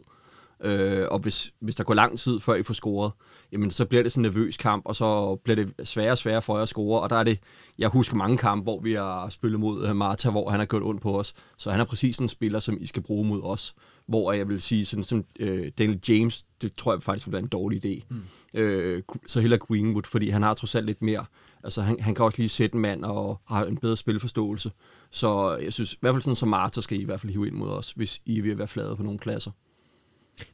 Øh, 0.64 1.06
og 1.10 1.18
hvis, 1.18 1.52
hvis 1.60 1.74
der 1.74 1.84
går 1.84 1.94
lang 1.94 2.18
tid, 2.18 2.40
før 2.40 2.54
I 2.54 2.62
får 2.62 2.74
scoret, 2.74 3.12
jamen 3.52 3.70
så 3.70 3.84
bliver 3.84 4.02
det 4.02 4.12
sådan 4.12 4.24
en 4.24 4.32
nervøs 4.32 4.56
kamp, 4.56 4.82
og 4.86 4.96
så 4.96 5.36
bliver 5.44 5.56
det 5.56 5.88
sværere 5.88 6.12
og 6.12 6.18
sværere 6.18 6.42
for 6.42 6.56
jer 6.56 6.62
at 6.62 6.68
score. 6.68 7.00
Og 7.00 7.10
der 7.10 7.16
er 7.16 7.24
det, 7.24 7.38
jeg 7.78 7.88
husker 7.88 8.16
mange 8.16 8.38
kampe, 8.38 8.62
hvor 8.62 8.80
vi 8.80 8.92
har 8.92 9.28
spillet 9.28 9.60
mod 9.60 9.88
uh, 9.90 9.96
Marta, 9.96 10.30
hvor 10.30 10.50
han 10.50 10.60
har 10.60 10.66
gjort 10.66 10.82
ondt 10.82 11.02
på 11.02 11.18
os. 11.18 11.34
Så 11.58 11.70
han 11.70 11.80
er 11.80 11.84
præcis 11.84 12.18
en 12.18 12.28
spiller, 12.28 12.60
som 12.60 12.78
I 12.80 12.86
skal 12.86 13.02
bruge 13.02 13.28
mod 13.28 13.40
os. 13.42 13.74
Hvor 14.06 14.32
jeg 14.32 14.48
vil 14.48 14.62
sige, 14.62 14.86
sådan 14.86 15.04
som 15.04 15.24
uh, 15.40 15.48
Daniel 15.78 16.00
James, 16.08 16.44
det 16.62 16.76
tror 16.76 16.92
jeg 16.92 17.02
faktisk 17.02 17.26
vil 17.26 17.32
være 17.32 17.42
en 17.42 17.48
dårlig 17.48 17.84
idé. 17.84 18.06
Mm. 18.10 18.22
Uh, 18.62 19.00
så 19.26 19.40
heller 19.40 19.56
Greenwood, 19.56 20.02
fordi 20.04 20.28
han 20.28 20.42
har 20.42 20.54
trods 20.54 20.74
alt 20.74 20.86
lidt 20.86 21.02
mere. 21.02 21.24
Altså 21.64 21.82
han, 21.82 22.00
han 22.00 22.14
kan 22.14 22.24
også 22.24 22.38
lige 22.38 22.48
sætte 22.48 22.74
en 22.74 22.80
mand 22.80 23.04
og 23.04 23.40
har 23.48 23.64
en 23.64 23.76
bedre 23.76 23.96
spilforståelse. 23.96 24.70
Så 25.10 25.56
jeg 25.56 25.72
synes, 25.72 25.92
i 25.92 25.98
hvert 26.00 26.14
fald 26.14 26.22
sådan 26.22 26.36
som 26.36 26.48
Marta 26.48 26.80
skal 26.80 26.98
I 26.98 27.00
i 27.00 27.04
hvert 27.04 27.20
fald 27.20 27.32
hive 27.32 27.46
ind 27.46 27.54
mod 27.54 27.70
os, 27.70 27.92
hvis 27.92 28.20
I 28.26 28.40
vil 28.40 28.58
være 28.58 28.68
flade 28.68 28.96
på 28.96 29.02
nogle 29.02 29.18
pladser. 29.18 29.50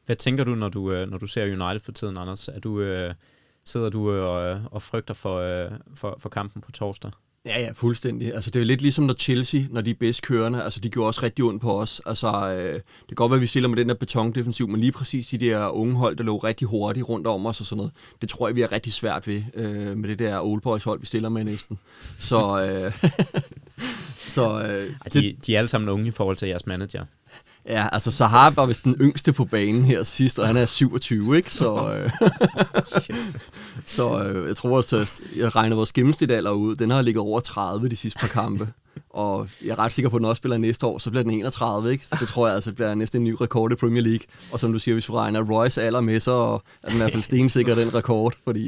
Hvad 0.05 0.15
tænker 0.15 0.43
du, 0.43 0.55
når 0.55 0.69
du, 0.69 0.91
øh, 0.91 1.09
når 1.09 1.17
du 1.17 1.27
ser 1.27 1.43
United 1.43 1.79
for 1.79 1.91
tiden, 1.91 2.17
Anders? 2.17 2.47
Er 2.47 2.59
du, 2.59 2.81
øh, 2.81 3.13
sidder 3.65 3.89
du 3.89 4.13
øh, 4.13 4.25
og, 4.25 4.61
og 4.71 4.81
frygter 4.81 5.13
for, 5.13 5.39
øh, 5.39 5.71
for, 5.95 6.15
for 6.19 6.29
kampen 6.29 6.61
på 6.61 6.71
torsdag? 6.71 7.11
Ja, 7.45 7.61
ja, 7.61 7.71
fuldstændig. 7.71 8.33
Altså, 8.33 8.49
det 8.49 8.55
er 8.59 8.63
jo 8.63 8.67
lidt 8.67 8.81
ligesom 8.81 9.05
når 9.05 9.13
Chelsea, 9.13 9.61
når 9.69 9.81
de 9.81 9.89
er 9.89 9.95
bedst 9.99 10.21
kørende, 10.21 10.63
altså 10.63 10.79
de 10.79 10.89
gjorde 10.89 11.07
også 11.07 11.23
rigtig 11.23 11.45
ondt 11.45 11.61
på 11.61 11.81
os. 11.81 12.01
Altså, 12.05 12.27
øh, 12.27 12.73
det 12.73 12.83
kan 13.07 13.15
godt 13.15 13.31
være, 13.31 13.37
at 13.37 13.41
vi 13.41 13.47
stiller 13.47 13.69
med 13.69 13.77
den 13.77 13.89
der 13.89 13.95
betondefensiv, 13.95 14.67
men 14.67 14.79
lige 14.79 14.91
præcis 14.91 15.27
de 15.27 15.37
der 15.37 15.67
unge 15.67 15.95
hold, 15.95 16.15
der 16.15 16.23
lå 16.23 16.37
rigtig 16.37 16.67
hurtigt 16.67 17.09
rundt 17.09 17.27
om 17.27 17.45
os 17.45 17.59
og 17.59 17.65
sådan 17.65 17.77
noget, 17.77 17.91
det 18.21 18.29
tror 18.29 18.47
jeg, 18.47 18.55
vi 18.55 18.61
er 18.61 18.71
rigtig 18.71 18.93
svært 18.93 19.27
ved 19.27 19.41
øh, 19.53 19.97
med 19.97 20.09
det 20.09 20.19
der 20.19 20.41
Old 20.41 20.61
Boys 20.61 20.83
hold, 20.83 20.99
vi 20.99 21.05
stiller 21.05 21.29
med 21.29 21.43
næsten. 21.43 21.79
Så, 22.19 22.37
øh, 22.37 23.09
så 24.35 24.63
øh, 24.63 24.93
ja, 25.05 25.19
de, 25.19 25.35
de 25.45 25.55
er 25.55 25.57
alle 25.57 25.67
sammen 25.67 25.89
unge 25.89 26.07
i 26.07 26.11
forhold 26.11 26.37
til 26.37 26.47
jeres 26.47 26.65
manager. 26.65 27.05
Ja, 27.69 27.87
altså 27.91 28.11
Sahar 28.11 28.49
var 28.49 28.65
vist 28.65 28.83
den 28.83 28.95
yngste 29.01 29.33
på 29.33 29.45
banen 29.45 29.85
her 29.85 30.03
sidst, 30.03 30.39
og 30.39 30.47
han 30.47 30.57
er 30.57 30.65
27, 30.65 31.37
ikke? 31.37 31.53
Så, 31.53 31.93
øh, 31.93 32.11
så 33.85 34.23
øh, 34.23 34.47
jeg 34.47 34.55
tror, 34.55 34.77
at 35.01 35.21
jeg 35.37 35.55
regner 35.55 35.75
vores 35.75 35.93
gennemsnitsalder 35.93 36.51
ud. 36.51 36.75
Den 36.75 36.91
har 36.91 37.01
ligget 37.01 37.21
over 37.21 37.39
30 37.39 37.89
de 37.89 37.95
sidste 37.95 38.19
par 38.19 38.27
kampe. 38.27 38.67
Og 39.09 39.49
jeg 39.65 39.71
er 39.71 39.79
ret 39.79 39.91
sikker 39.91 40.09
på, 40.09 40.15
at 40.15 40.19
den 40.19 40.25
også 40.25 40.39
spiller 40.39 40.57
næste 40.57 40.85
år, 40.85 40.97
så 40.97 41.09
bliver 41.09 41.23
den 41.23 41.31
31, 41.31 41.91
ikke? 41.91 42.05
Så 42.05 42.17
det 42.19 42.27
tror 42.27 42.47
jeg 42.47 42.55
altså 42.55 42.73
bliver 42.73 42.95
næsten 42.95 43.21
en 43.21 43.23
ny 43.23 43.35
rekord 43.41 43.71
i 43.71 43.75
Premier 43.75 44.03
League. 44.03 44.25
Og 44.51 44.59
som 44.59 44.73
du 44.73 44.79
siger, 44.79 44.95
hvis 44.95 45.09
vi 45.09 45.13
regner 45.13 45.51
Royce 45.51 45.81
alder 45.81 46.01
med, 46.01 46.19
så 46.19 46.31
er 46.83 46.87
den 46.87 46.93
i 46.93 46.97
hvert 46.97 47.11
fald 47.11 47.23
stensikker 47.23 47.75
den 47.75 47.93
rekord, 47.93 48.33
fordi... 48.43 48.65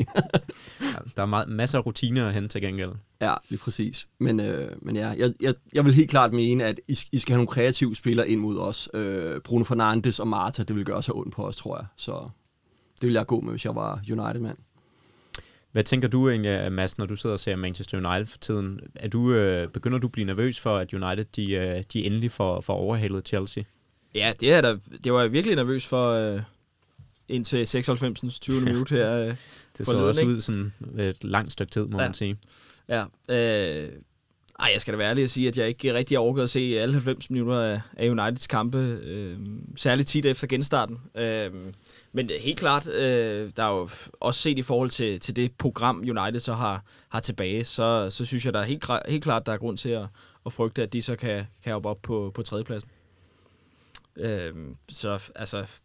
der 1.15 1.21
er 1.21 1.25
meget, 1.25 1.49
masser 1.49 1.77
af 1.77 1.85
rutiner 1.85 2.27
at 2.27 2.33
hente 2.33 2.49
til 2.49 2.61
gengæld. 2.61 2.91
Ja, 3.21 3.33
lige 3.49 3.59
præcis. 3.59 4.07
Men, 4.19 4.39
øh, 4.39 4.71
men 4.81 4.95
ja, 4.95 5.07
jeg, 5.07 5.33
jeg, 5.41 5.53
jeg 5.73 5.85
vil 5.85 5.93
helt 5.93 6.09
klart 6.09 6.33
mene, 6.33 6.63
at 6.63 6.79
I, 6.87 6.97
I 7.11 7.19
skal 7.19 7.33
have 7.33 7.37
nogle 7.37 7.47
kreative 7.47 7.95
spillere 7.95 8.29
ind 8.29 8.39
mod 8.39 8.59
os. 8.59 8.89
Øh, 8.93 9.41
Bruno 9.41 9.63
Fernandes 9.63 10.19
og 10.19 10.27
Marta, 10.27 10.63
det 10.63 10.75
vil 10.75 10.85
gøre 10.85 11.03
så 11.03 11.11
ondt 11.15 11.33
på 11.33 11.47
os, 11.47 11.55
tror 11.55 11.77
jeg. 11.77 11.85
Så 11.97 12.29
det 13.01 13.07
vil 13.07 13.13
jeg 13.13 13.25
gå 13.25 13.39
med, 13.39 13.51
hvis 13.51 13.65
jeg 13.65 13.75
var 13.75 14.01
United-mand. 14.11 14.57
Hvad 15.71 15.83
tænker 15.83 16.07
du 16.07 16.29
egentlig, 16.29 16.71
Mads, 16.71 16.97
når 16.97 17.05
du 17.05 17.15
sidder 17.15 17.33
og 17.33 17.39
ser 17.39 17.55
Manchester 17.55 17.97
United 17.97 18.25
for 18.25 18.37
tiden? 18.37 18.79
Er 18.95 19.07
du, 19.07 19.33
øh, 19.33 19.67
begynder 19.67 19.97
du 19.97 20.07
at 20.07 20.11
blive 20.11 20.25
nervøs 20.25 20.59
for, 20.59 20.77
at 20.77 20.93
United 20.93 21.25
de, 21.35 21.53
øh, 21.53 21.83
de 21.93 22.05
endelig 22.05 22.31
får, 22.31 22.61
får 22.61 22.73
overhalet 22.73 23.27
Chelsea? 23.27 23.63
Ja, 24.15 24.33
det, 24.39 24.53
er 24.53 24.61
der, 24.61 24.77
det 25.03 25.13
var 25.13 25.21
jeg 25.21 25.31
virkelig 25.31 25.55
nervøs 25.55 25.87
for 25.87 26.11
øh, 26.11 26.41
indtil 27.29 27.67
96. 27.67 28.39
20. 28.39 28.61
minut 28.71 28.89
her. 28.89 29.19
Øh, 29.19 29.35
det 29.77 29.85
så 29.85 29.97
også 29.97 30.25
ud 30.25 30.41
sådan 30.41 30.73
et 30.99 31.23
langt 31.23 31.53
stykke 31.53 31.71
tid, 31.71 31.85
må 31.85 31.99
ja. 31.99 32.05
man 32.05 32.13
sige. 32.13 32.37
Ja, 32.89 33.03
øh, 33.29 33.89
ej, 34.59 34.69
jeg 34.73 34.81
skal 34.81 34.93
da 34.93 34.97
være 34.97 35.09
ærlig 35.09 35.23
at 35.23 35.29
sige, 35.29 35.47
at 35.47 35.57
jeg 35.57 35.67
ikke 35.67 35.93
rigtig 35.93 36.17
har 36.17 36.21
overgået 36.21 36.43
at 36.43 36.49
se 36.49 36.79
alle 36.79 36.93
90 36.93 37.29
minutter 37.29 37.59
af, 37.59 37.81
af 37.97 38.09
Uniteds 38.09 38.47
kampe, 38.47 38.77
øh, 39.03 39.37
særligt 39.75 40.09
tit 40.09 40.25
efter 40.25 40.47
genstarten. 40.47 40.97
Øh, 41.15 41.51
men 42.13 42.29
helt 42.41 42.59
klart, 42.59 42.87
øh, 42.87 43.51
der 43.57 43.63
er 43.63 43.69
jo 43.69 43.89
også 44.19 44.41
set 44.41 44.57
i 44.57 44.61
forhold 44.61 44.89
til, 44.89 45.19
til 45.19 45.35
det 45.35 45.51
program, 45.57 45.97
United 45.97 46.39
så 46.39 46.53
har, 46.53 46.83
har 47.09 47.19
tilbage, 47.19 47.63
så, 47.63 48.07
så 48.09 48.25
synes 48.25 48.45
jeg, 48.45 48.53
der 48.53 48.59
er 48.59 48.63
helt, 48.63 48.85
helt 49.07 49.23
klart, 49.23 49.45
der 49.45 49.53
er 49.53 49.57
grund 49.57 49.77
til 49.77 49.89
at, 49.89 50.05
at 50.45 50.53
frygte, 50.53 50.83
at 50.83 50.93
de 50.93 51.01
så 51.01 51.15
kan, 51.15 51.45
kan 51.63 51.73
hoppe 51.73 51.89
op 51.89 51.99
på, 52.03 52.31
på 52.35 52.41
tredjepladsen. 52.41 52.89
Øh, 54.15 54.53
så 54.89 55.19
altså, 55.35 55.81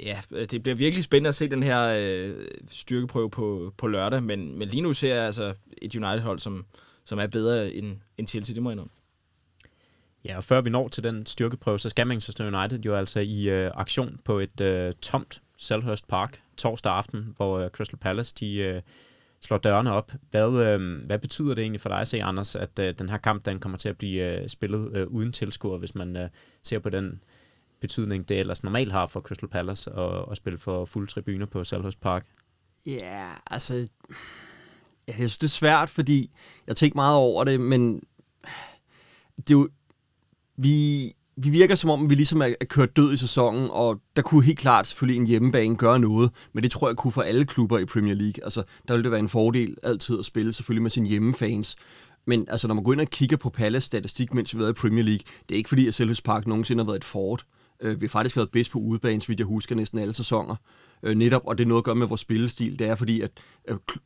ja, 0.00 0.20
det 0.30 0.62
bliver 0.62 0.76
virkelig 0.76 1.04
spændende 1.04 1.28
at 1.28 1.34
se 1.34 1.48
den 1.48 1.62
her 1.62 1.94
øh, 1.98 2.46
styrkeprøve 2.70 3.30
på, 3.30 3.74
på 3.76 3.86
lørdag, 3.86 4.22
men, 4.22 4.58
men 4.58 4.68
lige 4.68 4.80
nu 4.80 4.92
ser 4.92 5.14
jeg 5.14 5.24
altså 5.24 5.54
et 5.82 5.96
United-hold, 5.96 6.38
som, 6.38 6.66
som 7.04 7.18
er 7.18 7.26
bedre 7.26 7.72
end, 7.72 7.96
end 8.18 8.28
Chelsea, 8.28 8.54
det 8.54 8.62
må 8.62 8.70
jeg 8.70 8.74
indrømme. 8.74 8.92
Ja, 10.24 10.36
og 10.36 10.44
før 10.44 10.60
vi 10.60 10.70
når 10.70 10.88
til 10.88 11.04
den 11.04 11.26
styrkeprøve, 11.26 11.78
så 11.78 11.88
skal 11.88 12.06
Manchester 12.06 12.60
United 12.60 12.78
jo 12.78 12.94
altså 12.94 13.20
i 13.20 13.48
øh, 13.48 13.70
aktion 13.74 14.20
på 14.24 14.38
et 14.38 14.60
øh, 14.60 14.92
tomt 15.02 15.42
Selhurst 15.60 16.08
Park 16.08 16.42
torsdag 16.56 16.92
aften, 16.92 17.32
hvor 17.36 17.58
øh, 17.58 17.70
Crystal 17.70 17.98
Palace 17.98 18.34
de 18.40 18.56
øh, 18.56 18.82
slår 19.40 19.58
dørene 19.58 19.92
op. 19.92 20.12
Hvad, 20.30 20.66
øh, 20.66 21.06
hvad 21.06 21.18
betyder 21.18 21.54
det 21.54 21.62
egentlig 21.62 21.80
for 21.80 21.88
dig, 21.88 22.06
se 22.06 22.22
Anders, 22.22 22.56
at 22.56 22.78
øh, 22.78 22.94
den 22.98 23.08
her 23.08 23.18
kamp 23.18 23.44
den 23.44 23.58
kommer 23.58 23.78
til 23.78 23.88
at 23.88 23.98
blive 23.98 24.42
øh, 24.42 24.48
spillet 24.48 24.96
øh, 24.96 25.06
uden 25.06 25.32
tilskuer, 25.32 25.78
hvis 25.78 25.94
man 25.94 26.16
øh, 26.16 26.28
ser 26.62 26.78
på 26.78 26.90
den 26.90 27.22
betydning, 27.80 28.28
det 28.28 28.40
ellers 28.40 28.62
normalt 28.62 28.92
har 28.92 29.06
for 29.06 29.20
Crystal 29.20 29.48
Palace 29.48 29.90
at, 29.92 30.24
at 30.30 30.36
spille 30.36 30.58
for 30.58 30.84
fulde 30.84 31.10
tribuner 31.10 31.46
på 31.46 31.64
Selhurst 31.64 32.00
Park? 32.00 32.26
Ja, 32.86 32.92
yeah, 32.92 33.36
altså... 33.50 33.88
Jeg 35.06 35.14
synes, 35.16 35.38
det 35.38 35.46
er 35.46 35.50
svært, 35.50 35.90
fordi 35.90 36.30
jeg 36.66 36.76
tænker 36.76 36.96
meget 36.96 37.16
over 37.16 37.44
det, 37.44 37.60
men 37.60 38.02
det 39.36 39.50
er 39.50 39.54
jo, 39.54 39.68
vi, 40.56 41.06
vi 41.42 41.50
virker 41.50 41.74
som 41.74 41.90
om, 41.90 42.10
vi 42.10 42.14
ligesom 42.14 42.42
er, 42.42 42.54
kørt 42.68 42.96
død 42.96 43.12
i 43.12 43.16
sæsonen, 43.16 43.68
og 43.70 44.00
der 44.16 44.22
kunne 44.22 44.44
helt 44.44 44.58
klart 44.58 44.86
selvfølgelig 44.86 45.20
en 45.20 45.26
hjemmebane 45.26 45.76
gøre 45.76 45.98
noget, 45.98 46.30
men 46.52 46.62
det 46.62 46.70
tror 46.70 46.88
jeg 46.88 46.96
kunne 46.96 47.12
for 47.12 47.22
alle 47.22 47.44
klubber 47.44 47.78
i 47.78 47.84
Premier 47.84 48.14
League. 48.14 48.44
Altså, 48.44 48.62
der 48.88 48.94
ville 48.94 49.04
det 49.04 49.10
være 49.10 49.20
en 49.20 49.28
fordel 49.28 49.76
altid 49.82 50.18
at 50.18 50.24
spille 50.24 50.52
selvfølgelig 50.52 50.82
med 50.82 50.90
sine 50.90 51.08
hjemmefans. 51.08 51.76
Men 52.26 52.46
altså, 52.48 52.66
når 52.66 52.74
man 52.74 52.84
går 52.84 52.92
ind 52.92 53.00
og 53.00 53.06
kigger 53.06 53.36
på 53.36 53.50
Palace 53.50 53.86
statistik, 53.86 54.34
mens 54.34 54.54
vi 54.54 54.58
har 54.58 54.64
været 54.64 54.78
i 54.78 54.80
Premier 54.80 55.04
League, 55.04 55.24
det 55.48 55.54
er 55.54 55.56
ikke 55.56 55.68
fordi, 55.68 55.88
at 55.88 55.94
Selhurst 55.94 56.24
Park 56.24 56.46
nogensinde 56.46 56.82
har 56.82 56.86
været 56.86 56.98
et 56.98 57.04
fort. 57.04 57.44
Øh, 57.82 58.00
vi 58.00 58.06
har 58.06 58.10
faktisk 58.10 58.36
været 58.36 58.50
bedst 58.50 58.70
på 58.70 58.78
udebane, 58.78 59.20
så 59.20 59.28
vidt 59.28 59.38
jeg 59.38 59.46
husker, 59.46 59.74
næsten 59.74 59.98
alle 59.98 60.12
sæsoner. 60.12 60.56
Øh, 61.02 61.16
netop, 61.16 61.42
og 61.44 61.58
det 61.58 61.64
er 61.64 61.68
noget 61.68 61.80
at 61.80 61.84
gøre 61.84 61.94
med 61.94 62.06
vores 62.06 62.20
spillestil. 62.20 62.78
Det 62.78 62.88
er 62.88 62.94
fordi, 62.94 63.20
at 63.20 63.30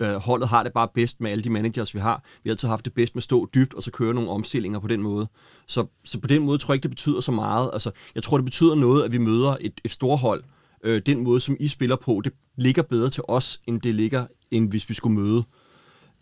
øh, 0.01 0.14
holdet 0.14 0.49
har 0.49 0.62
det 0.62 0.72
bare 0.72 0.88
bedst 0.95 1.20
med 1.20 1.30
alle 1.30 1.45
de 1.45 1.51
managers, 1.51 1.95
vi 1.95 2.01
har. 2.01 2.22
Vi 2.42 2.49
har 2.51 2.53
altid 2.53 2.68
haft 2.68 2.84
det 2.84 2.95
bedst 2.95 3.14
med 3.14 3.18
at 3.18 3.24
stå 3.24 3.49
dybt, 3.55 3.74
og 3.74 3.82
så 3.82 3.90
køre 3.90 4.14
nogle 4.14 4.30
omstillinger 4.30 4.78
på 4.78 4.88
den 4.88 5.03
måde. 5.03 5.26
Så, 5.66 5.86
så 6.05 6.18
på 6.18 6.26
den 6.26 6.42
måde 6.42 6.59
tror 6.59 6.72
jeg 6.72 6.76
ikke, 6.76 6.82
det 6.82 6.90
betyder 6.90 7.20
så 7.20 7.32
meget. 7.32 7.70
Altså, 7.72 7.90
jeg 8.14 8.22
tror, 8.22 8.38
det 8.38 8.45
betyder 8.45 8.74
noget, 8.74 9.03
at 9.03 9.12
vi 9.12 9.18
møder 9.18 9.57
et, 9.61 9.80
et 9.84 9.90
storhold. 9.90 10.42
Øh, 10.84 11.03
den 11.07 11.20
måde, 11.20 11.40
som 11.40 11.57
I 11.61 11.68
spiller 11.68 11.97
på, 11.97 12.20
det 12.24 12.32
ligger 12.57 12.82
bedre 12.82 13.11
til 13.11 13.22
os, 13.28 13.61
end 13.66 13.80
det 13.80 13.95
ligger, 13.95 14.26
end 14.51 14.70
hvis 14.70 14.88
vi 14.88 14.95
skulle 14.95 15.20
møde 15.20 15.45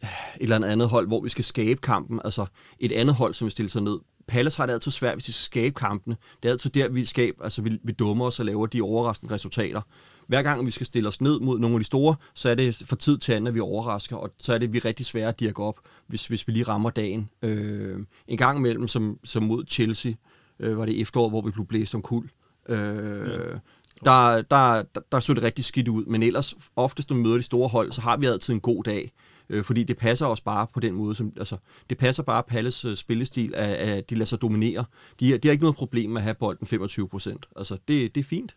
øh, 0.02 0.08
et 0.40 0.42
eller 0.42 0.66
andet 0.66 0.88
hold, 0.88 1.06
hvor 1.06 1.20
vi 1.20 1.28
skal 1.28 1.44
skabe 1.44 1.80
kampen. 1.80 2.20
Altså 2.24 2.46
et 2.78 2.92
andet 2.92 3.14
hold, 3.14 3.34
som 3.34 3.44
vi 3.44 3.50
stiller 3.50 3.70
sig 3.70 3.82
ned. 3.82 3.98
Palace 4.28 4.56
har 4.56 4.66
det 4.66 4.72
altid 4.72 4.90
svært, 4.90 5.14
hvis 5.14 5.24
de 5.24 5.32
skal 5.32 5.44
skabe 5.44 5.74
kampene. 5.74 6.16
Det 6.42 6.48
er 6.48 6.52
altid 6.52 6.70
der, 6.70 6.88
vi, 6.88 7.04
skaber, 7.04 7.44
altså, 7.44 7.62
vi, 7.62 7.78
vi 7.84 7.92
dummer 7.92 8.26
os 8.26 8.40
og 8.40 8.46
laver 8.46 8.66
de 8.66 8.82
overraskende 8.82 9.34
resultater. 9.34 9.80
Hver 10.26 10.42
gang 10.42 10.66
vi 10.66 10.70
skal 10.70 10.86
stille 10.86 11.08
os 11.08 11.20
ned 11.20 11.40
mod 11.40 11.58
nogle 11.58 11.76
af 11.76 11.80
de 11.80 11.84
store, 11.84 12.14
så 12.34 12.48
er 12.48 12.54
det 12.54 12.82
for 12.86 12.96
tid 12.96 13.18
til 13.18 13.32
anden, 13.32 13.46
at 13.46 13.54
vi 13.54 13.60
overrasker, 13.60 14.16
og 14.16 14.30
så 14.38 14.54
er 14.54 14.58
det 14.58 14.72
vi 14.72 14.78
er 14.78 14.84
rigtig 14.84 15.06
svære 15.06 15.28
at 15.28 15.40
dirke 15.40 15.62
op, 15.62 15.76
hvis, 16.06 16.26
hvis 16.26 16.48
vi 16.48 16.52
lige 16.52 16.64
rammer 16.64 16.90
dagen. 16.90 17.30
Øh, 17.42 17.98
en 18.28 18.38
gang 18.38 18.58
imellem, 18.58 18.88
som, 18.88 19.18
som 19.24 19.42
mod 19.42 19.64
Chelsea, 19.68 20.12
øh, 20.60 20.78
var 20.78 20.86
det 20.86 21.00
efterår, 21.00 21.28
hvor 21.28 21.40
vi 21.40 21.50
blev 21.50 21.66
blæst 21.66 21.94
om 21.94 22.02
kul. 22.02 22.28
Øh, 22.68 22.76
ja. 22.76 23.58
der, 24.04 24.42
der, 24.42 24.82
der, 24.94 25.00
der 25.12 25.20
så 25.20 25.34
det 25.34 25.42
rigtig 25.42 25.64
skidt 25.64 25.88
ud, 25.88 26.04
men 26.04 26.22
ellers, 26.22 26.54
oftest 26.76 27.10
når 27.10 27.16
vi 27.16 27.22
møder 27.22 27.36
de 27.36 27.42
store 27.42 27.68
hold, 27.68 27.92
så 27.92 28.00
har 28.00 28.16
vi 28.16 28.26
altid 28.26 28.54
en 28.54 28.60
god 28.60 28.84
dag 28.84 29.12
øh, 29.52 29.64
fordi 29.64 29.82
det 29.82 29.96
passer 29.96 30.26
os 30.26 30.40
bare 30.40 30.66
på 30.74 30.80
den 30.80 30.94
måde. 30.94 31.14
Som, 31.14 31.32
altså, 31.36 31.56
det 31.90 31.98
passer 31.98 32.22
bare 32.22 32.42
Palles 32.42 32.84
øh, 32.84 32.96
spillestil, 32.96 33.54
at, 33.54 33.68
at 33.68 34.10
de 34.10 34.14
lader 34.14 34.24
sig 34.24 34.42
dominere. 34.42 34.84
De, 35.20 35.38
de 35.38 35.48
har 35.48 35.52
ikke 35.52 35.64
noget 35.64 35.76
problem 35.76 36.10
med 36.10 36.20
at 36.20 36.22
have 36.22 36.34
bolden 36.34 36.66
25 36.66 37.08
procent. 37.08 37.46
Altså, 37.56 37.78
det, 37.88 38.14
det 38.14 38.20
er 38.20 38.24
fint. 38.24 38.56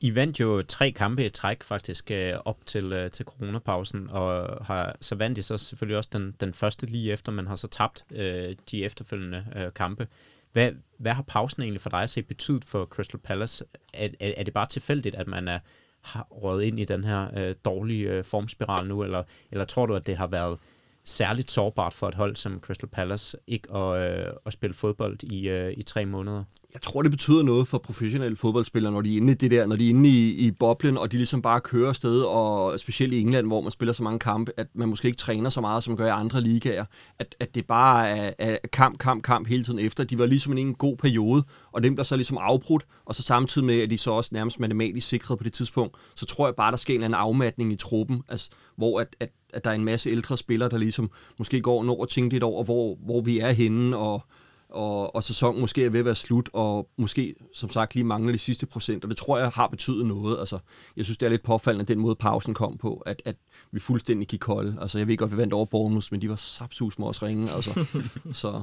I 0.00 0.14
vandt 0.14 0.40
jo 0.40 0.62
tre 0.62 0.90
kampe 0.90 1.26
i 1.26 1.28
træk 1.28 1.62
faktisk 1.62 2.10
øh, 2.10 2.34
op 2.44 2.66
til, 2.66 2.92
øh, 2.92 3.10
til 3.10 3.24
coronapausen, 3.24 4.10
og 4.10 4.58
har, 4.66 4.96
så 5.00 5.14
vandt 5.14 5.38
I 5.38 5.42
så 5.42 5.58
selvfølgelig 5.58 5.96
også 5.96 6.10
den, 6.12 6.34
den 6.40 6.52
første 6.52 6.86
lige 6.86 7.12
efter, 7.12 7.32
man 7.32 7.46
har 7.46 7.56
så 7.56 7.66
tabt 7.66 8.04
øh, 8.10 8.54
de 8.70 8.84
efterfølgende 8.84 9.46
øh, 9.56 9.72
kampe. 9.74 10.08
Hvad, 10.52 10.72
hvad 10.98 11.12
har 11.12 11.22
pausen 11.22 11.62
egentlig 11.62 11.80
for 11.80 11.90
dig 11.90 12.08
set 12.08 12.26
betydet 12.26 12.64
for 12.64 12.84
Crystal 12.84 13.20
Palace? 13.20 13.64
Er, 13.94 14.08
er, 14.20 14.32
er 14.36 14.42
det 14.42 14.54
bare 14.54 14.66
tilfældigt, 14.66 15.14
at 15.14 15.26
man 15.26 15.48
er 15.48 15.58
har 16.06 16.26
røget 16.30 16.62
ind 16.62 16.80
i 16.80 16.84
den 16.84 17.04
her 17.04 17.28
øh, 17.36 17.54
dårlige 17.64 18.10
øh, 18.10 18.24
formspiral 18.24 18.86
nu, 18.86 19.02
eller, 19.02 19.22
eller 19.50 19.64
tror 19.64 19.86
du, 19.86 19.94
at 19.94 20.06
det 20.06 20.16
har 20.16 20.26
været 20.26 20.58
særligt 21.06 21.50
sårbart 21.50 21.92
for 21.92 22.08
et 22.08 22.14
hold 22.14 22.36
som 22.36 22.60
Crystal 22.60 22.88
Palace 22.88 23.36
ikke 23.46 23.74
at, 23.74 24.10
øh, 24.10 24.32
at 24.46 24.52
spille 24.52 24.74
fodbold 24.74 25.22
i, 25.22 25.48
øh, 25.48 25.72
i 25.76 25.82
tre 25.82 26.06
måneder? 26.06 26.44
Jeg 26.72 26.82
tror, 26.82 27.02
det 27.02 27.10
betyder 27.10 27.42
noget 27.42 27.68
for 27.68 27.78
professionelle 27.78 28.36
fodboldspillere, 28.36 28.92
når 28.92 29.00
de 29.00 29.12
er 29.12 29.16
inde 29.16 29.32
i 29.32 29.36
det 29.36 29.50
der, 29.50 29.66
når 29.66 29.76
de 29.76 29.84
er 29.84 29.88
inde 29.88 30.08
i, 30.08 30.46
i 30.46 30.50
boblen, 30.50 30.98
og 30.98 31.12
de 31.12 31.16
ligesom 31.16 31.42
bare 31.42 31.60
kører 31.60 31.88
afsted, 31.88 32.22
og 32.22 32.80
specielt 32.80 33.12
i 33.12 33.20
England, 33.20 33.46
hvor 33.46 33.60
man 33.60 33.70
spiller 33.70 33.92
så 33.92 34.02
mange 34.02 34.18
kampe, 34.18 34.52
at 34.56 34.66
man 34.74 34.88
måske 34.88 35.06
ikke 35.06 35.18
træner 35.18 35.50
så 35.50 35.60
meget, 35.60 35.84
som 35.84 35.90
man 35.90 35.96
gør 35.96 36.06
i 36.06 36.10
andre 36.10 36.40
ligaer, 36.40 36.84
at, 37.18 37.36
at 37.40 37.54
det 37.54 37.66
bare 37.66 38.08
er, 38.08 38.32
er 38.38 38.56
kamp, 38.72 38.98
kamp, 38.98 39.22
kamp 39.22 39.48
hele 39.48 39.64
tiden 39.64 39.78
efter. 39.78 40.04
De 40.04 40.18
var 40.18 40.26
ligesom 40.26 40.58
i 40.58 40.60
en 40.60 40.74
god 40.74 40.96
periode, 40.96 41.44
og 41.72 41.82
dem 41.82 41.96
der 41.96 42.02
så 42.02 42.16
ligesom 42.16 42.38
afbrudt, 42.40 42.86
og 43.04 43.14
så 43.14 43.22
samtidig 43.22 43.66
med, 43.66 43.80
at 43.80 43.90
de 43.90 43.98
så 43.98 44.10
også 44.10 44.30
nærmest 44.32 44.60
matematisk 44.60 45.08
sikret 45.08 45.38
på 45.38 45.44
det 45.44 45.52
tidspunkt, 45.52 45.96
så 46.14 46.26
tror 46.26 46.46
jeg 46.46 46.54
bare, 46.54 46.70
der 46.70 46.76
sker 46.76 46.94
en 46.94 47.00
eller 47.00 47.04
anden 47.04 47.20
afmatning 47.20 47.72
i 47.72 47.76
truppen, 47.76 48.22
altså, 48.28 48.50
hvor 48.76 49.00
at, 49.00 49.16
at 49.20 49.30
at 49.52 49.64
der 49.64 49.70
er 49.70 49.74
en 49.74 49.84
masse 49.84 50.10
ældre 50.10 50.38
spillere, 50.38 50.68
der 50.68 50.78
ligesom 50.78 51.10
måske 51.38 51.60
går 51.60 51.78
og 51.78 51.84
når 51.84 52.02
at 52.02 52.08
tænke 52.08 52.34
lidt 52.34 52.42
over, 52.42 52.64
hvor, 52.64 52.96
hvor 53.04 53.20
vi 53.20 53.38
er 53.38 53.50
henne, 53.50 53.96
og, 53.96 54.22
og, 54.68 55.14
og 55.14 55.24
sæsonen 55.24 55.60
måske 55.60 55.84
er 55.84 55.90
ved 55.90 55.98
at 55.98 56.04
være 56.04 56.14
slut, 56.14 56.50
og 56.52 56.88
måske, 56.98 57.34
som 57.54 57.70
sagt, 57.70 57.94
lige 57.94 58.04
mangler 58.04 58.32
de 58.32 58.38
sidste 58.38 58.66
procent, 58.66 59.04
og 59.04 59.10
det 59.10 59.18
tror 59.18 59.38
jeg 59.38 59.48
har 59.48 59.66
betydet 59.66 60.06
noget. 60.06 60.38
Altså, 60.38 60.58
jeg 60.96 61.04
synes, 61.04 61.18
det 61.18 61.26
er 61.26 61.30
lidt 61.30 61.42
påfaldende, 61.42 61.94
den 61.94 61.98
måde 62.00 62.14
pausen 62.14 62.54
kom 62.54 62.78
på, 62.78 63.02
at, 63.06 63.22
at 63.24 63.36
vi 63.72 63.80
fuldstændig 63.80 64.28
gik 64.28 64.40
kolde. 64.40 64.76
Altså, 64.80 64.98
jeg 64.98 65.08
ved 65.08 65.16
godt, 65.16 65.32
vi 65.32 65.36
vandt 65.36 65.52
over 65.52 65.64
bonus, 65.64 66.12
men 66.12 66.22
de 66.22 66.28
var 66.28 66.36
sapsus 66.36 66.98
med 66.98 67.06
os 67.06 67.22
ringe. 67.22 67.50
Altså, 67.50 67.86
så. 68.32 68.62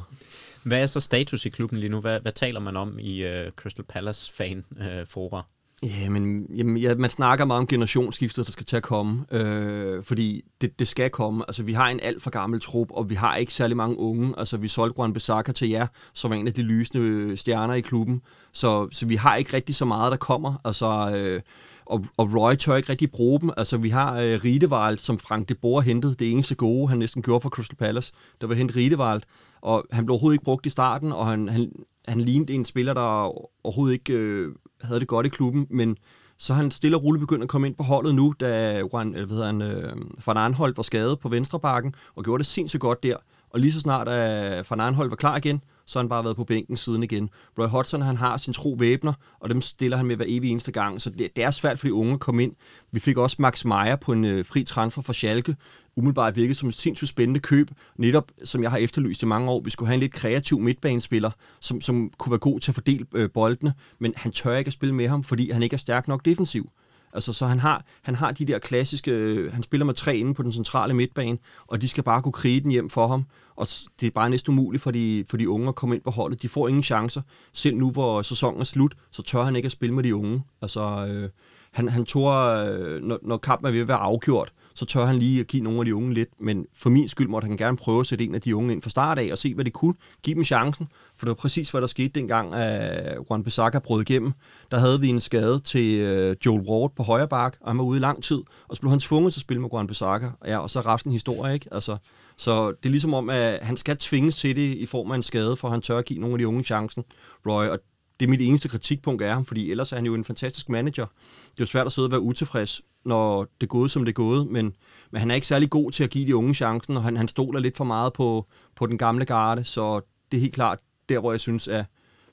Hvad 0.64 0.82
er 0.82 0.86
så 0.86 1.00
status 1.00 1.46
i 1.46 1.50
klubben 1.50 1.80
lige 1.80 1.90
nu? 1.90 2.00
Hvad, 2.00 2.20
hvad 2.20 2.32
taler 2.32 2.60
man 2.60 2.78
om 2.78 3.00
i 3.00 3.26
uh, 3.26 3.52
Crystal 3.56 3.86
Palace 3.86 4.34
fan-fora? 4.34 5.40
Uh, 5.40 5.46
Ja, 5.84 6.10
men 6.10 6.46
jamen, 6.56 6.78
ja, 6.78 6.96
man 6.96 7.10
snakker 7.10 7.46
meget 7.46 7.60
om 7.60 7.68
generationsskiftet, 7.68 8.46
der 8.46 8.52
skal 8.52 8.66
til 8.66 8.76
at 8.76 8.84
komme, 8.84 9.26
øh, 9.32 10.04
fordi 10.04 10.42
det, 10.62 10.80
det 10.80 10.88
skal 10.88 11.10
komme. 11.10 11.44
Altså, 11.48 11.64
vi 11.64 11.74
har 11.74 11.90
en 11.90 12.00
alt 12.00 12.22
for 12.22 12.30
gammel 12.30 12.62
trup, 12.62 12.88
og 12.92 13.10
vi 13.10 13.16
har 13.16 13.36
ikke 13.36 13.54
særlig 13.54 13.78
mange 13.78 13.98
unge. 13.98 14.34
Altså, 14.38 14.58
vi 14.58 14.68
solgte 14.68 15.00
Juan 15.00 15.14
Besaka 15.14 15.52
til 15.52 15.70
jer, 15.70 15.88
som 16.14 16.32
var 16.32 16.38
en 16.38 16.48
af 16.48 16.54
de 16.54 16.62
lysende 16.62 17.04
øh, 17.04 17.38
stjerner 17.38 17.74
i 17.74 17.82
klubben. 17.82 18.22
Så, 18.54 18.88
så 18.92 19.06
vi 19.06 19.16
har 19.16 19.36
ikke 19.36 19.54
rigtig 19.54 19.76
så 19.76 19.86
meget, 19.86 20.12
der 20.12 20.18
kommer. 20.18 20.54
Altså, 20.66 21.12
øh, 21.16 21.42
og, 21.86 22.06
og 22.18 22.30
Roy 22.36 22.56
tør 22.56 22.76
ikke 22.76 22.90
rigtig 22.90 23.12
bruge 23.12 23.40
dem. 23.42 23.50
Altså, 23.58 23.78
vi 23.78 23.90
har 23.90 24.14
øh, 24.14 24.40
Riedewald, 24.44 24.98
som 24.98 25.20
Frank 25.20 25.50
de 25.50 25.56
Boer 25.56 25.82
hentede. 25.82 26.16
Det 26.16 26.32
eneste 26.32 26.56
gode, 26.56 26.90
han 26.90 26.98
næsten 26.98 27.22
gjorde 27.22 27.42
for 27.42 27.50
Crystal 27.50 27.78
Palace, 27.78 28.14
der 28.42 28.48
var 28.48 28.56
hente 28.56 28.76
Riedewald. 28.76 29.22
Og 29.62 29.86
han 29.92 30.06
blev 30.06 30.14
overhovedet 30.14 30.36
ikke 30.36 30.46
brugt 30.46 30.66
i 30.66 30.70
starten, 30.70 31.12
og 31.12 31.28
han, 31.28 31.50
han, 31.50 31.72
han 32.08 32.22
lignede 32.22 32.54
en 32.54 32.66
spiller, 32.66 32.94
der 32.94 33.32
overhovedet 33.64 33.94
ikke 33.94 34.14
øh, 34.14 34.56
havde 34.84 35.00
det 35.00 35.08
godt 35.08 35.26
i 35.26 35.30
klubben, 35.30 35.68
men 35.70 35.98
så 36.38 36.54
han 36.54 36.72
stille 36.72 36.98
og 36.98 37.04
roligt 37.04 37.20
begyndt 37.20 37.44
at 37.44 37.50
komme 37.50 37.68
ind 37.68 37.76
på 37.76 37.84
holdet 37.84 38.16
nu, 38.16 38.34
da 38.40 38.80
Juan, 38.80 39.12
hvad 39.12 39.28
hedder 39.28 39.46
han, 39.46 39.62
øh, 39.62 39.94
Van 40.28 40.38
Arnholt 40.38 40.78
var 40.78 40.84
skadet 40.84 41.20
på 41.20 41.30
venstre 41.30 41.60
bakken, 41.60 41.96
og 42.16 42.24
gjorde 42.24 42.40
det 42.40 42.48
sindssygt 42.48 42.82
godt 42.82 43.04
der. 43.04 43.16
Og 43.50 43.60
lige 43.60 43.72
så 43.72 43.80
snart, 43.80 44.08
at 44.08 44.68
Van 44.70 44.80
Arnholt 44.80 45.10
var 45.10 45.16
klar 45.16 45.38
igen, 45.38 45.64
så 45.86 46.00
har 46.00 46.04
han 46.04 46.10
bare 46.10 46.24
været 46.24 46.36
på 46.36 46.44
bænken 46.44 46.78
siden 46.78 47.04
igen. 47.04 47.30
Roy 47.60 47.68
Hodgson, 47.68 48.02
han 48.02 48.18
har 48.18 48.38
sin 48.38 48.54
tro 48.54 48.76
væbner, 48.80 49.14
og 49.40 49.50
dem 49.50 49.62
stiller 49.62 49.98
han 49.98 50.06
med 50.06 50.16
hver 50.16 50.26
evig 50.28 50.52
eneste 50.52 50.72
gang, 50.72 51.02
så 51.02 51.10
det, 51.10 51.36
det 51.36 51.44
er 51.44 51.52
svært 51.52 51.80
for 51.80 51.88
de 51.88 51.94
unge 51.94 52.14
at 52.14 52.20
komme 52.20 52.44
ind. 52.44 52.54
Vi 52.92 53.00
fik 53.00 53.18
også 53.18 53.36
Max 53.40 53.66
Meyer 53.66 53.96
på 53.96 54.12
en 54.12 54.26
øh, 54.26 54.46
fri 54.46 54.64
transfer 54.64 55.02
fra 55.02 55.14
Schalke, 55.14 55.56
umiddelbart 55.96 56.36
virkede 56.36 56.56
som 56.56 56.70
et 56.70 56.76
sindssygt 56.76 57.10
spændende 57.10 57.40
køb, 57.40 57.68
netop 57.98 58.32
som 58.44 58.64
jeg 58.64 58.72
har 58.72 58.78
efterlyst 58.78 59.22
i 59.22 59.26
mange 59.26 59.52
år. 59.52 59.62
Vi 59.66 59.70
skulle 59.70 59.88
have 59.88 59.94
en 59.94 60.00
lidt 60.00 60.14
kreativ 60.14 60.60
midtbanespiller, 60.60 61.32
som, 61.60 61.82
som 61.82 62.12
kunne 62.18 62.32
være 62.32 62.40
god 62.40 62.60
til 62.60 62.72
at 62.72 62.76
fordele 62.76 63.06
øh, 63.16 63.30
boldene, 63.34 63.74
men 64.00 64.14
han 64.16 64.32
tør 64.32 64.58
ikke 64.58 64.70
at 64.70 64.74
spille 64.74 64.96
med 64.96 65.08
ham, 65.08 65.24
fordi 65.24 65.52
han 65.52 65.64
ikke 65.64 65.74
er 65.74 65.78
stærk 65.78 66.08
nok 66.08 66.26
defensiv. 66.26 66.70
Altså, 67.14 67.34
så 67.34 67.45
han 67.45 67.59
har, 67.59 67.86
han 68.01 68.16
har 68.16 68.32
de 68.32 68.45
der 68.45 68.59
klassiske... 68.59 69.11
Øh, 69.11 69.53
han 69.53 69.64
spiller 69.64 69.86
med 69.86 69.93
tre 69.93 70.18
inde 70.18 70.34
på 70.34 70.43
den 70.43 70.51
centrale 70.51 70.93
midtbane, 70.93 71.38
og 71.68 71.82
de 71.82 71.88
skal 71.88 72.03
bare 72.03 72.22
kunne 72.22 72.32
krige 72.32 72.61
den 72.61 72.72
hjem 72.72 72.89
for 72.89 73.07
ham. 73.07 73.26
Og 73.55 73.68
det 73.99 74.07
er 74.07 74.11
bare 74.11 74.30
næsten 74.30 74.53
umuligt 74.53 74.84
for 74.84 74.91
de, 74.91 75.26
for 75.30 75.38
de 75.38 75.49
unge 75.49 75.68
at 75.68 75.76
komme 75.76 75.95
ind 75.95 76.03
på 76.03 76.11
holdet. 76.11 76.41
De 76.41 76.49
får 76.49 76.68
ingen 76.68 76.84
chancer. 76.84 77.22
Selv 77.53 77.78
nu, 77.78 77.91
hvor 77.91 78.22
sæsonen 78.22 78.61
er 78.61 78.66
slut, 78.66 78.95
så 79.11 79.22
tør 79.22 79.43
han 79.43 79.55
ikke 79.55 79.66
at 79.66 79.72
spille 79.72 79.95
med 79.95 80.03
de 80.03 80.16
unge. 80.16 80.43
Altså, 80.61 80.82
øh, 80.82 81.30
han, 81.72 81.89
han 81.89 82.05
tør, 82.05 82.30
øh, 82.30 83.01
når, 83.01 83.20
når 83.22 83.38
kampen 83.38 83.68
er 83.68 83.72
ved 83.72 83.82
at 83.82 83.88
være 83.88 83.97
afgjort, 83.97 84.53
så 84.76 84.86
tør 84.86 85.05
han 85.05 85.15
lige 85.15 85.39
at 85.39 85.47
give 85.47 85.63
nogle 85.63 85.80
af 85.80 85.86
de 85.86 85.95
unge 85.95 86.13
lidt. 86.13 86.30
Men 86.39 86.65
for 86.76 86.89
min 86.89 87.09
skyld 87.09 87.28
måtte 87.28 87.45
han 87.45 87.57
gerne 87.57 87.78
prøve 87.78 87.99
at 87.99 88.07
sætte 88.07 88.26
en 88.26 88.36
af 88.36 88.41
de 88.41 88.55
unge 88.55 88.71
ind 88.71 88.82
fra 88.82 88.89
start 88.89 89.19
af 89.19 89.30
og 89.32 89.38
se, 89.38 89.53
hvad 89.53 89.65
det 89.65 89.74
kunne. 89.74 89.93
Give 90.24 90.36
dem 90.36 90.43
chancen, 90.43 90.88
for 91.15 91.26
det 91.26 91.30
var 91.30 91.34
præcis, 91.34 91.71
hvad 91.71 91.82
der 91.82 91.88
skete 91.88 92.07
dengang, 92.07 92.53
at 92.53 93.17
Juan 93.30 93.43
Bissaka 93.43 93.80
brød 93.80 94.01
igennem. 94.01 94.34
Der 94.71 94.78
havde 94.78 95.01
vi 95.01 95.09
en 95.09 95.21
skade 95.21 95.59
til 95.59 95.99
øh, 95.99 96.36
Joel 96.45 96.61
Ward 96.61 96.95
på 96.95 97.03
højre 97.03 97.28
bak, 97.28 97.57
og 97.61 97.69
han 97.69 97.78
var 97.78 97.84
ude 97.84 97.97
i 97.97 98.01
lang 98.01 98.24
tid, 98.24 98.41
og 98.67 98.76
så 98.76 98.82
blev 98.82 98.89
han 98.89 98.99
tvunget 98.99 99.34
til 99.34 99.39
at 99.39 99.41
spille 99.41 99.61
med 99.61 99.69
Juan 99.74 99.88
Bissaka. 99.88 100.30
Ja, 100.45 100.57
og 100.57 100.69
så 100.69 100.80
resten 100.80 101.11
historie, 101.11 101.53
ikke? 101.53 101.67
Altså, 101.71 101.97
så 102.38 102.67
det 102.69 102.86
er 102.86 102.89
ligesom 102.89 103.13
om, 103.13 103.30
at 103.30 103.65
han 103.65 103.78
skal 103.78 103.97
tvinges 103.97 104.36
til 104.36 104.55
det 104.55 104.78
i 104.78 104.86
form 104.86 105.11
af 105.11 105.15
en 105.15 105.24
skade, 105.24 105.55
for 105.55 105.69
han 105.69 105.82
tør 105.82 105.97
at 105.97 106.05
give 106.05 106.19
nogle 106.19 106.34
af 106.34 106.39
de 106.39 106.47
unge 106.47 106.63
chancen, 106.63 107.03
Roy, 107.45 107.65
og 107.65 107.80
det 108.19 108.26
er 108.26 108.30
mit 108.30 108.41
eneste 108.41 108.69
kritikpunkt 108.69 109.21
af 109.21 109.34
ham, 109.34 109.45
fordi 109.45 109.71
ellers 109.71 109.91
er 109.91 109.95
han 109.95 110.05
jo 110.05 110.13
en 110.13 110.26
fantastisk 110.26 110.69
manager. 110.69 111.05
Det 111.51 111.59
er 111.59 111.63
jo 111.63 111.65
svært 111.65 111.86
at 111.86 111.91
sidde 111.91 112.05
og 112.05 112.11
være 112.11 112.21
utilfreds, 112.21 112.82
når 113.06 113.43
det 113.43 113.64
er 113.64 113.68
gået, 113.68 113.91
som 113.91 114.06
det 114.06 114.12
er 114.12 114.14
gået, 114.14 114.47
men, 114.47 114.74
men 115.12 115.20
han 115.20 115.32
er 115.32 115.36
ikke 115.36 115.47
særlig 115.47 115.70
god 115.70 115.91
til 115.91 116.04
at 116.04 116.10
give 116.10 116.28
de 116.28 116.36
unge 116.36 116.54
chancen, 116.54 116.97
og 116.97 117.04
han, 117.04 117.18
han 117.18 117.28
stoler 117.28 117.60
lidt 117.60 117.78
for 117.78 117.84
meget 117.84 118.14
på, 118.14 118.47
på 118.76 118.88
den 118.88 118.97
gamle 118.97 119.26
garde, 119.26 119.64
så 119.64 120.01
det 120.32 120.38
er 120.38 120.41
helt 120.41 120.54
klart 120.54 120.80
der, 121.10 121.20
hvor 121.20 121.32
jeg 121.32 121.39
synes, 121.39 121.68
at 121.68 121.86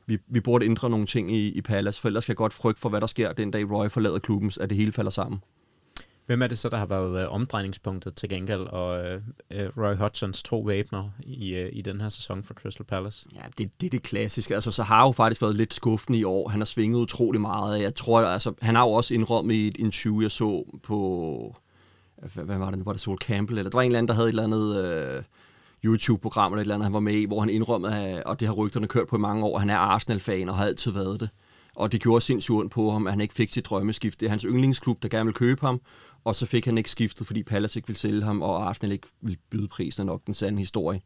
vi, 0.06 0.18
vi 0.26 0.40
burde 0.40 0.64
ændre 0.64 0.90
nogle 0.90 1.06
ting 1.06 1.32
i, 1.32 1.48
i 1.48 1.60
Palace, 1.60 2.00
for 2.00 2.08
ellers 2.08 2.24
skal 2.24 2.32
jeg 2.32 2.36
godt 2.36 2.52
frygte 2.52 2.80
for, 2.80 2.88
hvad 2.88 3.00
der 3.00 3.06
sker 3.06 3.32
den 3.32 3.50
dag 3.50 3.70
Roy 3.70 3.88
forlader 3.88 4.18
klubben, 4.18 4.52
at 4.60 4.70
det 4.70 4.78
hele 4.78 4.92
falder 4.92 5.10
sammen. 5.10 5.42
Hvem 6.30 6.42
er 6.42 6.46
det 6.46 6.58
så, 6.58 6.68
der 6.68 6.76
har 6.76 6.86
været 6.86 7.22
øh, 7.22 7.32
omdrejningspunktet 7.32 8.14
til 8.14 8.28
gengæld, 8.28 8.60
og 8.60 9.04
øh, 9.04 9.20
øh 9.50 9.68
Roy 9.78 9.96
Hodgsons 9.96 10.42
to 10.42 10.60
væbner 10.60 11.10
i, 11.22 11.54
øh, 11.54 11.68
i 11.72 11.82
den 11.82 12.00
her 12.00 12.08
sæson 12.08 12.44
for 12.44 12.54
Crystal 12.54 12.86
Palace? 12.86 13.26
Ja, 13.34 13.40
det, 13.58 13.80
det 13.80 13.86
er 13.86 13.90
det 13.90 14.02
klassiske. 14.02 14.54
Altså, 14.54 14.70
så 14.70 14.82
har 14.82 15.06
jo 15.06 15.12
faktisk 15.12 15.42
været 15.42 15.56
lidt 15.56 15.74
skuffende 15.74 16.18
i 16.18 16.24
år. 16.24 16.48
Han 16.48 16.60
har 16.60 16.64
svinget 16.64 16.98
utrolig 16.98 17.40
meget. 17.40 17.82
Jeg 17.82 17.94
tror, 17.94 18.20
altså, 18.20 18.52
han 18.62 18.76
har 18.76 18.84
jo 18.84 18.90
også 18.90 19.14
indrømmet 19.14 19.54
i 19.54 19.68
et 19.68 19.76
interview, 19.76 20.20
jeg 20.20 20.30
så 20.30 20.64
på... 20.82 21.56
Hvad, 22.16 22.44
hvad 22.44 22.58
var 22.58 22.70
det? 22.70 22.86
Var 22.86 22.92
det 22.92 23.00
Sol 23.00 23.18
Campbell? 23.18 23.58
Eller 23.58 23.70
der 23.70 23.78
var 23.78 23.82
en 23.82 23.86
eller 23.86 23.98
anden, 23.98 24.08
der 24.08 24.14
havde 24.14 24.28
et 24.28 24.32
eller 24.32 24.44
andet... 24.44 24.84
Øh, 24.84 25.22
YouTube-program 25.84 26.52
eller 26.52 26.60
et 26.60 26.64
eller 26.64 26.74
andet, 26.74 26.84
han 26.84 26.92
var 26.92 27.00
med 27.00 27.14
i, 27.14 27.24
hvor 27.24 27.40
han 27.40 27.50
indrømmede, 27.50 28.22
og 28.26 28.40
det 28.40 28.48
har 28.48 28.54
rygterne 28.54 28.86
kørt 28.86 29.08
på 29.08 29.16
i 29.16 29.20
mange 29.20 29.44
år, 29.44 29.58
han 29.58 29.70
er 29.70 29.76
Arsenal-fan 29.76 30.48
og 30.48 30.56
har 30.56 30.64
altid 30.64 30.92
været 30.92 31.20
det 31.20 31.30
og 31.80 31.92
det 31.92 32.02
gjorde 32.02 32.20
sindssygt 32.20 32.54
ondt 32.54 32.72
på 32.72 32.90
ham, 32.90 33.06
at 33.06 33.12
han 33.12 33.20
ikke 33.20 33.34
fik 33.34 33.52
sit 33.52 33.66
drømmeskift. 33.66 34.20
Det 34.20 34.26
er 34.26 34.30
hans 34.30 34.42
yndlingsklub, 34.42 35.02
der 35.02 35.08
gerne 35.08 35.24
vil 35.24 35.34
købe 35.34 35.60
ham, 35.66 35.80
og 36.24 36.36
så 36.36 36.46
fik 36.46 36.64
han 36.64 36.78
ikke 36.78 36.90
skiftet, 36.90 37.26
fordi 37.26 37.42
Palace 37.42 37.78
ikke 37.78 37.88
ville 37.88 37.98
sælge 37.98 38.22
ham, 38.22 38.42
og 38.42 38.68
Arsenal 38.68 38.92
ikke 38.92 39.08
ville 39.20 39.38
byde 39.50 39.68
prisen, 39.68 40.06
nok 40.06 40.26
den 40.26 40.34
sande 40.34 40.58
historie. 40.58 41.00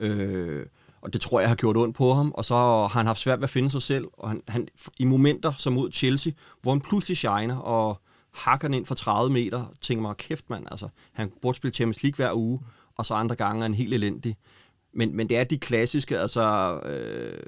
Øh, 0.00 0.66
og 1.00 1.12
det 1.12 1.20
tror 1.20 1.40
jeg 1.40 1.48
har 1.48 1.56
gjort 1.56 1.76
ondt 1.76 1.96
på 1.96 2.12
ham, 2.14 2.30
og 2.30 2.44
så 2.44 2.54
har 2.54 2.88
han 2.88 3.06
haft 3.06 3.20
svært 3.20 3.38
ved 3.38 3.44
at 3.44 3.50
finde 3.50 3.70
sig 3.70 3.82
selv, 3.82 4.04
og 4.12 4.28
han, 4.28 4.42
han 4.48 4.68
i 4.98 5.04
momenter 5.04 5.52
som 5.58 5.72
mod 5.72 5.92
Chelsea, 5.92 6.32
hvor 6.62 6.72
han 6.72 6.80
pludselig 6.80 7.16
shiner, 7.16 7.56
og 7.56 8.00
hakker 8.34 8.68
den 8.68 8.74
ind 8.74 8.86
for 8.86 8.94
30 8.94 9.32
meter, 9.32 9.64
tænker 9.82 10.02
mig, 10.02 10.16
kæft 10.16 10.50
mand, 10.50 10.66
altså, 10.70 10.88
han 11.12 11.32
burde 11.42 11.56
spille 11.56 11.74
Champions 11.74 12.02
League 12.02 12.16
hver 12.16 12.36
uge, 12.36 12.60
og 12.98 13.06
så 13.06 13.14
andre 13.14 13.36
gange 13.36 13.58
er 13.58 13.62
han 13.62 13.74
helt 13.74 13.94
elendig. 13.94 14.36
Men, 14.94 15.16
men 15.16 15.28
det 15.28 15.36
er 15.36 15.44
de 15.44 15.58
klassiske, 15.58 16.18
altså, 16.18 16.78
øh, 16.84 17.42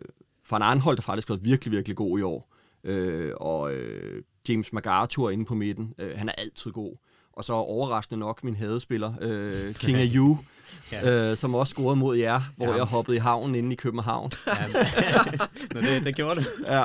Van 0.51 0.81
hold, 0.81 0.99
har 0.99 1.03
faktisk 1.03 1.29
været 1.29 1.45
virkelig, 1.45 1.73
virkelig 1.73 1.97
god 1.97 2.19
i 2.19 2.23
år, 2.23 2.55
øh, 2.85 3.33
og 3.37 3.73
øh, 3.73 4.23
James 4.49 4.73
MacArthur 4.73 5.31
inde 5.31 5.45
på 5.45 5.55
midten, 5.55 5.95
øh, 5.99 6.19
han 6.19 6.29
er 6.29 6.33
altid 6.39 6.71
god. 6.71 6.97
Og 7.33 7.45
så 7.45 7.53
overraskende 7.53 8.21
nok 8.21 8.45
min 8.45 8.55
hadespiller, 8.55 9.13
øh, 9.21 9.75
King 9.75 9.99
of 9.99 10.05
You, 10.15 10.39
ja. 10.93 11.31
øh, 11.31 11.37
som 11.37 11.55
også 11.55 11.71
scorede 11.71 11.97
mod 11.97 12.17
jer, 12.17 12.41
hvor 12.57 12.67
ja. 12.67 12.75
jeg 12.75 12.85
hoppede 12.85 13.17
i 13.17 13.21
havnen 13.21 13.55
inde 13.55 13.73
i 13.73 13.77
København. 13.77 14.31
Ja, 14.47 14.53
Nå, 15.75 15.81
det, 15.81 16.05
det 16.05 16.17
gjorde 16.17 16.41
det. 16.41 16.47
Ja. 16.67 16.85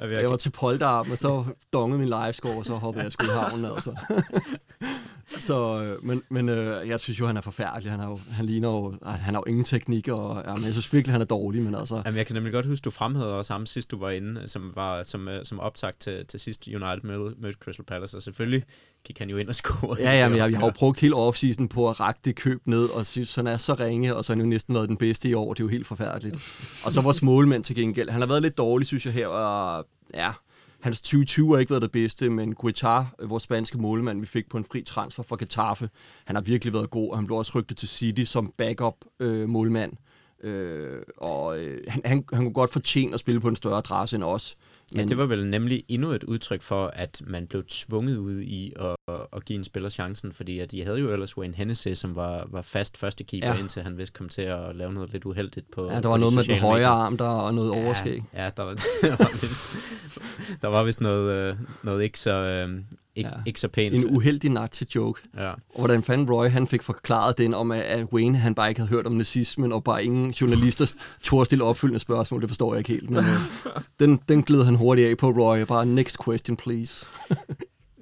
jeg 0.20 0.30
var 0.30 0.36
til 0.36 0.50
polterarm, 0.50 1.10
og 1.10 1.18
så 1.18 1.44
dongede 1.72 1.98
min 1.98 2.08
livescore, 2.08 2.56
og 2.58 2.66
så 2.66 2.74
hoppede 2.74 3.04
jeg 3.04 3.12
sgu 3.12 3.26
i 3.26 3.28
havnen. 3.28 3.64
Altså. 3.64 3.96
Så, 5.38 5.82
øh, 5.82 6.04
men 6.04 6.22
men 6.28 6.48
øh, 6.48 6.88
jeg 6.88 7.00
synes 7.00 7.20
jo, 7.20 7.26
han 7.26 7.36
er 7.36 7.40
forfærdelig. 7.40 7.90
Han, 7.90 8.00
er 8.00 8.08
jo, 8.08 8.20
han 8.30 8.46
ligner 8.46 8.68
jo, 8.68 8.94
han 9.02 9.34
har 9.34 9.42
jo 9.46 9.50
ingen 9.50 9.64
teknik, 9.64 10.08
og 10.08 10.42
ja, 10.46 10.54
men 10.54 10.64
jeg 10.64 10.72
synes 10.72 10.92
virkelig, 10.92 11.12
han 11.12 11.20
er 11.20 11.26
dårlig. 11.26 11.62
Men 11.62 11.74
altså... 11.74 12.02
Jamen, 12.04 12.18
jeg 12.18 12.26
kan 12.26 12.34
nemlig 12.34 12.52
godt 12.52 12.66
huske, 12.66 12.84
du 12.84 12.90
fremhævede 12.90 13.34
også 13.34 13.52
ham 13.52 13.66
sidst, 13.66 13.90
du 13.90 13.98
var 13.98 14.10
inde, 14.10 14.48
som 14.48 14.70
var 14.74 15.02
som, 15.02 15.28
øh, 15.28 15.44
som 15.44 15.60
optagt 15.60 16.00
til, 16.00 16.26
til 16.26 16.40
sidst 16.40 16.66
United 16.66 17.00
mødte, 17.04 17.34
mødte 17.40 17.58
Crystal 17.60 17.84
Palace, 17.84 18.16
og 18.16 18.22
selvfølgelig 18.22 18.62
gik 19.04 19.18
han 19.18 19.30
jo 19.30 19.36
ind 19.36 19.48
og 19.48 19.54
score. 19.54 19.96
Ja, 20.00 20.12
ja, 20.12 20.28
men 20.28 20.38
jeg, 20.38 20.50
jeg 20.50 20.58
har 20.58 20.66
jo 20.66 20.72
brugt 20.76 21.00
hele 21.00 21.14
offseason 21.14 21.68
på 21.68 21.90
at 21.90 22.00
række 22.00 22.20
det 22.24 22.36
køb 22.36 22.60
ned, 22.66 22.84
og 22.88 23.06
synes, 23.06 23.34
han 23.34 23.46
er 23.46 23.56
så 23.56 23.74
ringe, 23.74 24.16
og 24.16 24.24
så 24.24 24.32
har 24.32 24.36
han 24.36 24.44
jo 24.44 24.48
næsten 24.48 24.74
været 24.74 24.88
den 24.88 24.96
bedste 24.96 25.28
i 25.28 25.34
år. 25.34 25.54
Det 25.54 25.60
er 25.60 25.64
jo 25.64 25.68
helt 25.68 25.86
forfærdeligt. 25.86 26.36
og 26.84 26.92
så 26.92 27.00
vores 27.00 27.22
målmand 27.22 27.64
til 27.64 27.76
gengæld. 27.76 28.10
Han 28.10 28.20
har 28.20 28.28
været 28.28 28.42
lidt 28.42 28.58
dårlig, 28.58 28.86
synes 28.86 29.06
jeg 29.06 29.12
her, 29.12 29.26
og 29.26 29.86
ja, 30.14 30.32
Hans 30.80 31.00
2020 31.00 31.52
har 31.52 31.58
ikke 31.58 31.70
været 31.70 31.82
det 31.82 31.92
bedste, 31.92 32.30
men 32.30 32.54
Guitar, 32.54 33.14
vores 33.22 33.42
spanske 33.42 33.78
målmand, 33.78 34.20
vi 34.20 34.26
fik 34.26 34.48
på 34.48 34.58
en 34.58 34.64
fri 34.64 34.82
transfer 34.82 35.22
fra 35.22 35.36
Getafe, 35.38 35.90
han 36.24 36.36
har 36.36 36.42
virkelig 36.42 36.72
været 36.72 36.90
god, 36.90 37.10
og 37.10 37.18
han 37.18 37.26
blev 37.26 37.38
også 37.38 37.52
rygtet 37.58 37.76
til 37.76 37.88
City 37.88 38.24
som 38.24 38.52
backup 38.56 38.94
øh, 39.20 39.48
målmand. 39.48 39.92
Øh, 40.42 41.02
og 41.16 41.58
øh, 41.58 41.84
han, 41.88 42.02
han, 42.04 42.24
han 42.32 42.44
kunne 42.44 42.52
godt 42.52 42.72
fortjene 42.72 43.14
at 43.14 43.20
spille 43.20 43.40
på 43.40 43.48
en 43.48 43.56
større 43.56 43.78
adresse 43.78 44.16
end 44.16 44.24
os. 44.24 44.56
Men... 44.92 45.00
Ja, 45.00 45.06
det 45.06 45.18
var 45.18 45.26
vel 45.26 45.46
nemlig 45.46 45.84
endnu 45.88 46.10
et 46.10 46.24
udtryk 46.24 46.62
for, 46.62 46.86
at 46.86 47.22
man 47.26 47.46
blev 47.46 47.62
tvunget 47.68 48.16
ud 48.16 48.40
i 48.40 48.72
at, 48.80 49.14
at 49.32 49.44
give 49.44 49.58
en 49.58 49.64
spiller 49.64 49.88
chancen, 49.88 50.32
fordi 50.32 50.58
at 50.58 50.70
de 50.70 50.84
havde 50.84 50.98
jo 50.98 51.12
ellers 51.12 51.38
Wayne 51.38 51.54
Hennessy, 51.54 51.88
som 51.94 52.16
var, 52.16 52.48
var 52.50 52.62
fast 52.62 52.96
første 52.96 53.24
keeper, 53.24 53.48
ja. 53.48 53.58
indtil 53.58 53.82
han 53.82 53.98
vist 53.98 54.14
kom 54.14 54.28
til 54.28 54.42
at 54.42 54.76
lave 54.76 54.92
noget 54.92 55.12
lidt 55.12 55.24
uheldigt 55.24 55.70
på 55.70 55.90
Ja, 55.90 56.00
der 56.00 56.08
var 56.08 56.16
noget 56.16 56.34
med 56.34 56.44
den 56.44 56.58
højre 56.58 56.86
arm 56.86 57.16
der, 57.16 57.24
og 57.24 57.54
noget 57.54 57.76
ja, 57.76 57.84
overskæg. 57.84 58.22
Ja, 58.34 58.48
der 58.56 58.62
var, 58.62 58.74
der 59.02 59.16
var 59.16 59.30
vist, 59.40 60.00
der 60.62 60.68
var 60.68 60.84
vist 60.84 61.00
noget, 61.00 61.32
øh, 61.32 61.56
noget 61.82 62.02
ikke 62.02 62.20
så... 62.20 62.34
Øh, 62.34 62.80
ikke, 63.18 63.30
ja. 63.30 63.42
ikke 63.46 63.60
så 63.60 63.68
pænt. 63.68 63.94
En 63.94 64.16
uheldig 64.16 64.50
nazi-joke. 64.50 65.20
Ja. 65.36 65.50
Og 65.50 65.78
hvordan 65.78 66.02
fanden 66.02 66.30
Roy 66.30 66.48
han 66.48 66.66
fik 66.66 66.82
forklaret 66.82 67.38
den 67.38 67.54
om, 67.54 67.72
at 67.72 68.04
Wayne 68.12 68.38
han 68.38 68.54
bare 68.54 68.68
ikke 68.68 68.80
havde 68.80 68.90
hørt 68.90 69.06
om 69.06 69.12
nazismen, 69.12 69.72
og 69.72 69.84
bare 69.84 70.04
ingen 70.04 70.30
journalister 70.30 70.94
tog 71.22 71.40
at 71.40 71.46
stille 71.46 71.64
opfølgende 71.64 72.00
spørgsmål. 72.00 72.40
Det 72.40 72.50
forstår 72.50 72.74
jeg 72.74 72.78
ikke 72.78 72.90
helt. 72.90 73.10
Men 73.10 73.24
øh, 73.24 73.40
den, 74.00 74.20
den 74.28 74.42
gled 74.42 74.64
han 74.64 74.74
hurtigt 74.78 75.08
af 75.08 75.16
på 75.16 75.30
Roy. 75.30 75.58
Bare 75.58 75.86
next 75.86 76.16
question, 76.24 76.56
please. 76.56 77.06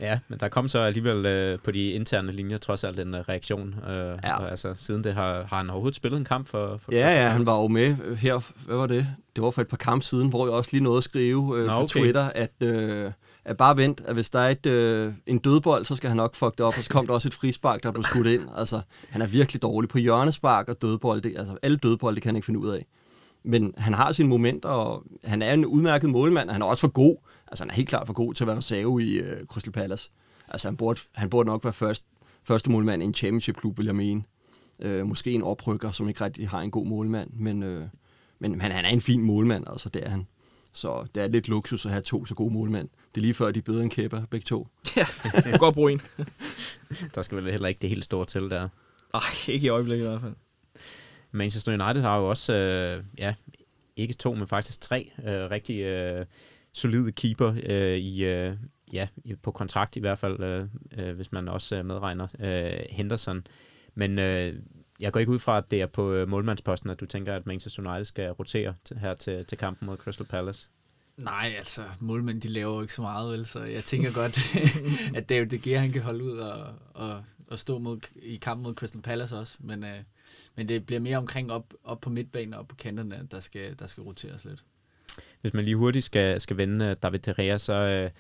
Ja, 0.01 0.18
men 0.29 0.41
der 0.41 0.49
kom 0.49 0.68
så 0.68 0.79
alligevel 0.79 1.27
øh, 1.27 1.59
på 1.64 1.70
de 1.70 1.91
interne 1.91 2.33
linjer 2.33 2.59
trods 2.59 2.85
alt 2.85 3.01
en 3.01 3.14
uh, 3.14 3.20
reaktion. 3.20 3.74
Øh, 3.89 4.18
ja. 4.24 4.37
og, 4.37 4.51
altså, 4.51 4.74
siden 4.74 5.05
det 5.05 5.14
har, 5.14 5.45
har 5.49 5.57
han 5.57 5.70
overhovedet 5.70 5.97
spillet 5.97 6.18
en 6.18 6.24
kamp 6.24 6.49
for... 6.49 6.79
for 6.83 6.93
ja, 6.93 7.22
ja, 7.22 7.29
han 7.29 7.47
var 7.47 7.61
jo 7.61 7.68
med 7.68 8.16
her. 8.16 8.41
Hvad 8.66 8.77
var 8.77 8.87
det? 8.87 9.07
Det 9.37 9.45
var 9.45 9.51
for 9.51 9.61
et 9.61 9.68
par 9.68 9.77
kampe 9.77 10.05
siden, 10.05 10.29
hvor 10.29 10.47
jeg 10.47 10.55
også 10.55 10.70
lige 10.72 10.83
nåede 10.83 10.99
at 10.99 11.05
skrive 11.05 11.59
øh, 11.59 11.66
Nå, 11.66 11.72
okay. 11.72 11.83
på 11.83 11.87
Twitter, 11.87 12.31
at... 12.35 12.53
Øh, 12.62 13.12
at 13.45 13.57
bare 13.57 13.77
vent, 13.77 14.03
at 14.07 14.14
hvis 14.14 14.31
der 14.31 14.39
er 14.39 14.49
et, 14.49 14.66
øh, 14.66 15.12
en 15.27 15.39
dødbold, 15.39 15.85
så 15.85 15.97
skal 15.97 16.09
han 16.09 16.16
nok 16.16 16.35
fuck 16.35 16.59
det 16.59 16.66
op, 16.66 16.74
og 16.79 16.85
så 16.85 16.91
kom 16.91 17.07
der 17.07 17.14
også 17.14 17.29
et 17.29 17.35
frispark, 17.35 17.83
der 17.83 17.91
blev 17.93 18.05
skudt 18.05 18.27
ind. 18.27 18.43
Altså, 18.57 18.81
han 19.09 19.22
er 19.22 19.27
virkelig 19.27 19.62
dårlig 19.62 19.89
på 19.89 19.99
hjørnespark 19.99 20.68
og 20.68 20.83
dødbold. 20.83 21.22
Det, 21.22 21.33
altså, 21.37 21.57
alle 21.62 21.77
dødbolde 21.77 22.20
kan 22.20 22.29
han 22.29 22.37
ikke 22.37 22.47
finde 22.47 22.61
ud 22.61 22.68
af. 22.68 22.87
Men 23.47 23.74
han 23.78 23.94
har 23.94 24.12
sine 24.12 24.28
momenter, 24.28 24.68
og 24.68 25.05
han 25.24 25.42
er 25.42 25.55
en 25.55 25.66
udmærket 25.66 26.11
målmand, 26.11 26.49
og 26.49 26.55
han 26.55 26.62
er 26.62 26.66
også 26.66 26.80
for 26.80 26.92
god. 26.92 27.16
Altså, 27.49 27.64
han 27.64 27.70
er 27.70 27.74
helt 27.74 27.88
klart 27.88 28.07
for 28.07 28.14
god 28.14 28.34
til 28.34 28.44
at 28.44 28.49
være 28.49 28.57
reserve 28.57 29.03
i 29.03 29.16
øh, 29.16 29.47
Crystal 29.47 29.72
Palace. 29.72 30.11
Altså, 30.49 30.68
han 30.68 30.76
burde, 30.76 31.01
han 31.14 31.30
burde 31.30 31.47
nok 31.47 31.64
være 31.64 31.72
først, 31.72 32.05
første 32.44 32.70
målmand 32.70 33.03
i 33.03 33.07
en 33.07 33.14
championship-klub, 33.14 33.78
vil 33.78 33.86
jeg 33.86 33.97
mene. 33.97 34.22
Øh, 34.80 35.07
måske 35.07 35.32
en 35.32 35.42
oprykker, 35.42 35.90
som 35.90 36.09
ikke 36.09 36.24
rigtig 36.24 36.49
har 36.49 36.61
en 36.61 36.70
god 36.70 36.86
målmand, 36.86 37.30
men, 37.32 37.62
øh, 37.62 37.82
men 38.38 38.61
han, 38.61 38.72
han 38.72 38.84
er 38.84 38.88
en 38.88 39.01
fin 39.01 39.22
målmand, 39.22 39.64
altså 39.68 39.88
det 39.88 40.07
er 40.07 40.11
han. 40.11 40.26
Så 40.72 41.07
det 41.14 41.22
er 41.22 41.28
lidt 41.28 41.49
luksus 41.49 41.86
at 41.86 41.92
have 41.92 42.03
to 42.03 42.26
så 42.26 42.34
gode 42.34 42.53
målmænd. 42.53 42.88
Det 43.14 43.20
er 43.20 43.22
lige 43.22 43.34
før, 43.34 43.51
de 43.51 43.59
er 43.59 43.62
bedre 43.62 43.82
end 43.82 43.90
Kæber, 43.90 44.22
begge 44.30 44.44
to. 44.44 44.68
Ja, 44.97 45.07
jeg 45.34 45.44
kan 45.44 45.59
godt 45.59 45.74
bruge 45.74 45.92
en. 45.92 46.01
der 47.14 47.22
skal 47.22 47.36
vel 47.36 47.51
heller 47.51 47.68
ikke 47.68 47.78
det 47.82 47.88
helt 47.88 48.05
store 48.05 48.24
til 48.24 48.42
der. 48.42 48.68
Nej, 49.12 49.22
ikke 49.49 49.64
i 49.66 49.68
øjeblikket 49.68 50.05
i 50.05 50.09
hvert 50.09 50.20
fald. 50.20 50.34
Manchester 51.37 51.72
United 51.72 52.03
har 52.03 52.18
jo 52.18 52.28
også, 52.28 52.55
øh, 52.55 53.05
ja, 53.18 53.34
ikke 53.97 54.14
to, 54.14 54.34
men 54.34 54.47
faktisk 54.47 54.80
tre 54.80 55.11
øh, 55.24 55.51
rigtig 55.51 55.80
øh, 55.80 56.26
solide 56.72 57.12
keeper 57.12 57.55
øh, 57.62 57.97
i, 57.97 58.24
øh, 58.24 58.57
ja, 58.93 59.09
på 59.43 59.51
kontrakt 59.51 59.97
i 59.97 60.01
hvert 60.01 60.18
fald, 60.18 60.41
øh, 60.41 60.66
øh, 60.99 61.16
hvis 61.16 61.32
man 61.32 61.49
også 61.49 61.76
øh, 61.76 61.84
medregner 61.84 62.26
øh, 62.39 62.87
Henderson. 62.91 63.47
Men 63.95 64.18
øh, 64.18 64.55
jeg 65.01 65.12
går 65.12 65.20
ikke 65.20 65.32
ud 65.32 65.39
fra, 65.39 65.59
at 65.59 65.70
det 65.70 65.80
er 65.80 65.87
på 65.87 66.12
øh, 66.12 66.28
målmandsposten, 66.28 66.91
at 66.91 67.01
du 67.01 67.07
tænker, 67.07 67.37
at 67.37 67.47
Manchester 67.47 67.91
United 67.91 68.05
skal 68.05 68.30
rotere 68.30 68.74
til, 68.84 68.99
her 68.99 69.14
til, 69.14 69.45
til 69.45 69.59
kampen 69.59 69.87
mod 69.87 69.97
Crystal 69.97 70.26
Palace. 70.26 70.66
Nej, 71.16 71.55
altså 71.59 71.82
målmænd 72.01 72.41
de 72.41 72.49
laver 72.49 72.74
jo 72.74 72.80
ikke 72.80 72.93
så 72.93 73.03
meget, 73.03 73.32
vel? 73.32 73.47
så 73.47 73.64
jeg 73.64 73.84
tænker 73.84 74.12
godt, 74.12 74.57
at 75.18 75.28
David 75.28 75.47
De 75.47 75.59
Gea 75.59 75.78
han 75.78 75.93
kan 75.93 76.03
holde 76.03 76.24
ud 76.24 76.39
og, 76.39 76.74
og, 76.95 77.24
og 77.49 77.59
stå 77.59 77.78
mod, 77.78 77.99
i 78.22 78.37
kampen 78.37 78.62
mod 78.62 78.74
Crystal 78.74 79.03
Palace 79.03 79.37
også, 79.37 79.57
men, 79.61 79.84
øh, 79.84 79.99
men 80.57 80.69
det 80.69 80.87
bliver 80.87 81.01
mere 81.01 81.17
omkring 81.17 81.53
op, 81.53 81.75
op 81.85 82.01
på 82.01 82.11
midtbanen 82.11 82.55
og 82.55 82.61
op 82.61 82.69
på 82.69 82.77
kanterne, 82.77 83.29
der 83.31 83.41
skal, 83.41 83.79
der 83.79 83.87
skal 83.87 84.03
roteres 84.03 84.45
lidt. 84.45 84.65
Hvis 85.41 85.55
man 85.55 85.65
lige 85.65 85.77
hurtigt 85.77 86.05
skal, 86.05 86.41
skal 86.41 86.57
vende 86.57 86.85
øh, 86.87 86.97
David 87.03 87.19
Terrea, 87.19 87.59
så 87.59 87.75
øh, 87.75 88.11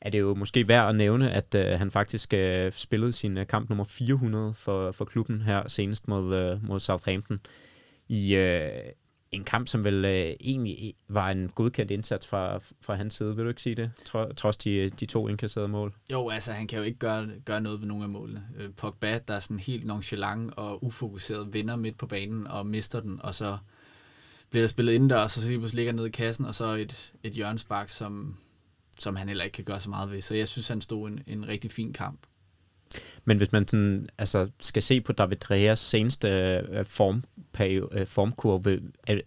er 0.00 0.10
det 0.10 0.20
jo 0.20 0.34
måske 0.34 0.68
værd 0.68 0.88
at 0.88 0.96
nævne, 0.96 1.32
at 1.32 1.54
øh, 1.54 1.78
han 1.78 1.90
faktisk 1.90 2.34
øh, 2.34 2.72
spillede 2.72 3.12
sin 3.12 3.38
øh, 3.38 3.46
kamp 3.46 3.68
nummer 3.68 3.84
400 3.84 4.54
for, 4.54 4.92
for 4.92 5.04
klubben 5.04 5.40
her 5.40 5.68
senest 5.68 6.08
mod, 6.08 6.34
øh, 6.34 6.68
mod 6.68 6.80
Southampton 6.80 7.40
i 8.08 8.34
øh, 8.34 8.70
en 9.34 9.44
kamp, 9.44 9.68
som 9.68 9.84
vel 9.84 10.04
øh, 10.04 10.34
egentlig 10.40 10.94
var 11.08 11.30
en 11.30 11.48
godkendt 11.48 11.90
indsats 11.90 12.26
fra, 12.26 12.58
fra 12.58 12.94
hans 12.94 13.14
side. 13.14 13.36
Vil 13.36 13.44
du 13.44 13.48
ikke 13.48 13.62
sige 13.62 13.74
det, 13.74 13.90
trods 14.36 14.56
de, 14.56 14.70
øh, 14.70 14.90
de 15.00 15.06
to 15.06 15.28
indkasserede 15.28 15.68
mål? 15.68 15.94
Jo, 16.12 16.28
altså 16.28 16.52
han 16.52 16.66
kan 16.66 16.78
jo 16.78 16.84
ikke 16.84 16.98
gøre, 16.98 17.28
gøre 17.44 17.60
noget 17.60 17.80
ved 17.80 17.88
nogen 17.88 18.02
af 18.02 18.08
målene. 18.08 18.42
Øh, 18.56 18.70
Pogba, 18.70 19.18
der 19.28 19.34
er 19.34 19.40
sådan 19.40 19.58
helt 19.58 19.84
nonchalant 19.84 20.54
og 20.56 20.84
ufokuseret, 20.84 21.54
vinder 21.54 21.76
midt 21.76 21.98
på 21.98 22.06
banen 22.06 22.46
og 22.46 22.66
mister 22.66 23.00
den, 23.00 23.20
og 23.22 23.34
så 23.34 23.58
bliver 24.50 24.62
der 24.62 24.68
spillet 24.68 24.92
indendørs, 24.92 25.36
og 25.36 25.42
så 25.42 25.48
lige 25.48 25.58
pludselig 25.58 25.78
ligger 25.78 25.92
ned 25.92 26.06
i 26.06 26.10
kassen, 26.10 26.46
og 26.46 26.54
så 26.54 26.64
et, 26.64 27.12
et 27.22 27.32
hjørnspark, 27.32 27.88
som, 27.88 28.36
som 28.98 29.16
han 29.16 29.28
heller 29.28 29.44
ikke 29.44 29.54
kan 29.54 29.64
gøre 29.64 29.80
så 29.80 29.90
meget 29.90 30.10
ved. 30.10 30.22
Så 30.22 30.34
jeg 30.34 30.48
synes, 30.48 30.68
han 30.68 30.80
stod 30.80 31.08
en, 31.08 31.22
en 31.26 31.48
rigtig 31.48 31.70
fin 31.70 31.92
kamp. 31.92 32.20
Men 33.24 33.36
hvis 33.36 33.52
man 33.52 33.68
sådan, 33.68 34.08
altså, 34.18 34.50
skal 34.60 34.82
se 34.82 35.00
på 35.00 35.12
David 35.12 35.50
Reas 35.50 35.78
seneste 35.78 36.28
øh, 36.28 36.84
form, 36.84 37.24
øh, 37.92 38.06
formkurve, 38.06 38.80
er, 39.06 39.20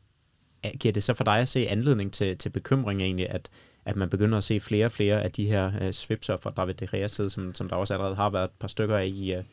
er, 0.63 0.77
giver 0.77 0.91
det 0.91 1.03
så 1.03 1.13
for 1.13 1.23
dig 1.23 1.39
at 1.39 1.49
se 1.49 1.67
anledning 1.67 2.13
til, 2.13 2.37
til 2.37 2.49
bekymring 2.49 3.01
egentlig, 3.01 3.29
at, 3.29 3.49
at 3.85 3.95
man 3.95 4.09
begynder 4.09 4.37
at 4.37 4.43
se 4.43 4.59
flere 4.59 4.85
og 4.85 4.91
flere 4.91 5.23
af 5.23 5.31
de 5.31 5.45
her 5.45 5.71
øh, 5.81 5.93
svipser 5.93 6.37
fra 6.37 6.53
David 6.57 6.73
De 6.73 6.85
Reas 6.93 7.11
side, 7.11 7.29
som, 7.29 7.55
som 7.55 7.69
der 7.69 7.75
også 7.75 7.93
allerede 7.93 8.15
har 8.15 8.29
været 8.29 8.45
et 8.45 8.51
par 8.59 8.67
stykker 8.67 8.97
af 8.97 9.05
i, 9.05 9.33
øh, 9.33 9.43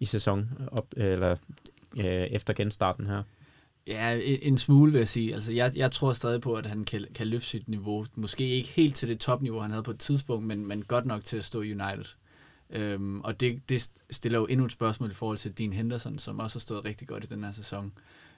i 0.00 0.04
sæson 0.04 0.50
op, 0.72 0.86
øh, 0.96 1.12
eller 1.12 1.36
øh, 1.96 2.04
efter 2.04 2.54
genstarten 2.54 3.06
her? 3.06 3.22
Ja, 3.86 4.20
en 4.42 4.58
smule 4.58 4.92
vil 4.92 4.98
jeg 4.98 5.08
sige. 5.08 5.34
Altså, 5.34 5.52
jeg, 5.52 5.72
jeg 5.76 5.92
tror 5.92 6.12
stadig 6.12 6.40
på, 6.40 6.54
at 6.54 6.66
han 6.66 6.84
kan, 6.84 7.06
kan 7.14 7.26
løfte 7.26 7.48
sit 7.48 7.68
niveau. 7.68 8.06
Måske 8.14 8.48
ikke 8.48 8.68
helt 8.68 8.96
til 8.96 9.08
det 9.08 9.18
topniveau, 9.18 9.60
han 9.60 9.70
havde 9.70 9.82
på 9.82 9.90
et 9.90 9.98
tidspunkt, 9.98 10.46
men, 10.46 10.66
men 10.66 10.82
godt 10.82 11.06
nok 11.06 11.24
til 11.24 11.36
at 11.36 11.44
stå 11.44 11.58
United. 11.58 12.04
Øhm, 12.70 13.20
og 13.20 13.40
det, 13.40 13.68
det 13.68 13.90
stiller 14.10 14.38
jo 14.38 14.46
endnu 14.46 14.66
et 14.66 14.72
spørgsmål 14.72 15.10
i 15.10 15.14
forhold 15.14 15.38
til 15.38 15.58
Dean 15.58 15.72
Henderson, 15.72 16.18
som 16.18 16.38
også 16.38 16.58
har 16.58 16.60
stået 16.60 16.84
rigtig 16.84 17.08
godt 17.08 17.24
i 17.24 17.26
den 17.26 17.44
her 17.44 17.52
sæson. 17.52 17.92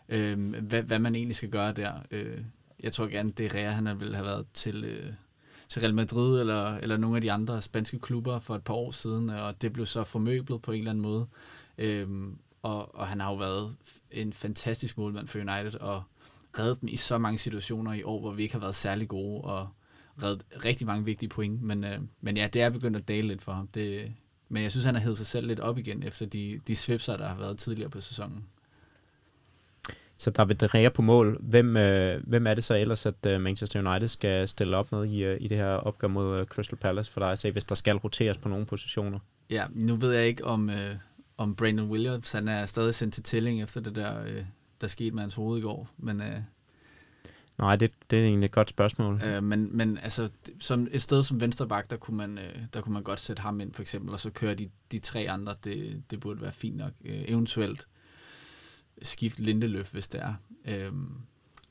Øhm, 0.08 0.50
hvad, 0.50 0.82
hvad 0.82 0.98
man 0.98 1.14
egentlig 1.14 1.36
skal 1.36 1.50
gøre 1.50 1.72
der. 1.72 1.92
Øh, 2.10 2.38
jeg 2.82 2.92
tror 2.92 3.06
gerne, 3.06 3.30
det 3.30 3.54
er 3.54 3.70
han 3.70 4.00
ville 4.00 4.16
have 4.16 4.26
været 4.26 4.46
til, 4.54 4.84
øh, 4.84 5.12
til 5.68 5.80
Real 5.80 5.94
Madrid 5.94 6.40
eller, 6.40 6.74
eller 6.74 6.96
nogle 6.96 7.16
af 7.16 7.22
de 7.22 7.32
andre 7.32 7.62
spanske 7.62 7.98
klubber 7.98 8.38
for 8.38 8.54
et 8.54 8.62
par 8.62 8.74
år 8.74 8.90
siden, 8.90 9.30
og 9.30 9.62
det 9.62 9.72
blev 9.72 9.86
så 9.86 10.04
formøblet 10.04 10.62
på 10.62 10.72
en 10.72 10.78
eller 10.78 10.90
anden 10.90 11.02
måde. 11.02 11.26
Øhm, 11.78 12.38
og, 12.62 12.94
og 12.94 13.06
han 13.06 13.20
har 13.20 13.30
jo 13.30 13.36
været 13.36 13.76
en 14.10 14.32
fantastisk 14.32 14.98
målmand 14.98 15.28
for 15.28 15.38
United, 15.38 15.80
og 15.80 16.02
reddet 16.58 16.80
dem 16.80 16.88
i 16.88 16.96
så 16.96 17.18
mange 17.18 17.38
situationer 17.38 17.92
i 17.92 18.02
år, 18.02 18.20
hvor 18.20 18.30
vi 18.30 18.42
ikke 18.42 18.54
har 18.54 18.60
været 18.60 18.74
særlig 18.74 19.08
gode, 19.08 19.40
og 19.44 19.68
reddet 20.22 20.44
rigtig 20.64 20.86
mange 20.86 21.04
vigtige 21.04 21.28
point. 21.28 21.62
Men, 21.62 21.84
øh, 21.84 21.98
men 22.20 22.36
ja, 22.36 22.48
det 22.52 22.62
er 22.62 22.70
begyndt 22.70 22.96
at 22.96 23.08
dale 23.08 23.28
lidt 23.28 23.42
for 23.42 23.52
ham. 23.52 23.66
Det, 23.66 24.12
men 24.48 24.62
jeg 24.62 24.70
synes, 24.70 24.84
han 24.84 24.94
har 24.94 25.02
hævet 25.02 25.18
sig 25.18 25.26
selv 25.26 25.46
lidt 25.46 25.60
op 25.60 25.78
igen, 25.78 26.02
efter 26.02 26.26
de, 26.26 26.60
de 26.66 26.76
svipser, 26.76 27.16
der 27.16 27.28
har 27.28 27.38
været 27.38 27.58
tidligere 27.58 27.90
på 27.90 28.00
sæsonen. 28.00 28.44
Så 30.20 30.30
der 30.30 30.44
vil 30.44 30.56
dreje 30.56 30.90
på 30.90 31.02
mål. 31.02 31.38
Hvem, 31.40 31.76
øh, 31.76 32.22
hvem 32.26 32.46
er 32.46 32.54
det 32.54 32.64
så 32.64 32.74
ellers, 32.74 33.06
at 33.06 33.26
øh, 33.26 33.40
Manchester 33.40 33.90
United 33.90 34.08
skal 34.08 34.48
stille 34.48 34.76
op 34.76 34.92
med 34.92 35.04
i, 35.04 35.24
øh, 35.24 35.36
i 35.40 35.48
det 35.48 35.58
her 35.58 35.66
opgør 35.66 36.08
mod 36.08 36.38
øh, 36.38 36.44
Crystal 36.44 36.78
Palace 36.78 37.10
for 37.10 37.20
dig 37.20 37.32
at 37.32 37.38
se, 37.38 37.50
hvis 37.50 37.64
der 37.64 37.74
skal 37.74 37.96
roteres 37.96 38.38
på 38.38 38.48
nogle 38.48 38.66
positioner? 38.66 39.18
Ja, 39.50 39.66
nu 39.74 39.96
ved 39.96 40.12
jeg 40.12 40.26
ikke, 40.26 40.44
om, 40.44 40.70
øh, 40.70 40.94
om 41.36 41.54
Brandon 41.54 41.90
Williams 41.90 42.32
han 42.32 42.48
er 42.48 42.66
stadig 42.66 42.94
sendt 42.94 43.14
til 43.14 43.22
tælling 43.22 43.62
efter 43.62 43.80
det 43.80 43.96
der, 43.96 44.24
øh, 44.24 44.44
der 44.80 44.86
skete 44.86 45.10
med 45.10 45.20
hans 45.20 45.34
hoved 45.34 45.58
i 45.58 45.62
går. 45.62 45.88
Men, 45.98 46.22
øh, 46.22 46.38
Nej, 47.58 47.76
det, 47.76 47.92
det 48.10 48.18
er 48.18 48.24
egentlig 48.24 48.46
et 48.46 48.52
godt 48.52 48.70
spørgsmål. 48.70 49.22
øh, 49.24 49.42
men, 49.42 49.76
men 49.76 49.98
altså, 49.98 50.30
som 50.60 50.88
et 50.90 51.02
sted 51.02 51.22
som 51.22 51.40
Vensterbak, 51.40 51.90
der 51.90 51.96
kunne, 51.96 52.16
man, 52.16 52.38
øh, 52.38 52.58
der 52.72 52.80
kunne 52.80 52.92
man 52.92 53.02
godt 53.02 53.20
sætte 53.20 53.42
ham 53.42 53.60
ind 53.60 53.74
for 53.74 53.82
eksempel, 53.82 54.12
og 54.12 54.20
så 54.20 54.30
køre 54.30 54.54
de, 54.54 54.70
de 54.92 54.98
tre 54.98 55.30
andre. 55.30 55.54
Det, 55.64 56.02
det 56.10 56.20
burde 56.20 56.40
være 56.40 56.52
fint 56.52 56.76
nok. 56.76 56.92
Øh, 57.04 57.24
eventuelt 57.28 57.88
skift 59.02 59.40
Lindeløf, 59.40 59.92
hvis 59.92 60.08
det 60.08 60.22
er. 60.22 60.34
Øh, 60.64 60.92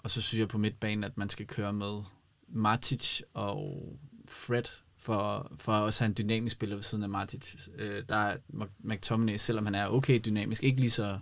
og 0.04 0.12
så 0.12 0.22
synes 0.22 0.40
jeg 0.40 0.48
på 0.48 0.58
midtbanen, 0.58 1.04
at 1.04 1.18
man 1.18 1.30
skal 1.30 1.48
køre 1.48 1.74
med 1.74 2.04
Matic 2.48 3.22
og 3.34 3.94
Fred 4.28 4.64
for, 4.98 5.52
for 5.58 5.72
at 5.72 5.84
også 5.84 6.04
have 6.04 6.10
en 6.10 6.16
dynamisk 6.18 6.54
spiller 6.54 6.76
ved 6.76 6.84
siden 6.84 7.04
af 7.04 7.10
Matic. 7.10 7.56
Øh, 7.76 8.04
der 8.10 8.16
er 8.16 8.38
McTominay, 8.80 9.38
selvom 9.38 9.66
han 9.66 9.76
er 9.76 9.88
okay 9.88 10.20
dynamisk, 10.26 10.64
ikke 10.64 10.80
lige 10.80 10.92
så, 10.92 11.20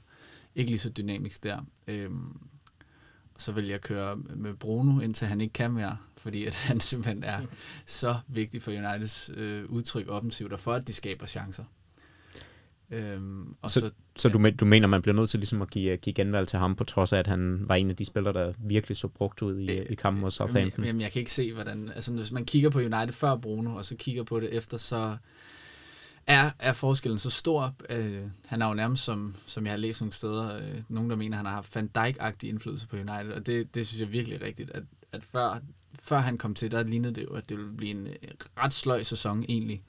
ikke 0.55 0.71
lige 0.71 0.79
så 0.79 0.89
dynamisk 0.89 1.43
der. 1.43 1.61
Øh, 1.87 2.11
så 3.37 3.51
vil 3.51 3.65
jeg 3.67 3.81
køre 3.81 4.15
med 4.15 4.53
Bruno, 4.53 4.99
indtil 4.99 5.27
han 5.27 5.41
ikke 5.41 5.53
kan 5.53 5.71
mere, 5.71 5.97
fordi 6.17 6.45
at 6.45 6.63
han 6.67 6.79
simpelthen 6.79 7.23
er 7.23 7.41
så 7.85 8.15
vigtig 8.27 8.61
for 8.61 8.71
Uniteds 8.71 9.29
øh, 9.33 9.65
udtryk 9.69 10.05
offensivt, 10.09 10.53
og 10.53 10.59
for 10.59 10.73
at 10.73 10.87
de 10.87 10.93
skaber 10.93 11.25
chancer. 11.25 11.63
Øhm, 12.91 13.55
og 13.61 13.69
Så- 13.71 13.79
så, 13.79 13.91
Så 14.15 14.29
du, 14.29 14.49
du 14.59 14.65
mener, 14.65 14.87
man 14.87 15.01
bliver 15.01 15.15
nødt 15.15 15.29
til 15.29 15.39
ligesom 15.39 15.61
at 15.61 15.69
give, 15.71 15.97
give 15.97 16.13
genvalg 16.13 16.47
til 16.47 16.59
ham, 16.59 16.75
på 16.75 16.83
trods 16.83 17.13
af, 17.13 17.19
at 17.19 17.27
han 17.27 17.69
var 17.69 17.75
en 17.75 17.89
af 17.89 17.95
de 17.95 18.05
spillere, 18.05 18.33
der 18.33 18.53
virkelig 18.59 18.97
så 18.97 19.07
brugt 19.07 19.41
ud 19.41 19.59
i, 19.59 19.71
i 19.89 19.95
kampen 19.95 20.21
mod 20.21 20.31
Southampton? 20.31 20.71
Jamen, 20.77 20.87
jamen, 20.87 21.01
jeg 21.01 21.11
kan 21.11 21.19
ikke 21.19 21.31
se, 21.31 21.53
hvordan... 21.53 21.91
Altså, 21.95 22.13
hvis 22.13 22.31
man 22.31 22.45
kigger 22.45 22.69
på 22.69 22.79
United 22.79 23.11
før 23.11 23.35
Bruno, 23.35 23.75
og 23.75 23.85
så 23.85 23.95
kigger 23.95 24.23
på 24.23 24.39
det 24.39 24.53
efter, 24.53 24.77
så 24.77 25.17
er, 26.27 26.51
er 26.59 26.73
forskellen 26.73 27.19
så 27.19 27.29
stor. 27.29 27.75
Øh, 27.89 28.23
han 28.45 28.61
er 28.61 28.67
jo 28.67 28.73
nærmest, 28.73 29.03
som, 29.03 29.35
som 29.47 29.65
jeg 29.65 29.73
har 29.73 29.77
læst 29.77 30.01
nogle 30.01 30.13
steder, 30.13 30.57
øh, 30.57 30.81
nogen, 30.89 31.09
der 31.09 31.15
mener, 31.15 31.37
han 31.37 31.45
har 31.45 31.53
haft 31.53 31.75
Van 31.75 31.89
Dijk-agtig 31.97 32.49
indflydelse 32.49 32.87
på 32.87 32.95
United, 32.95 33.31
og 33.31 33.45
det, 33.45 33.75
det 33.75 33.87
synes 33.87 34.01
jeg 34.01 34.13
virkelig 34.13 34.41
er 34.41 34.45
rigtigt, 34.45 34.71
at, 34.71 34.83
at 35.11 35.23
før, 35.23 35.59
før 35.99 36.19
han 36.19 36.37
kom 36.37 36.55
til, 36.55 36.71
der 36.71 36.83
lignede 36.83 37.13
det 37.13 37.23
jo, 37.23 37.33
at 37.33 37.49
det 37.49 37.57
ville 37.57 37.77
blive 37.77 37.91
en 37.91 38.07
øh, 38.07 38.13
ret 38.57 38.73
sløj 38.73 39.03
sæson 39.03 39.45
egentlig. 39.49 39.83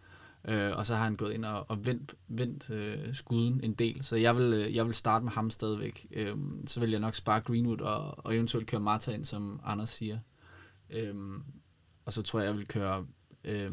Øh, 0.48 0.76
og 0.76 0.86
så 0.86 0.94
har 0.94 1.04
han 1.04 1.16
gået 1.16 1.32
ind 1.32 1.44
og, 1.44 1.70
og 1.70 1.86
vendt, 1.86 2.14
vendt 2.28 2.70
øh, 2.70 3.14
skuden 3.14 3.60
en 3.64 3.74
del. 3.74 4.04
Så 4.04 4.16
jeg 4.16 4.36
vil, 4.36 4.54
øh, 4.54 4.76
jeg 4.76 4.86
vil 4.86 4.94
starte 4.94 5.24
med 5.24 5.32
ham 5.32 5.50
stadigvæk. 5.50 6.06
Øh, 6.10 6.36
så 6.66 6.80
vil 6.80 6.90
jeg 6.90 7.00
nok 7.00 7.14
spare 7.14 7.40
Greenwood 7.40 7.80
og, 7.80 8.24
og 8.26 8.34
eventuelt 8.34 8.66
køre 8.66 8.80
Marta 8.80 9.12
ind, 9.12 9.24
som 9.24 9.60
Anders 9.64 9.90
siger. 9.90 10.18
Øh, 10.90 11.14
og 12.04 12.12
så 12.12 12.22
tror 12.22 12.40
jeg, 12.40 12.46
jeg 12.46 12.56
vil 12.56 12.68
køre 12.68 13.06
Øh, 13.46 13.72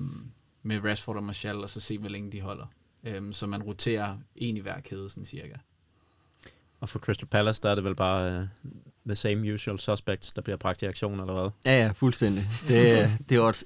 med 0.64 0.84
Rashford 0.84 1.16
og 1.16 1.24
Martial, 1.24 1.56
og 1.64 1.70
så 1.70 1.80
se, 1.80 1.98
hvor 1.98 2.10
længe 2.10 2.32
de 2.32 2.42
holder. 2.42 2.66
Øhm, 3.04 3.34
så 3.34 3.48
man 3.48 3.64
roterer 3.64 4.18
en 4.36 4.58
i 4.58 4.60
hver 4.60 4.80
kæde, 4.80 5.10
sådan 5.10 5.26
cirka. 5.26 5.54
Og 6.80 6.90
for 6.90 7.00
Crystal 7.00 7.28
Palace, 7.28 7.62
der 7.64 7.70
er 7.70 7.76
det 7.76 7.84
vel 7.84 7.96
bare 7.96 8.40
uh, 8.64 8.72
the 9.06 9.16
same 9.16 9.54
usual 9.54 9.80
suspects, 9.80 10.34
der 10.34 10.42
bliver 10.42 10.58
bragt 10.58 10.82
i 10.82 10.86
aktion 10.86 11.20
eller 11.20 11.34
hvad? 11.34 11.50
Ja, 11.66 11.84
ja, 11.86 11.92
fuldstændig. 11.96 12.44
Det, 12.68 13.00
er- 13.02 13.10
det 13.30 13.38
er 13.38 13.42
også 13.42 13.66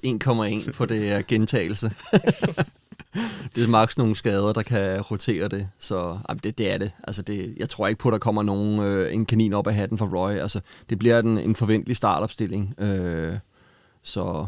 1,1 0.66 0.72
på 0.72 0.86
det 0.86 1.12
er 1.12 1.22
gentagelse. 1.28 1.86
det 3.54 3.64
er 3.64 3.68
maks 3.68 3.98
nogle 3.98 4.16
skader, 4.16 4.52
der 4.52 4.62
kan 4.62 5.00
rotere 5.00 5.48
det. 5.48 5.68
Så 5.78 6.18
jamen, 6.28 6.40
det, 6.44 6.58
det 6.58 6.72
er 6.72 6.78
det. 6.78 6.92
Altså, 7.04 7.22
det. 7.22 7.54
Jeg 7.56 7.68
tror 7.68 7.86
ikke 7.88 7.98
på, 7.98 8.08
at 8.08 8.12
der 8.12 8.18
kommer 8.18 8.42
nogen, 8.42 8.80
øh, 8.80 9.14
en 9.14 9.26
kanin 9.26 9.52
op 9.52 9.66
af 9.66 9.74
hatten 9.74 9.98
for 9.98 10.06
Roy. 10.06 10.32
Altså, 10.32 10.60
det 10.90 10.98
bliver 10.98 11.18
en, 11.18 11.38
en 11.38 11.56
forventelig 11.56 11.96
startopstilling. 11.96 12.74
Øh, 12.78 13.38
så, 14.02 14.46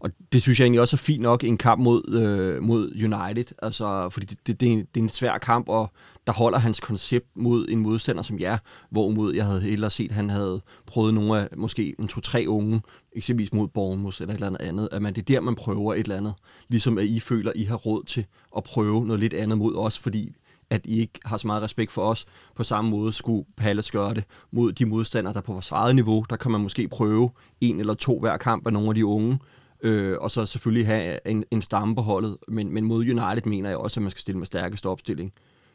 og 0.00 0.10
det 0.32 0.42
synes 0.42 0.58
jeg 0.58 0.64
egentlig 0.64 0.80
også 0.80 0.96
er 0.96 0.98
fint 0.98 1.22
nok 1.22 1.44
en 1.44 1.58
kamp 1.58 1.80
mod, 1.82 2.14
øh, 2.14 2.62
mod 2.62 2.92
United. 3.04 3.54
Altså, 3.62 4.08
fordi 4.10 4.26
det, 4.26 4.46
det, 4.46 4.60
det, 4.60 4.68
er 4.68 4.72
en, 4.72 4.78
det 4.78 5.00
er 5.00 5.04
en 5.04 5.08
svær 5.08 5.38
kamp, 5.38 5.68
og 5.68 5.90
der 6.26 6.32
holder 6.32 6.58
hans 6.58 6.80
koncept 6.80 7.26
mod 7.34 7.66
en 7.68 7.78
modstander 7.78 8.22
som 8.22 8.40
jer, 8.40 8.58
hvorimod 8.90 9.34
jeg 9.34 9.46
havde 9.46 9.60
hellere 9.60 9.90
set, 9.90 10.08
at 10.08 10.14
han 10.14 10.30
havde 10.30 10.60
prøvet 10.86 11.14
nogle 11.14 11.40
af, 11.40 11.48
måske 11.56 11.94
en 11.98 12.08
to-tre 12.08 12.44
unge, 12.48 12.82
eksempelvis 13.16 13.52
mod 13.52 13.68
Bournemouth 13.68 14.20
eller 14.20 14.34
et 14.34 14.36
eller 14.36 14.46
andet 14.46 14.60
andet, 14.60 14.88
at 14.92 15.02
man, 15.02 15.14
det 15.14 15.20
er 15.20 15.34
der, 15.34 15.40
man 15.40 15.54
prøver 15.54 15.94
et 15.94 16.00
eller 16.00 16.16
andet. 16.16 16.34
Ligesom 16.68 16.98
at 16.98 17.04
I 17.04 17.20
føler, 17.20 17.50
at 17.50 17.56
I 17.56 17.64
har 17.64 17.76
råd 17.76 18.04
til 18.04 18.26
at 18.56 18.64
prøve 18.64 19.06
noget 19.06 19.20
lidt 19.20 19.34
andet 19.34 19.58
mod 19.58 19.74
os, 19.76 19.98
fordi 19.98 20.32
at 20.70 20.80
I 20.84 21.00
ikke 21.00 21.20
har 21.24 21.36
så 21.36 21.46
meget 21.46 21.62
respekt 21.62 21.92
for 21.92 22.02
os. 22.02 22.26
På 22.56 22.64
samme 22.64 22.90
måde 22.90 23.12
skulle 23.12 23.44
Palace 23.56 23.92
gøre 23.92 24.14
det 24.14 24.24
mod 24.52 24.72
de 24.72 24.86
modstandere, 24.86 25.32
der 25.32 25.40
er 25.40 25.44
på 25.44 25.52
vores 25.52 25.70
eget 25.70 25.94
niveau. 25.94 26.24
Der 26.30 26.36
kan 26.36 26.50
man 26.50 26.60
måske 26.60 26.88
prøve 26.88 27.30
en 27.60 27.80
eller 27.80 27.94
to 27.94 28.18
hver 28.18 28.36
kamp 28.36 28.66
af 28.66 28.72
nogle 28.72 28.88
af 28.88 28.94
de 28.94 29.06
unge, 29.06 29.38
øh, 29.82 30.18
og 30.20 30.30
så 30.30 30.46
selvfølgelig 30.46 30.86
have 30.86 31.28
en, 31.28 31.44
en 31.50 31.62
stamme 31.62 31.94
på 31.94 32.02
holdet. 32.02 32.36
Men, 32.48 32.72
men 32.74 32.84
mod 32.84 32.98
United 33.00 33.42
mener 33.44 33.68
jeg 33.68 33.78
også, 33.78 34.00
at 34.00 34.02
man 34.02 34.10
skal 34.10 34.20
stille 34.20 34.38
med 34.38 34.46
stærkeste 34.46 34.86
opstilling. 34.86 35.32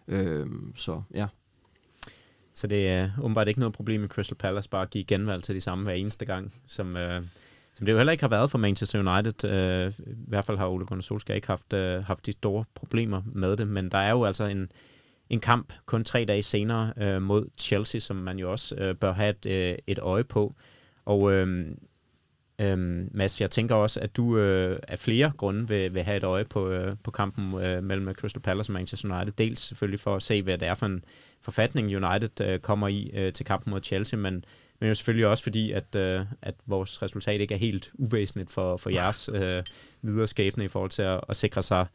Øh, 0.08 0.46
så 0.76 1.02
ja. 1.14 1.28
Så 2.54 2.68
det 2.68 2.90
er 2.90 3.10
åbenbart 3.22 3.48
ikke 3.48 3.60
noget 3.60 3.74
problem 3.74 4.02
med 4.02 4.10
Crystal 4.10 4.38
Palace, 4.38 4.70
bare 4.70 4.82
at 4.82 4.90
give 4.90 5.04
genvalg 5.04 5.44
til 5.44 5.56
de 5.56 5.62
samme 5.62 5.84
hver 5.84 5.94
eneste 5.94 6.26
gang, 6.26 6.54
som, 6.68 6.98
øh, 6.98 7.22
som 7.74 7.86
det 7.86 7.94
jo 7.94 7.98
heller 7.98 8.12
ikke 8.12 8.24
har 8.24 8.30
været 8.30 8.52
for 8.52 8.58
Manchester 8.58 9.00
United. 9.00 9.50
Øh, 9.50 9.94
I 10.08 10.16
hvert 10.28 10.46
fald 10.46 10.58
har 10.58 10.68
Ole 10.68 10.86
Gunnar 10.86 11.02
Solskjaer 11.02 11.36
ikke 11.36 11.48
haft, 11.48 11.74
øh, 11.74 12.04
haft 12.04 12.26
de 12.26 12.32
store 12.32 12.66
problemer 12.76 13.22
med 13.26 13.58
det, 13.58 13.68
men 13.68 13.92
der 13.92 13.98
er 13.98 14.12
jo 14.12 14.26
altså 14.26 14.46
en, 14.46 14.72
en 15.30 15.40
kamp 15.40 15.74
kun 15.86 16.04
tre 16.04 16.26
dage 16.26 16.44
senere 16.44 16.94
øh, 16.98 17.22
mod 17.22 17.48
Chelsea, 17.60 18.00
som 18.00 18.16
man 18.16 18.40
jo 18.40 18.52
også 18.52 18.76
øh, 18.76 18.96
bør 18.96 19.14
have 19.14 19.30
et, 19.30 19.46
øh, 19.46 19.78
et 19.88 20.00
øje 20.00 20.24
på. 20.24 20.56
Og 21.06 21.32
øh, 21.32 21.68
Øhm, 22.60 23.10
Mads, 23.12 23.42
jeg 23.42 23.52
tænker 23.52 23.76
også, 23.76 24.00
at 24.00 24.18
du 24.18 24.38
øh, 24.38 24.80
af 24.88 25.00
flere 25.00 25.32
grunde 25.38 25.68
vil, 25.68 25.94
vil 25.94 26.04
have 26.04 26.18
et 26.18 26.24
øje 26.24 26.46
på, 26.46 26.70
øh, 26.70 26.94
på 27.04 27.12
kampen 27.12 27.64
øh, 27.64 27.84
mellem 27.84 28.14
Crystal 28.14 28.42
Palace 28.42 28.70
og 28.70 28.74
Manchester 28.74 29.16
United. 29.16 29.34
Dels 29.34 29.60
selvfølgelig 29.60 30.00
for 30.00 30.16
at 30.16 30.24
se, 30.24 30.42
hvad 30.42 30.58
det 30.58 30.68
er 30.68 30.76
for 30.76 30.86
en 30.86 31.04
forfatning, 31.42 32.06
United 32.06 32.42
øh, 32.42 32.60
kommer 32.60 32.88
i 32.88 33.12
øh, 33.14 33.34
til 33.34 33.46
kampen 33.46 33.72
mod 33.72 33.82
Chelsea, 33.84 34.20
men, 34.20 34.46
men 34.80 34.88
jo 34.88 34.94
selvfølgelig 34.94 35.28
også 35.28 35.44
fordi, 35.44 35.72
at, 35.72 35.96
øh, 35.96 36.26
at 36.42 36.56
vores 36.66 37.02
resultat 37.02 37.42
ikke 37.42 37.54
er 37.54 37.60
helt 37.60 37.92
uvæsentligt 37.94 38.52
for, 38.52 38.78
for 38.78 38.90
jeres 38.90 39.30
øh, 39.34 39.64
videre 40.02 40.28
skæbne 40.28 40.66
i 40.66 40.68
forhold 40.68 40.92
til 40.92 41.02
at, 41.02 41.22
at 41.30 41.36
sikre 41.36 41.62
sig 41.62 41.86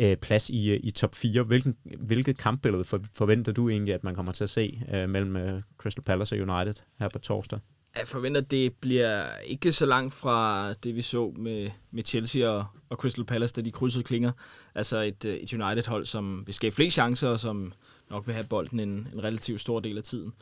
øh, 0.00 0.16
plads 0.16 0.50
i, 0.50 0.70
øh, 0.70 0.80
i 0.82 0.90
top 0.90 1.14
4. 1.14 1.42
Hvilken, 1.42 1.76
hvilket 1.98 2.38
kampbillede 2.38 2.84
for, 2.84 3.00
forventer 3.14 3.52
du 3.52 3.68
egentlig, 3.68 3.94
at 3.94 4.04
man 4.04 4.14
kommer 4.14 4.32
til 4.32 4.44
at 4.44 4.50
se 4.50 4.80
øh, 4.92 5.08
mellem 5.08 5.36
øh, 5.36 5.60
Crystal 5.78 6.04
Palace 6.04 6.34
og 6.34 6.48
United 6.48 6.74
her 6.98 7.08
på 7.08 7.18
torsdag? 7.18 7.58
Jeg 7.98 8.06
forventer, 8.06 8.40
at 8.40 8.50
det 8.50 8.74
bliver 8.74 9.38
ikke 9.38 9.72
så 9.72 9.86
langt 9.86 10.14
fra 10.14 10.72
det, 10.72 10.94
vi 10.94 11.02
så 11.02 11.32
med, 11.36 11.70
med 11.90 12.04
Chelsea 12.04 12.48
og, 12.48 12.64
og 12.90 12.96
Crystal 12.96 13.24
Palace, 13.24 13.54
da 13.54 13.60
de 13.60 13.70
krydsede 13.70 14.04
klinger. 14.04 14.32
Altså 14.74 15.00
et, 15.00 15.24
øh, 15.24 15.34
et 15.34 15.52
United-hold, 15.52 16.06
som 16.06 16.42
vil 16.46 16.54
skabe 16.54 16.74
flere 16.74 16.90
chancer, 16.90 17.28
og 17.28 17.40
som 17.40 17.72
nok 18.10 18.26
vil 18.26 18.34
have 18.34 18.46
bolden 18.46 18.80
en, 18.80 19.08
en 19.12 19.24
relativt 19.24 19.60
stor 19.60 19.80
del 19.80 19.98
af 19.98 20.04
tiden. 20.04 20.32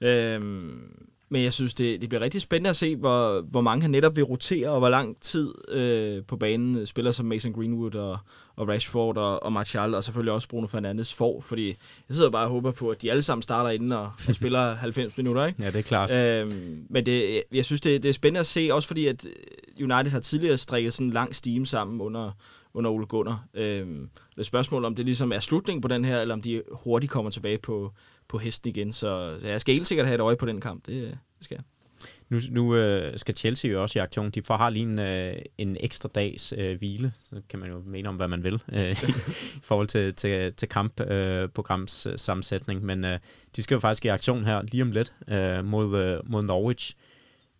Øhm, 0.00 1.06
men 1.32 1.42
jeg 1.42 1.52
synes, 1.52 1.74
det, 1.74 2.00
det 2.00 2.08
bliver 2.08 2.22
rigtig 2.22 2.40
spændende 2.40 2.70
at 2.70 2.76
se, 2.76 2.96
hvor, 2.96 3.40
hvor 3.40 3.60
mange 3.60 3.82
han 3.82 3.90
netop 3.90 4.16
vil 4.16 4.24
rotere, 4.24 4.68
og 4.68 4.78
hvor 4.78 4.88
lang 4.88 5.20
tid 5.20 5.54
øh, 5.68 6.22
på 6.24 6.36
banen 6.36 6.86
spiller 6.86 7.10
som 7.10 7.26
Mason 7.26 7.52
Greenwood 7.52 7.94
og, 7.94 8.18
og 8.56 8.68
Rashford 8.68 9.16
og, 9.16 9.42
og 9.42 9.52
Martial, 9.52 9.94
og 9.94 10.04
selvfølgelig 10.04 10.32
også 10.32 10.48
Bruno 10.48 10.66
Fernandes 10.66 11.14
får, 11.14 11.40
fordi 11.40 11.66
jeg 12.08 12.16
sidder 12.16 12.30
bare 12.30 12.44
og 12.44 12.50
håber 12.50 12.70
på, 12.70 12.90
at 12.90 13.02
de 13.02 13.10
alle 13.10 13.22
sammen 13.22 13.42
starter 13.42 13.70
inden 13.70 13.92
og, 13.92 14.10
og 14.28 14.34
spiller 14.34 14.74
90 14.86 15.16
minutter, 15.16 15.46
ikke? 15.46 15.62
Ja, 15.62 15.66
det 15.66 15.76
er 15.76 15.82
klart. 15.82 16.12
Øhm, 16.12 16.86
men 16.90 17.06
det, 17.06 17.42
jeg 17.52 17.64
synes, 17.64 17.80
det, 17.80 18.02
det 18.02 18.08
er 18.08 18.12
spændende 18.12 18.40
at 18.40 18.46
se, 18.46 18.68
også 18.72 18.86
fordi 18.86 19.06
at 19.06 19.26
United 19.82 20.10
har 20.10 20.20
tidligere 20.20 20.56
strikket 20.56 20.92
sådan 20.92 21.06
en 21.06 21.12
lang 21.12 21.36
stime 21.36 21.66
sammen 21.66 22.00
under, 22.00 22.30
under 22.74 22.90
Ole 22.90 23.06
Gunnar. 23.06 23.44
Øhm, 23.54 24.08
det 24.34 24.38
er 24.38 24.44
spørgsmål, 24.44 24.84
om 24.84 24.94
det 24.94 25.04
ligesom 25.04 25.32
er 25.32 25.38
slutningen 25.38 25.82
på 25.82 25.88
den 25.88 26.04
her, 26.04 26.20
eller 26.20 26.34
om 26.34 26.42
de 26.42 26.62
hurtigt 26.72 27.12
kommer 27.12 27.30
tilbage 27.30 27.58
på, 27.58 27.92
på 28.32 28.38
hesten 28.38 28.68
igen. 28.68 28.92
Så, 28.92 29.38
så 29.40 29.48
jeg 29.48 29.60
skal 29.60 29.74
helt 29.74 29.86
sikkert 29.86 30.06
have 30.06 30.14
et 30.14 30.20
øje 30.20 30.36
på 30.36 30.46
den 30.46 30.60
kamp. 30.60 30.86
Det, 30.86 31.18
det 31.38 31.44
skal 31.44 31.54
jeg. 31.54 31.64
Nu, 32.28 32.38
nu 32.50 32.76
øh, 32.76 33.18
skal 33.18 33.36
Chelsea 33.36 33.70
jo 33.70 33.82
også 33.82 33.98
i 33.98 34.02
aktion. 34.02 34.30
De 34.30 34.42
får 34.42 34.56
har 34.56 34.70
lige 34.70 34.82
en, 34.82 34.98
øh, 34.98 35.34
en 35.58 35.76
ekstra 35.80 36.08
dags 36.14 36.54
øh, 36.56 36.78
hvile, 36.78 37.12
så 37.24 37.40
kan 37.48 37.58
man 37.60 37.70
jo 37.70 37.82
mene 37.86 38.08
om, 38.08 38.16
hvad 38.16 38.28
man 38.28 38.44
vil 38.44 38.62
øh, 38.72 38.90
i 39.58 39.62
forhold 39.62 39.88
til, 39.88 40.14
til, 40.14 40.54
til 40.54 40.68
kampprograms 40.68 42.06
øh, 42.06 42.18
sammensætning. 42.18 42.84
Men 42.84 43.04
øh, 43.04 43.18
de 43.56 43.62
skal 43.62 43.74
jo 43.74 43.80
faktisk 43.80 44.04
i 44.04 44.08
aktion 44.08 44.44
her 44.44 44.62
lige 44.62 44.82
om 44.82 44.90
lidt 44.90 45.14
øh, 45.28 45.64
mod, 45.64 45.98
øh, 45.98 46.30
mod 46.30 46.42
Norwich. 46.42 46.96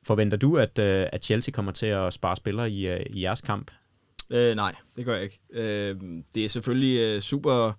Forventer 0.06 0.36
du, 0.36 0.56
at, 0.56 0.78
øh, 0.78 1.06
at 1.12 1.24
Chelsea 1.24 1.52
kommer 1.52 1.72
til 1.72 1.86
at 1.86 2.12
spare 2.12 2.36
spillere 2.36 2.70
i, 2.70 2.88
øh, 2.88 3.00
i 3.10 3.22
jeres 3.22 3.40
kamp? 3.40 3.70
Øh, 4.30 4.54
nej, 4.54 4.74
det 4.96 5.04
gør 5.04 5.14
jeg 5.14 5.24
ikke. 5.24 5.40
Øh, 5.52 5.96
det 6.34 6.44
er 6.44 6.48
selvfølgelig 6.48 6.98
øh, 6.98 7.20
super 7.20 7.72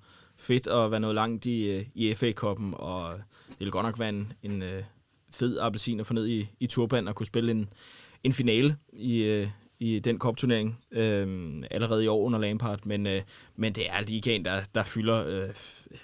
fedt 0.43 0.67
at 0.67 0.91
være 0.91 0.99
noget 0.99 1.15
langt 1.15 1.45
i, 1.45 1.69
øh, 1.69 1.85
i 1.95 2.13
FA-koppen, 2.13 2.73
og 2.77 3.13
det 3.49 3.59
vil 3.59 3.71
godt 3.71 3.85
nok 3.85 3.99
være 3.99 4.09
en, 4.09 4.33
en 4.43 4.61
øh, 4.61 4.83
fed 5.31 5.59
appelsin 5.59 5.99
at 5.99 6.05
få 6.05 6.13
ned 6.13 6.27
i, 6.27 6.47
i 6.59 6.67
turban 6.67 7.07
og 7.07 7.15
kunne 7.15 7.25
spille 7.25 7.51
en, 7.51 7.69
en 8.23 8.33
finale 8.33 8.77
i, 8.93 9.17
øh, 9.17 9.47
i 9.79 9.99
den 9.99 10.19
kopturnering 10.19 10.79
øh, 10.91 11.63
allerede 11.71 12.03
i 12.03 12.07
år 12.07 12.21
under 12.21 12.39
Lampard, 12.39 12.85
men, 12.85 13.07
øh, 13.07 13.21
men 13.55 13.73
det 13.73 13.89
er 13.89 14.01
ligaen, 14.01 14.45
der, 14.45 14.61
der 14.75 14.83
fylder 14.83 15.27
øh, 15.27 15.49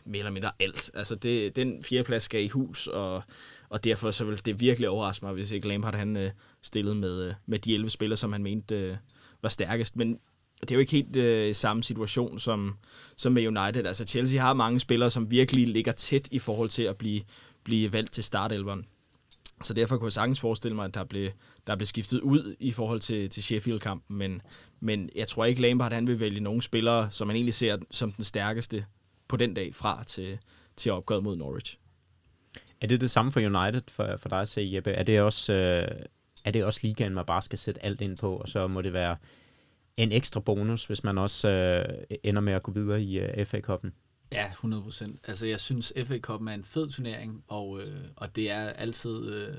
mere 0.05 0.19
eller 0.19 0.31
mindre 0.31 0.51
alt. 0.59 0.91
Altså 0.93 1.15
det, 1.15 1.55
den 1.55 1.83
fjerdeplads 1.83 2.23
skal 2.23 2.43
i 2.43 2.47
hus, 2.47 2.87
og, 2.87 3.23
og 3.69 3.83
derfor 3.83 4.11
så 4.11 4.25
vil 4.25 4.45
det 4.45 4.59
virkelig 4.59 4.89
overraske 4.89 5.25
mig, 5.25 5.33
hvis 5.33 5.51
ikke 5.51 5.67
Lampard 5.67 5.95
han 5.95 6.17
øh, 6.17 6.31
stillede 6.61 6.95
med, 6.95 7.27
øh, 7.27 7.33
med 7.45 7.59
de 7.59 7.73
11 7.73 7.89
spillere, 7.89 8.17
som 8.17 8.31
han 8.31 8.43
mente 8.43 8.75
øh, 8.75 8.95
var 9.41 9.49
stærkest. 9.49 9.95
Men 9.95 10.19
det 10.61 10.71
er 10.71 10.75
jo 10.75 10.79
ikke 10.79 10.91
helt 10.91 11.15
øh, 11.15 11.55
samme 11.55 11.83
situation 11.83 12.39
som, 12.39 12.77
som 13.15 13.31
med 13.31 13.47
United. 13.47 13.85
Altså 13.85 14.05
Chelsea 14.05 14.41
har 14.41 14.53
mange 14.53 14.79
spillere, 14.79 15.09
som 15.09 15.31
virkelig 15.31 15.67
ligger 15.67 15.91
tæt 15.91 16.27
i 16.31 16.39
forhold 16.39 16.69
til 16.69 16.83
at 16.83 16.97
blive, 16.97 17.21
blive 17.63 17.93
valgt 17.93 18.11
til 18.11 18.23
startelveren. 18.23 18.85
Så 19.63 19.73
derfor 19.73 19.97
kunne 19.97 20.05
jeg 20.05 20.13
sagtens 20.13 20.39
forestille 20.39 20.75
mig, 20.75 20.85
at 20.85 20.93
der 20.93 21.03
blev, 21.03 21.29
der 21.67 21.75
blev 21.75 21.85
skiftet 21.85 22.19
ud 22.19 22.55
i 22.59 22.71
forhold 22.71 22.99
til, 22.99 23.29
til 23.29 23.43
Sheffield-kampen, 23.43 24.17
men, 24.17 24.41
men 24.79 25.09
jeg 25.15 25.27
tror 25.27 25.45
ikke, 25.45 25.61
Lampard 25.61 25.93
han 25.93 26.07
vil 26.07 26.19
vælge 26.19 26.39
nogle 26.39 26.61
spillere, 26.61 27.11
som 27.11 27.27
man 27.27 27.35
egentlig 27.35 27.53
ser 27.53 27.77
som 27.91 28.11
den 28.11 28.23
stærkeste 28.23 28.85
på 29.27 29.37
den 29.37 29.53
dag 29.53 29.75
fra 29.75 30.03
til, 30.03 30.37
til 30.77 30.91
opgøret 30.91 31.23
mod 31.23 31.35
Norwich. 31.35 31.77
Er 32.81 32.87
det 32.87 33.01
det 33.01 33.11
samme 33.11 33.31
for 33.31 33.39
United 33.39 33.81
for, 33.87 34.15
for 34.17 34.29
dig 34.29 34.41
at 34.41 34.47
se, 34.47 34.71
Jeppe? 34.73 34.91
Er 34.91 35.03
det, 35.03 35.21
også, 35.21 35.53
øh, 35.53 36.05
er 36.45 36.51
det 36.51 36.63
også 36.63 36.79
ligaen, 36.83 37.13
man 37.13 37.25
bare 37.25 37.41
skal 37.41 37.59
sætte 37.59 37.85
alt 37.85 38.01
ind 38.01 38.17
på, 38.17 38.35
og 38.35 38.47
så 38.47 38.67
må 38.67 38.81
det 38.81 38.93
være 38.93 39.17
en 40.03 40.11
ekstra 40.11 40.39
bonus, 40.39 40.85
hvis 40.85 41.03
man 41.03 41.17
også 41.17 41.49
øh, 41.49 42.17
ender 42.23 42.41
med 42.41 42.53
at 42.53 42.63
gå 42.63 42.71
videre 42.71 43.01
i 43.01 43.19
øh, 43.19 43.45
FA-koppen? 43.45 43.93
Ja, 44.31 44.47
100 44.47 44.83
procent. 44.83 45.19
Altså, 45.23 45.45
jeg 45.45 45.59
synes, 45.59 45.93
FA-koppen 46.05 46.47
er 46.47 46.53
en 46.53 46.63
fed 46.63 46.89
turnering, 46.89 47.43
og, 47.47 47.79
øh, 47.79 48.03
og 48.15 48.35
det 48.35 48.51
er 48.51 48.69
altid 48.69 49.33
øh, 49.33 49.55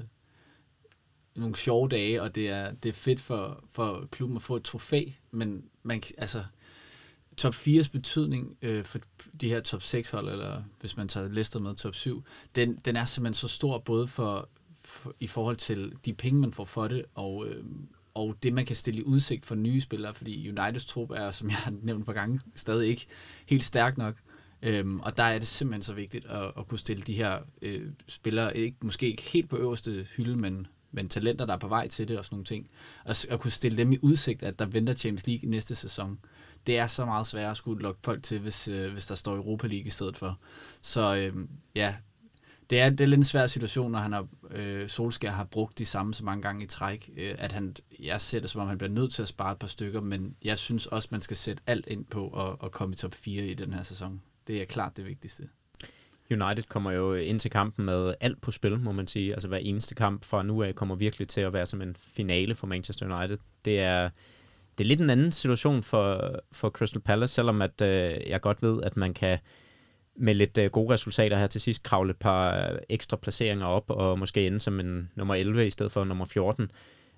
nogle 1.36 1.56
sjove 1.56 1.88
dage, 1.88 2.22
og 2.22 2.34
det 2.34 2.48
er, 2.48 2.74
det 2.74 2.88
er 2.88 2.92
fedt 2.92 3.20
for, 3.20 3.64
for 3.70 4.08
klubben 4.10 4.36
at 4.36 4.42
få 4.42 4.56
et 4.56 4.62
trofæ, 4.62 5.04
men 5.30 5.64
man, 5.82 6.02
altså, 6.18 6.44
top 7.36 7.54
4's 7.54 7.90
betydning 7.92 8.56
øh, 8.62 8.84
for 8.84 8.98
de 9.40 9.48
her 9.48 9.60
top 9.60 9.82
6 9.82 10.10
hold, 10.10 10.28
eller 10.28 10.62
hvis 10.80 10.96
man 10.96 11.08
tager 11.08 11.28
Leicester 11.28 11.60
med 11.60 11.74
top 11.74 11.94
7, 11.94 12.24
den, 12.54 12.76
den 12.76 12.96
er 12.96 13.04
simpelthen 13.04 13.34
så 13.34 13.48
stor, 13.48 13.78
både 13.78 14.06
for, 14.06 14.48
for 14.84 15.14
i 15.20 15.26
forhold 15.26 15.56
til 15.56 15.92
de 16.04 16.14
penge, 16.14 16.40
man 16.40 16.52
får 16.52 16.64
for 16.64 16.88
det, 16.88 17.04
og, 17.14 17.46
øh, 17.48 17.64
og 18.20 18.36
det, 18.42 18.52
man 18.52 18.66
kan 18.66 18.76
stille 18.76 19.01
i 19.01 19.05
udsigt 19.05 19.47
for 19.47 19.55
nye 19.55 19.80
spillere, 19.80 20.14
fordi 20.14 20.48
Uniteds 20.48 20.86
trup 20.86 21.10
er, 21.10 21.30
som 21.30 21.48
jeg 21.48 21.56
har 21.56 21.72
nævnt 21.82 22.05
på 22.05 22.12
par 22.12 22.20
gange, 22.20 22.40
stadig 22.55 22.88
ikke 22.88 23.06
helt 23.47 23.64
stærk 23.64 23.98
nok. 23.98 24.14
Øhm, 24.62 25.01
og 25.01 25.16
der 25.16 25.22
er 25.22 25.38
det 25.38 25.48
simpelthen 25.48 25.82
så 25.82 25.94
vigtigt 25.94 26.26
at, 26.26 26.52
at 26.59 26.68
kunne 26.68 26.78
stille 26.78 27.02
de 27.02 27.14
her 27.14 27.38
øh, 27.62 27.92
spillere, 28.09 28.56
ikke, 28.56 28.76
måske 28.82 29.06
ikke 29.06 29.22
helt 29.22 29.48
på 29.48 29.56
øverste 29.56 30.06
hylde, 30.16 30.36
men, 30.36 30.66
men 30.92 31.09
talenter, 31.09 31.47
der 31.47 31.55
er 31.55 31.59
på 31.59 31.68
vej 31.68 31.88
til 31.88 32.09
det 32.09 32.18
og 32.18 32.24
sådan 32.24 32.34
nogle 32.34 32.44
ting. 32.44 32.68
Og 33.05 33.14
at 33.28 33.40
kunne 33.40 33.51
stille 33.51 33.78
dem 33.78 33.92
i 33.92 33.98
udsigt, 34.02 34.42
at 34.42 34.59
der 34.59 34.66
venter 34.66 34.94
Champions 34.94 35.26
League 35.26 35.51
næste 35.51 35.74
sæson. 35.74 36.18
Det 36.66 36.78
er 36.78 36.86
så 36.86 37.05
meget 37.05 37.26
sværere 37.26 37.51
at 37.51 37.56
skulle 37.56 37.82
lokke 37.82 38.01
folk 38.05 38.22
til, 38.22 38.38
hvis, 38.38 38.68
øh, 38.68 38.92
hvis 38.92 39.06
der 39.06 39.14
står 39.14 39.36
Europa 39.36 39.66
League 39.66 39.86
i 39.86 39.90
stedet 39.90 40.16
for. 40.16 40.38
Så 40.82 41.16
øh, 41.16 41.47
ja, 41.74 41.94
det 42.70 42.80
er, 42.80 42.90
det 42.90 43.01
er 43.01 43.06
lidt 43.06 43.18
en 43.18 43.24
svær 43.24 43.47
situation, 43.47 43.92
når 43.92 43.98
han 43.98 44.12
har, 44.12 44.26
øh, 44.51 44.88
Solskjaer 44.88 45.32
har 45.32 45.44
brugt 45.44 45.78
de 45.78 45.86
samme 45.86 46.14
så 46.14 46.24
mange 46.24 46.42
gange 46.42 46.64
i 46.64 46.66
træk, 46.66 47.10
øh, 47.16 47.34
at 47.38 47.52
han, 47.52 47.76
jeg 48.01 48.20
ser 48.20 48.40
det 48.40 48.51
som 48.51 48.60
om, 48.60 48.68
han 48.68 48.78
bliver 48.78 48.92
nødt 48.92 49.12
til 49.12 49.22
at 49.22 49.28
spare 49.28 49.52
et 49.52 49.59
par 49.59 49.66
stykker, 49.66 50.01
men 50.01 50.36
jeg 50.42 50.59
synes 50.59 50.86
også, 50.86 51.09
man 51.10 51.20
skal 51.20 51.36
sætte 51.36 51.62
alt 51.66 51.86
ind 51.86 52.05
på 52.05 52.28
at, 52.28 52.66
at 52.66 52.72
komme 52.72 52.92
i 52.92 52.97
top 52.97 53.14
4 53.14 53.44
i 53.44 53.55
den 53.55 53.72
her 53.72 53.82
sæson. 53.82 54.22
Det 54.47 54.60
er 54.60 54.64
klart 54.64 54.97
det 54.97 55.06
vigtigste. 55.06 55.48
United 56.30 56.62
kommer 56.68 56.92
jo 56.92 57.14
ind 57.14 57.40
til 57.40 57.51
kampen 57.51 57.84
med 57.84 58.14
alt 58.20 58.40
på 58.40 58.51
spil, 58.51 58.80
må 58.80 58.92
man 58.92 59.06
sige. 59.06 59.32
Altså 59.32 59.48
hver 59.48 59.59
eneste 59.59 59.94
kamp 59.94 60.24
fra 60.24 60.42
nu 60.42 60.62
af 60.62 60.74
kommer 60.74 60.94
virkelig 60.94 61.28
til 61.28 61.40
at 61.40 61.52
være 61.52 61.66
som 61.66 61.82
en 61.82 61.97
finale 61.98 62.55
for 62.55 62.66
Manchester 62.66 63.18
United. 63.18 63.36
Det 63.64 63.80
er, 63.80 64.10
det 64.78 64.84
er 64.84 64.88
lidt 64.88 65.01
en 65.01 65.10
anden 65.10 65.32
situation 65.32 65.82
for, 65.82 66.34
for 66.52 66.70
Crystal 66.70 67.02
Palace, 67.02 67.34
selvom 67.34 67.62
at, 67.62 67.82
øh, 67.82 68.14
jeg 68.26 68.40
godt 68.40 68.62
ved, 68.62 68.82
at 68.82 68.97
man 68.97 69.14
kan 69.14 69.38
med 70.20 70.34
lidt 70.34 70.59
øh, 70.59 70.70
gode 70.70 70.94
resultater 70.94 71.38
her 71.38 71.47
til 71.47 71.60
sidst 71.60 71.82
kravle 71.82 72.10
et 72.10 72.16
par 72.16 72.70
øh, 72.70 72.78
ekstra 72.88 73.16
placeringer 73.16 73.66
op, 73.66 73.90
og 73.90 74.18
måske 74.18 74.47
ende 74.47 74.60
som 74.60 74.80
en 74.80 75.10
nummer 75.16 75.34
11 75.34 75.66
i 75.66 75.70
stedet 75.70 75.92
for 75.92 76.05
nummer 76.05 76.24
14 76.24 76.70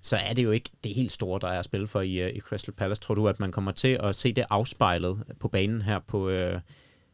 så 0.02 0.16
er 0.16 0.32
det 0.32 0.44
jo 0.44 0.50
ikke 0.50 0.70
det 0.84 0.94
helt 0.94 1.12
store, 1.12 1.40
der 1.40 1.48
er 1.48 1.58
at 1.58 1.64
spille 1.64 1.88
for 1.88 2.00
i, 2.00 2.20
øh, 2.20 2.30
i 2.34 2.40
Crystal 2.40 2.74
Palace. 2.74 3.02
Tror 3.02 3.14
du, 3.14 3.28
at 3.28 3.40
man 3.40 3.52
kommer 3.52 3.72
til 3.72 3.98
at 4.02 4.16
se 4.16 4.32
det 4.32 4.44
afspejlet 4.50 5.24
på 5.40 5.48
banen 5.48 5.82
her 5.82 5.98
på, 5.98 6.28
øh, 6.28 6.60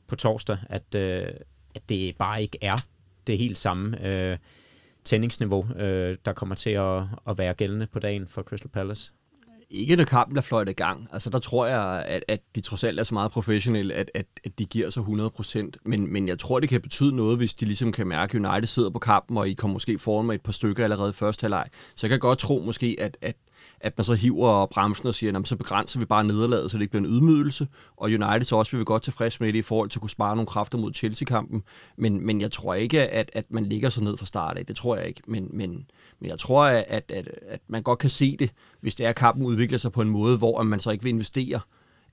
på 0.06 0.16
torsdag, 0.16 0.58
at, 0.68 0.94
øh, 0.94 1.28
at 1.74 1.88
det 1.88 2.16
bare 2.16 2.42
ikke 2.42 2.58
er 2.62 2.76
det 3.26 3.38
helt 3.38 3.58
samme 3.58 4.06
øh, 4.06 4.38
tændingsniveau, 5.04 5.66
øh, 5.76 6.16
der 6.24 6.32
kommer 6.32 6.54
til 6.54 6.70
at, 6.70 7.02
at 7.28 7.38
være 7.38 7.54
gældende 7.54 7.86
på 7.86 7.98
dagen 7.98 8.28
for 8.28 8.42
Crystal 8.42 8.70
Palace? 8.70 9.12
Ikke 9.70 9.96
når 9.96 10.04
kampen 10.04 10.36
er 10.36 10.40
fløjt 10.40 10.68
i 10.68 10.72
gang. 10.72 11.08
Altså 11.12 11.30
der 11.30 11.38
tror 11.38 11.66
jeg, 11.66 12.04
at, 12.06 12.24
at 12.28 12.40
de 12.54 12.60
trods 12.60 12.84
alt 12.84 12.98
er 12.98 13.02
så 13.02 13.14
meget 13.14 13.30
professionelle, 13.30 13.94
at, 13.94 14.10
at, 14.14 14.26
at 14.44 14.58
de 14.58 14.64
giver 14.64 14.90
sig 14.90 15.02
100%. 15.02 15.70
Men, 15.84 16.12
men 16.12 16.28
jeg 16.28 16.38
tror, 16.38 16.60
det 16.60 16.68
kan 16.68 16.80
betyde 16.80 17.16
noget, 17.16 17.38
hvis 17.38 17.54
de 17.54 17.64
ligesom 17.64 17.92
kan 17.92 18.06
mærke, 18.06 18.38
at 18.38 18.46
United 18.46 18.66
sidder 18.66 18.90
på 18.90 18.98
kampen, 18.98 19.36
og 19.36 19.48
I 19.48 19.54
kommer 19.54 19.72
måske 19.72 19.98
foran 19.98 20.26
med 20.26 20.34
et 20.34 20.40
par 20.40 20.52
stykker 20.52 20.84
allerede 20.84 21.10
i 21.10 21.12
første 21.12 21.42
halvleg. 21.42 21.66
Så 21.72 22.06
jeg 22.06 22.10
kan 22.10 22.18
godt 22.18 22.38
tro 22.38 22.62
måske, 22.66 22.96
at, 22.98 23.16
at 23.22 23.36
at 23.80 23.98
man 23.98 24.04
så 24.04 24.14
hiver 24.14 24.66
bremsen 24.66 25.08
og 25.08 25.14
siger, 25.14 25.42
så 25.44 25.56
begrænser 25.56 25.98
vi 25.98 26.04
bare 26.04 26.24
nederlaget, 26.24 26.70
så 26.70 26.76
det 26.76 26.82
ikke 26.82 26.90
bliver 26.90 27.04
en 27.04 27.10
ydmygelse. 27.10 27.68
Og 27.96 28.04
United 28.04 28.44
så 28.44 28.56
også 28.56 28.72
vil 28.72 28.80
vi 28.80 28.84
godt 28.84 29.02
tilfreds 29.02 29.40
med 29.40 29.52
det 29.52 29.58
i 29.58 29.62
forhold 29.62 29.90
til 29.90 29.98
at 29.98 30.00
kunne 30.00 30.10
spare 30.10 30.36
nogle 30.36 30.46
kræfter 30.46 30.78
mod 30.78 30.94
Chelsea-kampen. 30.94 31.62
Men, 31.96 32.26
men 32.26 32.40
jeg 32.40 32.52
tror 32.52 32.74
ikke, 32.74 33.08
at, 33.08 33.30
at 33.32 33.44
man 33.50 33.64
ligger 33.64 33.88
så 33.88 34.00
ned 34.00 34.16
fra 34.16 34.26
start 34.26 34.58
af. 34.58 34.66
Det 34.66 34.76
tror 34.76 34.96
jeg 34.96 35.06
ikke. 35.06 35.22
Men, 35.26 35.48
men, 35.52 35.86
men 36.20 36.30
jeg 36.30 36.38
tror, 36.38 36.64
at, 36.64 36.84
at, 36.88 37.28
at 37.48 37.60
man 37.68 37.82
godt 37.82 37.98
kan 37.98 38.10
se 38.10 38.36
det, 38.36 38.50
hvis 38.80 38.94
det 38.94 39.06
er, 39.06 39.10
at 39.10 39.16
kampen 39.16 39.46
udvikler 39.46 39.78
sig 39.78 39.92
på 39.92 40.02
en 40.02 40.10
måde, 40.10 40.38
hvor 40.38 40.62
man 40.62 40.80
så 40.80 40.90
ikke 40.90 41.04
vil 41.04 41.12
investere 41.12 41.60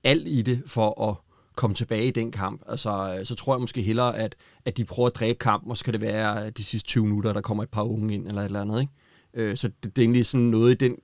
alt 0.04 0.28
i 0.28 0.42
det 0.42 0.62
for 0.66 1.08
at 1.10 1.14
komme 1.56 1.74
tilbage 1.76 2.06
i 2.06 2.10
den 2.10 2.30
kamp. 2.30 2.62
Altså, 2.68 3.20
så 3.24 3.34
tror 3.34 3.54
jeg 3.54 3.60
måske 3.60 3.82
hellere, 3.82 4.18
at, 4.18 4.34
at 4.64 4.76
de 4.76 4.84
prøver 4.84 5.06
at 5.06 5.14
dræbe 5.14 5.38
kampen, 5.38 5.70
og 5.70 5.76
så 5.76 5.84
kan 5.84 5.92
det 5.92 6.00
være 6.00 6.50
de 6.50 6.64
sidste 6.64 6.88
20 6.88 7.04
minutter, 7.04 7.32
der 7.32 7.40
kommer 7.40 7.62
et 7.62 7.70
par 7.70 7.82
unge 7.82 8.14
ind, 8.14 8.26
eller 8.28 8.40
et 8.40 8.46
eller 8.46 8.60
andet. 8.60 8.80
Ikke? 8.80 8.92
Øh, 9.34 9.56
så 9.56 9.68
det, 9.68 9.96
det 9.96 10.02
er 10.02 10.04
egentlig 10.04 10.26
sådan 10.26 10.46
noget 10.46 10.70
i 10.70 10.74
den 10.74 10.96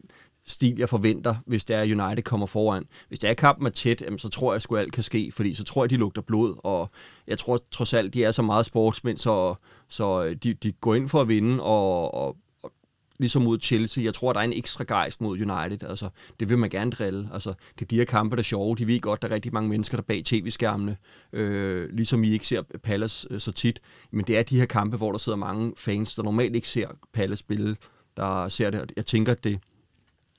stil, 0.46 0.78
jeg 0.78 0.88
forventer, 0.88 1.34
hvis 1.46 1.64
det 1.64 1.76
er, 1.76 1.82
United 1.82 2.22
kommer 2.22 2.46
foran. 2.46 2.84
Hvis 3.08 3.18
det 3.18 3.30
er 3.30 3.34
kampen 3.34 3.66
er 3.66 3.70
tæt, 3.70 4.02
så 4.18 4.28
tror 4.28 4.52
jeg, 4.52 4.62
sgu 4.62 4.76
alt 4.76 4.92
kan 4.92 5.02
ske, 5.02 5.32
fordi 5.32 5.54
så 5.54 5.64
tror 5.64 5.84
jeg, 5.84 5.90
de 5.90 5.96
lugter 5.96 6.22
blod, 6.22 6.54
og 6.64 6.90
jeg 7.26 7.38
tror 7.38 7.58
trods 7.70 7.94
alt, 7.94 8.14
de 8.14 8.24
er 8.24 8.30
så 8.30 8.42
meget 8.42 8.66
sportsmænd, 8.66 9.18
så, 9.18 9.54
så 9.88 10.24
øh, 10.24 10.36
de, 10.36 10.54
de 10.54 10.72
går 10.72 10.94
ind 10.94 11.08
for 11.08 11.20
at 11.20 11.28
vinde, 11.28 11.62
og, 11.62 12.14
og, 12.14 12.36
og 12.62 12.72
ligesom 13.18 13.42
mod 13.42 13.60
Chelsea, 13.60 14.04
jeg 14.04 14.14
tror, 14.14 14.32
der 14.32 14.40
er 14.40 14.44
en 14.44 14.52
ekstra 14.52 14.84
gejst 14.88 15.20
mod 15.20 15.32
United, 15.32 15.88
altså 15.88 16.08
det 16.40 16.48
vil 16.48 16.58
man 16.58 16.70
gerne 16.70 16.90
drille, 16.90 17.28
altså 17.32 17.54
det 17.78 17.84
er 17.84 17.88
de 17.88 17.96
her 17.96 18.04
kampe, 18.04 18.36
der 18.36 18.40
er 18.40 18.44
sjove, 18.44 18.76
de 18.76 18.86
ved 18.86 19.00
godt, 19.00 19.22
der 19.22 19.28
er 19.28 19.34
rigtig 19.34 19.52
mange 19.52 19.68
mennesker, 19.68 19.96
der 19.96 20.02
bag 20.02 20.22
tv-skærmene, 20.24 20.96
øh, 21.32 21.88
ligesom 21.92 22.24
I 22.24 22.30
ikke 22.30 22.46
ser 22.46 22.62
Palace 22.82 23.28
øh, 23.30 23.40
så 23.40 23.52
tit, 23.52 23.80
men 24.10 24.24
det 24.26 24.38
er 24.38 24.42
de 24.42 24.58
her 24.58 24.66
kampe, 24.66 24.96
hvor 24.96 25.12
der 25.12 25.18
sidder 25.18 25.38
mange 25.38 25.72
fans, 25.76 26.14
der 26.14 26.22
normalt 26.22 26.56
ikke 26.56 26.68
ser 26.68 26.88
Palace 27.12 27.40
spille, 27.40 27.76
der 28.16 28.48
ser 28.48 28.70
det, 28.70 28.92
jeg 28.96 29.06
tænker, 29.06 29.32
at 29.32 29.44
det, 29.44 29.60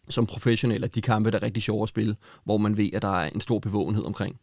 som 0.09 0.25
professionel, 0.25 0.83
at 0.83 0.95
de 0.95 1.01
kampe 1.01 1.31
der 1.31 1.37
er 1.37 1.43
rigtig 1.43 1.63
sjove 1.63 1.83
at 1.83 1.89
spille, 1.89 2.15
hvor 2.43 2.57
man 2.57 2.77
ved, 2.77 2.89
at 2.93 3.01
der 3.01 3.19
er 3.19 3.29
en 3.29 3.41
stor 3.41 3.59
bevågenhed 3.59 4.05
omkring. 4.05 4.39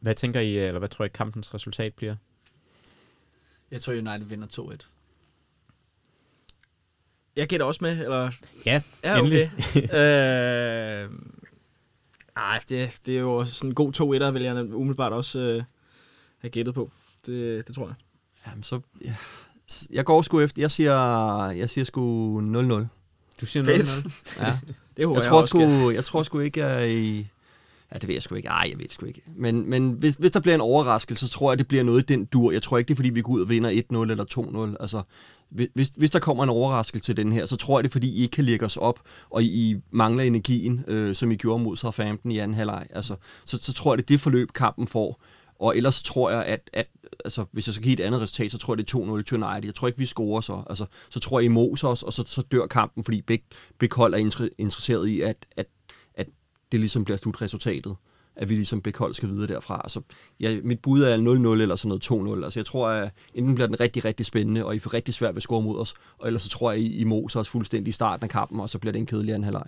Hvad 0.00 0.14
tænker 0.14 0.40
I, 0.40 0.56
eller 0.56 0.78
hvad 0.78 0.88
tror 0.88 1.04
I 1.04 1.08
kampens 1.08 1.54
resultat 1.54 1.94
bliver? 1.94 2.16
Jeg 3.70 3.80
tror, 3.80 3.92
United 3.92 4.24
vinder 4.24 4.46
2-1. 4.46 4.86
Jeg 7.36 7.48
gætter 7.48 7.66
også 7.66 7.78
med, 7.82 7.90
eller? 7.90 8.30
Ja, 8.66 8.82
ja 9.04 9.20
okay. 9.20 9.50
øh, 9.76 11.10
ej, 12.36 12.60
det, 12.68 13.00
det 13.06 13.16
er 13.16 13.20
jo 13.20 13.44
sådan 13.44 13.70
en 13.70 13.74
god 13.74 13.92
2-1'er, 14.00 14.30
vil 14.30 14.42
jeg 14.42 14.74
umiddelbart 14.74 15.12
også 15.12 15.38
øh, 15.38 15.62
have 16.38 16.50
gættet 16.50 16.74
på. 16.74 16.90
Det, 17.26 17.66
det 17.66 17.74
tror 17.74 17.86
jeg. 17.86 17.94
Jamen, 18.46 18.62
så... 18.62 18.80
Ja. 19.04 19.14
Jeg 19.90 20.04
går 20.04 20.22
sgu 20.22 20.40
efter... 20.40 20.62
Jeg 20.62 20.70
siger, 20.70 21.50
jeg 21.50 21.70
siger 21.70 21.84
sgu 21.84 22.40
0-0. 22.40 22.86
Du 23.40 23.46
siger 23.46 23.62
noget 23.62 23.78
Ja. 24.40 24.58
det 24.96 25.06
håber 25.06 25.20
jeg, 25.20 25.24
jeg 25.24 25.30
tror 25.30 25.42
sgu, 25.46 25.90
Jeg 25.90 26.04
tror 26.04 26.22
sgu 26.22 26.38
ikke, 26.38 26.64
at 26.64 26.90
I... 26.90 27.28
Ja, 27.92 27.98
det 27.98 28.08
ved 28.08 28.14
jeg 28.14 28.22
sgu 28.22 28.34
ikke. 28.34 28.48
Ej, 28.48 28.66
jeg 28.70 28.78
ved 28.78 28.84
det 28.84 28.92
sgu 28.94 29.06
ikke. 29.06 29.22
Men, 29.36 29.70
men 29.70 29.90
hvis, 29.90 30.14
hvis 30.14 30.30
der 30.30 30.40
bliver 30.40 30.54
en 30.54 30.60
overraskelse, 30.60 31.28
så 31.28 31.32
tror 31.32 31.50
jeg, 31.50 31.58
det 31.58 31.68
bliver 31.68 31.82
noget 31.84 32.02
i 32.02 32.04
den 32.04 32.24
dur. 32.24 32.52
Jeg 32.52 32.62
tror 32.62 32.78
ikke, 32.78 32.88
det 32.88 32.94
er, 32.94 32.96
fordi 32.96 33.10
vi 33.10 33.20
går 33.20 33.32
ud 33.32 33.40
og 33.40 33.48
vinder 33.48 33.70
1-0 33.70 34.10
eller 34.10 34.72
2-0. 34.74 34.82
Altså, 34.82 35.02
hvis, 35.74 35.88
hvis 35.96 36.10
der 36.10 36.18
kommer 36.18 36.42
en 36.44 36.50
overraskelse 36.50 37.04
til 37.04 37.16
den 37.16 37.32
her, 37.32 37.46
så 37.46 37.56
tror 37.56 37.78
jeg, 37.78 37.84
det 37.84 37.90
er, 37.90 37.92
fordi 37.92 38.08
I 38.08 38.22
ikke 38.22 38.32
kan 38.32 38.44
lægge 38.44 38.66
os 38.66 38.76
op, 38.76 39.00
og 39.30 39.42
I, 39.42 39.46
I 39.46 39.76
mangler 39.90 40.24
energien, 40.24 40.84
øh, 40.88 41.14
som 41.14 41.30
I 41.30 41.36
gjorde 41.36 41.62
mod 41.62 41.76
Southampton 41.76 42.32
i 42.32 42.38
anden 42.38 42.54
halvleg. 42.54 42.86
Altså, 42.90 43.16
så, 43.44 43.58
så 43.62 43.72
tror 43.72 43.92
jeg, 43.92 43.98
det 43.98 44.04
er 44.04 44.06
det 44.06 44.20
forløb, 44.20 44.52
kampen 44.52 44.86
får. 44.86 45.22
Og 45.60 45.76
ellers 45.76 46.02
tror 46.02 46.30
jeg, 46.30 46.44
at, 46.44 46.70
at 46.72 46.86
altså, 47.24 47.44
hvis 47.52 47.66
jeg 47.66 47.74
skal 47.74 47.84
give 47.84 47.92
et 47.92 48.00
andet 48.00 48.20
resultat, 48.20 48.52
så 48.52 48.58
tror 48.58 48.74
jeg, 48.74 48.78
det 48.78 48.94
er 48.94 48.98
2-0 48.98 49.22
til 49.22 49.44
United. 49.44 49.64
Jeg 49.64 49.74
tror 49.74 49.88
ikke, 49.88 49.98
vi 49.98 50.06
scorer 50.06 50.40
så. 50.40 50.62
Altså, 50.70 50.86
så 51.10 51.20
tror 51.20 51.40
jeg, 51.40 51.44
I 51.44 51.48
moser 51.48 51.88
os, 51.88 52.02
og 52.02 52.12
så, 52.12 52.24
så 52.26 52.42
dør 52.42 52.66
kampen, 52.66 53.04
fordi 53.04 53.22
begge, 53.22 53.44
begge 53.78 53.96
hold 53.96 54.14
er 54.14 54.50
interesseret 54.58 55.08
i, 55.08 55.20
at, 55.20 55.46
at, 55.56 55.66
at 56.14 56.26
det 56.72 56.80
ligesom 56.80 57.04
bliver 57.04 57.18
slutresultatet 57.18 57.96
at 58.38 58.48
vi 58.48 58.54
ligesom 58.54 58.82
begge 58.82 58.98
hold 58.98 59.14
skal 59.14 59.28
videre 59.28 59.46
derfra. 59.46 59.80
Altså, 59.84 60.00
ja, 60.40 60.60
mit 60.64 60.80
bud 60.80 61.02
er 61.02 61.16
0-0 61.16 61.62
eller 61.62 61.76
sådan 61.76 61.88
noget 61.88 62.40
2-0. 62.40 62.44
Altså, 62.44 62.60
jeg 62.60 62.66
tror, 62.66 62.88
at 62.88 63.12
enten 63.34 63.54
bliver 63.54 63.66
den 63.66 63.80
rigtig, 63.80 64.04
rigtig 64.04 64.26
spændende, 64.26 64.64
og 64.64 64.76
I 64.76 64.78
får 64.78 64.94
rigtig 64.94 65.14
svært 65.14 65.34
ved 65.34 65.36
at 65.36 65.42
score 65.42 65.62
mod 65.62 65.78
os, 65.78 65.94
og 66.18 66.26
ellers 66.26 66.42
så 66.42 66.48
tror 66.48 66.70
jeg, 66.70 66.80
I, 66.80 67.00
I 67.00 67.04
moser 67.04 67.40
os 67.40 67.48
fuldstændig 67.48 67.88
i 67.88 67.92
starten 67.92 68.24
af 68.24 68.30
kampen, 68.30 68.60
og 68.60 68.70
så 68.70 68.78
bliver 68.78 68.92
det 68.92 68.98
en 68.98 69.06
kedelig 69.06 69.34
anden 69.34 69.44
halvleg. 69.44 69.66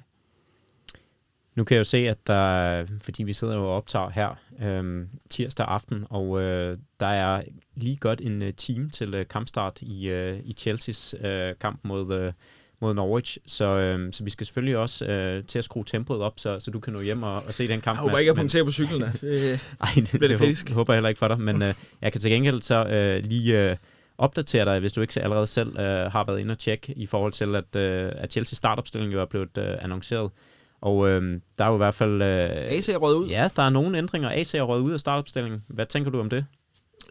Nu 1.55 1.65
kan 1.65 1.75
jeg 1.75 1.79
jo 1.79 1.85
se, 1.85 1.99
at 1.99 2.27
der, 2.27 2.87
fordi 3.01 3.23
vi 3.23 3.33
sidder 3.33 3.55
jo 3.55 3.65
og 3.65 3.77
optager 3.77 4.11
her 4.11 4.39
øh, 4.63 5.07
tirsdag 5.31 5.67
aften, 5.67 6.07
og 6.11 6.43
øh, 6.43 6.79
der 7.01 7.07
er 7.07 7.43
lige 7.75 7.97
godt 7.97 8.21
en 8.21 8.43
uh, 8.43 8.49
time 8.57 8.91
til 8.91 9.21
uh, 9.21 9.27
kampstart 9.31 9.83
i, 9.83 10.13
uh, 10.13 10.39
i 10.39 10.53
Chelseas 10.53 11.15
uh, 11.25 11.59
kamp 11.61 11.81
mod, 11.83 12.27
uh, 12.27 12.33
mod 12.81 12.95
Norwich, 12.95 13.39
så, 13.47 13.65
øh, 13.65 14.13
så 14.13 14.25
vi 14.25 14.31
skal 14.31 14.47
selvfølgelig 14.47 14.77
også 14.77 15.07
øh, 15.07 15.45
til 15.45 15.59
at 15.59 15.65
skrue 15.65 15.85
tempoet 15.87 16.21
op, 16.21 16.33
så, 16.37 16.61
så 16.61 16.71
du 16.71 16.81
kan 16.81 16.93
nå 16.93 17.01
hjem 17.01 17.23
og, 17.23 17.43
og 17.47 17.55
se 17.55 17.69
den 17.69 17.81
kamp. 17.81 17.97
Jeg 17.97 18.03
håber 18.03 18.19
ikke, 18.19 18.31
at 18.31 18.37
punktere 18.37 18.65
på 18.65 18.71
cyklen. 18.71 19.03
Det, 19.21 19.75
Nej, 19.81 19.91
det, 19.95 20.13
det, 20.13 20.21
det 20.21 20.39
håber, 20.39 20.75
håber 20.75 20.93
jeg 20.93 20.97
heller 20.97 21.09
ikke 21.09 21.19
for 21.19 21.29
dig, 21.29 21.41
men 21.41 21.63
øh, 21.63 21.75
jeg 22.03 22.13
kan 22.13 22.21
til 22.21 22.31
gengæld 22.31 22.63
så 22.63 22.85
øh, 22.85 23.25
lige 23.25 23.71
øh, 23.71 23.77
opdatere 24.19 24.65
dig, 24.65 24.81
hvis 24.81 24.93
du 24.93 25.01
ikke 25.01 25.21
allerede 25.21 25.47
selv 25.47 25.79
øh, 25.79 26.13
har 26.13 26.25
været 26.25 26.41
inde 26.41 26.53
og 26.53 26.59
tjekke 26.59 26.93
i 26.97 27.07
forhold 27.07 27.33
til, 27.33 27.55
at, 27.55 27.77
øh, 27.77 28.13
at 28.15 28.33
Chelsea 28.33 28.57
startopstilling 28.57 29.13
jo 29.13 29.21
er 29.21 29.27
blevet 29.27 29.59
øh, 29.59 29.77
annonceret. 29.81 30.31
Og 30.81 31.09
øh, 31.09 31.41
der 31.59 31.65
er 31.65 31.69
jo 31.69 31.75
i 31.75 31.77
hvert 31.77 31.95
fald... 31.95 32.23
Øh, 32.23 32.51
AC 32.51 32.89
er 32.89 32.97
røget 32.97 33.17
ud. 33.17 33.29
Ja, 33.29 33.49
der 33.57 33.63
er 33.63 33.71
nogle 33.71 33.99
ændringer. 33.99 34.31
AC 34.31 34.55
er 34.55 34.63
røget 34.63 34.83
ud 34.83 34.93
af 34.93 35.01
startopstillingen. 35.01 35.65
Hvad 35.69 35.87
tænker 35.87 36.11
du 36.11 36.21
om 36.21 36.31
det? 36.31 36.47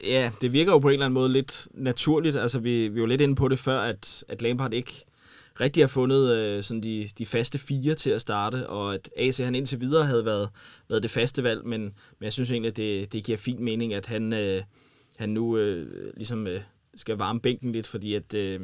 Ja, 0.04 0.32
det 0.42 0.54
virker 0.54 0.72
jo 0.72 0.80
på 0.80 0.88
en 0.88 0.94
eller 0.94 1.06
anden 1.06 1.14
måde 1.14 1.34
lidt 1.34 1.68
naturligt. 1.74 2.36
Altså, 2.36 2.60
vi, 2.60 2.88
vi 2.88 3.02
var 3.02 3.08
lidt 3.08 3.22
inde 3.22 3.36
på 3.36 3.48
det 3.48 3.60
før, 3.60 3.80
at, 3.82 4.24
at 4.28 4.42
Lampard 4.42 4.74
ikke 4.74 5.06
rigtig 5.60 5.84
har 5.84 5.88
fundet 5.88 6.36
øh, 6.36 6.64
sådan 6.64 6.84
de, 6.84 7.10
de 7.18 7.26
faste 7.26 7.60
fire 7.60 7.96
til 7.96 8.10
at 8.10 8.22
starte, 8.22 8.70
og 8.70 8.94
at 8.94 9.10
AC 9.18 9.38
han 9.38 9.56
indtil 9.56 9.82
videre 9.82 10.06
havde 10.06 10.26
været, 10.26 10.50
været 10.90 11.04
det 11.04 11.12
faste 11.12 11.44
valg, 11.44 11.66
men, 11.66 11.82
men 11.82 11.94
jeg 12.22 12.34
synes 12.34 12.52
egentlig, 12.52 12.70
at 12.70 12.78
det, 12.78 13.14
det 13.14 13.24
giver 13.24 13.38
fin 13.38 13.64
mening, 13.64 13.94
at 13.94 14.06
han, 14.06 14.34
øh, 14.34 14.62
han 15.18 15.30
nu 15.30 15.58
øh, 15.58 16.14
ligesom 16.18 16.48
øh, 16.48 16.62
skal 16.96 17.18
varme 17.18 17.40
bænken 17.40 17.72
lidt, 17.72 17.88
fordi 17.88 18.14
at 18.14 18.34
øh, 18.34 18.60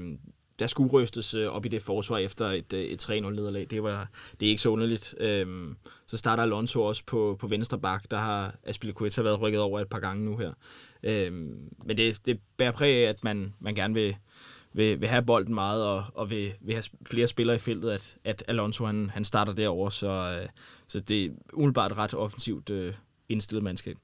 der 0.60 0.68
skulle 0.68 0.92
rystes 0.92 1.34
øh, 1.34 1.48
op 1.48 1.66
i 1.66 1.70
det 1.70 1.82
forsvar 1.82 2.18
efter 2.18 2.48
et, 2.52 2.74
øh, 2.74 2.84
et 2.84 3.10
3-0-nederlag. 3.10 3.68
Det, 3.70 3.84
var, 3.84 4.10
det 4.40 4.46
er 4.46 4.50
ikke 4.50 4.62
så 4.62 4.70
underligt. 4.70 5.16
Øhm, 5.20 5.78
så 6.08 6.18
starter 6.18 6.44
Alonso 6.44 6.82
også 6.84 7.04
på, 7.06 7.38
på 7.40 7.48
venstre 7.48 7.80
bak. 7.80 8.12
Der 8.12 8.18
har 8.18 8.56
Aspilicueta 8.64 9.22
været 9.22 9.42
rykket 9.42 9.62
over 9.62 9.80
et 9.80 9.90
par 9.90 10.00
gange 10.00 10.26
nu 10.26 10.38
her. 10.38 10.52
Øhm, 11.04 11.70
men 11.86 11.98
det, 11.98 12.26
det 12.26 12.40
bærer 12.58 12.72
præg 12.72 13.06
af, 13.06 13.10
at 13.10 13.24
man, 13.24 13.54
man 13.60 13.76
gerne 13.76 13.94
vil, 13.94 14.16
vil, 14.74 15.02
vil 15.02 15.10
have 15.10 15.24
bolden 15.24 15.56
meget, 15.56 15.86
og, 15.86 16.04
og 16.14 16.30
vil, 16.30 16.54
vil 16.62 16.76
have 16.76 16.84
flere 17.06 17.28
spillere 17.28 17.56
i 17.56 17.60
feltet, 17.60 17.92
at, 17.92 18.18
at 18.24 18.44
Alonso 18.48 18.86
han, 18.86 19.10
han 19.10 19.26
starter 19.26 19.54
derover 19.54 19.90
så, 19.90 20.40
øh, 20.42 20.48
så 20.88 21.00
det 21.00 21.26
er 21.26 21.30
umiddelbart 21.54 21.98
ret 21.98 22.14
offensivt 22.14 22.70
øh, 22.70 22.94
indstillet 23.30 23.64
mandskab. 23.64 23.98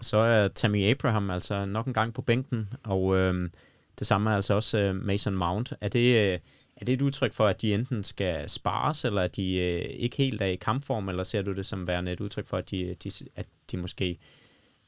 Så 0.00 0.16
er 0.16 0.48
Tammy 0.48 0.90
Abraham 0.90 1.30
altså 1.30 1.64
nok 1.64 1.86
en 1.86 1.94
gang 1.94 2.14
på 2.14 2.22
bænken, 2.22 2.68
og 2.84 3.16
øh, 3.16 3.50
det 3.98 4.06
samme 4.06 4.30
er 4.30 4.34
altså 4.34 4.54
også 4.54 4.78
øh, 4.78 4.94
Mason 4.94 5.34
Mount. 5.34 5.72
Er 5.80 5.88
det, 5.88 6.16
øh, 6.16 6.38
er 6.76 6.84
det 6.84 6.92
et 6.92 7.02
udtryk 7.02 7.32
for, 7.32 7.44
at 7.44 7.62
de 7.62 7.74
enten 7.74 8.04
skal 8.04 8.48
spares, 8.48 9.04
eller 9.04 9.22
at 9.22 9.36
de 9.36 9.56
øh, 9.56 9.84
ikke 9.98 10.16
helt 10.16 10.42
er 10.42 10.46
i 10.46 10.56
kampform, 10.56 11.08
eller 11.08 11.22
ser 11.22 11.42
du 11.42 11.52
det 11.52 11.66
som 11.66 11.86
værende 11.86 12.12
et 12.12 12.20
udtryk 12.20 12.46
for, 12.46 12.56
at 12.56 12.70
de, 12.70 12.96
de, 13.04 13.10
at 13.36 13.46
de 13.70 13.76
måske 13.76 14.18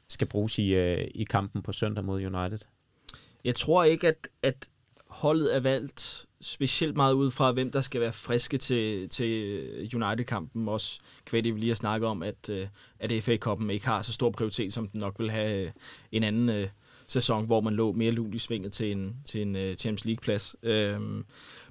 skal 0.07 0.27
bruges 0.27 0.59
i, 0.59 0.73
øh, 0.73 1.07
i 1.15 1.23
kampen 1.23 1.61
på 1.61 1.71
søndag 1.71 2.03
mod 2.03 2.25
United? 2.25 2.59
Jeg 3.43 3.55
tror 3.55 3.83
ikke, 3.83 4.07
at, 4.07 4.27
at 4.43 4.69
holdet 5.07 5.55
er 5.55 5.59
valgt 5.59 6.25
specielt 6.41 6.95
meget 6.95 7.13
ud 7.13 7.31
fra, 7.31 7.51
hvem 7.51 7.71
der 7.71 7.81
skal 7.81 8.01
være 8.01 8.13
friske 8.13 8.57
til, 8.57 9.09
til 9.09 9.95
United-kampen. 9.95 10.67
Også 10.67 10.99
kvæt 11.25 11.43
vi 11.43 11.51
lige 11.51 11.67
har 11.67 11.75
snakket 11.75 12.09
om, 12.09 12.23
at, 12.23 12.49
øh, 12.49 12.67
at 12.99 13.23
FA-koppen 13.23 13.69
ikke 13.69 13.85
har 13.85 14.01
så 14.01 14.13
stor 14.13 14.29
prioritet, 14.29 14.73
som 14.73 14.87
den 14.87 14.99
nok 14.99 15.15
vil 15.19 15.31
have 15.31 15.65
øh, 15.65 15.71
en 16.11 16.23
anden 16.23 16.49
øh, 16.49 16.67
sæson, 17.11 17.45
hvor 17.45 17.61
man 17.61 17.73
lå 17.73 17.91
mere 17.91 18.11
lunt 18.11 18.35
i 18.35 18.39
svinget 18.39 18.71
til 18.71 18.91
en, 18.91 19.15
til 19.25 19.41
en 19.41 19.55
uh, 19.55 19.75
Champions 19.75 20.05
League-plads. 20.05 20.55
Uh, 20.63 21.23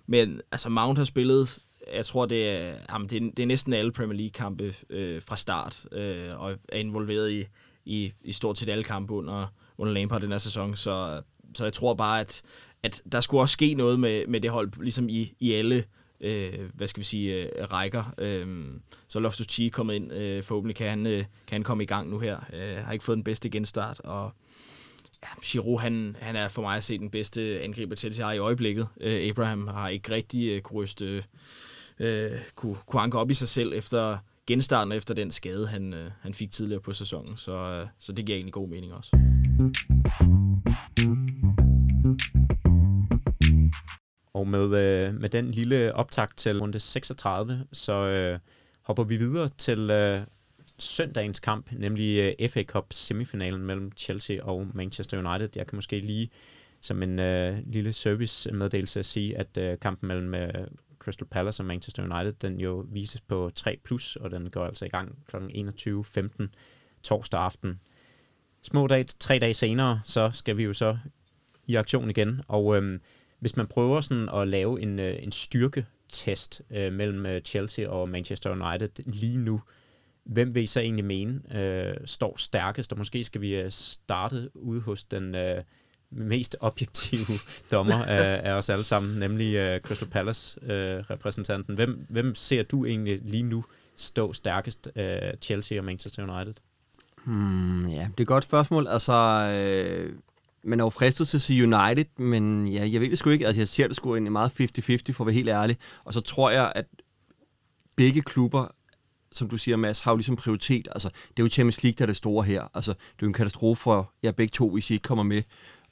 men 0.06 0.40
altså 0.52 0.68
Mount 0.68 0.98
har 0.98 1.04
spillet 1.04 1.58
jeg 1.94 2.06
tror, 2.06 2.26
det 2.26 2.48
er, 2.48 2.74
jamen, 2.90 3.08
det 3.08 3.22
er, 3.22 3.30
det 3.36 3.42
er 3.42 3.46
næsten 3.46 3.72
alle 3.72 3.92
Premier 3.92 4.18
League-kampe 4.18 4.64
uh, 4.66 5.22
fra 5.22 5.36
start, 5.36 5.86
uh, 5.92 6.42
og 6.42 6.56
er 6.68 6.78
involveret 6.78 7.30
i, 7.30 7.44
i, 7.84 8.12
i 8.22 8.32
stort 8.32 8.58
set 8.58 8.68
alle 8.68 8.84
kampe 8.84 9.14
under, 9.14 9.46
under 9.78 9.92
Lampard 9.92 10.20
den 10.20 10.30
her 10.30 10.38
sæson, 10.38 10.76
så, 10.76 11.22
så 11.54 11.64
jeg 11.64 11.72
tror 11.72 11.94
bare, 11.94 12.20
at, 12.20 12.42
at 12.82 13.02
der 13.12 13.20
skulle 13.20 13.40
også 13.40 13.52
ske 13.52 13.74
noget 13.74 14.00
med, 14.00 14.26
med 14.26 14.40
det 14.40 14.50
hold, 14.50 14.72
ligesom 14.82 15.08
i, 15.08 15.32
i 15.40 15.52
alle 15.52 15.84
øh, 16.20 16.70
hvad 16.74 16.86
skal 16.86 17.00
vi 17.00 17.04
sige, 17.04 17.34
øh, 17.34 17.70
rækker. 17.72 18.14
Øh, 18.18 18.66
så 19.08 19.20
Loftus 19.20 19.46
Cheek 19.46 19.72
kommet 19.72 19.94
ind. 19.94 20.12
Øh, 20.12 20.42
forhåbentlig 20.42 20.76
kan 20.76 20.90
han, 20.90 21.06
øh, 21.06 21.18
kan 21.18 21.54
han 21.54 21.62
komme 21.62 21.82
i 21.82 21.86
gang 21.86 22.10
nu 22.10 22.18
her. 22.18 22.40
Øh, 22.52 22.76
har 22.84 22.92
ikke 22.92 23.04
fået 23.04 23.16
den 23.16 23.24
bedste 23.24 23.50
genstart, 23.50 24.00
og 24.00 24.32
ja, 25.22 25.28
Giroud, 25.44 25.78
han, 25.78 26.16
han 26.20 26.36
er 26.36 26.48
for 26.48 26.62
mig 26.62 26.76
at 26.76 26.84
se 26.84 26.98
den 26.98 27.10
bedste 27.10 27.60
angriber 27.62 27.96
til 27.96 28.22
har 28.22 28.32
i 28.32 28.38
øjeblikket. 28.38 28.88
Øh, 29.00 29.28
Abraham 29.30 29.66
har 29.66 29.88
ikke 29.88 30.10
rigtig 30.10 30.48
øh, 30.48 30.60
kunne 30.60 30.82
ryste, 30.82 31.24
øh, 31.98 32.30
kunne, 32.54 32.76
kunne 32.86 33.02
anke 33.02 33.18
op 33.18 33.30
i 33.30 33.34
sig 33.34 33.48
selv 33.48 33.72
efter 33.72 34.18
genstarten 34.46 34.92
efter 34.92 35.14
den 35.14 35.30
skade, 35.30 35.66
han, 35.66 35.94
øh, 35.94 36.10
han 36.20 36.34
fik 36.34 36.50
tidligere 36.50 36.80
på 36.80 36.92
sæsonen. 36.92 37.36
Så, 37.36 37.52
øh, 37.52 37.86
så 37.98 38.12
det 38.12 38.26
giver 38.26 38.36
egentlig 38.36 38.52
god 38.52 38.68
mening 38.68 38.94
også. 38.94 39.10
Og 44.34 44.48
med, 44.48 44.64
øh, 44.64 45.14
med 45.20 45.28
den 45.28 45.50
lille 45.50 45.94
optakt 45.94 46.36
til 46.36 46.60
runde 46.60 46.80
36, 46.80 47.64
så 47.72 47.94
øh, 47.94 48.38
hopper 48.82 49.04
vi 49.04 49.16
videre 49.16 49.48
til 49.48 49.90
øh, 49.90 50.20
søndagens 50.78 51.40
kamp, 51.40 51.72
nemlig 51.72 52.34
øh, 52.40 52.48
FA 52.48 52.62
Cup 52.62 52.86
semifinalen 52.90 53.60
mellem 53.60 53.92
Chelsea 53.96 54.42
og 54.42 54.66
Manchester 54.74 55.18
United. 55.18 55.48
Jeg 55.56 55.66
kan 55.66 55.76
måske 55.76 56.00
lige 56.00 56.30
som 56.80 57.02
en 57.02 57.18
øh, 57.18 57.58
lille 57.66 57.92
service-meddelelse 57.92 59.02
sige, 59.02 59.38
at 59.38 59.58
øh, 59.58 59.78
kampen 59.78 60.08
mellem 60.08 60.34
øh, 60.34 60.66
Crystal 60.98 61.26
Palace 61.26 61.62
og 61.62 61.66
Manchester 61.66 62.02
United, 62.02 62.32
den 62.32 62.60
jo 62.60 62.86
vises 62.88 63.20
på 63.20 63.50
3+, 63.58 63.76
plus, 63.84 64.16
og 64.16 64.30
den 64.30 64.50
går 64.50 64.64
altså 64.64 64.84
i 64.84 64.88
gang 64.88 65.18
kl. 65.26 65.36
21.15 65.36 66.46
torsdag 67.02 67.40
aften. 67.40 67.80
Små 68.62 68.86
dage, 68.86 69.04
tre 69.04 69.38
dage 69.38 69.54
senere, 69.54 70.00
så 70.04 70.30
skal 70.32 70.56
vi 70.56 70.64
jo 70.64 70.72
så 70.72 70.98
i 71.66 71.74
aktion 71.74 72.10
igen, 72.10 72.40
og 72.48 72.76
øh, 72.76 73.00
hvis 73.38 73.56
man 73.56 73.66
prøver 73.66 74.00
sådan 74.00 74.28
at 74.28 74.48
lave 74.48 74.82
en, 74.82 74.98
øh, 74.98 75.22
en 75.22 75.32
styrketest 75.32 76.62
øh, 76.70 76.92
mellem 76.92 77.26
øh, 77.26 77.40
Chelsea 77.40 77.88
og 77.88 78.08
Manchester 78.08 78.50
United 78.50 79.04
lige 79.04 79.36
nu, 79.36 79.60
hvem 80.28 80.54
vil 80.54 80.62
I 80.62 80.66
så 80.66 80.80
egentlig 80.80 81.04
mene 81.04 81.58
øh, 81.58 81.96
står 82.04 82.34
stærkest? 82.36 82.92
Og 82.92 82.98
måske 82.98 83.24
skal 83.24 83.40
vi 83.40 83.54
øh, 83.54 83.70
starte 83.70 84.50
ude 84.54 84.80
hos 84.80 85.04
den 85.04 85.34
øh, 85.34 85.62
mest 86.10 86.56
objektive 86.60 87.26
dommer 87.72 88.04
af, 88.04 88.50
af 88.50 88.52
os 88.52 88.68
alle 88.68 88.84
sammen, 88.84 89.18
nemlig 89.18 89.54
øh, 89.54 89.80
Crystal 89.80 90.08
Palace-repræsentanten. 90.08 91.72
Øh, 91.72 91.76
hvem, 91.76 92.06
hvem 92.08 92.34
ser 92.34 92.62
du 92.62 92.84
egentlig 92.84 93.20
lige 93.22 93.42
nu 93.42 93.64
stå 93.96 94.32
stærkest, 94.32 94.88
øh, 94.96 95.18
Chelsea 95.42 95.78
og 95.78 95.84
Manchester 95.84 96.22
United? 96.22 96.54
Hmm, 97.24 97.88
ja, 97.88 98.08
det 98.10 98.18
er 98.18 98.22
et 98.22 98.26
godt 98.26 98.44
spørgsmål. 98.44 98.86
Altså, 98.86 99.12
øh, 99.12 100.12
man 100.62 100.80
er 100.80 100.84
jo 100.84 100.90
fristet 100.90 101.28
til 101.28 101.36
at 101.36 101.42
sige 101.42 101.62
United, 101.62 102.06
men 102.18 102.68
ja, 102.68 102.88
jeg 102.92 103.00
ved 103.00 103.10
det 103.10 103.18
sgu 103.18 103.30
ikke. 103.30 103.46
Altså, 103.46 103.60
jeg 103.60 103.68
ser 103.68 103.86
det 103.86 103.96
sgu 103.96 104.14
egentlig 104.14 104.32
meget 104.32 104.60
50-50, 104.60 105.12
for 105.12 105.20
at 105.20 105.26
være 105.26 105.34
helt 105.34 105.48
ærlig. 105.48 105.76
Og 106.04 106.14
så 106.14 106.20
tror 106.20 106.50
jeg, 106.50 106.72
at 106.74 106.86
begge 107.96 108.22
klubber, 108.22 108.74
som 109.32 109.48
du 109.48 109.58
siger, 109.58 109.76
Mads, 109.76 110.00
har 110.00 110.12
jo 110.12 110.16
ligesom 110.16 110.36
prioritet. 110.36 110.88
Altså, 110.92 111.08
det 111.08 111.38
er 111.38 111.42
jo 111.42 111.48
Champions 111.48 111.82
League, 111.82 111.94
der 111.98 112.04
er 112.04 112.06
det 112.06 112.16
store 112.16 112.44
her. 112.44 112.62
Altså, 112.74 112.92
det 112.92 113.22
er 113.22 113.22
jo 113.22 113.26
en 113.26 113.32
katastrofe 113.32 113.82
for 113.82 114.12
jer 114.22 114.32
begge 114.32 114.52
to, 114.52 114.70
hvis 114.70 114.90
I 114.90 114.92
ikke 114.92 115.02
kommer 115.02 115.24
med. 115.24 115.42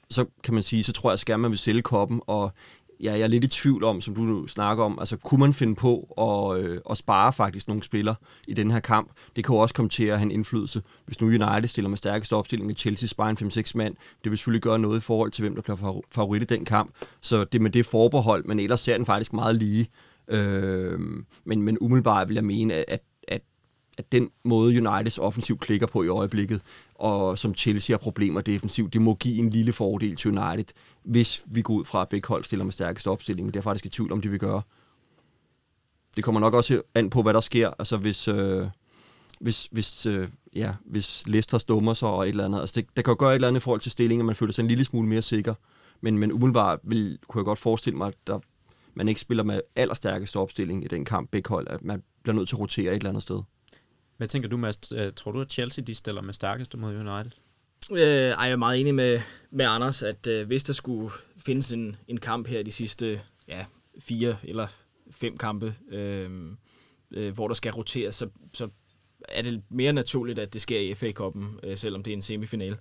Så 0.09 0.25
kan 0.43 0.53
man 0.53 0.63
sige, 0.63 0.83
så 0.83 0.93
tror 0.93 1.11
jeg, 1.11 1.33
at 1.33 1.39
man 1.39 1.51
vil 1.51 1.59
sælge 1.59 1.81
koppen, 1.81 2.21
og 2.27 2.51
ja, 3.03 3.11
jeg 3.11 3.21
er 3.21 3.27
lidt 3.27 3.43
i 3.43 3.47
tvivl 3.47 3.83
om, 3.83 4.01
som 4.01 4.15
du 4.15 4.21
nu 4.21 4.47
snakker 4.47 4.83
om, 4.83 4.99
altså 4.99 5.17
kunne 5.17 5.39
man 5.39 5.53
finde 5.53 5.75
på 5.75 6.15
at, 6.17 6.63
øh, 6.63 6.79
at 6.89 6.97
spare 6.97 7.33
faktisk 7.33 7.67
nogle 7.67 7.83
spillere 7.83 8.15
i 8.47 8.53
den 8.53 8.71
her 8.71 8.79
kamp? 8.79 9.11
Det 9.35 9.43
kan 9.43 9.55
jo 9.55 9.59
også 9.59 9.75
komme 9.75 9.89
til 9.89 10.03
at 10.03 10.17
have 10.17 10.25
en 10.25 10.31
indflydelse. 10.31 10.81
Hvis 11.05 11.21
nu 11.21 11.27
United 11.27 11.67
stiller 11.67 11.89
med 11.89 11.97
stærkeste 11.97 12.35
opstilling, 12.35 12.71
og 12.71 12.77
Chelsea 12.77 13.07
sparer 13.07 13.29
en 13.29 13.37
5-6 13.37 13.71
mand, 13.75 13.95
det 14.23 14.31
vil 14.31 14.37
selvfølgelig 14.37 14.61
gøre 14.61 14.79
noget 14.79 14.97
i 14.97 15.01
forhold 15.01 15.31
til, 15.31 15.41
hvem 15.41 15.55
der 15.55 15.61
bliver 15.61 16.01
favorit 16.11 16.41
i 16.41 16.45
den 16.45 16.65
kamp. 16.65 16.91
Så 17.21 17.43
det 17.43 17.61
med 17.61 17.71
det 17.71 17.85
forbehold, 17.85 18.45
men 18.45 18.59
ellers 18.59 18.79
ser 18.79 18.97
den 18.97 19.05
faktisk 19.05 19.33
meget 19.33 19.55
lige. 19.55 19.87
Øh, 20.27 20.99
men, 21.45 21.61
men 21.61 21.77
umiddelbart 21.81 22.29
vil 22.29 22.35
jeg 22.35 22.43
mene, 22.43 22.73
at, 22.73 22.85
at, 22.87 23.01
at 23.97 24.11
den 24.11 24.29
måde 24.43 24.87
Uniteds 24.87 25.17
offensiv 25.17 25.57
klikker 25.57 25.87
på 25.87 26.03
i 26.03 26.07
øjeblikket, 26.07 26.61
og 26.95 27.39
som 27.39 27.55
Chelsea 27.55 27.93
har 27.93 27.97
problemer 27.97 28.41
defensivt, 28.41 28.93
det 28.93 29.01
må 29.01 29.15
give 29.15 29.39
en 29.39 29.49
lille 29.49 29.73
fordel 29.73 30.15
til 30.15 30.37
United, 30.37 30.65
hvis 31.03 31.43
vi 31.45 31.61
går 31.61 31.73
ud 31.73 31.85
fra, 31.85 32.01
at 32.01 32.09
begge 32.09 32.27
hold 32.27 32.43
stiller 32.43 32.65
med 32.65 32.73
stærkeste 32.73 33.07
opstilling, 33.07 33.45
men 33.45 33.53
det 33.53 33.59
er 33.59 33.63
faktisk 33.63 33.85
i 33.85 33.89
tvivl 33.89 34.11
om, 34.11 34.21
det 34.21 34.31
vil 34.31 34.39
gøre. 34.39 34.61
Det 36.15 36.23
kommer 36.23 36.41
nok 36.41 36.53
også 36.53 36.81
an 36.95 37.09
på, 37.09 37.21
hvad 37.21 37.33
der 37.33 37.41
sker, 37.41 37.71
altså 37.79 37.97
hvis, 37.97 38.27
øh, 38.27 38.67
hvis, 39.39 39.69
hvis, 39.71 40.05
øh, 40.05 40.27
ja, 40.55 40.73
hvis 40.85 41.23
Leicester 41.27 41.57
stummer 41.57 41.93
sig 41.93 42.09
og 42.09 42.23
et 42.23 42.29
eller 42.29 42.45
andet. 42.45 42.59
Altså 42.59 42.73
det, 42.75 42.87
der 42.95 43.01
kan 43.01 43.11
jo 43.11 43.15
gøre 43.19 43.31
et 43.31 43.35
eller 43.35 43.47
andet 43.47 43.59
i 43.59 43.63
forhold 43.63 43.81
til 43.81 43.91
stillingen, 43.91 44.21
at 44.21 44.25
man 44.25 44.35
føler 44.35 44.53
sig 44.53 44.61
en 44.61 44.67
lille 44.67 44.85
smule 44.85 45.07
mere 45.07 45.21
sikker, 45.21 45.53
men, 46.01 46.17
men 46.17 46.31
umiddelbart 46.31 46.79
vil, 46.83 47.19
kunne 47.27 47.39
jeg 47.39 47.45
godt 47.45 47.59
forestille 47.59 47.97
mig, 47.97 48.07
at 48.07 48.13
der, 48.27 48.39
man 48.93 49.07
ikke 49.07 49.21
spiller 49.21 49.43
med 49.43 49.61
allerstærkeste 49.75 50.37
opstilling 50.37 50.83
i 50.83 50.87
den 50.87 51.05
kamp, 51.05 51.31
begge 51.31 51.49
hold, 51.49 51.67
at 51.69 51.83
man 51.83 52.03
bliver 52.23 52.35
nødt 52.35 52.49
til 52.49 52.55
at 52.55 52.59
rotere 52.59 52.91
et 52.91 52.95
eller 52.95 53.09
andet 53.09 53.23
sted. 53.23 53.41
Hvad 54.17 54.27
tænker 54.27 54.49
du, 54.49 54.57
Mads? 54.57 54.79
Øh, 54.95 55.13
tror 55.13 55.31
du, 55.31 55.41
at 55.41 55.51
Chelsea 55.51 55.83
de 55.83 55.95
stiller 55.95 56.21
med 56.21 56.33
stærkeste 56.33 56.77
mod 56.77 56.95
United? 56.95 57.31
Øh, 57.91 58.31
ej, 58.31 58.43
jeg 58.43 58.51
er 58.51 58.55
meget 58.55 58.79
enig 58.79 58.95
med, 58.95 59.21
med 59.51 59.65
Anders, 59.65 60.03
at 60.03 60.27
øh, 60.27 60.47
hvis 60.47 60.63
der 60.63 60.73
skulle 60.73 61.11
findes 61.45 61.71
en, 61.71 61.95
en 62.07 62.17
kamp 62.19 62.47
her 62.47 62.63
de 62.63 62.71
sidste 62.71 63.21
ja, 63.47 63.65
fire 63.99 64.37
eller 64.43 64.67
fem 65.11 65.37
kampe, 65.37 65.75
øh, 65.91 66.29
øh, 67.11 67.33
hvor 67.33 67.47
der 67.47 67.55
skal 67.55 67.71
roteres, 67.71 68.15
så, 68.15 68.29
så 68.53 68.69
er 69.29 69.41
det 69.41 69.61
mere 69.69 69.93
naturligt, 69.93 70.39
at 70.39 70.53
det 70.53 70.61
sker 70.61 70.79
i 70.79 70.95
FA-koppen, 70.95 71.59
øh, 71.63 71.77
selvom 71.77 72.03
det 72.03 72.11
er 72.11 72.15
en 72.15 72.21
semifinal. 72.21 72.77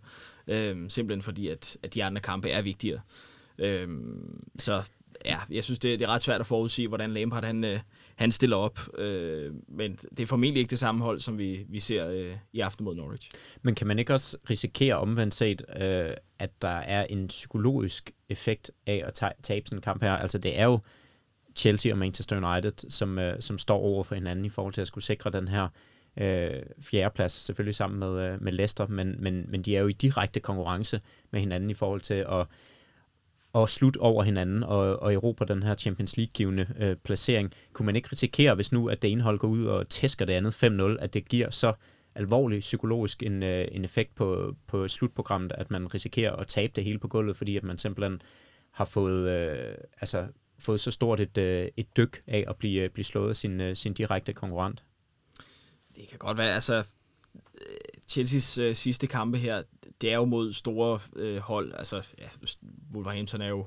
Øh, 0.46 0.90
simpelthen 0.90 1.22
fordi, 1.22 1.48
at, 1.48 1.76
at 1.82 1.94
de 1.94 2.04
andre 2.04 2.20
kampe 2.20 2.50
er 2.50 2.62
vigtigere. 2.62 3.00
Øh, 3.58 3.88
så 4.58 4.82
ja, 5.24 5.38
jeg 5.50 5.64
synes, 5.64 5.78
det, 5.78 5.98
det 5.98 6.06
er 6.06 6.10
ret 6.10 6.22
svært 6.22 6.40
at 6.40 6.46
forudsige, 6.46 6.88
hvordan 6.88 7.12
Lampard 7.12 7.44
han, 7.44 7.64
øh, 7.64 7.80
han 8.16 8.32
stiller 8.32 8.56
op. 8.56 8.78
Øh, 8.98 9.52
men 9.68 9.97
det 9.97 10.20
er 10.20 10.26
formentlig 10.26 10.60
ikke 10.60 10.70
det 10.70 10.78
samme 10.78 11.05
hold, 11.05 11.20
som 11.20 11.38
vi, 11.38 11.64
vi 11.68 11.80
ser 11.80 12.09
øh, 12.09 12.36
i 12.52 12.60
aften 12.60 12.84
mod 12.84 12.97
Norwich. 12.97 13.30
Men 13.62 13.74
kan 13.74 13.86
man 13.86 13.98
ikke 13.98 14.12
også 14.12 14.38
risikere 14.51 14.94
omvendt 14.94 15.34
set, 15.34 15.62
øh, 15.80 16.10
at 16.38 16.62
der 16.62 16.68
er 16.68 17.05
en 17.05 17.26
psykologisk 17.26 18.10
effekt 18.28 18.70
af 18.86 19.02
at 19.06 19.34
tabe 19.43 19.68
sådan 19.68 19.78
en 19.78 19.82
kamp 19.82 20.02
her? 20.02 20.12
Altså 20.12 20.38
det 20.38 20.59
er 20.59 20.64
jo 20.64 20.78
Chelsea 21.56 21.93
og 21.93 21.98
Manchester 21.98 22.52
United, 22.52 22.90
som, 22.90 23.18
øh, 23.18 23.40
som 23.40 23.59
står 23.59 23.78
over 23.78 24.05
for 24.05 24.14
hinanden 24.14 24.44
i 24.44 24.48
forhold 24.48 24.74
til 24.74 24.80
at 24.80 24.86
skulle 24.86 25.05
sikre 25.05 25.30
den 25.30 25.48
her 25.48 25.68
øh, 26.16 26.62
fjerdeplads, 26.80 27.32
selvfølgelig 27.32 27.74
sammen 27.74 27.98
med, 27.98 28.28
øh, 28.28 28.43
med 28.43 28.52
Leicester, 28.52 28.86
men, 28.86 29.16
men, 29.18 29.44
men 29.48 29.62
de 29.62 29.76
er 29.76 29.80
jo 29.80 29.88
i 29.88 29.93
direkte 29.93 30.40
konkurrence 30.40 31.01
med 31.30 31.40
hinanden 31.40 31.70
i 31.70 31.74
forhold 31.74 32.01
til 32.01 32.14
at, 32.14 32.47
at 33.56 33.68
slutte 33.68 33.98
over 33.98 34.22
hinanden 34.22 34.62
og, 34.62 35.02
og 35.02 35.14
erobre 35.14 35.46
den 35.46 35.62
her 35.62 35.74
Champions 35.74 36.16
League-givende 36.16 36.66
øh, 36.78 36.96
placering. 36.96 37.52
Kunne 37.72 37.86
man 37.86 37.96
ikke 37.96 38.08
risikere, 38.12 38.54
hvis 38.54 38.72
nu 38.72 38.88
at 38.88 39.02
det 39.02 39.12
ene 39.12 39.22
hold 39.22 39.38
går 39.38 39.48
ud 39.48 39.64
og 39.64 39.88
tæsker 39.88 40.24
det 40.24 40.32
andet 40.32 40.64
5-0, 40.64 41.02
at 41.02 41.14
det 41.14 41.28
giver 41.28 41.50
så 41.50 41.72
alvorlig 42.14 42.60
psykologisk 42.60 43.22
en, 43.22 43.42
øh, 43.42 43.68
en 43.72 43.84
effekt 43.84 44.14
på, 44.14 44.56
på 44.66 44.88
slutprogrammet, 44.88 45.52
at 45.52 45.70
man 45.70 45.94
risikerer 45.94 46.32
at 46.36 46.46
tabe 46.46 46.72
det 46.76 46.84
hele 46.84 46.98
på 46.98 47.08
gulvet, 47.08 47.36
fordi 47.36 47.56
at 47.56 47.62
man 47.62 47.78
simpelthen 47.78 48.22
har 48.70 48.84
fået, 48.84 49.30
øh, 49.30 49.74
altså, 50.00 50.26
fået 50.58 50.80
så 50.80 50.90
stort 50.90 51.20
et, 51.20 51.38
øh, 51.38 51.68
et 51.76 51.96
dyk 51.96 52.22
af 52.26 52.44
at 52.48 52.56
blive, 52.56 52.82
øh, 52.82 52.90
blive 52.90 53.04
slået 53.04 53.30
af 53.30 53.36
sin, 53.36 53.60
øh, 53.60 53.76
sin 53.76 53.94
direkte 53.94 54.32
konkurrent? 54.32 54.84
Det 55.96 56.08
kan 56.08 56.18
godt 56.18 56.38
være, 56.38 56.54
altså 56.54 56.74
øh, 57.54 57.76
Chelseas 58.08 58.58
øh, 58.58 58.74
sidste 58.74 59.06
kampe 59.06 59.38
her, 59.38 59.62
det 60.01 60.12
er 60.12 60.16
jo 60.16 60.24
mod 60.24 60.52
store 60.52 61.01
øh, 61.16 61.39
hold. 61.39 61.73
Altså, 61.74 62.06
ja, 62.18 62.28
Wolverhampton 62.94 63.40
er 63.40 63.48
jo 63.48 63.66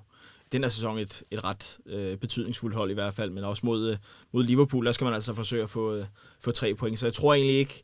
den 0.51 0.63
her 0.63 0.69
sæson 0.69 0.97
et, 0.97 1.23
et 1.31 1.43
ret 1.43 1.79
øh, 1.85 2.17
betydningsfuldt 2.17 2.75
hold 2.75 2.91
i 2.91 2.93
hvert 2.93 3.13
fald, 3.13 3.31
men 3.31 3.43
også 3.43 3.65
mod, 3.65 3.89
øh, 3.89 3.97
mod 4.31 4.43
Liverpool, 4.43 4.85
der 4.85 4.91
skal 4.91 5.05
man 5.05 5.13
altså 5.13 5.33
forsøge 5.33 5.63
at 5.63 5.69
få, 5.69 5.95
øh, 5.95 6.05
få 6.39 6.51
tre 6.51 6.75
point. 6.75 6.99
Så 6.99 7.07
jeg 7.07 7.13
tror 7.13 7.33
egentlig 7.33 7.57
ikke, 7.57 7.83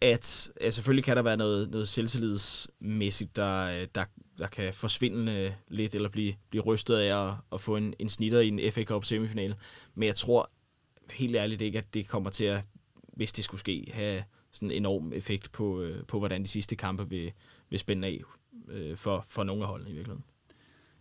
at 0.00 0.50
ja, 0.60 0.70
selvfølgelig 0.70 1.04
kan 1.04 1.16
der 1.16 1.22
være 1.22 1.36
noget, 1.36 1.70
noget 1.70 1.88
selvtillidsmæssigt, 1.88 3.36
der, 3.36 3.62
øh, 3.62 3.88
der, 3.94 4.04
der 4.38 4.46
kan 4.46 4.74
forsvinde 4.74 5.32
øh, 5.32 5.52
lidt, 5.68 5.94
eller 5.94 6.08
blive, 6.08 6.34
blive 6.50 6.62
rystet 6.62 6.96
af 6.96 7.28
at, 7.28 7.34
at 7.52 7.60
få 7.60 7.76
en, 7.76 7.94
en 7.98 8.08
snitter 8.08 8.40
i 8.40 8.48
en 8.48 8.72
FA 8.72 8.84
Cup 8.84 9.04
semifinal. 9.04 9.54
Men 9.94 10.06
jeg 10.06 10.14
tror 10.14 10.50
helt 11.12 11.36
ærligt 11.36 11.62
ikke, 11.62 11.78
at 11.78 11.94
det 11.94 12.08
kommer 12.08 12.30
til 12.30 12.44
at, 12.44 12.60
hvis 13.12 13.32
det 13.32 13.44
skulle 13.44 13.60
ske, 13.60 13.90
have 13.92 14.24
sådan 14.52 14.70
en 14.70 14.76
enorm 14.76 15.12
effekt 15.12 15.52
på, 15.52 15.80
øh, 15.80 16.04
på 16.06 16.18
hvordan 16.18 16.42
de 16.42 16.48
sidste 16.48 16.76
kampe 16.76 17.08
vil, 17.08 17.32
vil 17.70 17.78
spænde 17.78 18.08
af 18.08 18.22
øh, 18.68 18.96
for, 18.96 19.26
for 19.28 19.44
nogle 19.44 19.62
af 19.62 19.68
holdene 19.68 19.90
i 19.90 19.94
virkeligheden. 19.94 20.24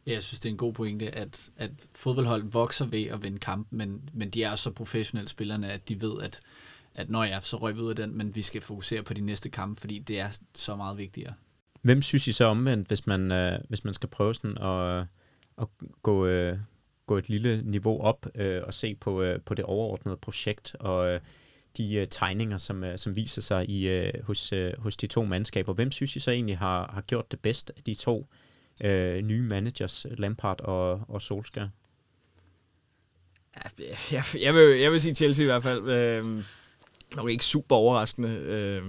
Ja, 0.07 0.11
jeg 0.11 0.23
synes, 0.23 0.39
det 0.39 0.49
er 0.49 0.53
en 0.53 0.57
god 0.57 0.73
pointe, 0.73 1.15
at, 1.15 1.49
at 1.57 1.71
fodboldhold 1.95 2.43
vokser 2.51 2.85
ved 2.85 3.03
at 3.03 3.23
vinde 3.23 3.39
kamp, 3.39 3.67
men, 3.69 4.09
men 4.13 4.29
de 4.29 4.43
er 4.43 4.55
så 4.55 4.71
professionelle 4.71 5.27
spillerne, 5.27 5.71
at 5.71 5.89
de 5.89 6.01
ved, 6.01 6.21
at, 6.21 6.41
at 6.95 7.09
når 7.09 7.23
ja, 7.23 7.39
så 7.41 7.57
røg 7.57 7.75
vi 7.75 7.81
ud 7.81 7.89
af 7.89 7.95
den, 7.95 8.17
men 8.17 8.35
vi 8.35 8.41
skal 8.41 8.61
fokusere 8.61 9.03
på 9.03 9.13
de 9.13 9.21
næste 9.21 9.49
kampe, 9.49 9.81
fordi 9.81 9.99
det 9.99 10.19
er 10.19 10.39
så 10.55 10.75
meget 10.75 10.97
vigtigere. 10.97 11.33
Hvem 11.81 12.01
synes 12.01 12.27
I 12.27 12.31
så 12.31 12.45
omvendt, 12.45 12.87
hvis 12.87 13.07
man, 13.07 13.31
øh, 13.31 13.59
hvis 13.69 13.83
man 13.83 13.93
skal 13.93 14.09
prøve 14.09 14.33
sådan 14.33 14.57
at, 14.57 15.07
at 15.57 15.67
gå, 16.03 16.25
øh, 16.25 16.57
gå 17.05 17.17
et 17.17 17.29
lille 17.29 17.61
niveau 17.61 18.01
op 18.01 18.25
øh, 18.35 18.61
og 18.63 18.73
se 18.73 18.95
på, 18.95 19.21
øh, 19.21 19.41
på 19.41 19.53
det 19.53 19.65
overordnede 19.65 20.17
projekt 20.17 20.75
og 20.79 21.09
øh, 21.09 21.19
de 21.77 22.01
uh, 22.01 22.07
tegninger, 22.09 22.57
som, 22.57 22.83
uh, 22.83 22.89
som 22.95 23.15
viser 23.15 23.41
sig 23.41 23.69
i, 23.69 23.99
uh, 23.99 24.09
hos, 24.23 24.53
uh, 24.53 24.59
hos 24.77 24.97
de 24.97 25.07
to 25.07 25.25
mandskaber. 25.25 25.73
Hvem 25.73 25.91
synes 25.91 26.15
I 26.15 26.19
så 26.19 26.31
egentlig 26.31 26.57
har, 26.57 26.91
har 26.93 27.01
gjort 27.01 27.31
det 27.31 27.39
bedst 27.39 27.71
af 27.77 27.83
de 27.83 27.93
to 27.93 28.27
uh, 28.83 28.89
nye 29.17 29.41
managers, 29.41 30.05
Lampard 30.17 30.61
og, 30.61 31.01
og 31.07 31.21
Solskjaer? 31.21 31.69
Ja, 33.79 33.95
jeg, 34.11 34.23
jeg, 34.41 34.55
vil, 34.55 34.79
jeg 34.79 34.91
vil 34.91 35.01
sige 35.01 35.15
Chelsea 35.15 35.43
i 35.43 35.47
hvert 35.47 35.63
fald. 35.63 35.89
Øh, 35.89 36.43
nok 37.15 37.29
ikke 37.29 37.45
super 37.45 37.75
overraskende. 37.75 38.29
Øh, 38.29 38.83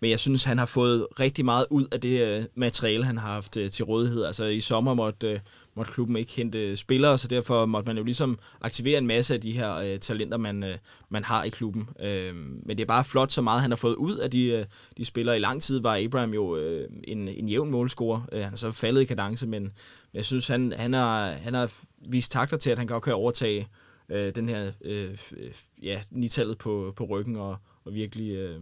men 0.00 0.10
jeg 0.10 0.20
synes, 0.20 0.44
han 0.44 0.58
har 0.58 0.66
fået 0.66 1.06
rigtig 1.20 1.44
meget 1.44 1.66
ud 1.70 1.86
af 1.92 2.00
det 2.00 2.20
øh, 2.20 2.44
materiale, 2.54 3.04
han 3.04 3.18
har 3.18 3.32
haft 3.32 3.56
øh, 3.56 3.70
til 3.70 3.84
rådighed. 3.84 4.24
Altså 4.24 4.44
i 4.44 4.60
sommer 4.60 4.94
måtte, 4.94 5.30
øh, 5.30 5.40
måtte 5.76 5.92
klubben 5.92 6.16
ikke 6.16 6.32
hente 6.32 6.76
spillere, 6.76 7.18
så 7.18 7.28
derfor 7.28 7.66
måtte 7.66 7.88
man 7.88 7.96
jo 7.96 8.04
ligesom 8.04 8.38
aktivere 8.60 8.98
en 8.98 9.06
masse 9.06 9.34
af 9.34 9.40
de 9.40 9.52
her 9.52 9.78
øh, 9.78 9.98
talenter, 9.98 10.36
man, 10.36 10.64
øh, 10.64 10.78
man 11.08 11.24
har 11.24 11.44
i 11.44 11.48
klubben. 11.48 11.88
Øh, 12.00 12.34
men 12.34 12.68
det 12.68 12.80
er 12.80 12.86
bare 12.86 13.04
flot 13.04 13.32
så 13.32 13.42
meget, 13.42 13.62
han 13.62 13.70
har 13.70 13.76
fået 13.76 13.94
ud 13.94 14.16
af 14.16 14.30
de, 14.30 14.46
øh, 14.46 14.64
de 14.96 15.04
spillere. 15.04 15.36
I 15.36 15.40
lang 15.40 15.62
tid 15.62 15.80
var 15.80 15.96
Abraham 15.96 16.34
jo 16.34 16.56
øh, 16.56 16.90
en, 17.04 17.28
en 17.28 17.48
jævn 17.48 17.70
målscorer. 17.70 18.28
Øh, 18.32 18.42
han 18.42 18.52
er 18.52 18.56
så 18.56 18.70
faldet 18.70 19.00
i 19.00 19.04
kadence, 19.04 19.46
men 19.46 19.72
jeg 20.14 20.24
synes, 20.24 20.48
han, 20.48 20.72
han, 20.76 20.92
har, 20.92 21.30
han 21.30 21.54
har 21.54 21.72
vist 22.08 22.32
takter 22.32 22.56
til, 22.56 22.70
at 22.70 22.78
han 22.78 22.86
godt 22.86 23.02
kan 23.02 23.14
overtage 23.14 23.68
øh, 24.08 24.34
den 24.34 24.48
her 24.48 24.72
øh, 24.84 25.18
øh 25.36 25.50
ja, 25.82 26.00
nitallet 26.10 26.58
på, 26.58 26.92
på 26.96 27.04
ryggen 27.04 27.36
og, 27.36 27.56
og 27.84 27.94
virkelig... 27.94 28.30
Øh, 28.30 28.60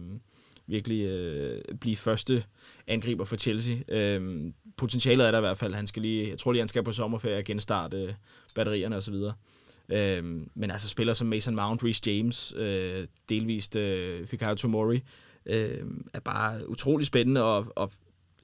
virkelig 0.67 1.01
øh, 1.01 1.61
blive 1.81 1.95
første 1.95 2.43
angriber 2.87 3.25
for 3.25 3.35
Chelsea. 3.35 3.75
Øh, 3.87 4.51
potentialet 4.77 5.27
er 5.27 5.31
der 5.31 5.37
i 5.37 5.41
hvert 5.41 5.57
fald. 5.57 5.73
Han 5.73 5.87
skal 5.87 6.01
lige, 6.01 6.29
jeg 6.29 6.37
tror 6.37 6.51
lige, 6.51 6.61
han 6.61 6.67
skal 6.67 6.83
på 6.83 6.91
sommerferie 6.91 7.37
og 7.37 7.43
genstarte 7.43 7.97
øh, 7.97 8.13
batterierne 8.55 8.95
osv. 8.95 9.15
Øh, 9.89 10.23
men 10.55 10.71
altså 10.71 10.89
spiller 10.89 11.13
som 11.13 11.27
Mason 11.27 11.55
Mount, 11.55 11.83
Reece 11.83 12.01
James, 12.11 12.53
øh, 12.57 13.07
delvist 13.29 13.75
øh, 13.75 14.27
Fikayo 14.27 14.55
Tomori, 14.55 15.01
øh, 15.45 15.85
er 16.13 16.19
bare 16.19 16.69
utrolig 16.69 17.07
spændende, 17.07 17.43
og, 17.43 17.67
og 17.75 17.91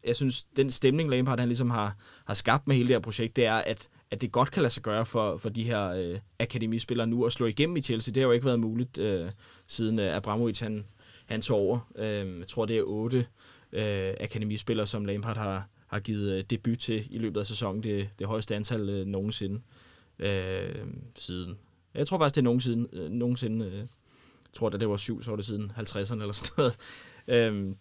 jeg 0.04 0.16
synes, 0.16 0.44
den 0.44 0.72
stemning, 0.72 1.10
Lampard 1.10 1.40
han 1.40 1.48
ligesom 1.48 1.70
har, 1.70 1.96
har 2.26 2.34
skabt 2.34 2.68
med 2.68 2.76
hele 2.76 2.88
det 2.88 2.96
her 2.96 3.02
projekt, 3.02 3.36
det 3.36 3.46
er, 3.46 3.56
at, 3.56 3.90
at 4.12 4.22
det 4.22 4.32
godt 4.32 4.52
kan 4.52 4.62
lade 4.62 4.74
sig 4.74 4.84
gøre 4.84 5.06
for, 5.06 5.38
for 5.38 5.50
de 5.50 5.64
her 5.64 5.90
øh, 5.90 6.20
akademispillere 6.40 7.08
nu 7.08 7.26
at 7.26 7.34
slå 7.34 7.46
igennem 7.46 7.78
i 7.78 7.82
Chelsea. 7.82 8.14
Det 8.14 8.22
har 8.22 8.28
jo 8.28 8.32
ikke 8.32 8.46
været 8.46 8.60
muligt, 8.60 8.98
øh, 8.98 9.32
siden 9.68 10.00
øh, 10.00 10.16
Abramovic 10.16 10.60
han, 10.60 10.86
han 11.32 11.42
tog 11.42 11.60
over. 11.60 11.80
Øh, 11.96 12.40
jeg 12.40 12.48
tror, 12.48 12.66
det 12.66 12.78
er 12.78 12.84
otte 12.84 13.26
øh, 13.72 14.14
akademispillere, 14.20 14.88
som 14.88 15.06
Lampard 15.06 15.38
har, 15.38 15.68
har 15.88 16.00
givet 16.00 16.38
øh, 16.38 16.44
debut 16.50 16.80
til 16.80 17.08
i 17.16 17.18
løbet 17.18 17.40
af 17.40 17.48
sæsonen. 17.48 17.84
Det, 17.84 18.10
det 18.20 18.28
højeste 18.28 18.56
antal 18.56 18.90
øh, 18.90 19.06
nogensinde 19.06 19.62
øh, 20.20 20.76
siden. 21.16 21.58
Jeg 21.94 22.08
tror 22.08 22.18
faktisk, 22.18 22.36
det 22.36 22.42
er 22.42 22.44
nogensinde. 22.44 22.90
Øh, 22.94 23.10
nogensinde 23.10 23.66
øh, 23.66 23.74
jeg 24.52 24.56
tror, 24.56 24.70
da 24.70 24.78
det 24.78 24.90
var 24.90 24.98
syv, 24.98 25.24
så 25.24 25.30
var 25.30 25.36
det 25.36 25.46
siden 25.46 25.72
50'erne 25.78 26.22
eller 26.22 26.32
sådan 26.32 26.54
noget. 26.58 26.78
Øh, 27.28 27.76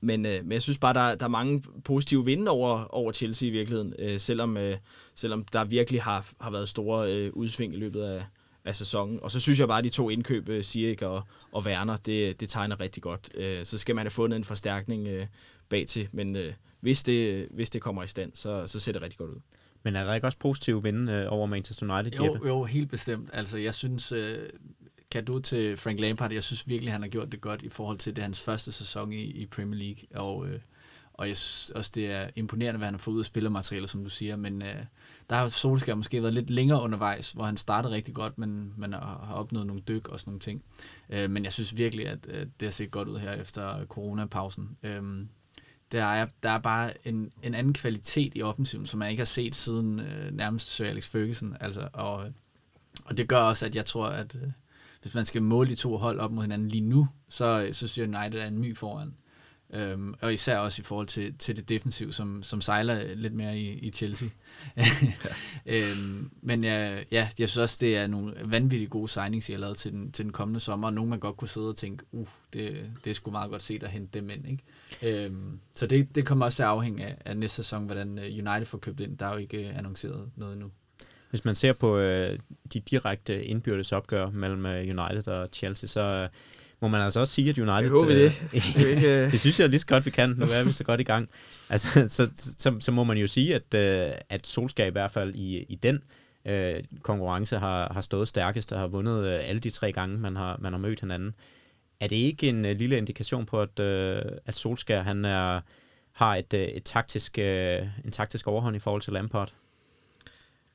men, 0.00 0.26
øh, 0.26 0.44
men 0.44 0.52
jeg 0.52 0.62
synes 0.62 0.78
bare, 0.78 0.94
der, 0.94 1.14
der 1.14 1.24
er 1.24 1.28
mange 1.28 1.62
positive 1.84 2.24
vinde 2.24 2.50
over, 2.50 2.84
over 2.84 3.12
Chelsea 3.12 3.48
i 3.48 3.52
virkeligheden, 3.52 3.94
øh, 3.98 4.20
selvom, 4.20 4.56
øh, 4.56 4.76
selvom 5.14 5.44
der 5.44 5.64
virkelig 5.64 6.02
har, 6.02 6.32
har 6.40 6.50
været 6.50 6.68
store 6.68 7.12
øh, 7.12 7.32
udsving 7.32 7.74
i 7.74 7.76
løbet 7.76 8.02
af, 8.02 8.24
af 8.70 8.76
sæsonen. 8.76 9.18
Og 9.22 9.30
så 9.30 9.40
synes 9.40 9.60
jeg 9.60 9.68
bare, 9.68 9.78
at 9.78 9.84
de 9.84 9.88
to 9.88 10.10
indkøb, 10.10 10.48
øh, 10.48 10.64
Sirik 10.64 11.02
og, 11.02 11.22
og 11.52 11.64
Werner, 11.64 11.96
det, 11.96 12.40
det 12.40 12.48
tegner 12.48 12.80
rigtig 12.80 13.02
godt. 13.02 13.30
Øh, 13.34 13.66
så 13.66 13.78
skal 13.78 13.94
man 13.94 14.04
have 14.04 14.10
fundet 14.10 14.36
en 14.36 14.44
forstærkning 14.44 15.08
øh, 15.08 15.26
bag 15.68 15.86
til, 15.86 16.08
men 16.12 16.36
hvis, 16.80 17.02
det, 17.02 17.48
hvis 17.54 17.70
det 17.70 17.82
kommer 17.82 18.02
i 18.02 18.06
stand, 18.06 18.32
så, 18.34 18.66
så 18.66 18.80
ser 18.80 18.92
det 18.92 19.02
rigtig 19.02 19.18
godt 19.18 19.30
ud. 19.30 19.40
Men 19.82 19.96
er 19.96 20.04
der 20.04 20.14
ikke 20.14 20.26
også 20.26 20.38
positive 20.38 20.82
vinde 20.82 21.28
over 21.28 21.46
Manchester 21.46 21.94
United, 21.94 22.18
Jo, 22.18 22.24
Jeppe? 22.24 22.48
jo 22.48 22.64
helt 22.64 22.90
bestemt. 22.90 23.30
Altså, 23.32 23.58
jeg 23.58 23.74
synes, 23.74 24.12
kan 25.10 25.24
du 25.24 25.38
til 25.38 25.76
Frank 25.76 26.00
Lampard, 26.00 26.32
jeg 26.32 26.42
synes 26.42 26.68
virkelig, 26.68 26.92
han 26.92 27.02
har 27.02 27.08
gjort 27.08 27.32
det 27.32 27.40
godt 27.40 27.62
i 27.62 27.68
forhold 27.68 27.98
til 27.98 28.16
det 28.16 28.24
hans 28.24 28.42
første 28.42 28.72
sæson 28.72 29.12
i, 29.12 29.22
i 29.22 29.46
Premier 29.46 29.78
League, 29.82 30.22
og, 30.26 30.46
og 31.14 31.28
jeg 31.28 31.36
synes 31.36 31.70
også, 31.70 31.90
det 31.94 32.10
er 32.10 32.30
imponerende, 32.36 32.78
hvad 32.78 32.86
han 32.86 32.94
har 32.94 32.98
fået 32.98 33.14
ud 33.14 33.20
af 33.20 33.24
spillermaterialer, 33.24 33.88
som 33.88 34.04
du 34.04 34.10
siger, 34.10 34.36
men 34.36 34.62
der 35.30 35.36
har 35.36 35.48
Solskjaer 35.48 35.96
måske 35.96 36.22
været 36.22 36.34
lidt 36.34 36.50
længere 36.50 36.82
undervejs, 36.82 37.32
hvor 37.32 37.44
han 37.44 37.56
startede 37.56 37.94
rigtig 37.94 38.14
godt, 38.14 38.38
men 38.38 38.74
man 38.76 38.92
har 38.92 39.32
opnået 39.34 39.66
nogle 39.66 39.82
dyk 39.88 40.08
og 40.08 40.20
sådan 40.20 40.30
nogle 40.30 40.40
ting. 40.40 40.62
Øh, 41.10 41.30
men 41.30 41.44
jeg 41.44 41.52
synes 41.52 41.76
virkelig, 41.76 42.06
at, 42.06 42.26
at 42.26 42.48
det 42.60 42.66
har 42.66 42.70
set 42.70 42.90
godt 42.90 43.08
ud 43.08 43.18
her 43.18 43.32
efter 43.32 43.86
coronapausen. 43.86 44.76
Øh, 44.82 45.26
der 45.92 46.04
er, 46.04 46.26
der 46.42 46.50
er 46.50 46.58
bare 46.58 47.08
en, 47.08 47.32
en 47.42 47.54
anden 47.54 47.72
kvalitet 47.72 48.32
i 48.34 48.42
offensiven, 48.42 48.86
som 48.86 49.02
jeg 49.02 49.10
ikke 49.10 49.20
har 49.20 49.24
set 49.24 49.54
siden 49.54 50.00
øh, 50.00 50.32
nærmest 50.32 50.74
Sir 50.74 50.86
Alex 50.86 51.08
Ferguson. 51.08 51.56
Altså, 51.60 51.88
og, 51.92 52.32
og 53.04 53.16
det 53.16 53.28
gør 53.28 53.38
også, 53.38 53.66
at 53.66 53.76
jeg 53.76 53.86
tror, 53.86 54.06
at 54.06 54.34
øh, 54.34 54.48
hvis 55.02 55.14
man 55.14 55.24
skal 55.24 55.42
måle 55.42 55.70
de 55.70 55.74
to 55.74 55.96
hold 55.96 56.20
op 56.20 56.32
mod 56.32 56.42
hinanden 56.42 56.68
lige 56.68 56.80
nu, 56.80 57.08
så, 57.28 57.64
øh, 57.66 57.74
så 57.74 57.88
synes 57.88 57.98
jeg, 57.98 58.20
United 58.20 58.40
er 58.40 58.46
en 58.46 58.58
my 58.58 58.76
foran. 58.76 59.14
Øhm, 59.72 60.14
og 60.20 60.32
især 60.32 60.58
også 60.58 60.82
i 60.82 60.84
forhold 60.84 61.06
til, 61.06 61.34
til 61.38 61.56
det 61.56 61.68
defensiv, 61.68 62.12
som, 62.12 62.42
som 62.42 62.60
sejler 62.60 63.14
lidt 63.14 63.34
mere 63.34 63.58
i, 63.58 63.68
i 63.68 63.90
Chelsea. 63.90 64.28
øhm, 65.66 66.30
men 66.42 66.64
ja, 66.64 67.02
ja, 67.12 67.28
jeg 67.38 67.48
synes 67.48 67.56
også, 67.56 67.76
det 67.80 67.96
er 67.96 68.06
nogle 68.06 68.34
vanvittigt 68.44 68.90
gode 68.90 69.08
signings, 69.08 69.50
jeg 69.50 69.56
har 69.56 69.60
lavet 69.60 69.76
til 69.76 69.92
den, 69.92 70.12
til 70.12 70.24
den 70.24 70.32
kommende 70.32 70.60
sommer. 70.60 70.88
Og 70.88 70.94
nogle 70.94 71.10
man 71.10 71.18
godt 71.18 71.36
kunne 71.36 71.48
sidde 71.48 71.68
og 71.68 71.76
tænke, 71.76 72.04
uh, 72.12 72.26
det, 72.52 72.90
det 73.04 73.10
er 73.10 73.14
sgu 73.14 73.30
meget 73.30 73.50
godt 73.50 73.62
set 73.62 73.82
at 73.82 73.90
hente 73.90 74.20
dem 74.20 74.30
ind. 74.30 74.48
Ikke? 74.48 75.24
Øhm, 75.24 75.60
så 75.74 75.86
det, 75.86 76.14
det 76.14 76.26
kommer 76.26 76.44
også 76.44 76.56
til 76.56 76.62
at 76.62 76.68
afhænge 76.68 77.04
af, 77.04 77.16
af 77.24 77.36
næste 77.36 77.56
sæson, 77.56 77.84
hvordan 77.86 78.18
øh, 78.18 78.24
United 78.24 78.64
får 78.64 78.78
købt 78.78 79.00
ind. 79.00 79.18
Der 79.18 79.26
er 79.26 79.32
jo 79.32 79.38
ikke 79.38 79.68
øh, 79.68 79.78
annonceret 79.78 80.30
noget 80.36 80.52
endnu. 80.52 80.70
Hvis 81.30 81.44
man 81.44 81.54
ser 81.54 81.72
på 81.72 81.98
øh, 81.98 82.38
de 82.72 82.80
direkte 82.80 83.44
indbyrdes 83.44 83.92
opgør 83.92 84.30
mellem 84.30 84.66
øh, 84.66 84.80
United 84.80 85.28
og 85.28 85.48
Chelsea, 85.52 85.86
så 85.86 86.00
øh, 86.00 86.28
må 86.80 86.88
man 86.88 87.00
altså 87.00 87.20
også 87.20 87.32
sige, 87.32 87.50
at 87.50 87.58
United... 87.58 87.82
Det 87.82 87.90
håber 87.90 88.06
vi 88.06 88.24
det. 88.24 88.42
Øh, 88.54 88.62
Det 88.74 89.04
øh, 89.24 89.30
det 89.30 89.40
synes 89.40 89.60
jeg 89.60 89.68
lige 89.68 89.80
så 89.80 89.86
godt, 89.86 90.06
vi 90.06 90.10
kan. 90.10 90.30
Nu 90.30 90.44
er 90.44 90.64
vi 90.64 90.72
så 90.72 90.84
godt 90.84 91.00
i 91.00 91.04
gang. 91.04 91.28
Altså, 91.68 91.88
så, 92.16 92.30
så, 92.34 92.76
så 92.80 92.92
må 92.92 93.04
man 93.04 93.16
jo 93.16 93.26
sige, 93.26 93.54
at, 93.54 93.74
øh, 93.74 94.12
at 94.28 94.46
Solskjaer 94.46 94.88
i 94.88 94.90
hvert 94.90 95.10
fald 95.10 95.34
i, 95.34 95.66
i 95.68 95.74
den 95.74 96.02
øh, 96.44 96.84
konkurrence 97.02 97.58
har, 97.58 97.92
har 97.92 98.00
stået 98.00 98.28
stærkest 98.28 98.72
og 98.72 98.80
har 98.80 98.86
vundet 98.86 99.26
øh, 99.26 99.38
alle 99.42 99.60
de 99.60 99.70
tre 99.70 99.92
gange, 99.92 100.18
man 100.18 100.36
har, 100.36 100.56
man 100.60 100.72
har 100.72 100.78
mødt 100.78 101.00
hinanden. 101.00 101.34
Er 102.00 102.06
det 102.08 102.16
ikke 102.16 102.48
en 102.48 102.64
øh, 102.64 102.76
lille 102.76 102.96
indikation 102.96 103.46
på, 103.46 103.60
at, 103.60 103.80
øh, 103.80 104.22
at 104.46 104.56
Solskjaer 104.56 105.02
han 105.02 105.24
er, 105.24 105.60
har 106.12 106.36
et, 106.36 106.54
øh, 106.54 106.60
et 106.60 106.84
taktisk, 106.84 107.38
øh, 107.38 107.86
en 108.04 108.10
taktisk 108.10 108.46
overhånd 108.48 108.76
i 108.76 108.78
forhold 108.78 109.02
til 109.02 109.12
Lampard? 109.12 109.52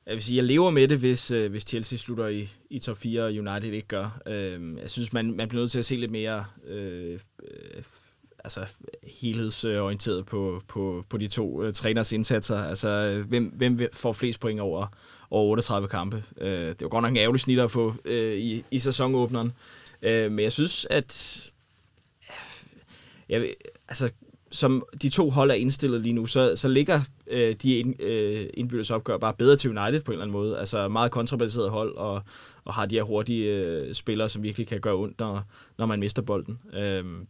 Jeg 0.06 0.14
vil 0.14 0.22
sige, 0.22 0.36
jeg 0.36 0.44
lever 0.44 0.70
med 0.70 0.88
det, 0.88 0.98
hvis, 0.98 1.30
øh, 1.30 1.50
hvis 1.50 1.62
Chelsea 1.62 1.98
slutter 1.98 2.26
i, 2.26 2.48
i 2.70 2.78
top 2.78 2.98
4, 2.98 3.22
og 3.22 3.28
United 3.28 3.72
ikke 3.72 3.88
gør. 3.88 4.22
Øh, 4.26 4.76
jeg 4.82 4.90
synes, 4.90 5.12
man, 5.12 5.32
man 5.32 5.48
bliver 5.48 5.62
nødt 5.62 5.70
til 5.70 5.78
at 5.78 5.84
se 5.84 5.96
lidt 5.96 6.10
mere 6.10 6.44
øh, 6.66 7.20
øh, 7.42 7.82
altså, 8.44 8.68
helhedsorienteret 9.20 10.26
på, 10.26 10.62
på, 10.68 11.04
på 11.08 11.16
de 11.16 11.28
to 11.28 11.62
øh, 11.62 11.74
træners 11.74 12.12
indsatser. 12.12 12.64
Altså, 12.64 13.22
hvem, 13.28 13.44
hvem 13.44 13.80
får 13.92 14.12
flest 14.12 14.40
point 14.40 14.60
over, 14.60 14.86
over 15.30 15.50
38 15.50 15.88
kampe? 15.88 16.24
Øh, 16.40 16.68
det 16.68 16.82
var 16.82 16.88
godt 16.88 17.02
nok 17.02 17.10
en 17.10 17.16
ærgerlig 17.16 17.40
snit 17.40 17.58
at 17.58 17.70
få 17.70 17.94
øh, 18.04 18.36
i, 18.36 18.64
i 18.70 18.78
sæsonåbneren. 18.78 19.52
Øh, 20.02 20.32
men 20.32 20.42
jeg 20.42 20.52
synes, 20.52 20.86
at... 20.90 21.50
Jeg, 23.28 23.54
altså, 23.88 24.10
som 24.50 24.82
de 25.02 25.08
to 25.08 25.30
hold 25.30 25.50
er 25.50 25.54
indstillet 25.54 26.00
lige 26.00 26.12
nu, 26.12 26.26
så, 26.26 26.56
så 26.56 26.68
ligger 26.68 27.00
øh, 27.26 27.54
de 27.62 27.78
ind, 27.78 28.02
øh, 28.02 28.46
indbyrdes 28.54 28.90
opgør 28.90 29.18
bare 29.18 29.34
bedre 29.34 29.56
til 29.56 29.78
United 29.78 30.00
på 30.02 30.10
en 30.10 30.14
eller 30.14 30.24
anden 30.24 30.32
måde. 30.32 30.58
Altså 30.58 30.88
meget 30.88 31.10
kontrabaseret 31.10 31.70
hold, 31.70 31.96
og, 31.96 32.22
og 32.64 32.74
har 32.74 32.86
de 32.86 32.94
her 32.94 33.02
hurtige 33.02 33.44
øh, 33.46 33.94
spillere, 33.94 34.28
som 34.28 34.42
virkelig 34.42 34.66
kan 34.66 34.80
gøre 34.80 34.94
ondt, 34.94 35.18
når, 35.18 35.42
når 35.78 35.86
man 35.86 36.00
mister 36.00 36.22
bolden. 36.22 36.58
Øhm, 36.74 37.26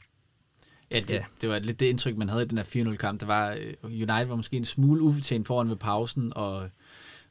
Ja, 0.93 1.01
det, 1.01 1.11
Ja. 1.11 1.15
ja. 1.15 1.25
det 1.41 1.49
var 1.49 1.59
lidt 1.59 1.81
det 1.81 1.87
indtryk, 1.87 2.17
man 2.17 2.29
havde 2.29 2.45
i 2.45 2.47
den 2.49 2.59
her 2.59 2.65
4-0-kamp. 2.65 3.21
Det 3.21 3.29
var, 3.29 3.51
øh, 3.61 3.75
United 3.85 4.25
var 4.27 4.37
måske 4.37 4.57
en 4.57 4.65
smule 4.65 5.03
ufortjent 5.03 5.47
foran 5.47 5.69
ved 5.69 5.77
pausen, 5.77 6.33
og, 6.37 6.69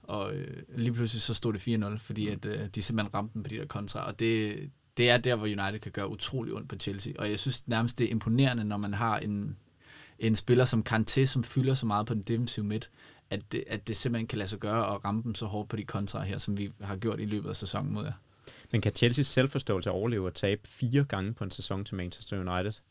og 0.04 0.36
øh, 0.36 0.48
lige 0.76 0.94
pludselig 0.94 1.22
så 1.22 1.34
stod 1.34 1.54
det 1.54 1.68
4-0, 1.68 1.98
fordi 1.98 2.28
at, 2.28 2.46
øh, 2.46 2.60
de 2.76 2.82
simpelthen 2.82 3.14
ramte 3.14 3.34
dem 3.34 3.44
på 3.44 3.50
de 3.50 3.56
der 3.56 3.66
kontra. 3.66 4.08
Og 4.08 4.20
det, 4.20 4.56
det 4.98 5.10
er 5.10 5.18
der, 5.18 5.36
hvor 5.36 5.46
United 5.46 5.80
kan 5.80 5.92
gøre 5.92 6.10
utrolig 6.10 6.54
ondt 6.54 6.70
på 6.70 6.76
Chelsea. 6.76 7.14
Og 7.20 7.30
jeg 7.30 7.40
synes 7.40 7.68
nærmest, 7.68 8.00
det 8.00 8.06
er 8.08 8.12
imponerende, 8.12 8.64
når 8.64 8.78
man 8.78 8.94
har 8.94 9.20
en, 9.20 9.58
en 10.20 10.36
spiller 10.36 10.66
som 10.66 10.86
Kanté, 10.90 11.26
som 11.26 11.44
fylder 11.44 11.74
så 11.74 11.86
meget 11.86 12.06
på 12.06 12.14
den 12.14 12.22
defensive 12.22 12.66
midt, 12.66 12.90
at 13.30 13.52
det, 13.52 13.64
at 13.68 13.88
det 13.88 13.96
simpelthen 13.96 14.28
kan 14.28 14.38
lade 14.38 14.50
sig 14.50 14.60
gøre 14.60 14.96
at 14.96 15.06
ramme 15.06 15.24
dem 15.24 15.36
så 15.36 15.46
hårdt 15.46 15.70
på 15.70 15.76
de 15.76 15.84
kontra 15.84 16.24
her, 16.24 16.38
som 16.38 16.58
vi 16.58 16.72
har 16.82 16.96
gjort 16.96 17.20
i 17.20 17.26
løbet 17.26 17.50
af 17.50 17.56
sæsonen 17.56 17.94
mod 17.94 18.06
jer. 18.06 18.14
Men 18.72 18.82
kan 18.82 18.92
Chelsea's 18.98 19.22
selvforståelse 19.22 19.92
overleve 19.92 20.28
at 20.28 20.34
tabe 20.34 20.62
fire 20.66 21.04
gange 21.04 21.34
på 21.34 21.44
en 21.44 21.52
sæson 21.52 21.86
til 21.86 21.96
Manchester 21.96 22.40
United? 22.40 22.82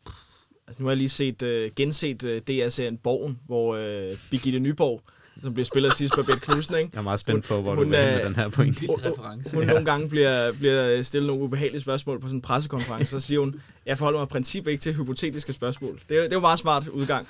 altså, 0.67 0.83
nu 0.83 0.87
har 0.87 0.91
jeg 0.91 0.97
lige 0.97 1.09
set, 1.09 1.43
øh, 1.43 1.71
genset 1.77 2.25
øh, 2.25 2.41
DR-serien 2.41 2.99
Borgen, 2.99 3.39
hvor 3.47 3.75
øh, 3.75 4.13
Birgitte 4.31 4.59
Nyborg, 4.59 5.03
som 5.43 5.55
blev 5.55 5.65
spillet 5.65 5.95
sidst 5.95 6.15
på 6.15 6.23
Bet 6.23 6.41
Knudsen, 6.43 6.75
ikke? 6.77 6.91
Jeg 6.93 6.99
er 6.99 7.03
meget 7.03 7.21
spændt 7.21 7.45
på, 7.45 7.61
hvor 7.63 7.71
Hun 7.75 7.77
du 7.77 7.81
vil 7.83 7.91
med 7.91 7.99
er- 8.21 8.25
den 8.27 8.37
her 8.37 8.49
point. 8.49 8.81
Vild 8.81 8.91
reference. 8.91 9.55
hun 9.57 9.67
nogle 9.67 9.85
gange 9.85 10.09
bliver, 10.09 10.53
bliver 10.53 11.03
stillet 11.03 11.27
nogle 11.27 11.43
ubehagelige 11.43 11.81
spørgsmål 11.81 12.21
på 12.21 12.29
sådan 12.29 12.39
en 12.39 12.43
pressekonference, 12.43 13.07
så 13.11 13.21
siger 13.27 13.41
hun, 13.41 13.55
jeg 13.87 13.99
forholder 13.99 14.19
mig 14.19 14.27
i 14.27 14.33
princippet 14.33 14.71
ikke 14.71 14.83
til 14.83 14.95
hypotetiske 14.95 15.53
spørgsmål. 15.53 16.01
Det 16.09 16.17
er, 16.19 16.23
det 16.23 16.33
er 16.33 16.37
jo 16.37 16.41
meget 16.41 16.59
smart 16.59 16.89
udgang. 16.89 17.29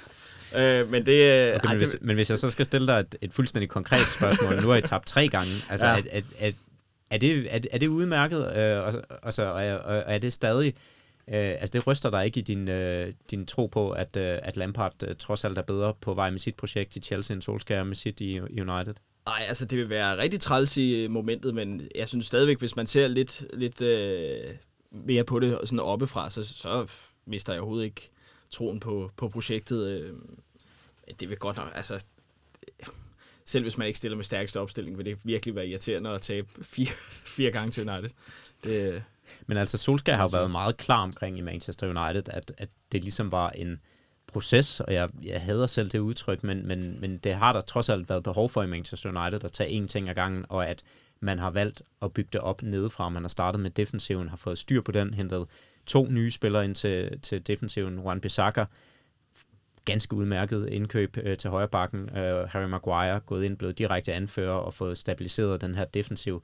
Øh, 0.56 0.90
men 0.90 1.06
det, 1.06 1.12
øh, 1.12 1.54
Okay, 1.54 1.66
ej, 1.66 1.72
men, 1.72 1.76
hvis, 1.78 1.90
det, 1.90 2.02
men 2.02 2.16
hvis 2.16 2.30
jeg 2.30 2.38
så 2.38 2.50
skal 2.50 2.64
stille 2.64 2.86
dig 2.86 3.00
et, 3.00 3.16
et 3.22 3.34
fuldstændig 3.34 3.68
konkret 3.68 4.12
spørgsmål, 4.12 4.62
nu 4.62 4.68
har 4.68 4.76
I 4.76 4.82
tabt 4.82 5.06
tre 5.06 5.28
gange, 5.28 5.50
altså 5.70 5.86
Ja. 5.86 5.92
ja. 5.94 6.00
er, 6.10 6.20
er, 6.40 6.46
er, 6.48 6.50
er, 7.10 7.18
det, 7.18 7.46
er, 7.54 7.58
det- 7.58 7.68
er 7.72 7.78
det 7.78 7.88
udmærket, 7.88 8.56
øh, 8.56 8.78
og, 8.84 8.92
og, 9.22 9.32
så, 9.32 9.44
og, 9.44 9.64
er- 9.64 9.74
og 9.78 10.02
er 10.06 10.18
det 10.18 10.32
stadig, 10.32 10.66
øh, 10.68 10.72
Øh, 11.28 11.50
altså 11.50 11.72
det 11.72 11.86
ryster 11.86 12.10
dig 12.10 12.24
ikke 12.24 12.40
i 12.40 12.42
din, 12.42 12.68
øh, 12.68 13.12
din 13.30 13.46
tro 13.46 13.66
på, 13.66 13.90
at, 13.90 14.16
øh, 14.16 14.38
at 14.42 14.56
Lampard 14.56 14.94
øh, 15.08 15.14
trods 15.16 15.44
alt 15.44 15.58
er 15.58 15.62
bedre 15.62 15.94
på 16.00 16.14
vej 16.14 16.30
med 16.30 16.38
sit 16.38 16.54
projekt 16.54 16.96
i 16.96 17.00
Chelsea 17.00 17.34
end 17.34 17.42
Solskjaer 17.42 17.84
med 17.84 17.94
sit 17.94 18.20
i 18.20 18.34
i 18.50 18.60
United? 18.60 18.94
Nej, 19.26 19.44
altså 19.48 19.64
det 19.64 19.78
vil 19.78 19.90
være 19.90 20.18
rigtig 20.18 20.40
træls 20.40 20.76
i 20.76 21.04
øh, 21.04 21.10
momentet, 21.10 21.54
men 21.54 21.88
jeg 21.94 22.08
synes 22.08 22.26
stadigvæk, 22.26 22.58
hvis 22.58 22.76
man 22.76 22.86
ser 22.86 23.08
lidt, 23.08 23.46
lidt 23.52 23.82
øh, 23.82 24.54
mere 24.90 25.24
på 25.24 25.38
det 25.38 25.58
sådan 25.64 25.80
oppefra, 25.80 26.30
så, 26.30 26.44
så 26.44 26.86
mister 27.26 27.52
jeg 27.52 27.60
overhovedet 27.60 27.84
ikke 27.84 28.10
troen 28.50 28.80
på, 28.80 29.10
på 29.16 29.28
projektet. 29.28 29.88
Øh, 29.88 30.14
det 31.20 31.30
vil 31.30 31.38
godt 31.38 31.56
nok, 31.56 31.72
altså 31.74 32.04
selv 33.44 33.62
hvis 33.62 33.78
man 33.78 33.86
ikke 33.86 33.98
stiller 33.98 34.16
med 34.16 34.24
stærkeste 34.24 34.60
opstilling, 34.60 34.98
vil 34.98 35.06
det 35.06 35.18
virkelig 35.24 35.54
være 35.54 35.66
irriterende 35.66 36.10
at 36.10 36.22
tabe 36.22 36.48
fire, 36.62 36.94
fire 37.36 37.50
gange 37.50 37.70
til 37.70 37.90
United. 37.90 38.10
Det, 38.64 38.94
øh, 38.94 39.00
men 39.46 39.56
altså, 39.56 39.76
Solskjaer 39.78 40.16
har 40.16 40.24
jo 40.24 40.30
været 40.32 40.50
meget 40.50 40.76
klar 40.76 41.02
omkring 41.02 41.38
i 41.38 41.40
Manchester 41.40 41.86
United, 41.86 42.28
at, 42.28 42.52
at 42.58 42.68
det 42.92 43.02
ligesom 43.04 43.32
var 43.32 43.50
en 43.50 43.80
proces, 44.26 44.80
og 44.80 44.94
jeg, 44.94 45.08
jeg 45.24 45.40
hader 45.40 45.66
selv 45.66 45.88
det 45.88 45.98
udtryk, 45.98 46.44
men, 46.44 46.66
men, 46.66 47.00
men 47.00 47.18
det 47.18 47.34
har 47.34 47.52
der 47.52 47.60
trods 47.60 47.88
alt 47.88 48.08
været 48.08 48.22
behov 48.22 48.48
for 48.48 48.62
i 48.62 48.66
Manchester 48.66 49.20
United 49.20 49.44
at 49.44 49.52
tage 49.52 49.82
én 49.82 49.86
ting 49.86 50.08
ad 50.08 50.14
gangen, 50.14 50.44
og 50.48 50.68
at 50.68 50.82
man 51.20 51.38
har 51.38 51.50
valgt 51.50 51.82
at 52.02 52.12
bygge 52.12 52.30
det 52.32 52.40
op 52.40 52.62
nedefra. 52.62 53.08
Man 53.08 53.22
har 53.22 53.28
startet 53.28 53.60
med 53.60 53.70
defensiven, 53.70 54.28
har 54.28 54.36
fået 54.36 54.58
styr 54.58 54.80
på 54.80 54.92
den, 54.92 55.14
hentet 55.14 55.46
to 55.86 56.06
nye 56.10 56.30
spillere 56.30 56.64
ind 56.64 56.74
til, 56.74 57.20
til 57.20 57.46
defensiven. 57.46 57.98
Juan 57.98 58.20
Bissaka, 58.20 58.64
ganske 59.84 60.16
udmærket 60.16 60.68
indkøb 60.68 61.16
øh, 61.22 61.36
til 61.36 61.50
højre 61.50 61.68
bakken. 61.68 62.16
Øh, 62.16 62.48
Harry 62.48 62.68
Maguire 62.68 63.20
gået 63.20 63.44
ind, 63.44 63.56
blevet 63.56 63.78
direkte 63.78 64.12
anfører 64.12 64.54
og 64.54 64.74
fået 64.74 64.98
stabiliseret 64.98 65.60
den 65.60 65.74
her 65.74 65.84
defensiv 65.84 66.42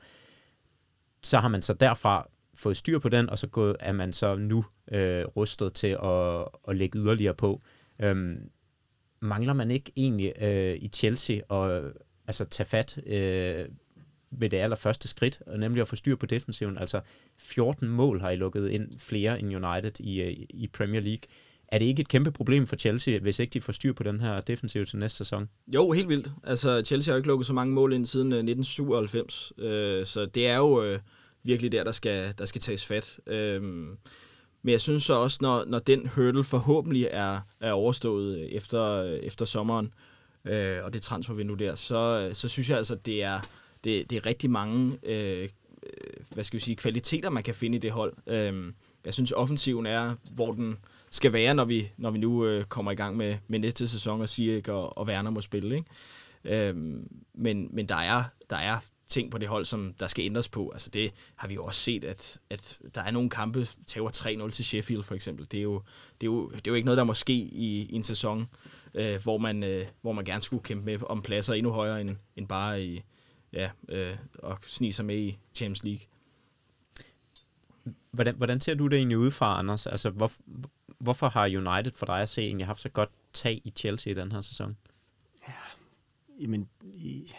så 1.22 1.38
har 1.38 1.48
man 1.48 1.62
så 1.62 1.72
derfra 1.72 2.28
fået 2.60 2.76
styr 2.76 2.98
på 2.98 3.08
den, 3.08 3.30
og 3.30 3.38
så 3.38 3.46
gået, 3.46 3.76
er 3.80 3.92
man 3.92 4.12
så 4.12 4.36
nu 4.36 4.64
øh, 4.92 5.24
rustet 5.24 5.74
til 5.74 5.96
at, 6.02 6.48
at 6.68 6.76
lægge 6.76 6.98
yderligere 6.98 7.34
på. 7.34 7.60
Øhm, 8.02 8.50
mangler 9.20 9.52
man 9.52 9.70
ikke 9.70 9.92
egentlig 9.96 10.32
øh, 10.42 10.76
i 10.80 10.88
Chelsea 10.88 11.36
at 11.50 11.82
altså, 12.26 12.44
tage 12.44 12.66
fat 12.66 12.98
øh, 13.06 13.68
ved 14.30 14.50
det 14.50 14.56
allerførste 14.56 15.08
skridt, 15.08 15.42
og 15.46 15.58
nemlig 15.58 15.80
at 15.80 15.88
få 15.88 15.96
styr 15.96 16.16
på 16.16 16.26
defensiven? 16.26 16.78
Altså 16.78 17.00
14 17.38 17.88
mål 17.88 18.20
har 18.20 18.30
I 18.30 18.36
lukket 18.36 18.70
ind 18.70 18.98
flere 18.98 19.40
end 19.40 19.66
United 19.66 20.00
i, 20.00 20.20
øh, 20.20 20.36
i 20.50 20.70
Premier 20.72 21.00
League. 21.00 21.22
Er 21.68 21.78
det 21.78 21.86
ikke 21.86 22.00
et 22.00 22.08
kæmpe 22.08 22.30
problem 22.30 22.66
for 22.66 22.76
Chelsea, 22.76 23.18
hvis 23.18 23.38
ikke 23.38 23.52
de 23.52 23.60
får 23.60 23.72
styr 23.72 23.92
på 23.92 24.02
den 24.02 24.20
her 24.20 24.40
defensiv 24.40 24.84
til 24.84 24.98
næste 24.98 25.18
sæson? 25.18 25.48
Jo, 25.68 25.90
helt 25.90 26.08
vildt. 26.08 26.32
Altså, 26.44 26.82
Chelsea 26.84 27.12
har 27.12 27.16
jo 27.16 27.18
ikke 27.18 27.28
lukket 27.28 27.46
så 27.46 27.52
mange 27.52 27.74
mål 27.74 27.92
ind 27.92 28.06
siden 28.06 28.32
øh, 28.32 28.38
1997, 28.38 29.52
øh, 29.58 30.06
så 30.06 30.26
det 30.26 30.46
er 30.46 30.56
jo 30.56 30.84
øh, 30.84 30.98
virkelig 31.42 31.72
der, 31.72 31.84
der 31.84 31.92
skal, 31.92 32.34
der 32.38 32.44
skal 32.44 32.60
tages 32.60 32.86
fat. 32.86 33.20
Øhm, 33.26 33.96
men 34.62 34.72
jeg 34.72 34.80
synes 34.80 35.02
så 35.02 35.14
også, 35.14 35.38
når, 35.40 35.64
når 35.64 35.78
den 35.78 36.06
hurdle 36.06 36.44
forhåbentlig 36.44 37.08
er, 37.10 37.40
er 37.60 37.72
overstået 37.72 38.56
efter, 38.56 39.02
efter 39.02 39.44
sommeren, 39.44 39.92
øh, 40.44 40.84
og 40.84 40.92
det 40.92 41.02
transfervindue 41.02 41.58
der, 41.58 41.74
så, 41.74 42.30
så 42.32 42.48
synes 42.48 42.70
jeg 42.70 42.78
altså, 42.78 42.94
at 42.94 43.06
det 43.06 43.22
er, 43.22 43.40
det, 43.84 44.10
det 44.10 44.16
er 44.16 44.26
rigtig 44.26 44.50
mange 44.50 44.94
øh, 45.02 45.48
øh, 45.82 46.24
hvad 46.34 46.44
skal 46.44 46.58
vi 46.58 46.64
sige, 46.64 46.76
kvaliteter, 46.76 47.30
man 47.30 47.42
kan 47.42 47.54
finde 47.54 47.76
i 47.76 47.80
det 47.80 47.90
hold. 47.90 48.12
Øh, 48.26 48.72
jeg 49.04 49.14
synes, 49.14 49.32
offensiven 49.32 49.86
er, 49.86 50.14
hvor 50.34 50.52
den 50.52 50.78
skal 51.10 51.32
være, 51.32 51.54
når 51.54 51.64
vi, 51.64 51.90
når 51.96 52.10
vi 52.10 52.18
nu 52.18 52.46
øh, 52.46 52.64
kommer 52.64 52.92
i 52.92 52.94
gang 52.94 53.16
med, 53.16 53.36
med 53.48 53.58
næste 53.58 53.88
sæson, 53.88 54.20
og 54.20 54.28
Sieg 54.28 54.68
og, 54.68 54.98
og 54.98 55.06
Werner 55.06 55.30
må 55.30 55.40
spille. 55.40 55.76
Ikke? 55.76 56.68
Øh, 56.68 56.76
men 57.34 57.68
men 57.72 57.88
der, 57.88 57.96
er, 57.96 58.24
der 58.50 58.56
er 58.56 58.78
ting 59.10 59.30
på 59.30 59.38
det 59.38 59.48
hold, 59.48 59.64
som 59.64 59.94
der 60.00 60.06
skal 60.06 60.24
ændres 60.24 60.48
på. 60.48 60.70
Altså 60.70 60.90
det 60.90 61.12
har 61.36 61.48
vi 61.48 61.54
jo 61.54 61.62
også 61.62 61.80
set, 61.80 62.04
at, 62.04 62.38
at 62.50 62.78
der 62.94 63.00
er 63.02 63.10
nogle 63.10 63.30
kampe, 63.30 63.68
tager 63.86 64.46
3-0 64.46 64.50
til 64.50 64.64
Sheffield 64.64 65.02
for 65.02 65.14
eksempel. 65.14 65.46
Det 65.50 65.58
er 65.58 65.62
jo, 65.62 65.82
det 66.20 66.26
er 66.26 66.30
jo, 66.30 66.50
det 66.50 66.56
er 66.66 66.70
jo 66.70 66.74
ikke 66.74 66.84
noget, 66.86 66.96
der 66.98 67.04
må 67.04 67.14
ske 67.14 67.32
i, 67.32 67.80
i 67.82 67.94
en 67.94 68.04
sæson, 68.04 68.48
øh, 68.94 69.22
hvor, 69.22 69.38
man, 69.38 69.62
øh, 69.62 69.86
hvor 70.00 70.12
man 70.12 70.24
gerne 70.24 70.42
skulle 70.42 70.62
kæmpe 70.62 70.84
med 70.84 70.98
om 71.02 71.22
pladser 71.22 71.54
endnu 71.54 71.72
højere 71.72 72.00
end, 72.00 72.16
end 72.36 72.48
bare 72.48 72.84
i, 72.84 73.02
ja, 73.52 73.70
øh, 73.88 74.16
og 74.38 74.58
snige 74.62 74.92
sig 74.92 75.04
med 75.04 75.16
i 75.18 75.38
Champions 75.54 75.84
League. 75.84 76.00
Hvordan, 78.10 78.34
hvordan 78.34 78.60
ser 78.60 78.74
du 78.74 78.86
det 78.86 78.96
egentlig 78.96 79.18
udefra, 79.18 79.58
Anders? 79.58 79.86
Altså, 79.86 80.10
hvor, 80.10 80.30
hvorfor 80.98 81.28
har 81.28 81.44
United 81.46 81.92
for 81.96 82.06
dig 82.06 82.20
at 82.20 82.28
se 82.28 82.42
egentlig 82.42 82.66
haft 82.66 82.80
så 82.80 82.88
godt 82.88 83.10
tag 83.32 83.60
i 83.64 83.70
Chelsea 83.70 84.12
i 84.12 84.16
den 84.16 84.32
her 84.32 84.40
sæson? 84.40 84.76
Jamen, 86.40 86.68
i- 86.94 87.32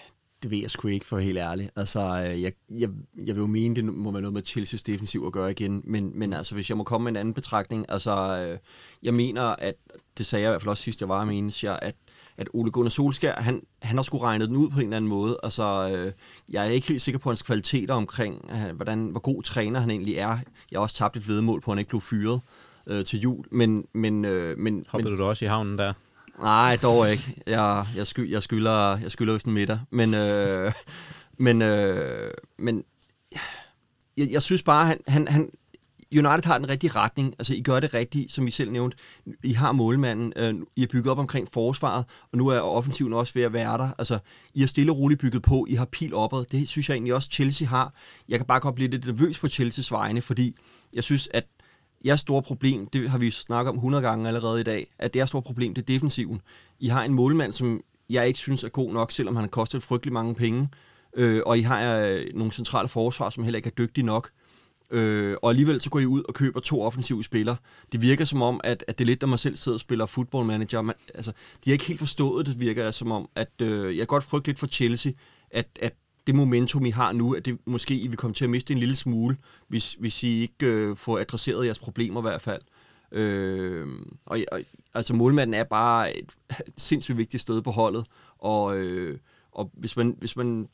det 0.44 0.52
ved 0.52 0.58
jeg 0.58 0.72
sgu 0.72 0.88
ikke, 0.88 1.06
for 1.06 1.20
helt 1.20 1.38
ærlig. 1.38 1.70
Altså, 1.76 2.00
øh, 2.00 2.42
jeg, 2.42 2.54
jeg, 2.70 2.90
jeg 3.26 3.36
vil 3.36 3.42
jo 3.42 3.48
mene, 3.48 3.76
det 3.76 3.86
må 3.86 4.12
være 4.12 4.22
noget 4.22 4.34
med 4.34 4.48
Chelsea's 4.48 4.82
defensiv 4.86 5.24
at 5.28 5.34
gøre 5.34 5.52
igen, 5.52 5.82
men, 5.84 6.12
men 6.16 6.34
altså, 6.34 6.56
hvis 6.56 6.70
jeg 6.70 6.78
må 6.78 6.84
komme 6.84 7.04
med 7.04 7.12
en 7.12 7.16
anden 7.16 7.34
betragtning, 7.34 7.86
altså, 7.90 8.48
øh, 8.48 8.58
jeg 9.04 9.14
mener, 9.14 9.42
at, 9.42 9.76
det 10.18 10.26
sagde 10.26 10.44
jeg 10.44 10.50
i 10.50 10.52
hvert 10.52 10.62
fald 10.62 10.70
også 10.70 10.84
sidst, 10.84 11.02
jeg 11.02 11.10
var 11.10 11.26
med 11.26 11.38
en, 11.38 11.52
jeg, 11.64 11.80
at, 11.82 11.96
at 12.38 12.50
Ole 12.54 12.72
Gunnar 12.72 12.90
Solskjaer, 12.90 13.42
han, 13.42 13.62
han 13.82 13.96
har 13.96 14.04
sgu 14.04 14.18
regnet 14.18 14.48
den 14.48 14.58
ud 14.58 14.70
på 14.70 14.80
en 14.80 14.84
eller 14.86 14.98
anden 14.98 15.10
måde. 15.10 15.38
Altså, 15.44 15.92
øh, 15.96 16.12
jeg 16.50 16.68
er 16.68 16.70
ikke 16.70 16.88
helt 16.88 17.02
sikker 17.02 17.20
på 17.20 17.30
hans 17.30 17.42
kvaliteter 17.42 17.94
omkring, 17.94 18.52
øh, 18.52 18.76
hvordan, 18.76 19.06
hvor 19.06 19.20
god 19.20 19.44
træner 19.44 19.80
han 19.80 19.90
egentlig 19.90 20.16
er. 20.16 20.38
Jeg 20.72 20.78
har 20.78 20.80
også 20.80 20.96
tabt 20.96 21.18
et 21.18 21.28
vedmål 21.28 21.62
på, 21.62 21.72
at 21.72 21.76
han 21.76 21.80
ikke 21.80 21.90
blev 21.90 22.02
fyret 22.02 22.42
øh, 22.88 23.06
til 23.06 23.20
jul, 23.20 23.46
men, 23.52 23.86
men, 23.94 24.26
øh, 24.26 24.58
men, 24.58 24.86
Hoppede 24.88 25.10
men 25.10 25.18
du 25.18 25.24
da 25.24 25.30
også 25.30 25.46
i 25.46 25.48
havnen 25.48 25.78
der? 25.78 25.94
Nej, 26.42 26.76
dog 26.76 27.12
ikke. 27.12 27.44
Jeg, 27.48 27.86
jeg, 27.96 28.08
sky, 28.08 28.32
jeg 28.32 28.44
skylder, 28.44 28.98
jeg 28.98 29.12
skylder 29.12 29.34
vist 29.34 29.46
en 29.46 29.54
middag. 29.54 29.80
Men, 29.92 30.14
øh, 30.14 30.72
Men, 31.42 31.62
øh, 31.62 32.32
men 32.60 32.84
jeg, 34.18 34.28
jeg 34.32 34.42
synes 34.42 34.64
bare, 34.64 34.86
han, 34.86 34.98
han, 35.08 35.28
han, 35.28 35.50
United 36.16 36.46
har 36.46 36.58
den 36.58 36.70
rigtige 36.70 36.92
retning. 36.92 37.34
Altså, 37.40 37.54
I 37.54 37.62
gør 37.62 37.80
det 37.80 37.94
rigtigt, 37.94 38.34
som 38.34 38.48
I 38.48 38.52
selv 38.52 38.72
nævnte. 38.72 38.98
I 39.44 39.54
har 39.54 39.72
målmanden. 39.72 40.34
Øh, 40.36 40.54
I 40.76 40.82
har 40.82 40.88
bygget 40.88 41.12
op 41.12 41.18
omkring 41.18 41.48
forsvaret, 41.54 42.06
og 42.32 42.38
nu 42.38 42.48
er 42.48 42.60
offensiven 42.60 43.14
også 43.14 43.34
ved 43.34 43.44
at 43.44 43.54
være 43.54 43.78
der. 43.78 43.90
Altså, 43.98 44.20
I 44.54 44.60
har 44.60 44.68
stille 44.68 44.92
og 44.92 44.98
roligt 44.98 45.22
bygget 45.22 45.44
på. 45.44 45.66
I 45.70 45.74
har 45.74 45.86
pil 45.86 46.14
opad. 46.14 46.46
Det 46.46 46.70
synes 46.70 46.90
jeg 46.90 46.96
egentlig 46.96 47.14
også, 47.14 47.30
Chelsea 47.32 47.68
har. 47.68 47.94
Jeg 48.30 48.40
kan 48.40 48.46
bare 48.46 48.60
godt 48.60 48.76
blive 48.76 48.90
lidt 48.90 49.06
nervøs 49.06 49.40
på 49.40 49.48
Chelseas 49.48 49.92
vegne, 49.92 50.22
fordi 50.22 50.56
jeg 50.94 51.04
synes, 51.04 51.30
at 51.34 51.46
jeres 52.06 52.20
store 52.20 52.42
problem, 52.42 52.88
det 52.88 53.10
har 53.10 53.18
vi 53.18 53.32
snakket 53.32 53.70
om 53.70 53.76
100 53.76 54.04
gange 54.04 54.28
allerede 54.28 54.60
i 54.60 54.64
dag, 54.64 54.88
at 55.00 55.14
det 55.14 55.22
er 55.22 55.26
store 55.26 55.42
problem, 55.42 55.74
det 55.74 55.82
er 55.82 55.94
defensiven. 55.94 56.42
I 56.80 56.88
har 56.88 57.04
en 57.04 57.14
målmand, 57.14 57.52
som 57.52 57.82
jeg 58.10 58.28
ikke 58.28 58.40
synes 58.40 58.64
er 58.64 58.70
god 58.70 58.94
nok, 58.94 59.12
selvom 59.12 59.36
han 59.36 59.44
har 59.44 59.50
kostet 59.50 59.84
frygtelig 59.84 60.14
mange 60.14 60.36
penge. 60.36 60.70
Øh, 61.16 61.42
og 61.46 61.58
I 61.58 61.62
har 61.62 61.98
øh, 61.98 62.26
nogle 62.34 62.52
centrale 62.52 62.88
forsvar, 62.88 63.30
som 63.30 63.44
heller 63.44 63.58
ikke 63.58 63.68
er 63.68 63.84
dygtige 63.84 64.06
nok. 64.06 64.30
Øh, 64.92 65.38
og 65.42 65.50
alligevel 65.50 65.82
så 65.82 65.90
går 65.90 66.00
I 66.00 66.06
ud 66.06 66.24
og 66.28 66.34
køber 66.34 66.60
to 66.60 66.82
offensive 66.82 67.24
spillere. 67.24 67.56
Det 67.92 68.02
virker 68.02 68.26
som 68.26 68.42
om, 68.42 68.62
at, 68.64 68.84
at 68.88 68.98
det 69.00 69.04
er 69.04 69.08
lidt, 69.08 69.22
der 69.22 69.28
mig 69.28 69.40
selv 69.40 69.56
sidder 69.56 69.76
og 69.76 69.80
spiller 69.80 70.06
football 70.06 70.46
manager. 70.46 70.82
Man, 70.82 70.96
altså, 71.16 71.32
de 71.66 71.70
har 71.70 71.74
ikke 71.74 71.86
helt 71.86 72.00
forstået 72.00 72.46
det, 72.46 72.60
virker 72.60 72.92
som 72.92 73.12
om, 73.12 73.30
at 73.36 73.52
øh, 73.62 73.96
jeg 73.96 74.02
er 74.02 74.06
godt 74.06 74.24
frygte 74.24 74.48
lidt 74.48 74.60
for 74.60 74.68
Chelsea, 74.68 75.12
at, 75.52 75.68
at 75.82 75.94
det 76.28 76.36
momentum, 76.36 76.86
I 76.86 76.90
har 76.90 77.12
nu, 77.12 77.34
at 77.34 77.46
det 77.46 77.58
måske 77.66 77.96
I 77.96 78.08
vil 78.08 78.18
komme 78.18 78.34
til 78.34 78.44
at 78.44 78.50
miste 78.50 78.74
en 78.74 78.80
lille 78.80 78.96
smule, 78.96 79.38
hvis, 79.68 79.94
hvis 79.94 80.24
I 80.24 80.42
ikke 80.42 80.66
øh, 80.66 80.98
får 80.98 81.20
adresseret 81.20 81.66
jeres 81.66 81.80
problemer 81.80 82.22
i 82.22 82.22
hvert 82.22 82.42
fald. 82.42 82.62
Øh, 83.12 83.88
og, 84.26 84.40
og 84.52 84.62
altså 84.94 85.14
målmanden 85.14 85.54
er 85.54 85.64
bare 85.64 86.18
et 86.18 86.36
sindssygt 86.78 87.18
vigtigt 87.18 87.42
sted 87.42 87.62
på 87.62 87.72
holdet, 87.72 88.06
og, 88.38 88.78
øh, 88.78 89.20
og 89.52 89.72
hvis 89.74 89.98
man, 89.98 90.16
hvis 90.20 90.36
man 90.36 90.68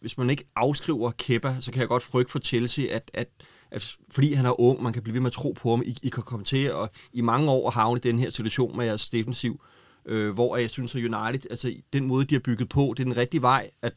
hvis 0.00 0.18
man 0.18 0.30
ikke 0.30 0.44
afskriver 0.56 1.10
Kepa, 1.10 1.56
så 1.60 1.72
kan 1.72 1.80
jeg 1.80 1.88
godt 1.88 2.02
frygte 2.02 2.32
for 2.32 2.38
Chelsea, 2.38 2.94
at, 2.94 3.10
at, 3.14 3.28
at 3.70 3.96
fordi 4.10 4.32
han 4.32 4.46
er 4.46 4.60
ung, 4.60 4.82
man 4.82 4.92
kan 4.92 5.02
blive 5.02 5.14
ved 5.14 5.20
med 5.20 5.26
at 5.26 5.32
tro 5.32 5.52
på 5.52 5.70
ham, 5.70 5.82
I, 5.86 5.98
I 6.02 6.08
kan 6.08 6.22
komme 6.22 6.44
til 6.44 6.66
at 6.66 6.90
i 7.12 7.20
mange 7.20 7.50
år 7.50 7.70
havne 7.70 7.98
i 7.98 8.08
den 8.08 8.18
her 8.18 8.30
situation 8.30 8.76
med 8.76 8.86
jeres 8.86 9.08
defensiv, 9.08 9.60
øh, 10.06 10.34
hvor 10.34 10.56
jeg 10.56 10.70
synes, 10.70 10.94
at 10.94 10.98
United, 10.98 11.50
altså 11.50 11.74
den 11.92 12.06
måde, 12.06 12.24
de 12.24 12.34
har 12.34 12.40
bygget 12.40 12.68
på, 12.68 12.94
det 12.96 13.02
er 13.02 13.04
den 13.04 13.16
rigtige 13.16 13.42
vej, 13.42 13.70
at 13.82 13.92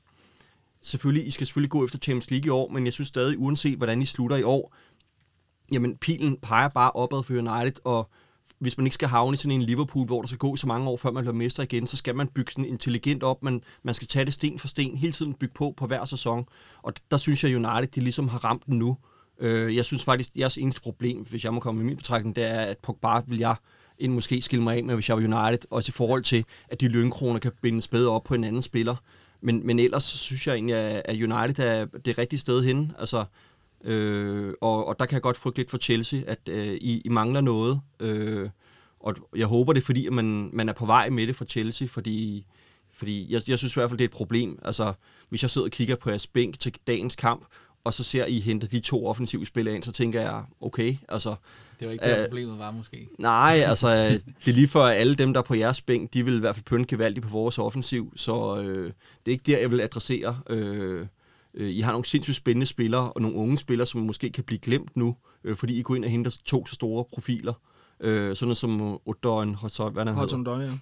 selvfølgelig, 0.81 1.27
I 1.27 1.31
skal 1.31 1.47
selvfølgelig 1.47 1.69
gå 1.69 1.85
efter 1.85 1.99
Champions 1.99 2.31
League 2.31 2.45
i 2.45 2.49
år, 2.49 2.69
men 2.69 2.85
jeg 2.85 2.93
synes 2.93 3.07
stadig, 3.07 3.39
uanset 3.39 3.77
hvordan 3.77 4.01
I 4.01 4.06
slutter 4.06 4.38
i 4.38 4.43
år, 4.43 4.76
jamen 5.72 5.97
pilen 5.97 6.38
peger 6.41 6.68
bare 6.68 6.91
opad 6.91 7.23
for 7.23 7.34
United, 7.34 7.81
og 7.84 8.10
hvis 8.60 8.77
man 8.77 8.85
ikke 8.85 8.93
skal 8.93 9.07
havne 9.07 9.34
i 9.34 9.38
sådan 9.38 9.51
en 9.51 9.61
Liverpool, 9.61 10.06
hvor 10.06 10.22
der 10.22 10.27
skal 10.27 10.38
gå 10.38 10.56
så 10.56 10.68
mange 10.68 10.89
år, 10.89 10.97
før 10.97 11.11
man 11.11 11.23
bliver 11.23 11.35
mester 11.35 11.64
igen, 11.64 11.88
så 11.88 11.97
skal 11.97 12.15
man 12.15 12.27
bygge 12.27 12.51
sådan 12.51 12.65
intelligent 12.65 13.23
op. 13.23 13.43
Man, 13.43 13.61
man 13.84 13.95
skal 13.95 14.07
tage 14.07 14.26
det 14.26 14.34
sten 14.34 14.60
for 14.60 14.68
sten, 14.68 14.97
hele 14.97 15.14
tiden 15.14 15.34
bygge 15.34 15.53
på 15.53 15.73
på 15.77 15.88
hver 15.88 16.06
sæson. 16.06 16.45
Og 16.81 16.93
der 17.11 17.18
synes 17.18 17.43
jeg, 17.43 17.56
United 17.56 17.88
de 17.88 17.99
ligesom 17.99 18.27
har 18.27 18.45
ramt 18.45 18.65
den 18.65 18.80
nu. 18.80 18.97
Øh, 19.39 19.76
jeg 19.76 19.85
synes 19.85 20.03
faktisk, 20.03 20.30
at 20.30 20.39
jeres 20.39 20.57
eneste 20.57 20.81
problem, 20.81 21.26
hvis 21.30 21.43
jeg 21.43 21.53
må 21.53 21.60
komme 21.60 21.77
med 21.77 21.85
min 21.85 21.97
betragtning, 21.97 22.35
det 22.35 22.45
er, 22.45 22.61
at 22.61 22.77
Pogba 22.77 23.22
vil 23.27 23.39
jeg 23.39 23.56
end 23.97 24.14
måske 24.14 24.41
skille 24.41 24.64
mig 24.64 24.77
af 24.77 24.84
med, 24.84 24.95
hvis 24.95 25.10
jeg 25.10 25.18
var 25.18 25.23
United, 25.23 25.68
også 25.72 25.89
i 25.89 25.97
forhold 25.97 26.23
til, 26.23 26.45
at 26.69 26.81
de 26.81 26.88
lønkroner 26.88 27.39
kan 27.39 27.51
bindes 27.61 27.88
bedre 27.88 28.11
op 28.11 28.23
på 28.23 28.34
en 28.34 28.43
anden 28.43 28.61
spiller. 28.61 28.95
Men, 29.41 29.67
men 29.67 29.79
ellers 29.79 30.03
synes 30.03 30.47
jeg 30.47 30.53
egentlig, 30.53 30.75
at 30.75 31.15
United 31.15 31.59
er 31.59 31.85
det 32.05 32.17
rigtige 32.17 32.39
sted 32.39 32.63
hen. 32.63 32.91
Altså, 32.99 33.25
Øh, 33.83 34.53
og, 34.61 34.87
og 34.87 34.99
der 34.99 35.05
kan 35.05 35.13
jeg 35.13 35.21
godt 35.21 35.37
frygte 35.37 35.59
lidt 35.59 35.69
for 35.69 35.77
Chelsea, 35.77 36.19
at 36.27 36.39
øh, 36.49 36.67
I, 36.67 37.01
I 37.05 37.09
mangler 37.09 37.41
noget. 37.41 37.81
Øh, 37.99 38.49
og 38.99 39.15
jeg 39.35 39.47
håber 39.47 39.73
det, 39.73 39.83
fordi 39.83 40.09
man, 40.09 40.49
man 40.53 40.69
er 40.69 40.73
på 40.73 40.85
vej 40.85 41.09
med 41.09 41.27
det 41.27 41.35
for 41.35 41.45
Chelsea, 41.45 41.87
fordi, 41.87 42.45
fordi 42.93 43.33
jeg, 43.33 43.41
jeg 43.47 43.57
synes 43.57 43.75
i 43.75 43.79
hvert 43.79 43.89
fald, 43.89 43.97
det 43.97 44.03
er 44.03 44.07
et 44.07 44.13
problem. 44.13 44.59
Altså, 44.65 44.93
hvis 45.29 45.41
jeg 45.41 45.49
sidder 45.49 45.67
og 45.67 45.71
kigger 45.71 45.95
på 45.95 46.09
jeres 46.09 46.27
bænk 46.27 46.59
til 46.59 46.75
dagens 46.87 47.15
kamp, 47.15 47.45
og 47.84 47.93
så 47.93 48.03
ser 48.03 48.26
I 48.26 48.39
hente 48.39 48.68
de 48.68 48.80
to 48.80 49.07
offensive 49.07 49.45
spillere 49.45 49.76
ind, 49.76 49.84
så 49.84 49.91
tænker 49.91 50.22
jeg, 50.22 50.43
okay, 50.61 50.95
altså... 51.10 51.35
Det 51.80 51.88
var 51.88 51.91
ikke 51.91 52.06
der, 52.06 52.18
øh, 52.18 52.23
problemet 52.26 52.60
var, 52.60 52.72
måske. 52.72 53.07
Nej, 53.19 53.61
altså, 53.69 53.89
det 54.45 54.47
er 54.47 54.53
lige 54.53 54.68
for 54.68 54.84
alle 54.84 55.15
dem, 55.15 55.34
der 55.34 55.39
er 55.39 55.43
på 55.43 55.56
jeres 55.56 55.81
bænk, 55.81 56.14
de 56.14 56.26
vil 56.26 56.35
i 56.35 56.39
hvert 56.39 56.56
fald 56.56 56.65
pynte 56.65 56.85
gevaldigt 56.85 57.26
på 57.26 57.31
vores 57.31 57.57
offensiv, 57.57 58.14
så 58.15 58.61
øh, 58.61 58.85
det 58.85 58.91
er 59.26 59.31
ikke 59.31 59.51
der, 59.51 59.60
jeg 59.60 59.72
vil 59.72 59.81
adressere. 59.81 60.39
Øh, 60.49 61.06
Øh, 61.53 61.69
I 61.69 61.80
har 61.80 61.91
nogle 61.91 62.06
sindssygt 62.06 62.38
spændende 62.38 62.65
spillere, 62.65 63.14
og 63.14 63.22
nogle 63.22 63.38
unge 63.38 63.57
spillere, 63.57 63.88
som 63.88 64.01
måske 64.01 64.30
kan 64.30 64.43
blive 64.43 64.60
glemt 64.60 64.97
nu, 64.97 65.15
øh, 65.43 65.56
fordi 65.56 65.80
I 65.80 65.81
går 65.81 65.95
ind 65.95 66.06
og 66.06 66.10
henter 66.10 66.38
to 66.45 66.65
så 66.65 66.73
store 66.73 67.06
profiler. 67.14 67.53
Øh, 68.01 68.35
sådan 68.35 68.47
noget 68.47 68.57
som 68.57 68.99
Odon, 69.06 69.57
hvad 69.91 70.06
han 70.06 70.15
hedder. 70.15 70.27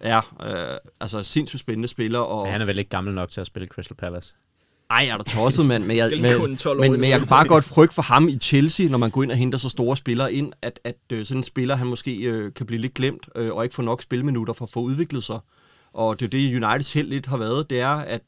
ja. 0.03 0.21
Ja, 0.41 0.73
øh, 0.73 0.77
altså 0.99 1.23
sindssygt 1.23 1.59
spændende 1.59 1.87
spillere. 1.87 2.25
Og... 2.25 2.43
Men 2.43 2.51
han 2.51 2.61
er 2.61 2.65
vel 2.65 2.79
ikke 2.79 2.89
gammel 2.89 3.13
nok 3.13 3.31
til 3.31 3.41
at 3.41 3.47
spille 3.47 3.67
Crystal 3.67 3.97
Palace? 3.97 4.35
Ej, 4.89 5.07
er 5.11 5.17
du 5.17 5.23
tosset, 5.23 5.65
mand. 5.65 5.85
Men 5.85 5.97
jeg, 5.97 6.11
men, 6.21 6.57
men, 6.79 6.91
men 7.01 7.09
jeg 7.09 7.19
kan 7.19 7.27
bare 7.27 7.47
godt 7.47 7.63
frygte 7.63 7.95
for 7.95 8.01
ham 8.01 8.27
i 8.27 8.37
Chelsea, 8.37 8.89
når 8.89 8.97
man 8.97 9.09
går 9.09 9.23
ind 9.23 9.31
og 9.31 9.37
henter 9.37 9.57
så 9.57 9.69
store 9.69 9.97
spillere 9.97 10.33
ind, 10.33 10.53
at, 10.61 10.79
at 10.83 10.95
øh, 11.13 11.25
sådan 11.25 11.39
en 11.39 11.43
spiller, 11.43 11.75
han 11.75 11.87
måske 11.87 12.15
øh, 12.15 12.53
kan 12.53 12.65
blive 12.65 12.81
lidt 12.81 12.93
glemt, 12.93 13.29
øh, 13.35 13.53
og 13.53 13.63
ikke 13.63 13.75
få 13.75 13.81
nok 13.81 14.01
spilminutter 14.01 14.53
for 14.53 14.65
at 14.65 14.71
få 14.71 14.79
udviklet 14.79 15.23
sig. 15.23 15.39
Og 15.93 16.19
det 16.19 16.25
er 16.25 16.29
det, 16.29 16.63
Uniteds 16.63 16.93
held 16.93 17.07
lidt 17.07 17.25
har 17.25 17.37
været, 17.37 17.69
det 17.69 17.79
er, 17.79 17.95
at 17.95 18.21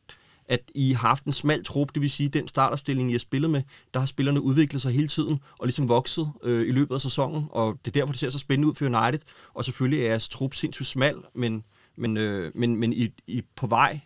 at 0.49 0.59
I 0.75 0.91
har 0.91 1.07
haft 1.07 1.23
en 1.23 1.31
smal 1.31 1.63
trup, 1.63 1.93
det 1.93 2.01
vil 2.01 2.11
sige, 2.11 2.29
den 2.29 2.47
startopstilling, 2.47 3.09
I 3.09 3.13
har 3.13 3.19
spillet 3.19 3.51
med, 3.51 3.61
der 3.93 3.99
har 3.99 4.07
spillerne 4.07 4.41
udviklet 4.41 4.81
sig 4.81 4.91
hele 4.91 5.07
tiden, 5.07 5.39
og 5.59 5.65
ligesom 5.65 5.89
vokset 5.89 6.31
øh, 6.43 6.67
i 6.67 6.71
løbet 6.71 6.95
af 6.95 7.01
sæsonen, 7.01 7.45
og 7.49 7.79
det 7.85 7.87
er 7.87 7.99
derfor, 7.99 8.13
det 8.13 8.19
ser 8.19 8.29
så 8.29 8.39
spændende 8.39 8.67
ud 8.67 8.75
for 8.75 8.85
United, 8.85 9.19
og 9.53 9.65
selvfølgelig 9.65 10.03
er 10.03 10.09
jeres 10.09 10.29
trup 10.29 10.53
sindssygt 10.53 10.87
smal, 10.87 11.15
men, 11.35 11.63
men, 11.97 12.17
øh, 12.17 12.51
men, 12.55 12.75
men 12.75 12.93
I, 12.93 13.09
I 13.27 13.41
på 13.55 13.67
vej, 13.67 13.99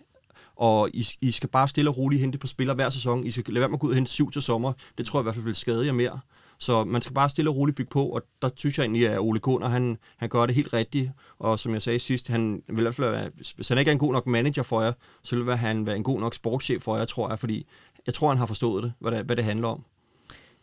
og 0.56 0.90
I, 0.94 1.08
I 1.22 1.32
skal 1.32 1.50
bare 1.50 1.68
stille 1.68 1.90
og 1.90 1.98
roligt 1.98 2.22
hente 2.22 2.38
på 2.38 2.48
spillere 2.48 2.76
hver 2.76 2.90
sæson. 2.90 3.26
I 3.26 3.32
skal 3.32 3.54
lade 3.54 3.60
være 3.60 3.70
med 3.70 3.76
at 3.76 3.80
gå 3.80 3.88
ud 3.88 3.92
og 3.92 3.96
hente 3.96 4.12
syv 4.12 4.32
til 4.32 4.42
sommer. 4.42 4.74
Det 4.98 5.06
tror 5.06 5.20
jeg 5.20 5.24
i 5.24 5.26
hvert 5.26 5.36
fald 5.36 5.46
vil 5.46 5.56
skade 5.56 5.86
jer 5.86 5.94
mere. 5.94 6.20
Så 6.58 6.84
man 6.84 7.02
skal 7.02 7.14
bare 7.14 7.30
stille 7.30 7.50
og 7.50 7.56
roligt 7.56 7.78
bygge 7.78 7.90
på, 7.90 8.06
og 8.06 8.22
der 8.42 8.50
synes 8.56 8.78
jeg 8.78 8.84
egentlig, 8.84 9.10
at 9.10 9.20
Ole 9.20 9.40
Gunnar, 9.40 9.70
han, 9.70 9.98
han 10.18 10.30
gør 10.30 10.46
det 10.46 10.56
helt 10.56 10.74
rigtigt. 10.74 11.12
Og 11.40 11.60
som 11.60 11.74
jeg 11.74 11.82
sagde 11.82 12.00
sidst, 12.00 12.28
han 12.28 12.62
vil 12.68 12.80
i 12.80 12.82
hvert 12.82 12.96
fald 12.96 13.12
være, 13.12 13.30
hvis 13.56 13.70
han 13.70 13.78
ikke 13.78 13.90
er 13.90 13.94
en 13.94 14.00
god 14.00 14.14
nok 14.14 14.28
manager 14.28 14.64
for 14.64 14.82
jer, 14.82 14.94
så 15.24 15.44
vil 15.44 15.56
han 15.56 15.86
være 15.88 15.96
en 15.96 16.04
god 16.04 16.20
nok 16.20 16.34
sportschef 16.34 16.82
for 16.82 16.98
jer, 16.98 17.06
tror 17.06 17.30
jeg, 17.30 17.40
fordi 17.40 17.66
jeg 18.06 18.14
tror, 18.14 18.28
han 18.28 18.38
har 18.38 18.46
forstået 18.46 18.84
det, 18.84 18.94
hvad 19.00 19.12
det, 19.12 19.26
hvad 19.26 19.36
det 19.36 19.44
handler 19.44 19.68
om. 19.68 19.84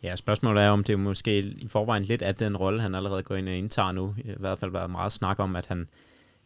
Ja, 0.03 0.15
spørgsmålet 0.15 0.63
er, 0.63 0.69
om 0.69 0.83
det 0.83 0.99
måske 0.99 1.39
i 1.39 1.67
forvejen 1.67 2.03
lidt 2.03 2.21
af 2.21 2.35
den 2.35 2.57
rolle, 2.57 2.81
han 2.81 2.95
allerede 2.95 3.23
går 3.23 3.35
ind 3.35 3.49
og 3.49 3.55
indtager 3.55 3.91
nu. 3.91 4.15
I 4.17 4.31
hvert 4.39 4.59
fald 4.59 4.71
været 4.71 4.89
meget 4.89 5.11
snak 5.11 5.39
om, 5.39 5.55
at 5.55 5.67
han 5.67 5.87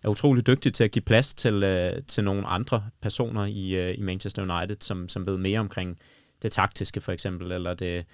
er 0.05 0.09
utrolig 0.09 0.47
dygtig 0.47 0.73
til 0.73 0.83
at 0.83 0.91
give 0.91 1.01
plads 1.01 1.35
til, 1.35 1.63
øh, 1.63 2.03
til 2.07 2.23
nogle 2.23 2.47
andre 2.47 2.83
personer 3.01 3.45
i, 3.45 3.75
øh, 3.75 3.97
i 3.97 4.01
Manchester 4.01 4.41
United, 4.41 4.77
som, 4.79 5.09
som 5.09 5.27
ved 5.27 5.37
mere 5.37 5.59
omkring 5.59 5.99
det 6.41 6.51
taktiske 6.51 7.01
for 7.01 7.11
eksempel, 7.11 7.51
eller 7.51 7.73
det, 7.73 8.05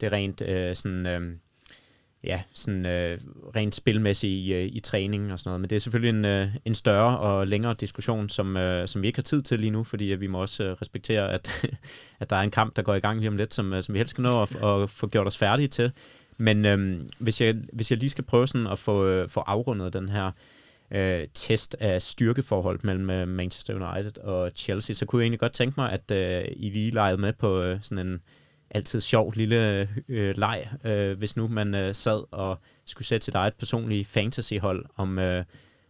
det 0.00 0.12
rent 0.12 0.42
øh, 0.42 0.74
sådan, 0.74 1.06
øh, 1.06 1.36
ja, 2.24 2.42
sådan 2.52 2.86
øh, 2.86 3.18
rent 3.56 3.74
spilmæssigt 3.74 4.30
i, 4.30 4.52
øh, 4.52 4.66
i 4.72 4.80
træning 4.80 5.32
og 5.32 5.38
sådan 5.38 5.48
noget. 5.48 5.60
Men 5.60 5.70
det 5.70 5.76
er 5.76 5.80
selvfølgelig 5.80 6.18
en, 6.18 6.24
øh, 6.24 6.48
en 6.64 6.74
større 6.74 7.18
og 7.18 7.46
længere 7.46 7.74
diskussion, 7.74 8.28
som, 8.28 8.56
øh, 8.56 8.88
som 8.88 9.02
vi 9.02 9.06
ikke 9.06 9.18
har 9.18 9.22
tid 9.22 9.42
til 9.42 9.60
lige 9.60 9.70
nu, 9.70 9.84
fordi 9.84 10.12
øh, 10.12 10.20
vi 10.20 10.26
må 10.26 10.40
også 10.40 10.64
øh, 10.64 10.72
respektere, 10.72 11.32
at, 11.32 11.66
at 12.20 12.30
der 12.30 12.36
er 12.36 12.42
en 12.42 12.50
kamp, 12.50 12.76
der 12.76 12.82
går 12.82 12.94
i 12.94 13.00
gang 13.00 13.18
lige 13.18 13.28
om 13.28 13.36
lidt, 13.36 13.54
som, 13.54 13.72
øh, 13.72 13.82
som 13.82 13.92
vi 13.92 13.98
helst 13.98 14.10
skal 14.10 14.22
nå 14.22 14.42
at, 14.42 14.64
at 14.64 14.90
få 14.90 15.06
gjort 15.06 15.26
os 15.26 15.38
færdige 15.38 15.68
til. 15.68 15.92
Men 16.38 16.64
øh, 16.64 17.00
hvis, 17.18 17.40
jeg, 17.40 17.56
hvis 17.72 17.90
jeg 17.90 17.98
lige 17.98 18.10
skal 18.10 18.24
prøve 18.24 18.48
sådan 18.48 18.66
at 18.66 18.78
få, 18.78 19.06
øh, 19.06 19.28
få 19.28 19.40
afrundet 19.40 19.92
den 19.92 20.08
her 20.08 20.30
øh, 20.90 21.26
test 21.34 21.76
af 21.80 22.02
styrkeforhold 22.02 22.80
mellem 22.82 23.10
øh, 23.10 23.28
Manchester 23.28 23.74
United 23.74 24.18
og 24.18 24.50
Chelsea, 24.56 24.94
så 24.94 25.06
kunne 25.06 25.20
jeg 25.20 25.24
egentlig 25.24 25.40
godt 25.40 25.52
tænke 25.52 25.80
mig, 25.80 25.92
at 25.92 26.10
øh, 26.10 26.44
I 26.56 26.68
lige 26.68 26.90
legede 26.90 27.18
med 27.18 27.32
på 27.32 27.62
øh, 27.62 27.78
sådan 27.82 28.06
en 28.06 28.20
altid 28.70 29.00
sjov 29.00 29.32
lille 29.36 29.88
øh, 30.08 30.36
leg, 30.38 30.68
øh, 30.84 31.18
hvis 31.18 31.36
nu 31.36 31.48
man 31.48 31.74
øh, 31.74 31.94
sad 31.94 32.24
og 32.30 32.58
skulle 32.86 33.06
sætte 33.06 33.24
sit 33.24 33.34
eget 33.34 33.54
personlige 33.54 34.04
fantasyhold, 34.04 34.84
om, 34.96 35.18
øh, 35.18 35.44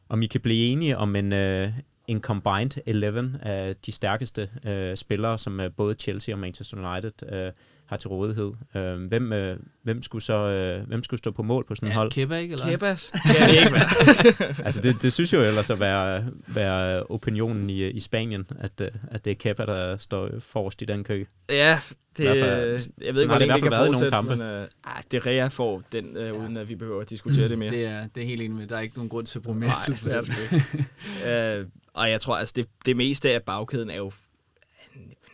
om 0.09 0.23
I 0.23 0.27
kan 0.27 0.41
blive 0.41 0.67
enige 0.67 0.97
om 0.97 1.17
en, 1.17 1.33
øh, 1.33 1.73
en 2.09 2.21
combined 2.21 2.83
11 2.87 3.39
af 3.43 3.77
de 3.77 3.93
stærkeste 3.93 4.51
øh, 4.65 4.97
spillere, 4.97 5.39
som 5.39 5.61
øh, 5.61 5.71
både 5.77 5.95
Chelsea 5.95 6.35
og 6.35 6.39
Manchester 6.39 6.93
United 6.93 7.33
øh, 7.33 7.53
har 7.91 7.97
til 7.97 8.09
rådighed. 8.09 8.53
Øh, 8.75 9.05
hvem, 9.05 9.33
øh, 9.33 9.57
hvem, 9.83 10.03
skulle 10.03 10.23
så, 10.23 10.35
øh, 10.35 10.87
hvem 10.89 11.03
skulle 11.03 11.19
stå 11.19 11.31
på 11.31 11.43
mål 11.43 11.65
på 11.69 11.75
sådan 11.75 11.89
en 11.89 11.93
ja, 11.93 11.99
hold? 11.99 12.11
Kepa 12.11 12.37
ikke, 12.37 12.53
eller? 12.53 12.71
Kebas 12.71 13.13
kan 13.37 13.49
det 13.49 13.57
ikke 13.57 13.73
være. 13.73 14.65
altså, 14.67 14.81
det, 14.81 15.03
det 15.03 15.13
synes 15.13 15.33
jo 15.33 15.43
ellers 15.43 15.71
at 15.71 15.81
være, 15.81 16.25
være 16.47 17.03
opinionen 17.03 17.71
i, 17.71 17.89
i 17.89 18.01
Spanien, 18.01 18.47
at, 18.59 18.81
øh, 18.81 18.89
at 19.11 19.25
det 19.25 19.31
er 19.31 19.35
Kepa, 19.35 19.67
der 19.67 19.97
står 19.97 20.31
forrest 20.41 20.83
i 20.83 20.85
den 20.85 21.05
kø. 21.05 21.25
Ja, 21.49 21.81
det, 22.17 22.39
fald, 22.39 22.81
jeg 23.01 23.15
ved 23.15 23.23
ikke, 23.23 23.27
hvordan 23.27 23.49
det 23.49 23.63
kan 23.63 23.73
fortsætte, 23.73 24.11
nogle 24.11 24.11
kampe. 24.11 24.37
men 24.37 24.63
uh, 24.63 25.03
det 25.11 25.27
Rea 25.27 25.49
får 25.49 25.83
den, 25.93 26.17
uh, 26.17 26.23
ja. 26.23 26.33
uden 26.33 26.57
at 26.57 26.69
vi 26.69 26.75
behøver 26.75 27.01
at 27.01 27.11
diskutere 27.11 27.49
det 27.49 27.59
mere. 27.59 27.71
Det 27.71 27.85
er, 27.85 28.07
det 28.15 28.23
er 28.23 28.27
helt 28.27 28.43
enig 28.43 28.57
med. 28.57 28.67
Der 28.67 28.77
er 28.77 28.81
ikke 28.81 28.97
nogen 28.97 29.09
grund 29.09 29.27
til 29.27 29.39
at 29.39 29.43
bruge 29.43 29.59
mere 29.59 29.71
tid 29.87 29.95
på 30.03 30.09
det. 30.09 31.63
uh, 31.63 31.71
og 31.95 32.11
jeg 32.11 32.21
tror, 32.21 32.37
altså 32.37 32.53
det, 32.57 32.67
det 32.87 32.97
meste 32.97 33.31
af 33.31 33.43
bagkæden 33.43 33.91
er 33.91 33.97
jo 33.97 34.13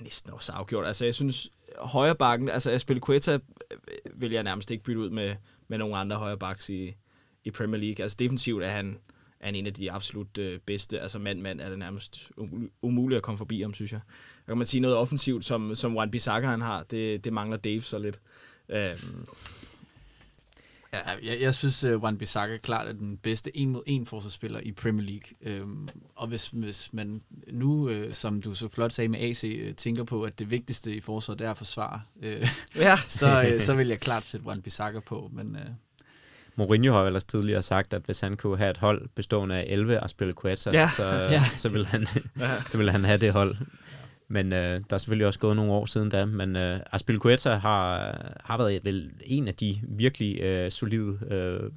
næsten 0.00 0.32
også 0.32 0.52
afgjort. 0.52 0.86
Altså 0.86 1.04
jeg 1.04 1.14
synes, 1.14 1.50
højre 1.78 2.14
bakken, 2.14 2.48
altså 2.48 2.70
Aspilicueta 2.70 3.32
øh, 3.32 3.40
øh, 3.70 4.22
vil 4.22 4.32
jeg 4.32 4.42
nærmest 4.42 4.70
ikke 4.70 4.84
bytte 4.84 5.00
ud 5.00 5.10
med, 5.10 5.34
med 5.68 5.78
nogle 5.78 5.96
andre 5.96 6.16
højre 6.16 6.38
backs 6.38 6.70
i, 6.70 6.94
i 7.44 7.50
Premier 7.50 7.80
League. 7.80 8.02
Altså 8.02 8.16
defensivt 8.18 8.62
er 8.62 8.68
han, 8.68 8.98
er 9.40 9.46
han 9.46 9.54
en 9.54 9.66
af 9.66 9.74
de 9.74 9.92
absolut 9.92 10.38
øh, 10.38 10.60
bedste. 10.66 11.00
Altså 11.00 11.18
mand-mand 11.18 11.60
er 11.60 11.68
det 11.68 11.78
nærmest 11.78 12.32
umuligt 12.82 13.16
at 13.16 13.22
komme 13.22 13.38
forbi 13.38 13.64
om, 13.64 13.74
synes 13.74 13.92
jeg. 13.92 14.00
kan 14.46 14.58
man 14.58 14.66
sige, 14.66 14.80
noget 14.80 14.96
offensivt, 14.96 15.44
som, 15.44 15.74
som 15.74 15.92
Juan 15.92 16.10
Bissaka 16.10 16.46
han 16.46 16.60
har. 16.60 16.82
Det, 16.82 17.24
det 17.24 17.32
mangler 17.32 17.56
Dave 17.56 17.82
så 17.82 17.98
lidt. 17.98 18.20
Øhm, 18.68 19.26
Ja, 20.96 21.30
jeg, 21.32 21.40
jeg 21.40 21.54
synes, 21.54 21.84
uh, 21.84 22.02
Wan 22.02 22.18
Bissaka 22.18 22.56
klart 22.56 22.88
er 22.88 22.92
den 22.92 23.16
bedste 23.16 23.56
en 23.56 23.70
mod 23.70 23.82
en 23.86 24.06
forsvarsspiller 24.06 24.60
i 24.60 24.72
Premier 24.72 25.20
League. 25.42 25.62
Um, 25.62 25.88
og 26.16 26.28
hvis, 26.28 26.46
hvis 26.46 26.88
man 26.92 27.22
nu, 27.52 27.90
uh, 27.90 28.12
som 28.12 28.42
du 28.42 28.54
så 28.54 28.68
flot 28.68 28.92
sagde 28.92 29.08
med 29.08 29.20
AC, 29.20 29.44
uh, 29.68 29.74
tænker 29.74 30.04
på, 30.04 30.22
at 30.22 30.38
det 30.38 30.50
vigtigste 30.50 30.94
i 30.94 31.00
forsvaret 31.00 31.40
er 31.40 31.50
at 31.50 31.56
forsvare, 31.56 32.00
uh, 32.16 32.24
ja. 32.76 32.96
så, 33.08 33.52
uh, 33.54 33.60
så 33.60 33.74
vil 33.74 33.88
jeg 33.88 34.00
klart 34.00 34.24
sætte 34.24 34.46
Wan 34.46 34.62
Bissaka 34.62 35.00
på. 35.00 35.30
Men, 35.32 35.50
uh, 35.56 35.60
Mourinho 36.58 36.92
har 36.92 37.02
ellers 37.04 37.24
tidligere 37.24 37.62
sagt, 37.62 37.94
at 37.94 38.02
hvis 38.04 38.20
han 38.20 38.36
kunne 38.36 38.58
have 38.58 38.70
et 38.70 38.76
hold 38.76 39.08
bestående 39.14 39.54
af 39.54 39.64
11 39.68 40.04
Aspilicueta, 40.04 40.70
Ja. 40.70 40.88
så, 40.88 41.04
Ja. 41.04 41.42
så, 41.56 41.68
ville 41.68 41.86
han, 41.86 42.06
så 42.70 42.76
ville 42.76 42.92
han 42.92 43.04
have 43.04 43.18
det 43.18 43.32
hold. 43.32 43.56
Men 44.28 44.52
øh, 44.52 44.80
der 44.90 44.94
er 44.94 44.98
selvfølgelig 44.98 45.26
også 45.26 45.40
gået 45.40 45.56
nogle 45.56 45.72
år 45.72 45.86
siden 45.86 46.08
da, 46.08 46.24
men 46.24 46.56
øh, 46.56 46.80
Aspilicueta 46.92 47.54
har, 47.54 48.16
har 48.44 48.58
været 48.58 48.84
vel 48.84 49.10
en 49.24 49.48
af 49.48 49.54
de 49.54 49.74
virkelig 49.82 50.40
øh, 50.40 50.70
solide 50.70 51.18
øh, 51.30 51.70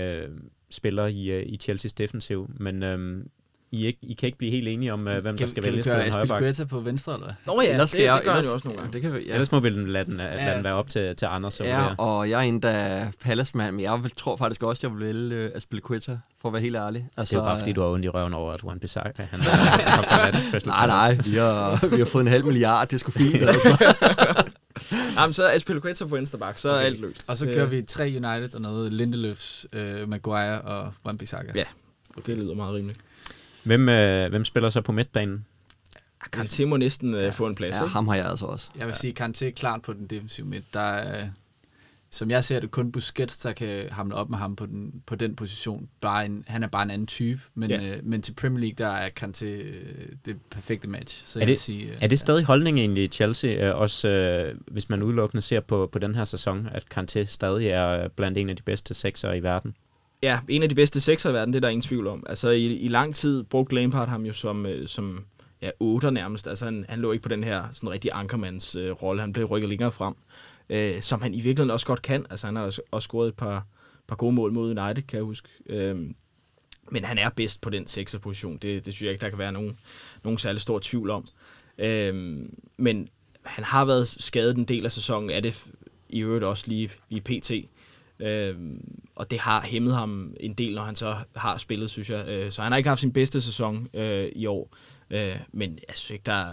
øh, 0.00 0.28
spillere 0.70 1.12
i, 1.12 1.30
øh, 1.30 1.42
i 1.46 1.56
Chelseas 1.56 1.94
defensiv, 1.94 2.50
men 2.56 2.82
øh, 2.82 3.24
i, 3.72 3.86
ikke, 3.86 3.98
I 4.02 4.12
kan 4.14 4.26
ikke 4.26 4.38
blive 4.38 4.50
helt 4.50 4.68
enige 4.68 4.92
om, 4.92 5.08
øh, 5.08 5.12
hvem 5.12 5.22
der 5.22 5.32
kan, 5.38 5.48
skal 5.48 5.62
kan 5.62 5.70
vi 5.72 5.76
vælges 5.76 5.86
på 5.86 5.90
køre 5.92 6.04
den 6.04 6.12
højre 6.12 6.26
bak. 6.26 6.36
Aspilicueta 6.36 6.64
på 6.64 6.80
venstre, 6.80 7.14
eller? 7.14 7.32
Nå 7.46 7.60
ja, 7.60 7.70
ellers 7.70 7.80
det, 7.80 7.88
skal 7.88 8.02
jeg, 8.02 8.16
det 8.16 8.24
gør 8.24 8.32
ellers, 8.32 8.46
jo 8.48 8.52
også 8.54 8.68
nogle 8.68 8.80
gange. 8.80 8.92
Det 8.92 9.02
kan, 9.02 9.22
ja. 9.26 9.32
Ellers 9.32 9.52
må 9.52 9.60
vi 9.60 9.68
lade 9.68 10.04
den, 10.04 10.16
lade 10.16 10.28
Ja. 10.44 10.54
den 10.54 10.64
være 10.64 10.74
op 10.74 10.88
til, 10.88 11.16
til 11.16 11.26
andre. 11.26 11.50
Så 11.52 11.64
Ja, 11.64 11.84
ja, 11.84 11.94
og 11.98 12.30
jeg 12.30 12.38
er 12.38 12.48
en, 12.48 12.62
der 12.62 12.68
er 12.68 13.70
men 13.70 13.80
jeg 13.80 14.02
vil, 14.02 14.10
tror 14.16 14.36
faktisk 14.36 14.62
også, 14.62 14.80
jeg 14.86 14.96
vil 14.98 15.06
vælge 15.06 15.44
uh, 15.46 15.50
Aspilicueta, 15.56 16.18
for 16.40 16.48
at 16.48 16.52
være 16.52 16.62
helt 16.62 16.76
ærlig. 16.76 17.08
Altså, 17.16 17.36
det 17.36 17.40
er 17.40 17.44
jo 17.44 17.48
bare 17.50 17.58
fordi, 17.58 17.72
du 17.72 17.80
har 17.80 17.88
ondt 17.88 18.04
i 18.04 18.08
røven 18.08 18.34
over, 18.34 18.52
at 18.52 18.62
Juan 18.62 18.78
Bissaka, 18.80 19.22
han 19.30 19.40
han 19.40 19.50
har 19.86 20.02
forladt 20.02 20.36
Crystal 20.50 20.70
Nej, 20.70 20.86
nej, 20.86 21.14
vi 21.24 21.36
har, 21.36 21.88
vi 21.90 21.98
har 21.98 22.06
fået 22.06 22.22
en 22.22 22.28
halv 22.28 22.44
milliard, 22.44 22.88
det 22.88 22.94
er 22.94 22.98
sgu 22.98 23.10
fint, 23.10 23.42
altså. 23.48 23.94
Jamen, 25.16 25.32
så 25.32 25.44
er 25.44 25.54
Aspilicueta 25.54 26.04
på 26.04 26.16
venstre 26.16 26.38
bak, 26.38 26.58
så 26.58 26.70
er 26.70 26.80
alt 26.80 27.00
løst. 27.00 27.24
Og 27.28 27.36
så 27.38 27.44
Det- 27.46 27.54
kører 27.54 27.66
vi 27.66 27.82
tre 27.82 28.04
United 28.04 28.54
og 28.54 28.60
noget 28.60 28.92
Lindeløfs, 28.92 29.66
uh, 29.72 30.08
Maguire 30.08 30.60
og 30.60 30.92
Wan 31.06 31.16
Bissaka. 31.16 31.52
Ja. 31.54 31.64
Det 32.26 32.38
lyder 32.38 32.54
meget 32.54 32.74
rimeligt. 32.74 33.00
Hvem, 33.68 33.88
øh, 33.88 34.30
hvem 34.30 34.44
spiller 34.44 34.70
så 34.70 34.80
på 34.80 34.92
midtbanen? 34.92 35.44
Kanté 36.36 36.64
må 36.64 36.76
næsten 36.76 37.14
øh, 37.14 37.32
få 37.32 37.46
en 37.46 37.54
plads, 37.54 37.74
Ja, 37.74 37.82
ikke? 37.82 37.92
ham 37.92 38.08
har 38.08 38.14
jeg 38.14 38.26
altså 38.26 38.46
også. 38.46 38.70
Jeg 38.78 38.86
vil 38.86 38.94
sige, 38.94 39.14
Kanté 39.20 39.50
klart 39.50 39.82
på 39.82 39.92
den 39.92 40.06
defensive 40.06 40.46
midt. 40.46 40.64
Der 40.74 40.80
er, 40.80 41.28
som 42.10 42.30
jeg 42.30 42.44
ser 42.44 42.60
det, 42.60 42.70
kun 42.70 42.92
Busquets, 42.92 43.36
der 43.36 43.52
kan 43.52 43.90
hamle 43.90 44.14
op 44.14 44.30
med 44.30 44.38
ham 44.38 44.56
på 44.56 44.66
den, 44.66 45.02
på 45.06 45.14
den 45.14 45.36
position. 45.36 45.88
Bare 46.00 46.26
en, 46.26 46.44
han 46.46 46.62
er 46.62 46.66
bare 46.66 46.82
en 46.82 46.90
anden 46.90 47.06
type, 47.06 47.40
men, 47.54 47.70
Ja. 47.70 47.96
øh, 47.96 48.04
men 48.04 48.22
til 48.22 48.32
Premier 48.34 48.60
League, 48.60 48.74
der 48.78 48.88
er 48.96 49.08
Kanté 49.20 49.44
øh, 49.46 50.08
det 50.24 50.36
perfekte 50.50 50.88
match. 50.88 51.26
Så 51.26 51.38
Er 51.38 51.40
jeg 51.42 51.46
det- 51.46 51.50
vil 51.52 51.58
sige, 51.58 51.90
øh, 51.90 51.96
Er 52.00 52.06
det 52.06 52.18
stadig 52.18 52.44
holdning 52.44 52.78
egentlig 52.78 53.04
i 53.04 53.08
Chelsea, 53.08 53.68
øh, 53.68 53.76
også 53.80 54.08
øh, 54.08 54.56
hvis 54.66 54.88
man 54.88 55.02
udelukkende 55.02 55.42
ser 55.42 55.60
på, 55.60 55.88
på 55.92 55.98
den 55.98 56.14
her 56.14 56.24
sæson, 56.24 56.68
at 56.72 56.84
Kanté 56.98 57.24
stadig 57.24 57.68
er 57.68 58.08
blandt 58.08 58.38
en 58.38 58.50
af 58.50 58.56
de 58.56 58.62
bedste 58.62 58.94
sekser 58.94 59.32
i 59.32 59.42
verden? 59.42 59.74
Ja, 60.22 60.40
en 60.48 60.62
af 60.62 60.68
de 60.68 60.74
bedste 60.74 61.00
sekser 61.00 61.30
i 61.30 61.34
verden, 61.34 61.52
det 61.52 61.58
er 61.58 61.60
der 61.60 61.68
ingen 61.68 61.82
tvivl 61.82 62.06
om. 62.06 62.24
Altså, 62.28 62.50
i, 62.50 62.64
i 62.64 62.88
lang 62.88 63.14
tid 63.14 63.44
brugte 63.44 63.74
Lampard 63.74 64.08
ham 64.08 64.26
jo 64.26 64.32
som, 64.32 64.66
øh, 64.66 64.88
som 64.88 65.24
ja, 65.62 65.70
otter 65.80 66.10
nærmest. 66.10 66.46
Altså, 66.46 66.64
han, 66.64 66.84
han 66.88 66.98
lå 66.98 67.12
ikke 67.12 67.22
på 67.22 67.28
den 67.28 67.44
her 67.44 67.64
sådan 67.72 67.90
rigtig 67.90 68.10
ankermands 68.14 68.76
øh, 68.76 68.90
rolle. 68.90 69.20
Han 69.20 69.32
blev 69.32 69.46
rykket 69.46 69.68
længere 69.68 69.92
frem, 69.92 70.14
øh, 70.68 71.02
som 71.02 71.22
han 71.22 71.34
i 71.34 71.36
virkeligheden 71.40 71.70
også 71.70 71.86
godt 71.86 72.02
kan. 72.02 72.26
Altså, 72.30 72.46
han 72.46 72.56
har 72.56 72.62
også, 72.62 72.82
også 72.90 73.06
scoret 73.06 73.28
et 73.28 73.34
par, 73.34 73.66
par 74.08 74.16
gode 74.16 74.34
mål 74.34 74.52
mod 74.52 74.78
United, 74.78 75.02
kan 75.02 75.16
jeg 75.16 75.24
huske. 75.24 75.48
Øh, 75.66 75.96
men 76.90 77.04
han 77.04 77.18
er 77.18 77.28
bedst 77.28 77.60
på 77.60 77.70
den 77.70 77.86
sekserposition. 77.86 78.56
Det, 78.56 78.86
det 78.86 78.94
synes 78.94 79.06
jeg 79.06 79.12
ikke, 79.12 79.22
der 79.22 79.30
kan 79.30 79.38
være 79.38 79.52
nogen, 79.52 79.76
nogen 80.24 80.38
særlig 80.38 80.62
stor 80.62 80.78
tvivl 80.82 81.10
om. 81.10 81.26
Øh, 81.78 82.14
men 82.78 83.08
han 83.42 83.64
har 83.64 83.84
været 83.84 84.08
skadet 84.08 84.56
en 84.56 84.64
del 84.64 84.84
af 84.84 84.92
sæsonen, 84.92 85.30
er 85.30 85.40
det 85.40 85.66
i 86.08 86.20
øvrigt 86.20 86.44
også 86.44 86.64
lige, 86.68 86.90
lige 87.08 87.20
pt. 87.20 87.52
Øhm, 88.20 88.98
og 89.14 89.30
det 89.30 89.38
har 89.38 89.60
hæmmet 89.62 89.94
ham 89.94 90.34
en 90.40 90.54
del, 90.54 90.74
når 90.74 90.82
han 90.82 90.96
så 90.96 91.16
har 91.36 91.58
spillet, 91.58 91.90
synes 91.90 92.10
jeg. 92.10 92.28
Øh, 92.28 92.50
så 92.52 92.62
han 92.62 92.72
har 92.72 92.76
ikke 92.76 92.88
haft 92.88 93.00
sin 93.00 93.12
bedste 93.12 93.40
sæson 93.40 93.88
øh, 93.94 94.28
i 94.36 94.46
år. 94.46 94.76
Øh, 95.10 95.36
men 95.52 95.70
jeg 95.88 95.96
synes 95.96 96.10
ikke, 96.10 96.22
der, 96.26 96.44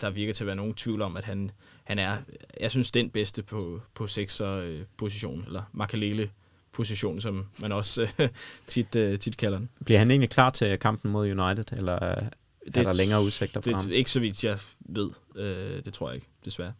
der 0.00 0.10
virker 0.10 0.32
til 0.32 0.44
at 0.44 0.46
være 0.46 0.56
nogen 0.56 0.74
tvivl 0.74 1.02
om, 1.02 1.16
at 1.16 1.24
han, 1.24 1.50
han 1.84 1.98
er, 1.98 2.16
jeg 2.60 2.70
synes, 2.70 2.90
den 2.90 3.10
bedste 3.10 3.42
på, 3.42 3.80
på 3.94 4.04
6'er 4.04 4.44
øh, 4.44 4.80
position, 4.96 5.44
eller 5.46 5.62
Makalele 5.72 6.30
position, 6.72 7.20
som 7.20 7.46
man 7.60 7.72
også 7.72 8.08
øh, 8.18 8.28
tit, 8.66 8.94
øh, 8.96 9.18
tit 9.18 9.36
kalder 9.36 9.58
den. 9.58 9.68
Bliver 9.84 9.98
han 9.98 10.10
egentlig 10.10 10.30
klar 10.30 10.50
til 10.50 10.78
kampen 10.78 11.10
mod 11.10 11.30
United, 11.40 11.76
eller 11.76 11.92
er 11.92 12.28
Det- 12.64 12.74
der 12.74 12.92
længere 12.92 13.22
udsigter 13.24 13.60
for 13.60 13.70
Det 13.70 13.76
ham? 13.80 13.90
er 13.90 13.94
ikke 13.94 14.10
så 14.10 14.20
vidt, 14.20 14.44
jeg 14.44 14.58
ved. 14.80 15.10
Øh, 15.36 15.84
det 15.84 15.92
tror 15.94 16.08
jeg 16.08 16.14
ikke, 16.14 16.26
desværre. 16.44 16.72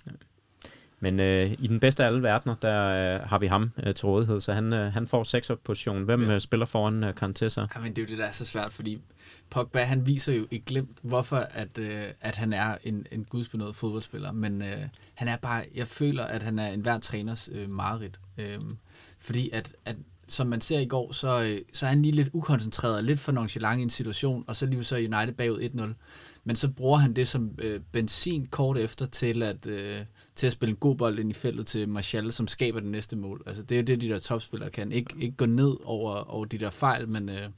Men 1.00 1.20
øh, 1.20 1.52
i 1.52 1.66
den 1.66 1.80
bedste 1.80 2.02
af 2.02 2.06
alle 2.06 2.22
verdener, 2.22 2.54
der 2.54 3.14
øh, 3.14 3.28
har 3.28 3.38
vi 3.38 3.46
ham 3.46 3.70
øh, 3.82 3.94
til 3.94 4.06
rådighed, 4.06 4.40
så 4.40 4.52
han, 4.52 4.72
øh, 4.72 4.92
han 4.92 5.06
får 5.06 5.22
sekserposition. 5.22 6.02
Hvem 6.02 6.22
Ja. 6.22 6.34
øh, 6.34 6.40
spiller 6.40 6.66
foran 6.66 7.04
øh, 7.04 7.14
Kanté 7.22 7.48
så? 7.48 7.66
Ja, 7.74 7.80
men 7.80 7.92
det 7.92 7.98
er 7.98 8.02
jo 8.02 8.08
det, 8.08 8.18
der 8.18 8.24
er 8.24 8.32
så 8.32 8.44
svært, 8.44 8.72
fordi 8.72 8.98
Pogba, 9.50 9.82
han 9.82 10.06
viser 10.06 10.32
jo 10.32 10.46
ikke 10.50 10.64
glemt, 10.64 10.98
hvorfor 11.02 11.36
at, 11.36 11.78
øh, 11.78 12.02
at 12.20 12.36
han 12.36 12.52
er 12.52 12.76
en, 12.84 13.06
en 13.12 13.24
gudsbenået 13.24 13.76
fodboldspiller, 13.76 14.32
men 14.32 14.62
øh, 14.62 14.78
han 15.14 15.28
er 15.28 15.36
bare, 15.36 15.64
jeg 15.74 15.88
føler, 15.88 16.24
at 16.24 16.42
han 16.42 16.58
er 16.58 16.68
en 16.68 16.80
hver 16.80 16.98
træners 16.98 17.48
øh, 17.52 17.70
mareridt. 17.70 18.20
Øh, 18.38 18.58
fordi 19.18 19.50
at, 19.52 19.72
at, 19.84 19.96
som 20.28 20.46
man 20.46 20.60
ser 20.60 20.78
i 20.78 20.86
går, 20.86 21.12
så, 21.12 21.42
øh, 21.42 21.60
så 21.72 21.86
er 21.86 21.90
han 21.90 22.02
lige 22.02 22.12
lidt 22.14 22.28
ukoncentreret, 22.32 23.04
lidt 23.04 23.20
for 23.20 23.32
nonchalant 23.32 23.80
i 23.80 23.82
en 23.82 23.90
situation, 23.90 24.44
og 24.46 24.56
så 24.56 24.66
lige 24.66 24.84
så 24.84 24.96
United 24.96 25.32
bagud 25.32 25.60
1-0. 25.60 25.82
Men 26.44 26.56
så 26.56 26.68
bruger 26.68 26.98
han 26.98 27.12
det 27.12 27.28
som 27.28 27.50
øh, 27.58 27.80
benzin 27.92 28.46
kort 28.46 28.78
efter 28.78 29.06
til 29.06 29.42
at, 29.42 29.66
øh, 29.66 30.00
til 30.38 30.46
at 30.46 30.52
spille 30.52 30.70
en 30.70 30.76
god 30.76 30.96
bold 30.96 31.18
ind 31.18 31.30
i 31.30 31.34
feltet 31.34 31.66
til 31.66 31.88
Martial, 31.88 32.32
som 32.32 32.48
skaber 32.48 32.80
det 32.80 32.88
næste 32.88 33.16
mål. 33.16 33.42
Altså 33.46 33.62
det 33.62 33.74
er 33.74 33.78
jo 33.78 33.84
det, 33.84 34.00
de 34.00 34.08
der 34.08 34.18
topspillere 34.18 34.70
kan. 34.70 34.92
Ikke, 34.92 35.14
ikke 35.20 35.36
gå 35.36 35.46
ned 35.46 35.76
over, 35.84 36.30
over 36.34 36.44
de 36.44 36.58
der 36.58 36.70
fejl, 36.70 37.08
men, 37.08 37.28
øh, 37.28 37.48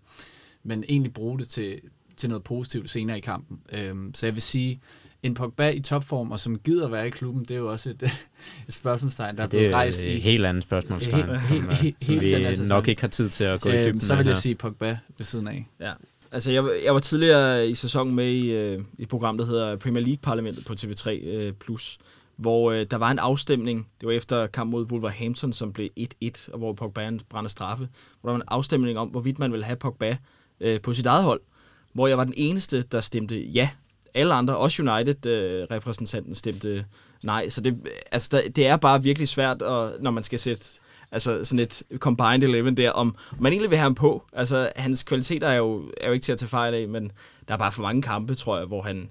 men 0.65 0.85
egentlig 0.89 1.13
bruge 1.13 1.39
det 1.39 1.49
til, 1.49 1.81
til 2.17 2.29
noget 2.29 2.45
positivt 2.45 2.91
senere 2.91 3.19
i 3.19 3.21
kampen. 3.21 3.61
Øhm, 3.73 4.15
så 4.15 4.27
jeg 4.27 4.35
vil 4.35 4.43
sige, 4.43 4.81
en 5.23 5.35
Pogba 5.35 5.69
i 5.71 5.81
topform, 5.81 6.31
og 6.33 6.41
som 6.41 6.59
gider 6.59 6.89
være 6.89 7.07
i 7.07 7.11
klubben, 7.11 7.43
det 7.43 7.51
er 7.51 7.59
jo 7.59 7.71
også 7.71 7.91
et, 7.91 8.03
et 8.69 8.75
spørgsmålstegn, 8.75 9.37
der 9.37 9.43
er 9.43 9.47
det 9.47 9.51
blevet 9.51 9.71
er 9.71 9.75
rejst 9.77 10.03
et 10.03 10.09
i. 10.17 10.19
helt 10.19 10.47
andet 10.47 10.63
spørgsmålstegn, 10.63 11.25
Helt- 11.29 11.45
som, 11.45 11.55
helt- 11.55 11.67
øh, 11.71 11.77
helt- 11.77 12.05
som 12.05 12.13
helt 12.15 12.23
vi 12.25 12.29
sæsonen. 12.45 12.69
nok 12.69 12.89
ikke 12.89 13.01
har 13.01 13.09
tid 13.09 13.29
til 13.29 13.45
at 13.45 13.61
gå 13.61 13.69
i 13.69 13.73
dybden 13.73 13.89
Øhm, 13.89 14.01
så 14.01 14.17
vil 14.17 14.25
jeg 14.27 14.35
her. 14.35 14.41
sige 14.41 14.55
Pogba 14.55 14.99
ved 15.19 15.25
siden 15.27 15.49
af. 15.49 15.67
Ja. 15.81 15.93
Altså, 16.33 16.51
jeg, 16.53 16.65
jeg 16.85 16.95
var 16.95 17.01
tidligere 17.01 17.69
i 17.69 17.75
sæsonen 17.75 18.15
med 18.15 18.31
i 18.33 18.51
øh, 18.51 18.81
et 18.99 19.09
program, 19.09 19.39
der 19.39 19.47
hedder 19.47 19.77
Premier 19.77 20.05
League-parlamentet 20.05 20.65
på 20.67 20.73
TV3+, 20.73 21.11
øh, 21.11 21.53
Plus, 21.53 21.99
hvor 22.41 22.71
øh, 22.71 22.87
der 22.91 22.97
var 22.97 23.11
en 23.11 23.19
afstemning, 23.19 23.89
det 24.01 24.07
var 24.07 24.13
efter 24.13 24.47
kamp 24.47 24.71
mod 24.71 24.87
Wolverhampton, 24.93 25.53
som 25.53 25.73
blev 25.73 25.89
1-1, 26.01 26.53
og 26.53 26.59
hvor 26.59 26.73
Pogba 26.73 27.11
brænder 27.29 27.49
straffe, 27.49 27.89
hvor 28.21 28.31
der 28.31 28.33
var 28.33 28.43
en 28.43 28.49
afstemning 28.49 28.99
om, 28.99 29.09
hvorvidt 29.09 29.39
man 29.39 29.53
ville 29.53 29.65
have 29.65 29.77
Pogba 29.77 30.17
øh, 30.61 30.81
på 30.81 30.93
sit 30.93 31.07
eget 31.07 31.25
hold, 31.25 31.41
hvor 31.93 32.07
jeg 32.07 32.19
var 32.19 32.25
den 32.25 32.35
eneste, 32.37 32.83
der 32.83 33.01
stemte 33.01 33.41
ja. 33.41 33.71
Alle 34.15 34.35
andre, 34.35 34.57
også 34.57 34.83
United-repræsentanten, 34.83 36.31
øh, 36.31 36.37
stemte 36.37 36.85
nej. 37.23 37.49
Så 37.49 37.61
det, 37.61 37.73
øh, 37.73 37.93
altså, 38.13 38.29
der, 38.33 38.51
det 38.51 38.67
er 38.67 38.77
bare 38.77 39.03
virkelig 39.03 39.29
svært, 39.29 39.63
og, 39.63 39.93
når 40.01 40.11
man 40.11 40.25
skal 40.25 40.39
sætte 40.39 40.65
altså 41.13 41.45
sådan 41.45 41.63
et 41.63 41.83
combined 41.99 42.43
11 42.43 42.71
der, 42.71 42.91
om, 42.91 43.17
om 43.33 43.43
man 43.43 43.53
egentlig 43.53 43.71
vil 43.71 43.79
have 43.79 43.83
ham 43.83 43.95
på. 43.95 44.23
Altså, 44.33 44.71
hans 44.77 45.03
kvaliteter 45.03 45.49
er 45.49 45.57
jo, 45.57 45.93
er 46.01 46.07
jo 46.07 46.13
ikke 46.13 46.25
til 46.25 46.33
at 46.33 46.39
tage 46.39 46.49
fejl 46.49 46.75
af, 46.75 46.89
men 46.89 47.13
der 47.49 47.55
er 47.55 47.59
bare 47.59 47.73
for 47.73 47.83
mange 47.83 48.03
kampe, 48.03 48.35
tror 48.35 48.59
jeg, 48.59 48.67
hvor 48.67 48.83
han 48.83 49.11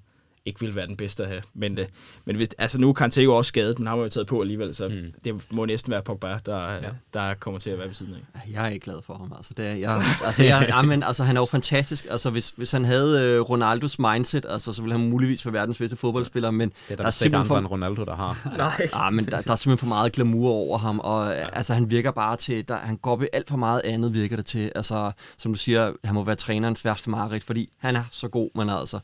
ikke 0.49 0.59
vil 0.59 0.76
være 0.76 0.88
den 0.88 0.97
bedste 0.97 1.23
at 1.23 1.30
have. 1.30 1.41
Men, 1.53 1.80
øh, 1.80 1.85
men 2.26 2.35
hvis, 2.35 2.47
altså 2.57 2.80
nu 2.80 2.89
er 2.89 3.01
Kanté 3.01 3.21
jo 3.21 3.35
også 3.35 3.49
skadet, 3.49 3.80
men 3.80 3.88
har 3.88 3.97
jo 3.97 4.09
taget 4.09 4.27
på 4.27 4.39
alligevel, 4.39 4.76
så 4.76 4.88
mm. 4.88 5.11
det 5.23 5.51
må 5.51 5.65
næsten 5.65 5.91
være 5.91 6.01
Pogba, 6.01 6.39
der, 6.45 6.73
ja. 6.73 6.80
der 7.13 7.34
kommer 7.34 7.59
til 7.59 7.69
at 7.69 7.77
være 7.77 7.88
ved 7.88 7.93
siden 7.93 8.13
af. 8.13 8.51
Jeg 8.53 8.65
er 8.65 8.69
ikke 8.69 8.84
glad 8.84 8.95
for 9.05 9.13
ham, 9.13 9.34
altså. 9.35 9.53
Det 9.57 9.67
er, 9.67 9.73
jeg, 9.73 10.03
altså, 10.26 10.43
jeg, 10.43 10.65
ja, 10.69 10.81
men, 10.81 11.03
altså 11.03 11.23
han 11.23 11.38
er 11.38 11.41
jo 11.41 11.45
fantastisk. 11.45 12.07
Altså, 12.09 12.30
hvis, 12.30 12.53
hvis 12.55 12.71
han 12.71 12.85
havde 12.85 13.23
øh, 13.23 13.41
Ronaldos 13.41 13.99
mindset, 13.99 14.45
altså, 14.49 14.73
så 14.73 14.81
ville 14.81 14.97
han 14.97 15.09
muligvis 15.09 15.45
være 15.45 15.53
verdens 15.53 15.77
bedste 15.77 15.95
fodboldspiller, 15.95 16.51
men 16.51 16.69
Det 16.69 16.76
er 16.89 16.95
der, 16.95 16.95
der 16.95 17.07
er 17.07 17.11
simpelthen 17.11 17.35
andre 17.35 17.47
for, 17.47 17.57
end 17.57 17.67
Ronaldo, 17.67 18.05
der 18.05 18.15
har. 18.15 18.47
Nej. 18.57 18.89
Ah, 18.93 19.13
men 19.13 19.26
der, 19.26 19.41
der 19.41 19.51
er 19.51 19.55
simpelthen 19.55 19.77
for 19.77 19.88
meget 19.88 20.11
glamour 20.11 20.51
over 20.51 20.77
ham, 20.77 20.99
og 20.99 21.31
ja. 21.31 21.47
altså, 21.53 21.73
han 21.73 21.89
virker 21.91 22.11
bare 22.11 22.35
til, 22.35 22.67
der, 22.67 22.77
han 22.77 22.97
går 22.97 23.11
op 23.11 23.23
i 23.23 23.27
alt 23.34 23.49
for 23.49 23.57
meget 23.57 23.81
andet, 23.85 24.13
virker 24.13 24.35
det 24.35 24.45
til. 24.45 24.71
Altså, 24.76 25.11
som 25.38 25.53
du 25.53 25.59
siger, 25.59 25.91
han 26.03 26.15
må 26.15 26.23
være 26.23 26.35
trænerens 26.35 26.85
værste 26.85 27.09
mareridt, 27.09 27.43
fordi 27.43 27.69
han 27.77 27.95
er 27.95 28.03
så 28.11 28.27
god, 28.27 28.49
men 28.55 28.69
altså, 28.69 28.99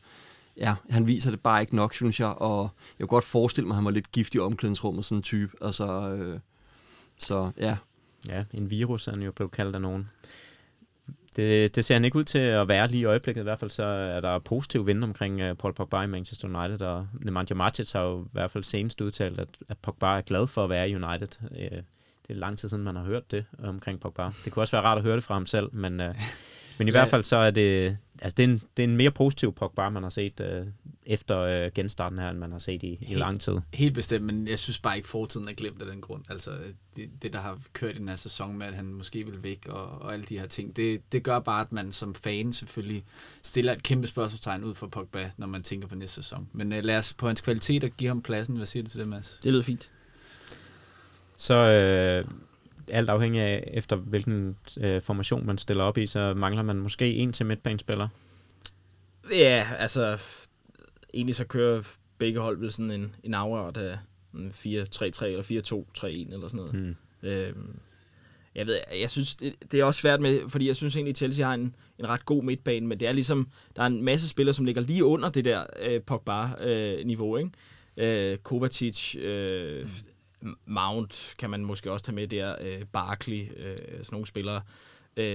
ja, 0.58 0.76
han 0.90 1.08
viser 1.08 1.32
det 1.32 1.40
bare 1.40 1.62
ikke 1.62 1.76
nok, 1.76 1.94
synes 1.94 2.20
jeg, 2.20 2.28
og 2.38 2.70
jeg 3.00 3.08
kunne 3.08 3.16
godt 3.16 3.24
forestille 3.26 3.68
mig, 3.68 3.74
at 3.74 3.76
han 3.76 3.86
var 3.86 3.92
lidt 3.92 4.12
giftig 4.12 4.38
i 4.38 4.42
omklædningsrummet, 4.42 5.06
sådan 5.06 5.18
en 5.20 5.24
type, 5.24 5.52
altså, 5.62 6.10
øh, 6.10 6.40
så 7.20 7.52
ja. 7.58 7.78
Ja, 8.28 8.44
en 8.54 8.70
virus 8.70 9.08
er 9.08 9.12
han 9.12 9.22
jo 9.22 9.32
blevet 9.32 9.52
kaldt 9.52 9.76
af 9.76 9.82
nogen. 9.82 10.10
Det, 11.36 11.76
det 11.76 11.86
ser 11.86 11.96
han 11.96 12.06
ikke 12.06 12.18
ud 12.18 12.24
til 12.24 12.40
at 12.40 12.68
være 12.68 12.88
lige 12.88 13.02
i 13.02 13.06
øjeblikket. 13.06 13.42
I 13.42 13.44
hvert 13.44 13.60
fald 13.60 13.72
så 13.72 13.84
er 13.84 14.22
der 14.22 14.40
positiv 14.40 14.88
vind 14.88 15.04
omkring 15.04 15.50
uh, 15.52 15.58
Paul 15.58 15.74
Pogba 15.74 16.02
i 16.02 16.08
Manchester 16.08 16.48
United, 16.48 16.82
og 16.82 17.08
Nemanja 17.22 17.56
Matic 17.56 17.92
har 17.92 18.02
jo 18.02 18.24
i 18.24 18.28
hvert 18.32 18.52
fald 18.52 18.64
senest 18.64 19.02
udtalt, 19.02 19.40
at, 19.40 19.48
at 19.70 19.78
Pogba 19.78 20.06
er 20.18 20.22
glad 20.22 20.48
for 20.48 20.64
at 20.64 20.70
være 20.70 20.90
i 20.90 20.96
United. 20.96 21.28
Uh, 21.52 21.58
det 21.58 21.82
er 22.30 22.34
lang 22.34 22.58
tid 22.58 22.70
siden, 22.70 22.84
man 22.84 22.96
har 22.96 23.04
hørt 23.04 23.32
det 23.32 23.46
omkring 23.64 24.00
Pogba. 24.00 24.30
Det 24.46 24.54
kunne 24.54 24.64
også 24.64 24.72
være 24.78 24.84
rart 24.86 24.98
at 24.98 25.04
høre 25.04 25.16
det 25.16 25.24
fra 25.24 25.34
ham 25.34 25.46
selv, 25.46 25.70
men, 25.74 26.00
uh, 26.00 26.06
men 26.78 26.88
i 26.88 26.92
Ja. 26.92 26.92
hvert 26.92 27.08
fald 27.08 27.24
så 27.24 27.38
er 27.38 27.52
det, 27.52 27.98
altså, 28.22 28.36
det, 28.38 28.44
er 28.44 28.48
en, 28.48 28.62
det 28.78 28.84
er 28.84 28.88
en 28.88 28.98
mere 28.98 29.12
positiv 29.12 29.54
Pogba, 29.54 29.90
man 29.90 30.04
har 30.04 30.10
set 30.10 30.40
øh, 30.40 30.68
efter 31.06 31.40
øh, 31.40 31.72
genstarten 31.76 32.20
her, 32.20 32.30
end 32.30 32.40
man 32.40 32.52
har 32.52 32.60
set 32.60 32.84
i, 32.84 32.98
i 33.02 33.16
lang 33.16 33.42
tid. 33.42 33.54
Helt 33.74 33.94
bestemt, 33.94 34.26
men 34.26 34.48
jeg 34.48 34.60
synes 34.60 34.80
bare 34.80 34.98
ikke, 34.98 35.08
fortiden 35.08 35.48
er 35.48 35.54
glemt 35.54 35.82
af 35.82 35.88
den 35.88 36.02
grund. 36.02 36.24
Altså, 36.30 36.52
det, 36.96 37.10
det 37.22 37.34
der 37.34 37.40
har 37.40 37.60
kørt 37.74 37.96
i 37.96 38.00
den 38.00 38.10
her 38.10 38.16
sæson 38.16 38.58
med, 38.58 38.68
at 38.68 38.74
han 38.74 38.86
måske 38.86 39.26
vil 39.26 39.44
væk 39.44 39.66
og, 39.70 39.86
og 39.86 40.14
alle 40.14 40.26
de 40.26 40.40
her 40.40 40.48
ting, 40.48 40.76
det, 40.76 41.12
det 41.12 41.24
gør 41.24 41.40
bare, 41.40 41.62
at 41.62 41.72
man 41.72 41.92
som 41.92 42.16
fan 42.16 42.54
selvfølgelig 42.54 43.04
stiller 43.44 43.74
et 43.74 43.84
kæmpe 43.84 44.08
spørgsmålstegn 44.08 44.64
ud 44.64 44.76
for 44.76 44.88
Pogba, 44.88 45.32
når 45.38 45.48
man 45.48 45.64
tænker 45.64 45.88
på 45.88 45.96
næste 45.96 46.16
sæson. 46.16 46.48
Men 46.54 46.72
uh, 46.72 46.78
lad 46.84 46.98
os 46.98 47.14
på 47.14 47.28
hans 47.28 47.42
kvalitet 47.42 47.84
og 47.84 47.90
give 47.90 48.08
ham 48.08 48.22
pladsen. 48.22 48.56
Hvad 48.56 48.66
siger 48.66 48.84
du 48.84 48.90
til 48.90 49.00
det, 49.00 49.08
Mads? 49.08 49.40
Det 49.44 49.52
lyder 49.52 49.64
fint. 49.64 49.92
Så 51.38 51.54
øh, 51.54 52.26
alt 52.92 53.10
afhængig 53.10 53.42
af, 53.42 53.70
efter 53.74 53.96
hvilken 53.96 54.58
øh, 54.80 55.02
formation 55.02 55.46
man 55.46 55.58
stiller 55.58 55.84
op 55.84 55.98
i, 55.98 56.08
så 56.08 56.34
mangler 56.34 56.64
man 56.64 56.76
måske 56.76 57.14
en 57.14 57.34
til 57.34 57.46
midtbanespiller. 57.46 58.08
Ja, 59.32 59.68
altså, 59.78 60.22
egentlig 61.14 61.36
så 61.36 61.46
kører 61.46 61.84
begge 62.18 62.40
hold 62.40 62.58
vel 62.58 62.72
sådan 62.72 62.92
en, 62.92 63.16
en 63.24 63.34
afrørt 63.34 63.78
af 63.78 63.98
4-3-3 64.34 65.26
eller 65.26 65.84
4-2-3-1 65.98 66.34
eller 66.34 66.48
sådan 66.48 66.58
noget. 66.58 66.74
Hmm. 66.74 66.96
Øhm, 67.24 67.80
jeg 68.56 68.68
ved, 68.68 68.80
jeg 69.00 69.10
synes, 69.10 69.36
det, 69.36 69.56
det 69.72 69.80
er 69.80 69.84
også 69.84 70.02
svært 70.02 70.22
med, 70.22 70.50
fordi 70.50 70.68
jeg 70.68 70.76
synes 70.76 70.96
egentlig, 70.96 71.16
Chelsea 71.16 71.46
har 71.46 71.54
en, 71.54 71.76
en 72.00 72.08
ret 72.10 72.26
god 72.26 72.44
midtbane, 72.44 72.88
men 72.88 73.00
det 73.00 73.08
er 73.08 73.12
ligesom, 73.12 73.48
der 73.76 73.82
er 73.82 73.88
en 73.88 74.04
masse 74.04 74.30
spillere, 74.30 74.54
som 74.54 74.66
ligger 74.66 74.82
lige 74.82 75.06
under 75.06 75.30
det 75.30 75.46
der 75.46 75.64
øh, 75.82 76.02
Pogba-niveau, 76.02 77.38
ikke? 77.38 77.52
Øh, 77.98 78.38
Kovacic, 78.38 79.16
øh, 79.16 79.90
Mount 80.66 81.36
kan 81.40 81.50
man 81.50 81.66
måske 81.66 81.92
også 81.92 82.06
tage 82.06 82.16
med 82.16 82.28
der, 82.28 82.56
øh, 82.62 82.82
Barkley, 82.94 83.42
øh, 83.58 83.78
sådan 83.78 84.06
nogle 84.12 84.28
spillere. 84.28 84.62
Øh, 85.18 85.26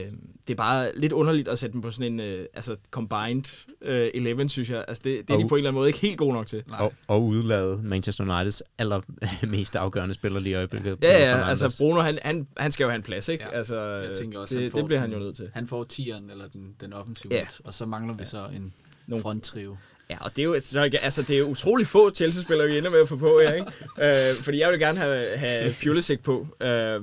det 0.46 0.50
er 0.50 0.54
bare 0.54 0.90
lidt 0.96 1.12
underligt 1.12 1.48
at 1.48 1.58
sætte 1.58 1.72
dem 1.72 1.80
på 1.80 1.90
sådan 1.90 2.12
en 2.12 2.20
øh, 2.20 2.46
altså 2.54 2.76
combined 2.90 3.66
øh, 3.82 4.10
11, 4.14 4.48
synes 4.48 4.70
jeg. 4.70 4.84
Altså 4.88 5.02
det, 5.04 5.28
det 5.28 5.34
er 5.34 5.38
de 5.38 5.44
Og- 5.44 5.48
på 5.48 5.54
en 5.54 5.58
eller 5.58 5.70
anden 5.70 5.78
måde 5.80 5.88
ikke 5.88 5.98
helt 5.98 6.18
gode 6.18 6.32
nok 6.34 6.46
til. 6.46 6.64
Og, 6.78 6.92
og 7.08 7.22
udlade 7.24 7.80
Manchester 7.82 8.24
Uniteds 8.36 8.62
allermest 8.78 9.76
afgørende 9.84 10.14
spiller 10.14 10.40
lige 10.40 10.50
i 10.52 10.54
øjeblikket. 10.54 10.98
Ja, 11.02 11.18
ja, 11.18 11.32
Fernandes. 11.34 11.62
altså 11.62 11.82
Bruno, 11.84 12.00
han, 12.00 12.18
han, 12.22 12.46
han 12.56 12.72
skal 12.72 12.84
jo 12.84 12.90
have 12.90 12.96
en 12.96 13.02
plads, 13.02 13.28
ikke? 13.28 13.44
Ja, 13.44 13.50
altså, 13.56 13.80
Jeg 13.80 14.16
tænker 14.16 14.38
også, 14.38 14.54
det, 14.54 14.62
han 14.62 14.70
får 14.70 14.78
det 14.78 14.86
bliver 14.86 15.00
han 15.00 15.12
jo 15.12 15.18
nødt 15.18 15.36
til. 15.36 15.50
Han 15.54 15.66
får 15.66 15.84
tieren, 15.84 16.30
eller 16.30 16.48
den, 16.48 16.74
den 16.80 16.92
offensive 16.92 17.32
Ja. 17.34 17.38
ja. 17.38 17.46
og 17.64 17.74
så 17.74 17.86
mangler 17.86 18.14
vi 18.14 18.24
så 18.24 18.46
en 18.56 18.74
Nogle- 19.06 19.22
fronttrio. 19.22 19.76
Ja, 20.10 20.16
og 20.24 20.36
det 20.36 20.42
er 20.42 20.46
jo, 20.46 20.56
så, 20.60 20.90
altså, 21.02 21.22
det 21.22 21.34
er 21.34 21.38
jo 21.38 21.46
utrolig 21.46 21.86
få 21.86 22.10
Chelsea-spillere, 22.14 22.66
vi 22.68 22.78
ender 22.78 22.90
med 22.90 23.00
at 23.00 23.08
få 23.08 23.16
på 23.16 23.40
her, 23.42 23.52
ikke? 23.52 23.66
øh, 24.06 24.44
fordi 24.44 24.58
jeg 24.58 24.70
vil 24.70 24.78
gerne 24.78 24.98
have, 24.98 25.36
have 25.36 25.74
Pulisic 25.84 26.20
på. 26.20 26.46
Øh, 26.60 27.02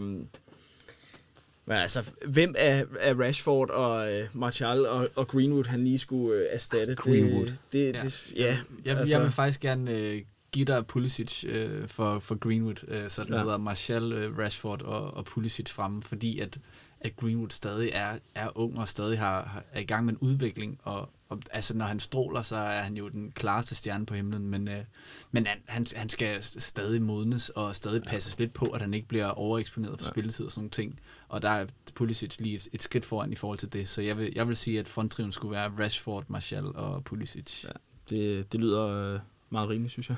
men 1.69 1.77
altså, 1.77 2.03
hvem 2.25 2.55
af, 2.57 2.85
af 2.99 3.13
Rashford 3.13 3.69
og 3.69 4.13
øh, 4.13 4.27
Martial 4.33 4.85
og, 4.85 5.09
og 5.15 5.27
Greenwood, 5.27 5.65
han 5.65 5.83
lige 5.83 5.97
skulle 5.97 6.39
øh, 6.39 6.45
erstatte? 6.51 6.95
Greenwood. 6.95 7.45
Det, 7.47 7.53
det, 7.73 7.95
Ja. 7.95 8.01
det, 8.03 8.23
ja, 8.35 8.57
Jeg, 8.85 8.97
altså- 8.97 9.15
jeg 9.15 9.23
vil 9.23 9.31
faktisk 9.31 9.59
gerne 9.59 9.91
øh, 9.91 10.17
give 10.51 10.65
dig 10.65 10.85
Pulisic 10.87 11.45
øh, 11.47 11.87
for, 11.87 12.19
for 12.19 12.35
Greenwood, 12.35 12.83
øh, 12.87 13.09
så 13.09 13.23
den 13.23 13.33
ja. 13.33 13.39
hedder 13.39 13.57
Martial, 13.57 14.13
øh, 14.13 14.37
Rashford 14.37 14.81
og, 14.81 15.13
og 15.13 15.25
Pulisic 15.25 15.69
fremme, 15.69 16.03
fordi 16.03 16.39
at, 16.39 16.57
at 17.01 17.15
Greenwood 17.15 17.49
stadig 17.49 17.89
er, 17.93 18.17
er 18.35 18.57
ung 18.57 18.79
og 18.79 18.87
stadig 18.87 19.19
har, 19.19 19.43
har, 19.45 19.63
er 19.73 19.79
i 19.79 19.83
gang 19.85 20.05
med 20.05 20.13
en 20.13 20.19
udvikling, 20.19 20.79
og, 20.83 21.09
og 21.29 21.39
altså, 21.51 21.77
når 21.77 21.85
han 21.85 21.99
stråler, 21.99 22.41
så 22.41 22.55
er 22.55 22.81
han 22.81 22.97
jo 22.97 23.09
den 23.09 23.31
klareste 23.31 23.75
stjerne 23.75 24.05
på 24.05 24.13
himlen, 24.13 24.49
men, 24.49 24.67
øh, 24.67 24.83
men 25.31 25.45
han, 25.45 25.57
han, 25.65 25.85
han 25.95 26.09
skal 26.09 26.43
stadig 26.43 27.01
modnes 27.01 27.49
og 27.49 27.75
stadig 27.75 28.03
passes 28.03 28.39
lidt 28.39 28.53
på, 28.53 28.65
at 28.65 28.81
han 28.81 28.93
ikke 28.93 29.07
bliver 29.07 29.27
overeksponeret 29.27 29.99
for 29.99 30.05
ja. 30.05 30.11
spilletid 30.11 30.45
og 30.45 30.51
sådan 30.51 30.61
nogle 30.61 30.69
ting, 30.69 30.99
og 31.29 31.41
der 31.41 31.49
er 31.49 31.65
Pulisic 31.95 32.39
lige 32.39 32.55
et, 32.55 32.67
et 32.73 32.83
skridt 32.83 33.05
foran 33.05 33.31
i 33.31 33.35
forhold 33.35 33.57
til 33.57 33.73
det, 33.73 33.89
så 33.89 34.01
jeg 34.01 34.17
vil, 34.17 34.31
jeg 34.35 34.47
vil 34.47 34.55
sige, 34.55 34.79
at 34.79 34.87
fronttriven 34.87 35.31
skulle 35.31 35.51
være 35.51 35.71
Rashford, 35.79 36.23
Martial 36.27 36.65
og 36.65 37.03
Pulisic. 37.03 37.63
Ja. 37.63 37.69
det, 38.09 38.51
det 38.51 38.59
lyder 38.59 39.13
øh, 39.13 39.19
meget 39.49 39.69
rimeligt, 39.69 39.91
synes 39.91 40.09
jeg. 40.09 40.17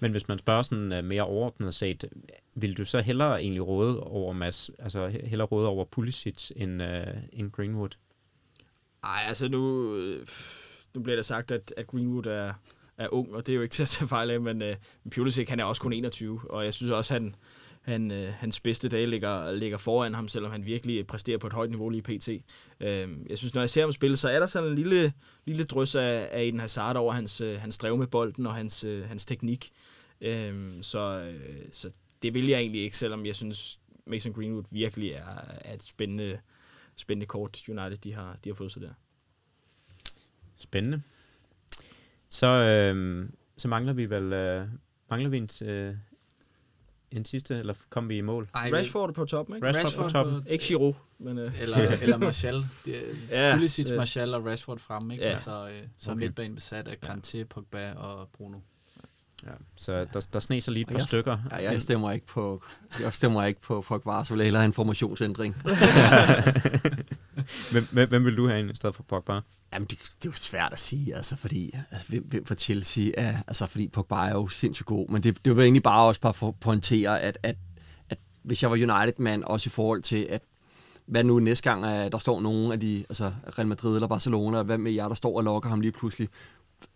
Men 0.00 0.10
hvis 0.10 0.28
man 0.28 0.38
spørger 0.38 0.62
sådan 0.62 0.98
uh, 0.98 1.04
mere 1.04 1.22
overordnet 1.22 1.74
set, 1.74 2.04
vil 2.54 2.76
du 2.76 2.84
så 2.84 3.00
hellere 3.00 3.42
egentlig 3.42 3.66
råde 3.66 4.00
over 4.00 4.32
Mads, 4.32 4.70
altså 4.78 5.08
he- 5.08 5.26
hellere 5.26 5.46
råde 5.46 5.68
over 5.68 5.84
Pulisic 5.84 6.50
end, 6.56 6.82
uh, 6.82 6.88
end 7.32 7.50
Greenwood? 7.50 7.90
Nej, 9.06 9.24
altså 9.28 9.48
nu, 9.48 9.94
øh, 9.96 10.26
nu 10.94 11.00
bliver 11.00 11.16
der 11.16 11.22
sagt, 11.22 11.50
at, 11.50 11.74
at 11.76 11.86
Greenwood 11.86 12.26
er, 12.26 12.52
er 12.98 13.08
ung, 13.08 13.34
og 13.34 13.46
det 13.46 13.52
er 13.52 13.56
jo 13.56 13.62
ikke 13.62 13.72
til 13.72 13.82
at 13.82 13.88
tage 13.88 14.08
fejl 14.08 14.30
af, 14.30 14.40
men 14.40 14.62
øh, 14.62 14.76
Pulisic, 15.14 15.48
han 15.48 15.60
er 15.60 15.64
også 15.64 15.82
kun 15.82 15.92
21, 15.92 16.40
og 16.50 16.64
jeg 16.64 16.74
synes 16.74 16.92
også, 16.92 17.14
han, 17.14 17.34
han, 17.82 18.10
øh, 18.10 18.32
hans 18.32 18.60
bedste 18.60 18.88
dage 18.88 19.06
ligger, 19.06 19.52
ligger 19.52 19.78
foran 19.78 20.14
ham, 20.14 20.28
selvom 20.28 20.52
han 20.52 20.66
virkelig 20.66 21.06
præsterer 21.06 21.38
på 21.38 21.46
et 21.46 21.52
højt 21.52 21.70
niveau 21.70 21.88
lige 21.88 22.02
pt. 22.02 22.28
Øh, 22.80 23.08
jeg 23.28 23.38
synes, 23.38 23.54
når 23.54 23.62
jeg 23.62 23.70
ser 23.70 23.80
ham 23.80 23.92
spille, 23.92 24.16
så 24.16 24.28
er 24.28 24.38
der 24.38 24.46
sådan 24.46 24.68
en 24.68 24.74
lille, 24.74 25.12
lille 25.44 25.64
drys 25.64 25.94
af, 25.94 26.28
af 26.32 26.42
Eden 26.44 26.60
Hazard 26.60 26.96
over 26.96 27.12
hans, 27.12 27.40
øh, 27.40 27.60
hans 27.60 27.78
drev 27.78 27.96
med 27.96 28.06
bolden 28.06 28.46
og 28.46 28.54
hans, 28.54 28.84
øh, 28.84 29.08
hans 29.08 29.26
teknik. 29.26 29.70
Øh, 30.20 30.54
så, 30.82 31.30
øh, 31.30 31.56
så 31.72 31.90
det 32.22 32.34
vil 32.34 32.46
jeg 32.46 32.60
egentlig 32.60 32.82
ikke, 32.82 32.96
selvom 32.96 33.26
jeg 33.26 33.36
synes, 33.36 33.78
Mason 34.06 34.32
Greenwood 34.32 34.64
virkelig 34.70 35.10
er, 35.10 35.40
er 35.64 35.74
et 35.74 35.82
spændende, 35.82 36.38
spændende 36.96 37.26
kort, 37.26 37.68
United 37.68 37.96
de 37.96 38.12
har, 38.12 38.36
de 38.44 38.48
har 38.50 38.54
fået 38.54 38.72
sig 38.72 38.82
der. 38.82 38.92
Spændende. 40.56 41.02
Så, 42.28 42.46
øh, 42.46 43.28
så 43.56 43.68
mangler 43.68 43.92
vi 43.92 44.10
vel 44.10 44.32
øh, 44.32 44.68
mangler 45.10 45.28
vi 45.28 45.36
en, 45.38 45.68
øh, 45.68 45.94
en 47.10 47.24
sidste, 47.24 47.54
eller 47.58 47.74
kom 47.90 48.08
vi 48.08 48.16
i 48.18 48.20
mål? 48.20 48.48
Ej, 48.54 48.70
Rashford 48.72 49.08
er 49.08 49.12
på 49.12 49.24
toppen, 49.24 49.56
ikke? 49.56 49.68
Rashford, 49.68 49.84
Rashford 49.84 50.04
på 50.04 50.10
toppen. 50.10 50.46
Ikke 50.48 50.64
Giroud, 50.64 50.94
men... 51.18 51.38
Øh, 51.38 51.62
Eller, 51.62 51.76
eller 52.02 52.16
Martial. 52.18 52.64
Det, 52.84 53.02
Ja, 53.30 53.54
Pulisic, 53.54 53.86
Martial 53.96 54.34
og 54.34 54.46
Rashford 54.46 54.78
frem, 54.78 55.10
ikke? 55.10 55.22
Ja. 55.22 55.28
Ja. 55.28 55.34
Og 55.34 55.40
så, 55.40 55.68
øh, 55.68 55.82
så 55.98 56.10
er 56.10 56.14
Okay. 56.14 56.24
midtbanen 56.24 56.54
besat 56.54 56.88
af 56.88 56.96
Kanté, 57.06 57.44
Pogba 57.44 57.92
og 57.92 58.28
Bruno. 58.28 58.58
Ja, 59.44 59.50
så 59.76 59.92
der, 60.12 60.26
der 60.32 60.38
sne 60.40 60.60
sig 60.60 60.72
lige 60.72 60.82
et 60.82 60.88
par 60.88 60.94
jeg- 60.94 61.02
stykker. 61.02 61.38
Ja, 61.50 61.70
jeg 61.70 61.82
stemmer 61.82 62.12
ikke 62.12 62.26
på, 62.26 62.62
jeg 63.02 63.14
stemmer 63.14 63.44
ikke 63.44 63.60
på 63.60 63.80
Pogba, 63.88 64.24
så 64.24 64.34
vil 64.34 64.38
jeg 64.38 64.44
hellere 64.46 64.60
have 64.60 64.66
en 64.66 64.72
formationsændring. 64.72 65.54
Hvem, 67.70 67.86
hvem, 67.90 68.08
hvem 68.08 68.24
vil 68.24 68.36
du 68.36 68.46
have 68.48 68.60
ind 68.60 68.70
i 68.70 68.74
stedet 68.74 68.94
for 68.96 69.02
Pogba? 69.02 69.32
Jamen, 69.74 69.86
det, 69.90 69.98
det 70.00 70.26
er 70.26 70.30
jo 70.30 70.32
svært 70.32 70.72
at 70.72 70.78
sige, 70.78 71.14
altså, 71.14 71.36
fordi, 71.36 71.74
altså, 71.90 72.06
hvem, 72.08 72.22
hvem 72.24 72.44
for 72.46 72.54
Chelsea 72.54 73.10
er, 73.16 73.36
altså, 73.46 73.66
fordi 73.66 73.88
Pogba 73.88 74.14
er 74.14 74.30
jo 74.30 74.48
sindssygt 74.48 74.86
god, 74.86 75.08
men 75.08 75.22
det, 75.22 75.44
det 75.44 75.56
var 75.56 75.62
egentlig 75.62 75.82
bare 75.82 76.06
også 76.06 76.20
bare 76.20 76.34
for 76.34 76.48
at 76.48 76.54
pointere, 76.60 77.20
at, 77.20 77.38
at, 77.42 77.56
at 78.10 78.18
hvis 78.42 78.62
jeg 78.62 78.70
var 78.70 78.76
United-mand, 78.76 79.42
også 79.44 79.68
i 79.68 79.70
forhold 79.70 80.02
til, 80.02 80.26
at 80.30 80.42
hvad 81.06 81.24
nu 81.24 81.38
næste 81.38 81.70
gang, 81.70 81.84
at 81.84 82.12
der 82.12 82.18
står 82.18 82.40
nogen 82.40 82.72
af 82.72 82.80
de, 82.80 83.04
altså 83.08 83.32
Real 83.58 83.66
Madrid 83.68 83.94
eller 83.94 84.08
Barcelona, 84.08 84.62
hvad 84.62 84.78
med 84.78 84.92
jer, 84.92 85.08
der 85.08 85.14
står 85.14 85.36
og 85.36 85.44
lokker 85.44 85.70
ham 85.70 85.80
lige 85.80 85.92
pludselig, 85.92 86.28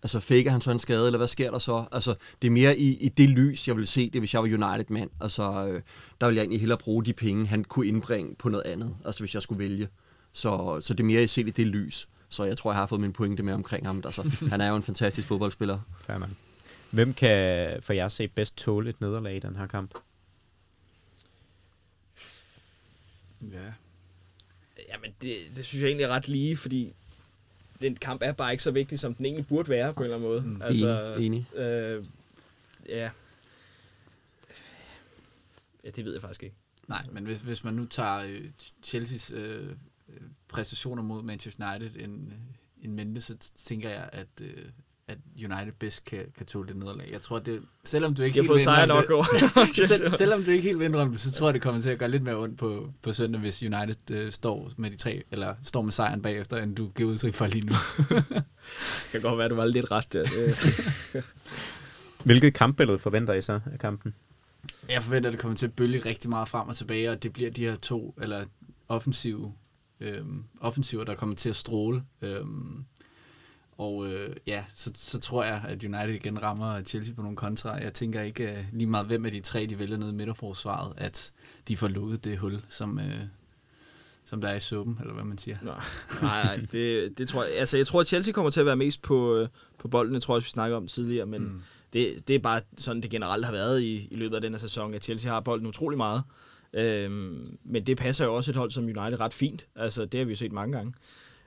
altså 0.02 0.20
faker 0.20 0.50
han 0.50 0.60
så 0.60 0.70
en 0.70 0.78
skade, 0.78 1.06
eller 1.06 1.18
hvad 1.18 1.28
sker 1.28 1.50
der 1.50 1.58
så? 1.58 1.84
Altså, 1.92 2.14
det 2.42 2.48
er 2.48 2.52
mere 2.52 2.78
i, 2.78 2.96
i 2.96 3.08
det 3.08 3.30
lys, 3.30 3.68
jeg 3.68 3.76
vil 3.76 3.86
se 3.86 4.10
det, 4.10 4.20
hvis 4.20 4.34
jeg 4.34 4.42
var 4.42 4.48
United-mand. 4.48 5.10
Altså, 5.20 5.66
øh, 5.66 5.82
der 6.20 6.26
vil 6.26 6.34
jeg 6.34 6.42
egentlig 6.42 6.60
hellere 6.60 6.78
bruge 6.78 7.04
de 7.04 7.12
penge, 7.12 7.46
han 7.46 7.64
kunne 7.64 7.86
indbringe 7.86 8.34
på 8.34 8.48
noget 8.48 8.66
andet, 8.66 8.96
altså 9.04 9.20
hvis 9.20 9.34
jeg 9.34 9.42
skulle 9.42 9.58
vælge. 9.58 9.88
Så, 10.32 10.80
så 10.80 10.94
det 10.94 11.00
er 11.00 11.06
mere 11.06 11.28
set 11.28 11.48
i 11.48 11.50
det 11.50 11.66
lys. 11.66 12.08
Så 12.28 12.44
jeg 12.44 12.56
tror, 12.56 12.72
jeg 12.72 12.78
har 12.78 12.86
fået 12.86 13.00
min 13.00 13.12
pointe 13.12 13.42
med 13.42 13.54
omkring 13.54 13.86
ham. 13.86 14.02
Altså, 14.04 14.36
han 14.50 14.60
er 14.60 14.68
jo 14.68 14.76
en 14.76 14.82
fantastisk 14.82 15.28
fodboldspiller. 15.28 15.78
Fair 16.00 16.18
nok. 16.18 16.30
Hvem 16.90 17.14
kan 17.14 17.82
for 17.82 17.92
jer 17.92 18.08
se 18.08 18.28
bedst 18.28 18.56
tåle 18.56 18.90
et 18.90 19.00
nederlag 19.00 19.36
i 19.36 19.38
den 19.38 19.56
her 19.56 19.66
kamp? 19.66 19.94
Ja. 23.42 23.72
jamen, 24.88 25.10
det, 25.22 25.36
det 25.56 25.64
synes 25.64 25.82
jeg 25.82 25.88
egentlig 25.88 26.04
er 26.04 26.08
ret 26.08 26.28
lige, 26.28 26.56
fordi 26.56 26.92
den 27.80 27.96
kamp 27.96 28.22
er 28.24 28.32
bare 28.32 28.52
ikke 28.52 28.62
så 28.62 28.70
vigtig, 28.70 28.98
som 28.98 29.14
den 29.14 29.26
egentlig 29.26 29.46
burde 29.46 29.68
være, 29.68 29.94
på 29.94 30.00
en 30.00 30.04
eller 30.04 30.16
anden 30.16 30.28
måde. 30.28 30.42
Mm. 30.42 30.62
Enig, 31.16 31.26
enig. 31.26 31.54
Øh, 31.54 32.04
ja. 32.88 33.10
Ja, 35.84 35.90
det 35.90 36.04
ved 36.04 36.12
jeg 36.12 36.20
faktisk 36.20 36.42
ikke. 36.42 36.56
Nej, 36.88 37.06
men 37.12 37.24
hvis, 37.24 37.38
hvis 37.38 37.64
man 37.64 37.74
nu 37.74 37.86
tager 37.86 38.16
øh, 38.16 38.44
Chelseas 38.82 39.30
øh, 39.30 39.70
øh, 40.08 40.20
præstationer 40.48 41.02
mod 41.02 41.22
Manchester 41.22 41.74
United 41.76 42.00
en, 42.00 42.34
en 42.82 42.92
mente, 42.92 43.20
så 43.20 43.36
tænker 43.54 43.90
jeg, 43.90 44.10
at, 44.12 44.28
øh, 44.42 44.64
at 45.10 45.18
United 45.36 45.72
bedst 45.78 46.04
kan, 46.04 46.26
kan 46.36 46.46
tåle 46.46 46.68
det 46.68 46.76
nederlag. 46.76 47.08
Jeg 47.12 47.20
tror, 47.20 47.38
det, 47.38 47.62
selvom 47.84 48.14
du 48.14 48.22
ikke 48.22 48.38
Jeg 48.38 48.48
vil 48.48 48.60
sejr 48.60 48.86
nok 48.86 49.10
over. 49.10 49.24
Sel, 49.86 50.16
selvom 50.16 50.42
du 50.44 50.50
ikke 50.50 50.62
helt 50.62 50.92
det, 50.92 51.20
så 51.20 51.32
tror 51.32 51.46
jeg, 51.46 51.54
det 51.54 51.62
kommer 51.62 51.80
til 51.80 51.90
at 51.90 51.98
gøre 51.98 52.10
lidt 52.10 52.22
mere 52.22 52.36
ondt 52.36 52.58
på, 52.58 52.92
på 53.02 53.12
søndag, 53.12 53.40
hvis 53.40 53.62
United 53.62 54.10
øh, 54.10 54.32
står 54.32 54.70
med 54.76 54.90
de 54.90 54.96
tre, 54.96 55.22
eller 55.30 55.54
står 55.62 55.82
med 55.82 55.92
sejren 55.92 56.22
bagefter, 56.22 56.56
end 56.56 56.76
du 56.76 56.88
giver 56.96 57.10
udtryk 57.10 57.34
for 57.34 57.46
lige 57.46 57.66
nu. 57.66 57.72
det 58.08 59.08
kan 59.12 59.20
godt 59.20 59.38
være, 59.38 59.48
du 59.48 59.54
var 59.54 59.64
lidt 59.64 59.90
ret 59.90 60.12
der. 60.12 60.26
Hvilket 62.24 62.54
kampbillede 62.54 62.98
forventer 62.98 63.34
I 63.34 63.42
så 63.42 63.60
af 63.72 63.78
kampen? 63.78 64.14
Jeg 64.88 65.02
forventer, 65.02 65.28
at 65.30 65.32
det 65.32 65.40
kommer 65.40 65.56
til 65.56 65.66
at 65.66 65.72
bølge 65.72 65.98
rigtig 65.98 66.30
meget 66.30 66.48
frem 66.48 66.68
og 66.68 66.76
tilbage, 66.76 67.10
og 67.10 67.22
det 67.22 67.32
bliver 67.32 67.50
de 67.50 67.64
her 67.64 67.76
to 67.76 68.14
eller 68.20 68.44
offensive 68.88 69.52
øhm, 70.00 70.44
offensiver, 70.60 71.04
der 71.04 71.14
kommer 71.14 71.36
til 71.36 71.48
at 71.48 71.56
stråle. 71.56 72.02
Øhm, 72.22 72.84
og 73.80 74.12
øh, 74.12 74.36
ja, 74.46 74.64
så, 74.74 74.90
så 74.94 75.18
tror 75.18 75.44
jeg, 75.44 75.64
at 75.68 75.84
United 75.84 76.14
igen 76.14 76.42
rammer 76.42 76.82
Chelsea 76.82 77.14
på 77.14 77.22
nogle 77.22 77.36
kontra. 77.36 77.70
Jeg 77.70 77.94
tænker 77.94 78.22
ikke 78.22 78.50
øh, 78.50 78.64
lige 78.72 78.86
meget, 78.86 79.06
hvem 79.06 79.24
af 79.24 79.30
de 79.30 79.40
tre, 79.40 79.66
de 79.66 79.78
vælger 79.78 79.96
ned 79.96 80.10
i 80.12 80.14
midterforsvaret, 80.14 80.94
at 80.96 81.32
de 81.68 81.76
får 81.76 81.88
lukket 81.88 82.24
det 82.24 82.38
hul, 82.38 82.60
som, 82.68 82.98
øh, 82.98 83.20
som 84.24 84.40
der 84.40 84.48
er 84.48 84.56
i 84.56 84.60
suppen, 84.60 84.96
eller 85.00 85.14
hvad 85.14 85.24
man 85.24 85.38
siger. 85.38 85.56
Nej, 85.62 85.84
nej, 86.22 86.56
det, 86.72 87.18
det 87.18 87.28
tror 87.28 87.42
jeg. 87.42 87.52
Altså, 87.58 87.76
jeg 87.76 87.86
tror, 87.86 88.00
at 88.00 88.06
Chelsea 88.06 88.32
kommer 88.32 88.50
til 88.50 88.60
at 88.60 88.66
være 88.66 88.76
mest 88.76 89.02
på, 89.02 89.36
øh, 89.36 89.48
på 89.78 89.88
bolden. 89.88 90.14
Jeg 90.14 90.22
tror 90.22 90.34
også, 90.34 90.46
vi 90.46 90.50
snakker 90.50 90.76
om 90.76 90.86
tidligere, 90.86 91.26
men 91.26 91.42
mm. 91.42 91.62
det, 91.92 92.28
det 92.28 92.36
er 92.36 92.40
bare 92.40 92.60
sådan, 92.78 93.02
det 93.02 93.10
generelt 93.10 93.44
har 93.44 93.52
været 93.52 93.82
i, 93.82 94.08
i 94.10 94.16
løbet 94.16 94.36
af 94.36 94.42
den 94.42 94.52
her 94.52 94.58
sæson, 94.60 94.94
at 94.94 95.04
Chelsea 95.04 95.32
har 95.32 95.40
bolden 95.40 95.66
utrolig 95.66 95.96
meget. 95.96 96.22
Øhm, 96.74 97.58
men 97.64 97.86
det 97.86 97.96
passer 97.96 98.24
jo 98.24 98.34
også 98.34 98.50
et 98.50 98.56
hold 98.56 98.70
som 98.70 98.84
United 98.84 99.20
ret 99.20 99.34
fint. 99.34 99.66
Altså, 99.76 100.04
det 100.04 100.18
har 100.18 100.24
vi 100.24 100.32
jo 100.32 100.36
set 100.36 100.52
mange 100.52 100.76
gange. 100.76 100.94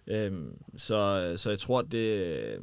Øhm, 0.07 0.57
så, 0.77 1.33
så 1.37 1.49
jeg 1.49 1.59
tror, 1.59 1.79
at 1.79 1.91
det, 1.91 2.59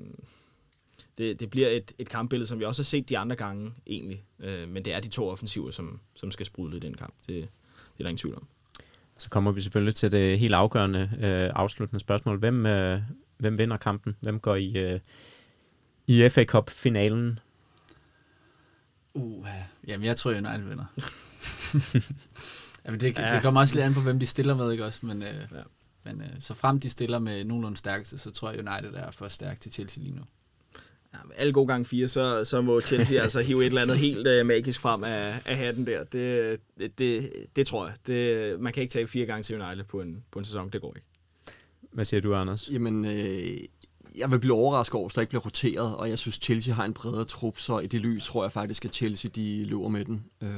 det, 1.18 1.40
det 1.40 1.50
bliver 1.50 1.68
et, 1.68 1.92
et 1.98 2.08
kampbillede, 2.08 2.48
som 2.48 2.58
vi 2.58 2.64
også 2.64 2.82
har 2.82 2.84
set 2.84 3.08
de 3.08 3.18
andre 3.18 3.36
gange 3.36 3.72
egentlig. 3.86 4.24
Øh, 4.40 4.68
men 4.68 4.84
det 4.84 4.94
er 4.94 5.00
de 5.00 5.08
to 5.08 5.28
offensiver, 5.28 5.70
som, 5.70 6.00
som 6.14 6.30
skal 6.30 6.46
sprudle 6.46 6.76
i 6.76 6.80
den 6.80 6.94
kamp. 6.94 7.14
Det, 7.20 7.26
det 7.26 7.44
er 7.98 8.02
der 8.02 8.08
ingen 8.08 8.18
tvivl 8.18 8.36
om. 8.36 8.46
Så 9.18 9.30
kommer 9.30 9.52
vi 9.52 9.60
selvfølgelig 9.60 9.94
til 9.94 10.12
det 10.12 10.38
helt 10.38 10.54
afgørende 10.54 11.10
øh, 11.20 11.50
afsluttende 11.54 12.00
spørgsmål. 12.00 12.38
Hvem, 12.38 12.66
øh, 12.66 13.02
hvem 13.38 13.58
vinder 13.58 13.76
kampen? 13.76 14.16
Hvem 14.20 14.40
går 14.40 14.56
i, 14.56 14.78
øh, 14.78 15.00
i 16.06 16.28
FA 16.28 16.44
Cup-finalen? 16.44 17.38
Uh, 19.14 19.48
jamen, 19.86 20.06
jeg 20.06 20.16
tror, 20.16 20.30
United 20.30 20.68
vinder. 20.68 20.84
jamen, 22.84 23.00
det, 23.00 23.18
ja. 23.18 23.34
det 23.34 23.42
kommer 23.42 23.60
også 23.60 23.74
lidt 23.74 23.84
an 23.84 23.94
på, 23.94 24.00
hvem 24.00 24.18
de 24.18 24.26
stiller 24.26 24.56
med, 24.56 24.72
ikke 24.72 24.84
også? 24.84 25.06
Men, 25.06 25.22
øh, 25.22 25.34
ja. 25.52 25.62
Men 26.04 26.20
øh, 26.20 26.28
så 26.40 26.54
frem 26.54 26.80
de 26.80 26.90
stiller 26.90 27.18
med 27.18 27.44
nogenlunde 27.44 27.76
stærkelse, 27.76 28.18
så 28.18 28.30
tror 28.30 28.50
jeg, 28.50 28.58
United 28.58 28.94
er 28.94 29.10
for 29.10 29.28
stærk 29.28 29.60
til 29.60 29.72
Chelsea 29.72 30.02
lige 30.02 30.16
nu. 30.16 30.22
Ja, 31.14 31.18
alle 31.36 31.52
gode 31.52 31.66
gange 31.66 31.84
fire, 31.84 32.08
så, 32.08 32.44
så 32.44 32.60
må 32.60 32.80
Chelsea 32.80 33.20
altså 33.22 33.40
hive 33.40 33.60
et 33.60 33.66
eller 33.66 33.82
andet 33.82 33.98
helt 33.98 34.26
uh, 34.26 34.46
magisk 34.46 34.80
frem 34.80 35.04
af, 35.04 35.42
af 35.46 35.56
hatten 35.56 35.86
der. 35.86 36.04
Det, 36.04 36.60
det, 36.78 36.98
det, 36.98 37.32
det 37.56 37.66
tror 37.66 37.86
jeg. 37.86 37.94
Det, 38.06 38.60
man 38.60 38.72
kan 38.72 38.82
ikke 38.82 38.92
tage 38.92 39.06
fire 39.06 39.26
gange 39.26 39.42
til 39.42 39.62
United 39.62 39.84
på 39.84 40.00
en, 40.00 40.24
på 40.30 40.38
en 40.38 40.44
sæson. 40.44 40.70
Det 40.70 40.80
går 40.80 40.94
ikke. 40.96 41.06
Hvad 41.92 42.04
siger 42.04 42.20
du, 42.20 42.34
Anders? 42.34 42.70
Jamen, 42.72 43.04
øh, 43.04 43.58
jeg 44.16 44.30
vil 44.30 44.40
blive 44.40 44.54
overrasket 44.54 44.94
over, 44.94 45.08
hvis 45.08 45.14
der 45.14 45.20
ikke 45.20 45.30
bliver 45.30 45.42
roteret, 45.42 45.96
og 45.96 46.10
jeg 46.10 46.18
synes, 46.18 46.38
Chelsea 46.42 46.74
har 46.74 46.84
en 46.84 46.94
bredere 46.94 47.24
trup, 47.24 47.58
så 47.58 47.78
i 47.78 47.86
det 47.86 48.00
lys 48.00 48.24
tror 48.24 48.44
jeg 48.44 48.52
faktisk, 48.52 48.84
at 48.84 48.94
Chelsea 48.94 49.30
de 49.34 49.64
løber 49.64 49.88
med 49.88 50.04
den. 50.04 50.24
Øh. 50.42 50.48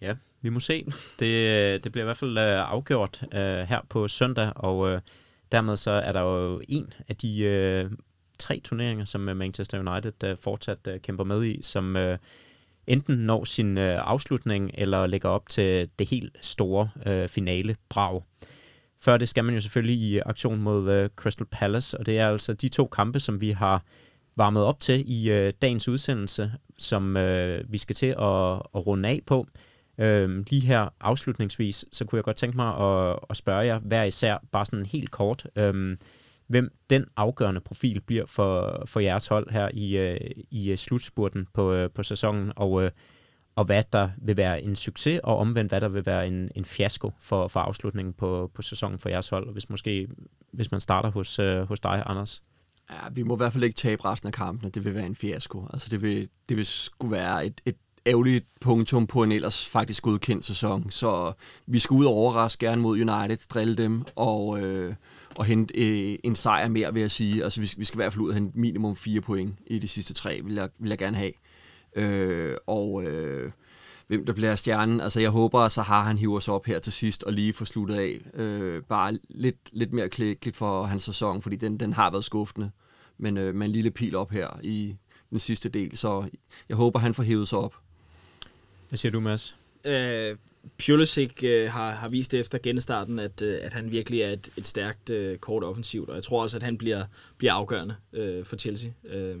Ja, 0.00 0.16
vi 0.42 0.48
må 0.48 0.60
se. 0.60 0.86
Det, 1.18 1.74
øh, 1.74 1.80
det 1.84 1.92
bliver 1.92 2.04
i 2.04 2.06
hvert 2.06 2.16
fald 2.16 2.38
øh, 2.38 2.70
afgjort 2.70 3.22
øh, 3.34 3.40
her 3.40 3.80
på 3.88 4.08
søndag, 4.08 4.52
og 4.56 4.90
øh, 4.90 5.00
dermed 5.52 5.76
så 5.76 5.90
er 5.90 6.12
der 6.12 6.20
jo 6.20 6.60
en 6.68 6.92
af 7.08 7.16
de 7.16 7.40
øh, 7.40 7.90
tre 8.38 8.60
turneringer, 8.64 9.04
som 9.04 9.28
øh, 9.28 9.36
Manchester 9.36 9.78
United 9.78 10.24
øh, 10.24 10.36
fortsat 10.36 10.78
øh, 10.88 11.00
kæmper 11.00 11.24
med 11.24 11.44
i, 11.44 11.62
som 11.62 11.96
øh, 11.96 12.18
enten 12.86 13.16
når 13.16 13.44
sin 13.44 13.78
øh, 13.78 14.00
afslutning, 14.04 14.70
eller 14.74 15.06
lægger 15.06 15.28
op 15.28 15.48
til 15.48 15.88
det 15.98 16.08
helt 16.08 16.36
store 16.40 16.90
øh, 17.06 17.28
finale 17.28 17.76
brag. 17.88 18.22
Før 19.00 19.16
det 19.16 19.28
skal 19.28 19.44
man 19.44 19.54
jo 19.54 19.60
selvfølgelig 19.60 19.96
i 19.96 20.18
aktion 20.18 20.60
mod 20.62 20.90
øh, 20.90 21.10
Crystal 21.16 21.46
Palace, 21.46 21.98
og 21.98 22.06
det 22.06 22.18
er 22.18 22.28
altså 22.28 22.52
de 22.52 22.68
to 22.68 22.86
kampe, 22.86 23.20
som 23.20 23.40
vi 23.40 23.50
har 23.50 23.84
varmet 24.36 24.62
op 24.62 24.80
til 24.80 25.04
i 25.06 25.30
øh, 25.30 25.52
dagens 25.62 25.88
udsendelse, 25.88 26.52
som 26.78 27.16
øh, 27.16 27.72
vi 27.72 27.78
skal 27.78 27.96
til 27.96 28.06
at, 28.06 28.52
at 28.74 28.86
runde 28.86 29.08
af 29.08 29.20
på. 29.26 29.46
Øhm, 30.02 30.44
lige 30.50 30.66
her 30.66 30.88
afslutningsvis, 31.00 31.84
så 31.92 32.04
kunne 32.04 32.16
jeg 32.16 32.24
godt 32.24 32.36
tænke 32.36 32.56
mig 32.56 32.76
at, 32.76 33.18
at 33.30 33.36
spørge 33.36 33.66
jer 33.66 33.78
hver 33.78 34.02
især, 34.02 34.38
bare 34.52 34.66
sådan 34.66 34.86
helt 34.86 35.10
kort, 35.10 35.46
øhm, 35.56 35.98
hvem 36.46 36.72
den 36.90 37.04
afgørende 37.16 37.60
profil 37.60 38.00
bliver 38.00 38.26
for, 38.26 38.82
for 38.86 39.00
jeres 39.00 39.26
hold 39.26 39.50
her 39.50 39.68
i, 39.74 39.96
øh, 39.96 40.20
i 40.50 40.70
øh, 40.70 40.76
slutspurten 40.76 41.46
på, 41.54 41.72
øh, 41.72 41.90
på 41.90 42.02
sæsonen, 42.02 42.52
og, 42.56 42.82
øh, 42.82 42.90
og 43.56 43.64
hvad 43.64 43.82
der 43.92 44.08
vil 44.18 44.36
være 44.36 44.62
en 44.62 44.76
succes, 44.76 45.20
og 45.24 45.36
omvendt 45.36 45.70
hvad 45.70 45.80
der 45.80 45.88
vil 45.88 46.06
være 46.06 46.26
en, 46.26 46.50
en 46.54 46.64
fiasko 46.64 47.12
for, 47.20 47.48
for 47.48 47.60
afslutningen 47.60 48.14
på, 48.14 48.50
på 48.54 48.62
sæsonen 48.62 48.98
for 48.98 49.08
jeres 49.08 49.28
hold, 49.28 49.52
hvis 49.52 49.70
måske 49.70 50.08
hvis 50.52 50.70
man 50.70 50.80
starter 50.80 51.10
hos, 51.10 51.38
øh, 51.38 51.62
hos 51.62 51.80
dig, 51.80 52.02
Anders. 52.06 52.42
Ja, 52.90 53.08
vi 53.12 53.22
må 53.22 53.34
i 53.34 53.36
hvert 53.36 53.52
fald 53.52 53.64
ikke 53.64 53.76
tabe 53.76 54.04
resten 54.04 54.26
af 54.26 54.32
kampene. 54.32 54.70
Det 54.70 54.84
vil 54.84 54.94
være 54.94 55.06
en 55.06 55.14
fiasko. 55.14 55.66
Altså, 55.72 55.88
det 55.90 56.02
vil, 56.02 56.28
det 56.48 56.56
vil 56.56 56.66
skulle 56.66 57.12
være 57.12 57.46
et, 57.46 57.60
et 57.66 57.76
ærgerligt 58.06 58.46
punktum 58.60 59.06
på 59.06 59.22
en 59.22 59.32
ellers 59.32 59.68
faktisk 59.68 60.02
godkendt 60.02 60.44
sæson. 60.44 60.90
Så 60.90 61.32
vi 61.66 61.78
skal 61.78 61.94
ud 61.94 62.04
og 62.04 62.12
overraske 62.12 62.66
gerne 62.66 62.82
mod 62.82 62.92
United, 62.92 63.48
drille 63.48 63.76
dem 63.76 64.04
og, 64.16 64.60
øh, 64.60 64.94
og 65.36 65.44
hente 65.44 65.74
øh, 65.74 66.18
en 66.24 66.36
sejr 66.36 66.68
mere, 66.68 66.92
vil 66.92 67.00
jeg 67.00 67.10
sige. 67.10 67.44
Altså 67.44 67.60
vi, 67.60 67.70
vi 67.76 67.84
skal 67.84 67.96
i 67.96 68.00
hvert 68.02 68.12
fald 68.12 68.22
ud 68.22 68.28
og 68.28 68.34
hente 68.34 68.58
minimum 68.58 68.96
fire 68.96 69.20
point 69.20 69.54
i 69.66 69.78
de 69.78 69.88
sidste 69.88 70.14
tre, 70.14 70.40
vil 70.44 70.54
jeg, 70.54 70.68
vil 70.78 70.88
jeg 70.88 70.98
gerne 70.98 71.16
have. 71.16 71.32
Øh, 71.96 72.56
og 72.66 73.04
øh, 73.04 73.52
hvem 74.06 74.26
der 74.26 74.32
bliver 74.32 74.56
stjernen. 74.56 75.00
Altså 75.00 75.20
jeg 75.20 75.30
håber, 75.30 75.60
at 75.60 75.72
Sahar 75.72 76.02
han 76.02 76.18
hiver 76.18 76.40
sig 76.40 76.54
op 76.54 76.66
her 76.66 76.78
til 76.78 76.92
sidst 76.92 77.22
og 77.22 77.32
lige 77.32 77.52
får 77.52 77.64
sluttet 77.64 77.96
af. 77.96 78.20
Øh, 78.34 78.82
bare 78.82 79.18
lidt, 79.28 79.56
lidt 79.72 79.92
mere 79.92 80.08
klækkeligt 80.08 80.56
for 80.56 80.84
hans 80.84 81.02
sæson, 81.02 81.42
fordi 81.42 81.56
den, 81.56 81.80
den 81.80 81.92
har 81.92 82.10
været 82.10 82.24
skuffende. 82.24 82.70
Men 83.18 83.38
øh, 83.38 83.54
med 83.54 83.66
en 83.66 83.72
lille 83.72 83.90
pil 83.90 84.16
op 84.16 84.30
her 84.30 84.48
i 84.62 84.96
den 85.30 85.38
sidste 85.38 85.68
del, 85.68 85.96
så 85.96 86.28
jeg 86.68 86.76
håber, 86.76 86.98
han 86.98 87.14
får 87.14 87.22
hævet 87.22 87.48
sig 87.48 87.58
op. 87.58 87.76
Hvad 88.92 88.96
siger 88.96 89.12
du, 89.12 89.20
Mads? 89.20 89.56
Øh, 89.84 90.36
Pulisic 90.86 91.42
øh, 91.42 91.70
har, 91.70 91.90
har 91.90 92.08
vist 92.08 92.34
efter 92.34 92.58
genstarten, 92.62 93.18
at, 93.18 93.42
øh, 93.42 93.58
at 93.62 93.72
han 93.72 93.92
virkelig 93.92 94.20
er 94.20 94.30
et, 94.30 94.48
et 94.56 94.66
stærkt 94.66 95.10
øh, 95.10 95.38
kort 95.38 95.64
offensivt, 95.64 96.08
og 96.08 96.14
jeg 96.14 96.24
tror 96.24 96.42
også, 96.42 96.56
at 96.56 96.62
han 96.62 96.78
bliver, 96.78 97.04
bliver 97.38 97.52
afgørende 97.52 97.96
øh, 98.12 98.44
for 98.44 98.56
Chelsea. 98.56 98.90
Øh, 99.04 99.36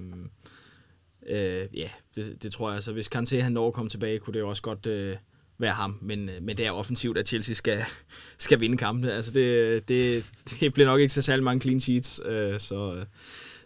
øh, 1.26 1.66
ja, 1.74 1.90
det, 2.16 2.42
det 2.42 2.52
tror 2.52 2.72
jeg. 2.72 2.82
Så 2.82 2.92
hvis 2.92 3.08
Kanté 3.14 3.40
han 3.40 3.52
når 3.52 3.66
at 3.66 3.72
komme 3.72 3.88
tilbage, 3.88 4.18
kunne 4.18 4.34
det 4.34 4.40
jo 4.40 4.48
også 4.48 4.62
godt 4.62 4.86
øh, 4.86 5.16
være 5.58 5.72
ham, 5.72 5.98
men, 6.02 6.28
øh, 6.28 6.42
men 6.42 6.56
det 6.56 6.66
er 6.66 6.70
offensivt, 6.70 7.18
at 7.18 7.28
Chelsea 7.28 7.54
skal, 7.54 7.84
skal 8.38 8.60
vinde 8.60 8.76
kampen. 8.76 9.04
Altså, 9.04 9.32
det, 9.32 9.88
det, 9.88 10.30
det 10.60 10.74
bliver 10.74 10.86
nok 10.88 11.00
ikke 11.00 11.14
så 11.14 11.22
særlig 11.22 11.44
mange 11.44 11.60
clean 11.60 11.80
sheets, 11.80 12.20
øh, 12.24 12.60
så, 12.60 12.94
øh, 12.94 13.06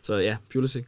så 0.02 0.14
ja, 0.14 0.36
Pulisic. 0.52 0.84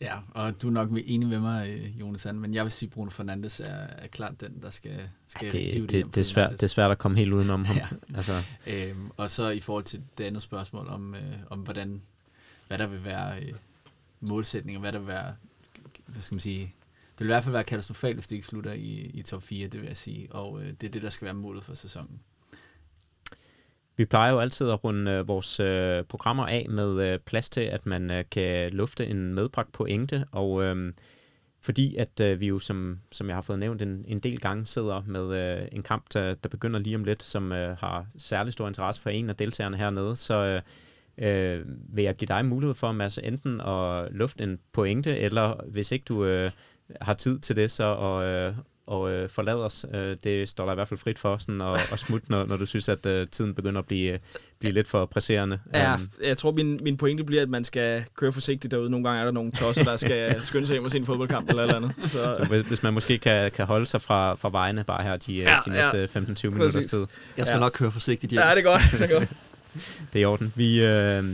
Ja, 0.00 0.18
og 0.30 0.62
du 0.62 0.66
er 0.66 0.72
nok 0.72 0.90
enig 1.04 1.28
med 1.28 1.40
mig, 1.40 1.70
øh, 1.70 2.00
Jonas 2.00 2.20
Sand, 2.20 2.38
men 2.38 2.54
jeg 2.54 2.64
vil 2.64 2.72
sige, 2.72 2.88
Bruno 2.90 3.10
Fernandes 3.10 3.60
er, 3.60 3.74
er 3.74 4.06
klart 4.06 4.40
den, 4.40 4.62
der 4.62 4.70
skal, 4.70 5.08
skal 5.28 5.46
ja, 5.46 5.50
det, 5.50 5.72
hive 5.72 5.86
det, 5.86 6.04
det, 6.04 6.14
det, 6.14 6.20
er 6.20 6.24
svært, 6.24 6.52
det 6.52 6.62
er 6.62 6.66
svært 6.66 6.90
at 6.90 6.98
komme 6.98 7.18
helt 7.18 7.32
udenom 7.32 7.64
ham. 7.64 7.76
Ja. 7.76 7.86
Altså. 8.16 8.32
Øhm, 8.66 9.10
og 9.16 9.30
så 9.30 9.48
i 9.48 9.60
forhold 9.60 9.84
til 9.84 10.02
det 10.18 10.24
andet 10.24 10.42
spørgsmål 10.42 10.88
om, 10.88 11.14
øh, 11.14 11.36
om 11.50 11.58
hvordan, 11.58 12.02
hvad 12.68 12.78
der 12.78 12.86
vil 12.86 13.04
være 13.04 13.42
øh, 13.42 13.52
målsætninger, 14.20 14.80
hvad 14.80 14.92
der 14.92 14.98
vil 14.98 15.08
være, 15.08 15.34
hvad 16.06 16.22
skal 16.22 16.34
man 16.34 16.40
sige, 16.40 16.74
det 17.18 17.24
vil 17.24 17.26
i 17.26 17.34
hvert 17.34 17.44
fald 17.44 17.52
være 17.52 17.64
katastrofalt, 17.64 18.16
hvis 18.16 18.26
det 18.26 18.36
ikke 18.36 18.46
slutter 18.46 18.72
i, 18.72 19.10
i 19.14 19.22
top 19.22 19.42
4, 19.42 19.68
det 19.68 19.80
vil 19.80 19.86
jeg 19.86 19.96
sige, 19.96 20.32
og 20.32 20.62
øh, 20.62 20.66
det 20.80 20.84
er 20.84 20.90
det, 20.90 21.02
der 21.02 21.10
skal 21.10 21.24
være 21.24 21.34
målet 21.34 21.64
for 21.64 21.74
sæsonen. 21.74 22.20
Vi 23.96 24.04
plejer 24.04 24.32
jo 24.32 24.38
altid 24.38 24.70
at 24.70 24.84
runde 24.84 25.10
øh, 25.10 25.28
vores 25.28 25.60
øh, 25.60 26.04
programmer 26.04 26.46
af 26.46 26.66
med 26.68 27.12
øh, 27.12 27.18
plads 27.18 27.50
til, 27.50 27.60
at 27.60 27.86
man 27.86 28.10
øh, 28.10 28.24
kan 28.30 28.70
lufte 28.70 29.06
en 29.06 29.34
medbragt 29.34 29.72
pointe, 29.72 30.24
og 30.32 30.62
øh, 30.62 30.92
fordi 31.62 31.96
at 31.96 32.20
øh, 32.20 32.40
vi 32.40 32.46
jo, 32.46 32.58
som, 32.58 32.98
som 33.12 33.26
jeg 33.28 33.36
har 33.36 33.42
fået 33.42 33.58
nævnt 33.58 33.82
en, 33.82 34.04
en 34.08 34.18
del 34.18 34.40
gange, 34.40 34.66
sidder 34.66 35.02
med 35.06 35.58
øh, 35.60 35.68
en 35.72 35.82
kamp, 35.82 36.04
der, 36.14 36.34
der 36.34 36.48
begynder 36.48 36.80
lige 36.80 36.96
om 36.96 37.04
lidt, 37.04 37.22
som 37.22 37.52
øh, 37.52 37.76
har 37.76 38.06
særlig 38.18 38.52
stor 38.52 38.68
interesse 38.68 39.00
for 39.00 39.10
en 39.10 39.30
af 39.30 39.36
deltagerne 39.36 39.76
hernede, 39.76 40.16
så 40.16 40.34
øh, 40.34 40.62
øh, 41.18 41.64
vil 41.66 42.04
jeg 42.04 42.16
give 42.16 42.26
dig 42.26 42.44
mulighed 42.44 42.74
for, 42.74 42.92
Mads, 42.92 43.18
enten 43.18 43.60
at 43.60 44.12
lufte 44.12 44.44
en 44.44 44.58
pointe, 44.72 45.18
eller 45.18 45.68
hvis 45.68 45.92
ikke 45.92 46.04
du 46.04 46.24
øh, 46.24 46.50
har 47.00 47.14
tid 47.14 47.38
til 47.38 47.56
det, 47.56 47.70
så 47.70 47.96
at, 47.96 48.24
øh, 48.24 48.56
og 48.90 49.10
øh, 49.10 49.28
forlade 49.28 49.64
os. 49.64 49.86
Øh, 49.94 50.16
det 50.24 50.48
står 50.48 50.64
der 50.64 50.72
i 50.72 50.74
hvert 50.74 50.88
fald 50.88 51.00
frit 51.00 51.18
for 51.18 51.38
sådan 51.38 51.60
at, 51.60 51.92
at 51.92 51.98
smutte, 51.98 52.30
når, 52.30 52.46
når 52.46 52.56
du 52.56 52.66
synes, 52.66 52.88
at 52.88 53.06
øh, 53.06 53.26
tiden 53.28 53.54
begynder 53.54 53.78
at 53.78 53.86
blive, 53.86 54.18
blive 54.58 54.72
lidt 54.72 54.88
for 54.88 55.06
presserende. 55.06 55.58
Ja, 55.74 55.94
um, 55.94 56.10
jeg 56.24 56.36
tror, 56.36 56.50
min, 56.50 56.80
min 56.82 56.96
pointe 56.96 57.24
bliver, 57.24 57.42
at 57.42 57.50
man 57.50 57.64
skal 57.64 58.04
køre 58.16 58.32
forsigtigt 58.32 58.70
derude. 58.70 58.90
Nogle 58.90 59.08
gange 59.08 59.20
er 59.20 59.24
der 59.24 59.32
nogle 59.32 59.52
tosser, 59.52 59.84
der 59.84 59.96
skal 59.96 60.36
skynde 60.44 60.66
sig 60.66 60.74
hjem 60.74 60.84
og 60.84 60.90
se 60.90 60.98
en 60.98 61.06
fodboldkamp 61.06 61.48
eller 61.48 61.62
eller 61.62 61.76
andet. 61.76 61.92
Så, 62.02 62.08
så 62.10 62.46
hvis, 62.48 62.68
hvis 62.68 62.82
man 62.82 62.94
måske 62.94 63.18
kan, 63.18 63.50
kan 63.50 63.66
holde 63.66 63.86
sig 63.86 64.00
fra, 64.00 64.34
fra 64.34 64.50
vejene 64.52 64.84
bare 64.84 65.02
her 65.02 65.16
de, 65.16 65.34
ja, 65.34 65.58
de 65.66 65.70
næste 65.70 65.98
ja, 65.98 66.20
15-20 66.48 66.48
minutters 66.48 66.86
tid. 66.86 67.06
Jeg 67.36 67.46
skal 67.46 67.56
ja. 67.56 67.60
nok 67.60 67.72
køre 67.72 67.90
forsigtigt 67.90 68.30
hjem. 68.30 68.42
Ja, 68.42 68.50
det 68.50 68.58
er 68.58 68.62
godt. 68.62 68.82
Det 68.92 69.00
er 69.00 69.18
godt. 69.18 69.28
det 70.12 70.18
er 70.18 70.22
i 70.22 70.24
orden. 70.24 70.52
Vi, 70.56 70.84
øh, 70.84 71.24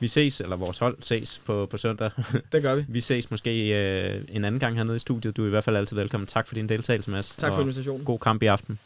vi 0.00 0.08
ses, 0.08 0.40
eller 0.40 0.56
vores 0.56 0.78
hold 0.78 0.96
ses 1.00 1.40
på, 1.44 1.66
på 1.66 1.76
søndag. 1.76 2.10
Det 2.52 2.62
gør 2.62 2.76
vi. 2.76 2.84
vi 2.88 3.00
ses 3.00 3.30
måske 3.30 3.68
øh, 3.68 4.24
en 4.28 4.44
anden 4.44 4.60
gang 4.60 4.76
hernede 4.76 4.96
i 4.96 4.98
studiet. 4.98 5.36
Du 5.36 5.42
er 5.42 5.46
i 5.46 5.50
hvert 5.50 5.64
fald 5.64 5.76
altid 5.76 5.96
velkommen. 5.96 6.26
Tak 6.26 6.48
for 6.48 6.54
din 6.54 6.68
deltagelse, 6.68 7.10
Mads. 7.10 7.28
Tak 7.38 7.54
for 7.54 7.60
invitationen. 7.60 8.04
God 8.04 8.18
kamp 8.18 8.42
i 8.42 8.46
aften. 8.46 8.78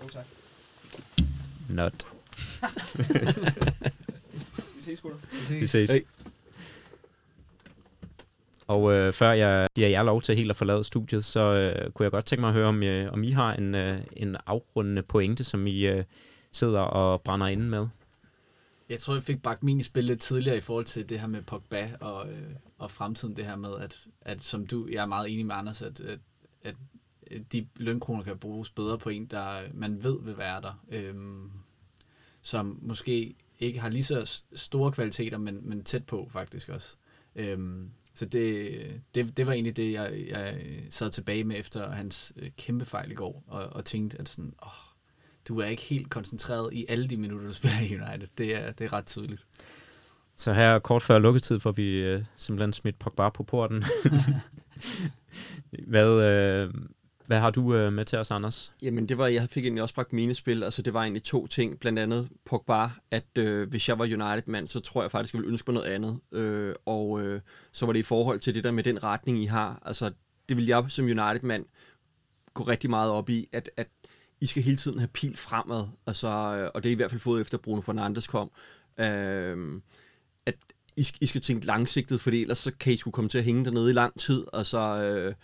God 0.00 0.10
tak. 0.10 0.24
Not. 1.68 1.92
vi 4.76 4.82
ses, 4.82 5.00
gutter. 5.00 5.18
Vi 5.30 5.36
ses. 5.36 5.60
Vi 5.60 5.66
ses. 5.66 5.90
Hey. 5.90 6.00
Og 8.66 8.92
øh, 8.92 9.12
før 9.12 9.32
jeg 9.32 9.68
giver 9.74 9.88
jer 9.88 10.02
lov 10.02 10.22
til 10.22 10.36
helt 10.36 10.50
at 10.50 10.56
forlade 10.56 10.84
studiet, 10.84 11.24
så 11.24 11.52
øh, 11.52 11.90
kunne 11.90 12.04
jeg 12.04 12.10
godt 12.10 12.24
tænke 12.24 12.40
mig 12.40 12.48
at 12.48 12.54
høre, 12.54 12.66
om, 12.66 12.82
øh, 12.82 13.12
om 13.12 13.24
I 13.24 13.30
har 13.30 13.54
en, 13.54 13.74
øh, 13.74 13.98
en 14.16 14.36
afrundende 14.46 15.02
pointe, 15.02 15.44
som 15.44 15.66
I 15.66 15.86
øh, 15.86 16.04
sidder 16.52 16.80
og 16.80 17.22
brænder 17.22 17.46
inde 17.46 17.64
med. 17.64 17.86
Jeg 18.88 18.98
tror, 18.98 19.14
jeg 19.14 19.22
fik 19.22 19.42
bagt 19.42 19.62
min 19.62 19.80
i 19.80 19.82
spil 19.82 20.04
lidt 20.04 20.20
tidligere 20.20 20.56
i 20.56 20.60
forhold 20.60 20.84
til 20.84 21.08
det 21.08 21.20
her 21.20 21.26
med 21.26 21.42
Pogba 21.42 21.96
og, 22.00 22.32
øh, 22.32 22.54
og 22.78 22.90
fremtiden. 22.90 23.36
Det 23.36 23.44
her 23.44 23.56
med, 23.56 23.78
at, 23.78 24.06
at 24.20 24.40
som 24.40 24.66
du, 24.66 24.88
jeg 24.90 25.02
er 25.02 25.06
meget 25.06 25.32
enig 25.32 25.46
med 25.46 25.54
Anders, 25.54 25.82
at, 25.82 26.00
at, 26.00 26.18
at 26.62 26.74
de 27.52 27.66
lønkroner 27.76 28.22
kan 28.22 28.38
bruges 28.38 28.70
bedre 28.70 28.98
på 28.98 29.08
en, 29.08 29.26
der 29.26 29.62
man 29.74 30.04
ved 30.04 30.18
vil 30.22 30.38
være 30.38 30.60
der. 30.60 30.84
Øhm, 30.88 31.50
som 32.42 32.78
måske 32.82 33.34
ikke 33.58 33.80
har 33.80 33.88
lige 33.88 34.04
så 34.04 34.42
store 34.54 34.92
kvaliteter, 34.92 35.38
men, 35.38 35.68
men 35.68 35.82
tæt 35.82 36.06
på 36.06 36.28
faktisk 36.30 36.68
også. 36.68 36.96
Øhm, 37.36 37.90
så 38.14 38.24
det, 38.24 39.00
det, 39.14 39.36
det 39.36 39.46
var 39.46 39.52
egentlig 39.52 39.76
det, 39.76 39.92
jeg, 39.92 40.24
jeg 40.28 40.60
sad 40.90 41.10
tilbage 41.10 41.44
med 41.44 41.58
efter 41.58 41.90
hans 41.90 42.32
øh, 42.36 42.50
kæmpe 42.56 42.84
fejl 42.84 43.10
i 43.10 43.14
går, 43.14 43.44
og, 43.46 43.64
og 43.64 43.84
tænkte, 43.84 44.18
at 44.18 44.28
sådan, 44.28 44.54
åh, 44.62 44.91
du 45.48 45.60
er 45.60 45.66
ikke 45.66 45.82
helt 45.82 46.10
koncentreret 46.10 46.72
i 46.72 46.86
alle 46.88 47.08
de 47.08 47.16
minutter, 47.16 47.46
du 47.46 47.52
spiller 47.52 47.80
i 47.80 47.94
United. 47.94 48.28
Det 48.38 48.56
er, 48.56 48.72
det 48.72 48.84
er 48.84 48.92
ret 48.92 49.06
tydeligt. 49.06 49.46
Så 50.36 50.52
her 50.52 50.78
kort 50.78 51.02
før 51.02 51.18
lukketid 51.18 51.60
får 51.60 51.72
vi 51.72 52.02
øh, 52.02 52.24
simpelthen 52.36 52.72
smidt 52.72 52.98
Pogba 52.98 53.28
på 53.28 53.42
porten. 53.42 53.84
hvad, 55.92 56.22
øh, 56.22 56.74
hvad 57.26 57.40
har 57.40 57.50
du 57.50 57.74
øh, 57.74 57.92
med 57.92 58.04
til 58.04 58.18
os, 58.18 58.30
Anders? 58.30 58.72
Jamen, 58.82 59.08
det 59.08 59.18
var, 59.18 59.26
jeg 59.26 59.48
fik 59.50 59.64
egentlig 59.64 59.82
også 59.82 59.94
bragt 59.94 60.12
mine 60.12 60.34
spil. 60.34 60.62
Altså, 60.62 60.82
det 60.82 60.94
var 60.94 61.02
egentlig 61.02 61.22
to 61.22 61.46
ting. 61.46 61.80
Blandt 61.80 61.98
andet 61.98 62.28
Pogba, 62.44 62.90
at 63.10 63.38
øh, 63.38 63.68
hvis 63.68 63.88
jeg 63.88 63.98
var 63.98 64.04
United-mand, 64.04 64.68
så 64.68 64.80
tror 64.80 65.02
jeg 65.02 65.10
faktisk, 65.10 65.34
jeg 65.34 65.38
ville 65.38 65.52
ønske 65.52 65.66
på 65.66 65.72
noget 65.72 65.86
andet. 65.86 66.20
Øh, 66.32 66.74
og 66.86 67.22
øh, 67.22 67.40
så 67.72 67.86
var 67.86 67.92
det 67.92 68.00
i 68.00 68.02
forhold 68.02 68.40
til 68.40 68.54
det 68.54 68.64
der 68.64 68.70
med 68.70 68.82
den 68.82 69.04
retning, 69.04 69.38
I 69.38 69.44
har. 69.44 69.82
Altså, 69.84 70.10
det 70.48 70.56
vil 70.56 70.66
jeg 70.66 70.84
som 70.88 71.04
United-mand 71.04 71.64
gå 72.54 72.62
rigtig 72.62 72.90
meget 72.90 73.10
op 73.10 73.28
i, 73.28 73.48
at, 73.52 73.70
at 73.76 73.88
i 74.42 74.46
skal 74.46 74.62
hele 74.62 74.76
tiden 74.76 74.98
have 74.98 75.08
pil 75.08 75.36
fremad. 75.36 75.84
Altså, 76.06 76.28
og 76.74 76.82
det 76.82 76.88
er 76.88 76.92
i 76.92 76.96
hvert 76.96 77.10
fald 77.10 77.20
fået 77.20 77.40
efter 77.40 77.58
Bruno 77.58 77.80
Fernandes 77.80 78.26
kom. 78.26 78.50
Øh, 79.00 79.80
at 80.46 80.54
I, 80.96 81.06
I 81.20 81.26
skal 81.26 81.40
tænke 81.40 81.66
langsigtet, 81.66 82.20
for 82.20 82.30
ellers 82.30 82.58
så 82.58 82.72
kan 82.80 82.92
I 82.92 82.96
skulle 82.96 83.12
komme 83.12 83.28
til 83.28 83.38
at 83.38 83.44
hænge 83.44 83.64
dernede 83.64 83.90
i 83.90 83.92
lang 83.92 84.20
tid. 84.20 84.44
Altså, 84.52 84.78
øh, 84.78 85.34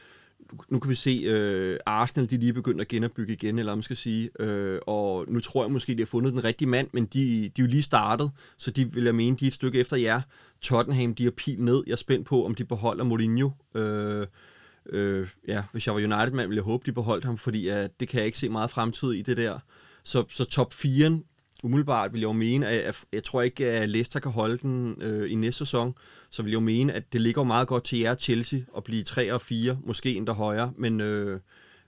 nu 0.69 0.79
kan 0.79 0.91
vi 0.91 0.95
se, 0.95 1.23
øh, 1.27 1.79
Arsenal 1.87 2.31
de 2.31 2.37
lige 2.37 2.53
begyndt 2.53 2.81
at 2.81 2.89
genopbygge 2.89 3.33
igen, 3.33 3.59
eller 3.59 3.75
man 3.75 3.83
skal 3.83 3.97
sige, 3.97 4.31
øh, 4.41 4.79
og 4.87 5.25
nu 5.29 5.41
tror 5.41 5.65
jeg 5.65 5.73
måske, 5.73 5.95
de 5.95 5.99
har 5.99 6.07
fundet 6.07 6.33
den 6.33 6.45
rigtige 6.45 6.69
mand, 6.69 6.89
men 6.93 7.05
de, 7.05 7.19
de 7.39 7.45
er 7.47 7.51
jo 7.65 7.67
lige 7.67 7.83
startet, 7.83 8.31
så 8.57 8.71
de 8.71 8.93
vil 8.93 9.05
jeg 9.05 9.15
mene, 9.15 9.37
de 9.37 9.45
er 9.45 9.49
et 9.49 9.55
stykke 9.55 9.81
efter 9.81 9.97
jer. 9.97 10.21
Tottenham, 10.61 11.15
de 11.15 11.25
har 11.25 11.31
pil 11.31 11.63
ned. 11.63 11.83
Jeg 11.87 11.93
er 11.93 11.97
spændt 11.97 12.27
på, 12.27 12.45
om 12.45 12.55
de 12.55 12.65
beholder 12.65 13.05
Mourinho. 13.05 13.51
Øh, 13.75 14.27
øh, 14.89 15.29
ja, 15.49 15.63
hvis 15.73 15.87
jeg 15.87 15.95
var 15.95 16.01
United-mand, 16.01 16.49
ville 16.49 16.57
jeg 16.57 16.65
håbe, 16.65 16.83
de 16.87 16.93
beholdt 16.93 17.25
ham, 17.25 17.39
fordi 17.39 17.71
uh, 17.71 17.77
det 18.01 18.09
kan 18.09 18.19
jeg 18.19 18.27
ikke 18.27 18.39
se 18.39 18.49
meget 18.49 18.71
fremtid 18.71 19.13
i 19.13 19.23
det 19.23 19.37
der. 19.37 19.59
Så, 20.05 20.25
så 20.29 20.45
top 20.45 20.75
4, 20.75 21.21
umiddelbart 21.65 22.13
vil 22.13 22.21
jeg 22.21 22.29
jo 22.29 22.33
mene, 22.33 22.67
at 22.67 22.85
jeg, 22.85 22.95
jeg 23.13 23.25
tror 23.25 23.43
ikke, 23.43 23.67
at 23.67 23.89
Leicester 23.89 24.21
kan 24.21 24.33
holde 24.33 24.59
den 24.59 25.03
øh, 25.03 25.33
i 25.33 25.35
næste 25.35 25.59
sæson, 25.59 25.95
så 26.31 26.43
vil 26.43 26.51
jeg 26.51 26.55
jo 26.55 26.61
mene, 26.61 26.93
at 26.93 27.13
det 27.13 27.21
ligger 27.21 27.45
meget 27.45 27.69
godt 27.69 27.85
til 27.85 27.99
jer 27.99 28.15
Chelsea 28.15 28.61
at 28.77 28.85
blive 28.85 29.03
3 29.03 29.35
og 29.35 29.41
4, 29.41 29.79
måske 29.85 30.15
endda 30.15 30.33
højere, 30.33 30.73
men, 30.77 31.01
øh, 31.01 31.41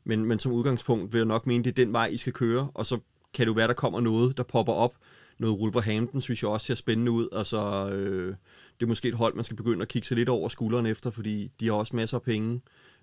men, 0.04 0.24
men 0.24 0.38
som 0.38 0.52
udgangspunkt 0.52 1.12
vil 1.12 1.18
jeg 1.18 1.26
nok 1.26 1.46
mene, 1.46 1.64
det 1.64 1.70
er 1.70 1.84
den 1.84 1.92
vej, 1.92 2.06
I 2.06 2.16
skal 2.16 2.32
køre, 2.32 2.70
og 2.74 2.86
så 2.86 2.98
kan 3.34 3.46
det 3.46 3.52
jo 3.52 3.56
være, 3.56 3.68
der 3.68 3.74
kommer 3.74 4.00
noget, 4.00 4.36
der 4.36 4.42
popper 4.42 4.72
op. 4.72 4.94
Noget 5.38 5.58
Wolverhampton 5.58 6.20
synes 6.20 6.42
jeg 6.42 6.50
også 6.50 6.66
ser 6.66 6.74
spændende 6.74 7.12
ud, 7.12 7.28
altså 7.32 7.90
øh, 7.92 8.34
det 8.80 8.86
er 8.86 8.88
måske 8.88 9.08
et 9.08 9.14
hold, 9.14 9.34
man 9.34 9.44
skal 9.44 9.56
begynde 9.56 9.82
at 9.82 9.88
kigge 9.88 10.08
sig 10.08 10.16
lidt 10.16 10.28
over 10.28 10.48
skulderen 10.48 10.86
efter, 10.86 11.10
fordi 11.10 11.52
de 11.60 11.66
har 11.66 11.72
også 11.72 11.96
masser 11.96 12.16
af 12.16 12.22
penge. 12.22 12.60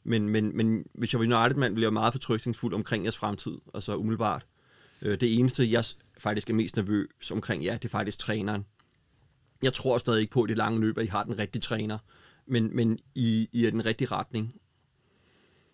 Men, 0.07 0.29
men, 0.29 0.57
men 0.57 0.83
hvis 0.93 1.13
jeg 1.13 1.19
var 1.19 1.25
United-mand, 1.25 1.73
ville 1.73 1.83
jeg 1.83 1.93
meget 1.93 2.13
fortrøstningsfuld 2.13 2.73
omkring 2.73 3.03
jeres 3.03 3.17
fremtid, 3.17 3.57
altså 3.73 3.95
umiddelbart. 3.95 4.45
Øh, 5.01 5.19
det 5.21 5.39
eneste, 5.39 5.71
jeg 5.71 5.85
faktisk 6.17 6.49
er 6.49 6.53
mest 6.53 6.75
nervøs 6.75 7.31
omkring, 7.31 7.63
ja, 7.63 7.73
det 7.73 7.85
er 7.85 7.89
faktisk 7.89 8.19
træneren. 8.19 8.65
Jeg 9.63 9.73
tror 9.73 9.97
stadig 9.97 10.21
ikke 10.21 10.31
på 10.31 10.45
det 10.45 10.57
lange 10.57 10.81
løb, 10.81 10.97
at 10.97 11.03
I 11.03 11.07
har 11.07 11.23
den 11.23 11.39
rigtige 11.39 11.61
træner, 11.61 11.97
men, 12.47 12.75
men 12.75 12.99
I, 13.15 13.49
I 13.51 13.65
er 13.65 13.71
den 13.71 13.85
rigtige 13.85 14.07
retning. 14.07 14.53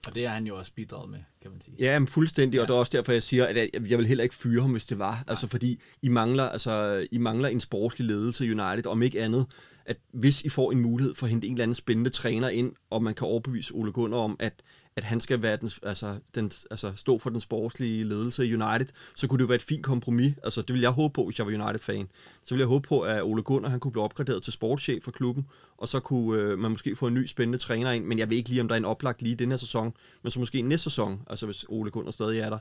Og 0.07 0.15
det 0.15 0.25
er 0.25 0.29
han 0.29 0.47
jo 0.47 0.57
også 0.57 0.71
bidraget 0.75 1.09
med, 1.09 1.19
kan 1.41 1.51
man 1.51 1.61
sige. 1.61 1.75
Ja, 1.79 1.99
men 1.99 2.07
fuldstændig, 2.07 2.57
ja. 2.57 2.61
og 2.61 2.67
det 2.67 2.73
er 2.73 2.77
også 2.77 2.97
derfor, 2.97 3.11
jeg 3.11 3.23
siger, 3.23 3.45
at 3.45 3.89
jeg 3.89 3.97
vil 3.97 4.07
heller 4.07 4.23
ikke 4.23 4.35
fyre 4.35 4.61
ham, 4.61 4.71
hvis 4.71 4.85
det 4.85 4.99
var. 4.99 5.11
Nej. 5.11 5.23
Altså 5.27 5.47
fordi 5.47 5.81
I 6.01 6.09
mangler, 6.09 6.43
altså, 6.43 7.05
I 7.11 7.17
mangler 7.17 7.49
en 7.49 7.61
sportslig 7.61 8.07
ledelse 8.07 8.43
United, 8.43 8.85
om 8.85 9.03
ikke 9.03 9.21
andet, 9.21 9.47
at 9.85 9.97
hvis 10.11 10.41
I 10.41 10.49
får 10.49 10.71
en 10.71 10.79
mulighed 10.79 11.13
for 11.13 11.25
at 11.25 11.29
hente 11.29 11.47
en 11.47 11.53
eller 11.53 11.63
anden 11.63 11.75
spændende 11.75 12.09
træner 12.09 12.49
ind, 12.49 12.73
og 12.89 13.03
man 13.03 13.13
kan 13.13 13.27
overbevise 13.27 13.73
Ole 13.73 13.91
Gunnar 13.91 14.17
om, 14.17 14.35
at, 14.39 14.53
at 14.95 15.03
han 15.03 15.21
skal 15.21 15.41
være 15.41 15.57
den, 15.57 15.69
altså, 15.83 16.19
den, 16.35 16.51
altså, 16.71 16.91
stå 16.95 17.17
for 17.17 17.29
den 17.29 17.39
sportslige 17.39 18.03
ledelse 18.03 18.45
i 18.47 18.55
United, 18.55 18.87
så 19.15 19.27
kunne 19.27 19.37
det 19.37 19.43
jo 19.43 19.47
være 19.47 19.55
et 19.55 19.61
fint 19.61 19.83
kompromis. 19.83 20.33
Altså, 20.43 20.61
det 20.61 20.73
vil 20.73 20.81
jeg 20.81 20.91
håbe 20.91 21.13
på, 21.13 21.25
hvis 21.25 21.39
jeg 21.39 21.47
var 21.47 21.51
United-fan. 21.51 22.07
Så 22.43 22.55
vil 22.55 22.59
jeg 22.59 22.67
håbe 22.67 22.87
på, 22.87 23.01
at 23.01 23.23
Ole 23.23 23.41
Gunnar 23.41 23.69
han 23.69 23.79
kunne 23.79 23.91
blive 23.91 24.03
opgraderet 24.03 24.43
til 24.43 24.53
sportschef 24.53 25.03
for 25.03 25.11
klubben, 25.11 25.45
og 25.77 25.87
så 25.87 25.99
kunne 25.99 26.41
øh, 26.41 26.59
man 26.59 26.71
måske 26.71 26.95
få 26.95 27.07
en 27.07 27.13
ny 27.13 27.25
spændende 27.25 27.57
træner 27.57 27.91
ind, 27.91 28.05
men 28.05 28.19
jeg 28.19 28.29
ved 28.29 28.37
ikke 28.37 28.49
lige, 28.49 28.61
om 28.61 28.67
der 28.67 28.75
er 28.75 28.79
en 28.79 28.85
oplagt 28.85 29.21
lige 29.21 29.33
i 29.33 29.35
den 29.35 29.49
her 29.49 29.57
sæson, 29.57 29.93
men 30.23 30.31
så 30.31 30.39
måske 30.39 30.61
næste 30.61 30.83
sæson, 30.83 31.21
altså 31.29 31.45
hvis 31.45 31.65
Ole 31.69 31.91
Gunnar 31.91 32.11
stadig 32.11 32.39
er 32.39 32.49
der. 32.49 32.57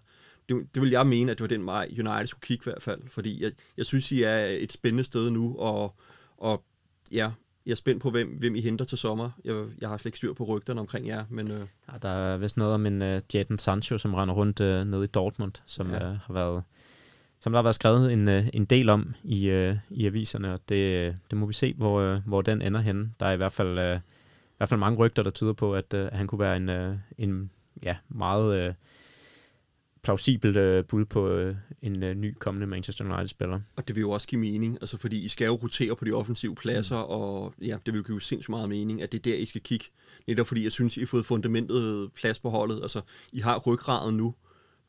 Det, 0.48 0.66
det 0.74 0.82
vil 0.82 0.90
jeg 0.90 1.06
mene, 1.06 1.30
at 1.30 1.38
det 1.38 1.42
var 1.42 1.48
den 1.48 1.66
vej, 1.66 1.88
United 1.90 2.26
skulle 2.26 2.46
kigge 2.46 2.62
i 2.62 2.70
hvert 2.70 2.82
fald, 2.82 3.00
fordi 3.08 3.42
jeg, 3.42 3.52
jeg 3.76 3.86
synes, 3.86 4.12
I 4.12 4.22
er 4.22 4.44
et 4.44 4.72
spændende 4.72 5.04
sted 5.04 5.30
nu, 5.30 5.56
og, 5.58 5.94
og 6.36 6.64
ja, 7.12 7.30
jeg 7.66 7.72
er 7.72 7.76
spændt 7.76 8.02
på, 8.02 8.10
hvem, 8.10 8.28
hvem 8.28 8.54
I 8.54 8.60
henter 8.60 8.84
til 8.84 8.98
sommer. 8.98 9.30
Jeg, 9.44 9.66
jeg 9.80 9.88
har 9.88 9.96
slet 9.96 10.06
ikke 10.06 10.18
styr 10.18 10.32
på 10.32 10.44
rygterne 10.44 10.80
omkring 10.80 11.06
jer. 11.06 11.24
Men, 11.30 11.50
øh. 11.50 11.60
ja, 11.92 11.98
der 12.02 12.08
er 12.08 12.36
vist 12.36 12.56
noget 12.56 12.74
om 12.74 12.86
en 12.86 13.02
uh, 13.02 13.18
Jadon 13.34 13.58
Sancho, 13.58 13.98
som 13.98 14.14
render 14.14 14.34
rundt 14.34 14.60
uh, 14.60 14.66
nede 14.66 15.04
i 15.04 15.06
Dortmund, 15.06 15.52
som 15.66 15.90
ja. 15.90 16.10
uh, 16.10 16.16
har 16.16 16.34
været 16.34 16.62
som 17.40 17.52
der 17.52 17.58
har 17.58 17.62
været 17.62 17.74
skrevet 17.74 18.12
en, 18.12 18.28
uh, 18.28 18.44
en 18.52 18.64
del 18.64 18.88
om 18.88 19.14
i, 19.24 19.50
uh, 19.50 19.76
i 19.90 20.06
aviserne, 20.06 20.52
og 20.52 20.60
det, 20.68 21.16
det 21.30 21.38
må 21.38 21.46
vi 21.46 21.52
se, 21.52 21.74
hvor, 21.74 22.14
uh, 22.14 22.26
hvor 22.26 22.42
den 22.42 22.62
ender 22.62 22.80
henne. 22.80 23.10
Der 23.20 23.26
er 23.26 23.32
i 23.32 23.36
hvert 23.36 23.52
fald, 23.52 23.78
uh, 23.78 23.96
i 23.96 24.56
hvert 24.56 24.68
fald 24.68 24.80
mange 24.80 24.98
rygter, 24.98 25.22
der 25.22 25.30
tyder 25.30 25.52
på, 25.52 25.74
at 25.74 25.94
uh, 25.94 26.06
han 26.12 26.26
kunne 26.26 26.38
være 26.38 26.56
en, 26.56 26.68
uh, 26.68 26.96
en 27.18 27.50
ja, 27.82 27.96
meget... 28.08 28.68
Uh, 28.68 28.74
plausibelt 30.02 30.56
øh, 30.56 30.84
bud 30.84 31.04
på 31.04 31.28
øh, 31.28 31.56
en 31.82 32.02
øh, 32.02 32.14
ny 32.14 32.34
kommende 32.38 32.66
Manchester 32.66 33.04
United-spiller. 33.04 33.60
Og 33.76 33.88
det 33.88 33.96
vil 33.96 34.00
jo 34.00 34.10
også 34.10 34.28
give 34.28 34.40
mening, 34.40 34.78
altså 34.80 34.96
fordi 34.96 35.24
I 35.24 35.28
skal 35.28 35.46
jo 35.46 35.54
rotere 35.54 35.96
på 35.96 36.04
de 36.04 36.12
offensive 36.12 36.54
pladser, 36.54 36.96
mm. 36.96 37.10
og 37.10 37.54
ja, 37.62 37.76
det 37.86 37.94
vil 37.94 37.98
jo 37.98 38.04
give 38.06 38.20
sindssygt 38.20 38.50
meget 38.50 38.68
mening, 38.68 39.02
at 39.02 39.12
det 39.12 39.18
er 39.18 39.22
der, 39.22 39.36
I 39.36 39.46
skal 39.46 39.60
kigge. 39.60 39.86
Netop 40.26 40.46
fordi 40.46 40.64
jeg 40.64 40.72
synes, 40.72 40.96
I 40.96 41.00
har 41.00 41.06
fået 41.06 41.26
fundamentet 41.26 42.12
plads 42.12 42.38
på 42.38 42.50
holdet. 42.50 42.82
Altså, 42.82 43.00
I 43.32 43.38
har 43.38 43.58
ryggraden 43.58 44.16
nu, 44.16 44.34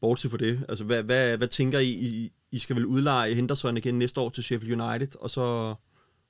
bortset 0.01 0.31
for 0.31 0.37
det. 0.37 0.65
Altså, 0.69 0.83
hvad, 0.83 1.03
hvad, 1.03 1.37
hvad 1.37 1.47
tænker 1.47 1.79
I? 1.79 1.89
I? 1.89 2.31
I 2.51 2.59
skal 2.59 2.75
vel 2.75 2.85
udleje 2.85 3.33
Henderson 3.33 3.77
igen 3.77 3.99
næste 3.99 4.21
år 4.21 4.29
til 4.29 4.43
Sheffield 4.43 4.81
United, 4.81 5.15
og 5.19 5.29
så... 5.29 5.75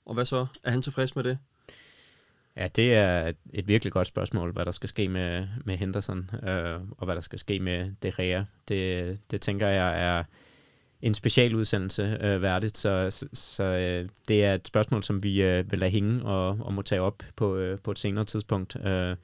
Og 0.06 0.14
hvad 0.14 0.26
så? 0.26 0.46
Er 0.64 0.72
han 0.72 0.82
tilfreds 0.82 1.16
med 1.16 1.24
det? 1.24 1.38
Ja, 2.58 2.68
det 2.68 2.94
er 2.94 3.32
et 3.54 3.68
virkelig 3.68 3.94
godt 3.94 4.08
spørgsmål, 4.08 4.52
hvad 4.52 4.66
der 4.66 4.72
skal 4.72 4.90
ske 4.90 5.08
med, 5.08 5.48
med 5.66 5.78
Henderson, 5.78 6.30
øh, 6.48 6.80
og 6.98 7.06
hvad 7.06 7.16
der 7.16 7.22
skal 7.22 7.40
ske 7.40 7.60
med 7.60 7.92
De 8.04 8.12
Gea. 8.18 8.44
Det, 8.68 9.20
det 9.32 9.42
tænker 9.42 9.68
jeg 9.68 10.04
er 10.04 10.24
en 11.02 11.14
special 11.14 11.56
udsendelse 11.56 12.18
øh, 12.22 12.42
værdigt, 12.42 12.78
så, 12.78 13.10
så, 13.10 13.28
så 13.34 13.64
øh, 13.64 14.10
det 14.28 14.46
er 14.46 14.54
et 14.54 14.68
spørgsmål, 14.68 15.04
som 15.04 15.24
vi 15.24 15.42
øh, 15.42 15.72
vil 15.72 15.80
lade 15.80 15.92
hænge 15.92 16.24
og, 16.24 16.58
og 16.62 16.74
må 16.74 16.82
tage 16.82 17.02
op 17.02 17.24
på, 17.36 17.56
øh, 17.56 17.80
på 17.80 17.92
et 17.92 18.00
senere 18.00 18.26
tidspunkt. 18.26 18.76
Øh, 18.86 19.16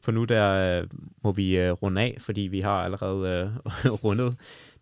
for 0.00 0.12
nu 0.12 0.24
der 0.24 0.78
øh, 0.80 0.88
må 1.22 1.32
vi 1.32 1.58
øh, 1.58 1.72
runde 1.72 2.00
af, 2.00 2.16
fordi 2.20 2.40
vi 2.40 2.60
har 2.60 2.84
allerede 2.84 3.52
øh, 3.84 3.92
rundet 4.04 4.36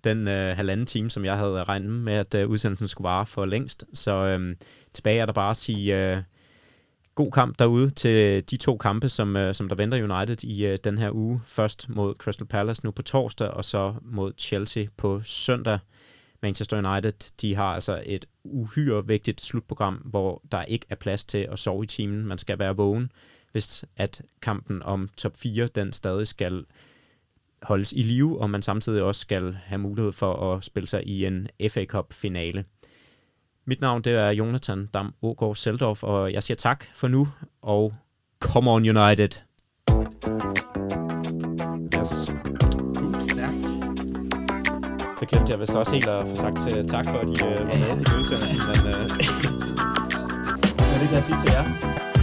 den 0.05 0.29
øh, 0.29 0.57
halvanden 0.57 0.87
time, 0.87 1.11
som 1.11 1.25
jeg 1.25 1.37
havde 1.37 1.65
regnet 1.65 1.91
med, 1.91 2.13
at 2.13 2.35
øh, 2.35 2.49
udsendelsen 2.49 2.89
skulle 2.89 3.09
vare 3.09 3.27
for 3.27 3.45
længst. 3.45 3.85
Så 3.95 4.13
øh, 4.13 4.57
tilbage 4.93 5.21
er 5.21 5.27
der 5.27 5.33
bare 5.33 5.51
at 5.51 5.57
sige... 5.57 6.13
Øh, 6.13 6.23
god 7.15 7.31
kamp 7.31 7.59
derude 7.59 7.91
til 7.91 8.17
øh, 8.17 8.43
de 8.51 8.57
to 8.57 8.77
kampe, 8.77 9.09
som, 9.09 9.37
øh, 9.37 9.55
som 9.55 9.69
der 9.69 9.77
venter 9.77 10.17
United 10.17 10.45
i 10.45 10.65
øh, 10.67 10.79
den 10.85 10.99
her 10.99 11.11
uge. 11.11 11.41
Først 11.47 11.89
mod 11.89 12.15
Crystal 12.15 12.47
Palace 12.47 12.85
nu 12.85 12.91
på 12.91 13.03
torsdag, 13.03 13.49
og 13.49 13.65
så 13.65 13.95
mod 14.03 14.33
Chelsea 14.39 14.87
på 14.97 15.21
søndag. 15.23 15.79
Manchester 16.43 16.93
United, 16.93 17.33
de 17.41 17.55
har 17.55 17.75
altså 17.75 18.03
et 18.07 18.27
uhyre 18.45 19.07
vigtigt 19.07 19.41
slutprogram, 19.41 19.95
hvor 19.95 20.43
der 20.53 20.63
ikke 20.63 20.87
er 20.91 20.95
plads 20.95 21.25
til 21.25 21.49
at 21.53 21.59
sove 21.59 21.85
i 21.85 21.87
timen. 21.87 22.27
Man 22.27 22.39
skal 22.39 22.59
være 22.59 22.77
vågen, 22.77 23.13
hvis 23.53 23.85
at 23.97 24.23
kampen 24.43 24.83
om 24.83 25.09
top 25.17 25.37
4, 25.37 25.67
den 25.67 25.93
stadig 25.93 26.27
skal 26.27 26.65
holdes 27.63 27.93
i 27.93 28.03
live, 28.03 28.41
og 28.41 28.51
man 28.51 28.63
samtidig 28.63 29.03
også 29.03 29.21
skal 29.21 29.59
have 29.65 29.79
mulighed 29.79 30.13
for 30.13 30.55
at 30.55 30.65
spille 30.65 30.89
sig 30.89 31.07
i 31.07 31.25
en 31.25 31.49
FA 31.69 31.85
Cup-finale. 31.85 32.65
Mit 33.67 33.81
navn 33.81 34.03
det 34.03 34.13
er 34.13 34.31
Jonathan 34.31 34.87
Dam 34.87 35.15
Ågaard 35.23 35.55
Seldorf, 35.55 36.03
og 36.03 36.33
jeg 36.33 36.43
siger 36.43 36.57
tak 36.57 36.85
for 36.95 37.09
nu, 37.09 37.29
og 37.63 37.95
come 38.41 38.71
on 38.71 38.97
United! 38.97 39.43
Yes. 41.99 42.33
Så 45.19 45.27
glemte 45.29 45.53
jeg 45.53 45.61
vist 45.61 45.77
også 45.77 45.95
helt 45.95 46.09
at 46.09 46.29
få 46.29 46.37
sagt 46.37 46.61
til, 46.61 46.89
tak 46.89 47.05
for, 47.05 47.19
at 47.19 47.31
I 47.31 47.45
uh, 47.45 47.51
var 47.51 47.65
med 47.65 48.01
i 48.01 48.19
udsendelsen, 48.19 48.59
men 48.67 48.77
så 50.79 50.95
det 51.01 51.09
kan 51.09 51.15
jeg 51.15 51.23
sige 51.23 51.39
til 51.45 51.53
jer. 51.53 52.14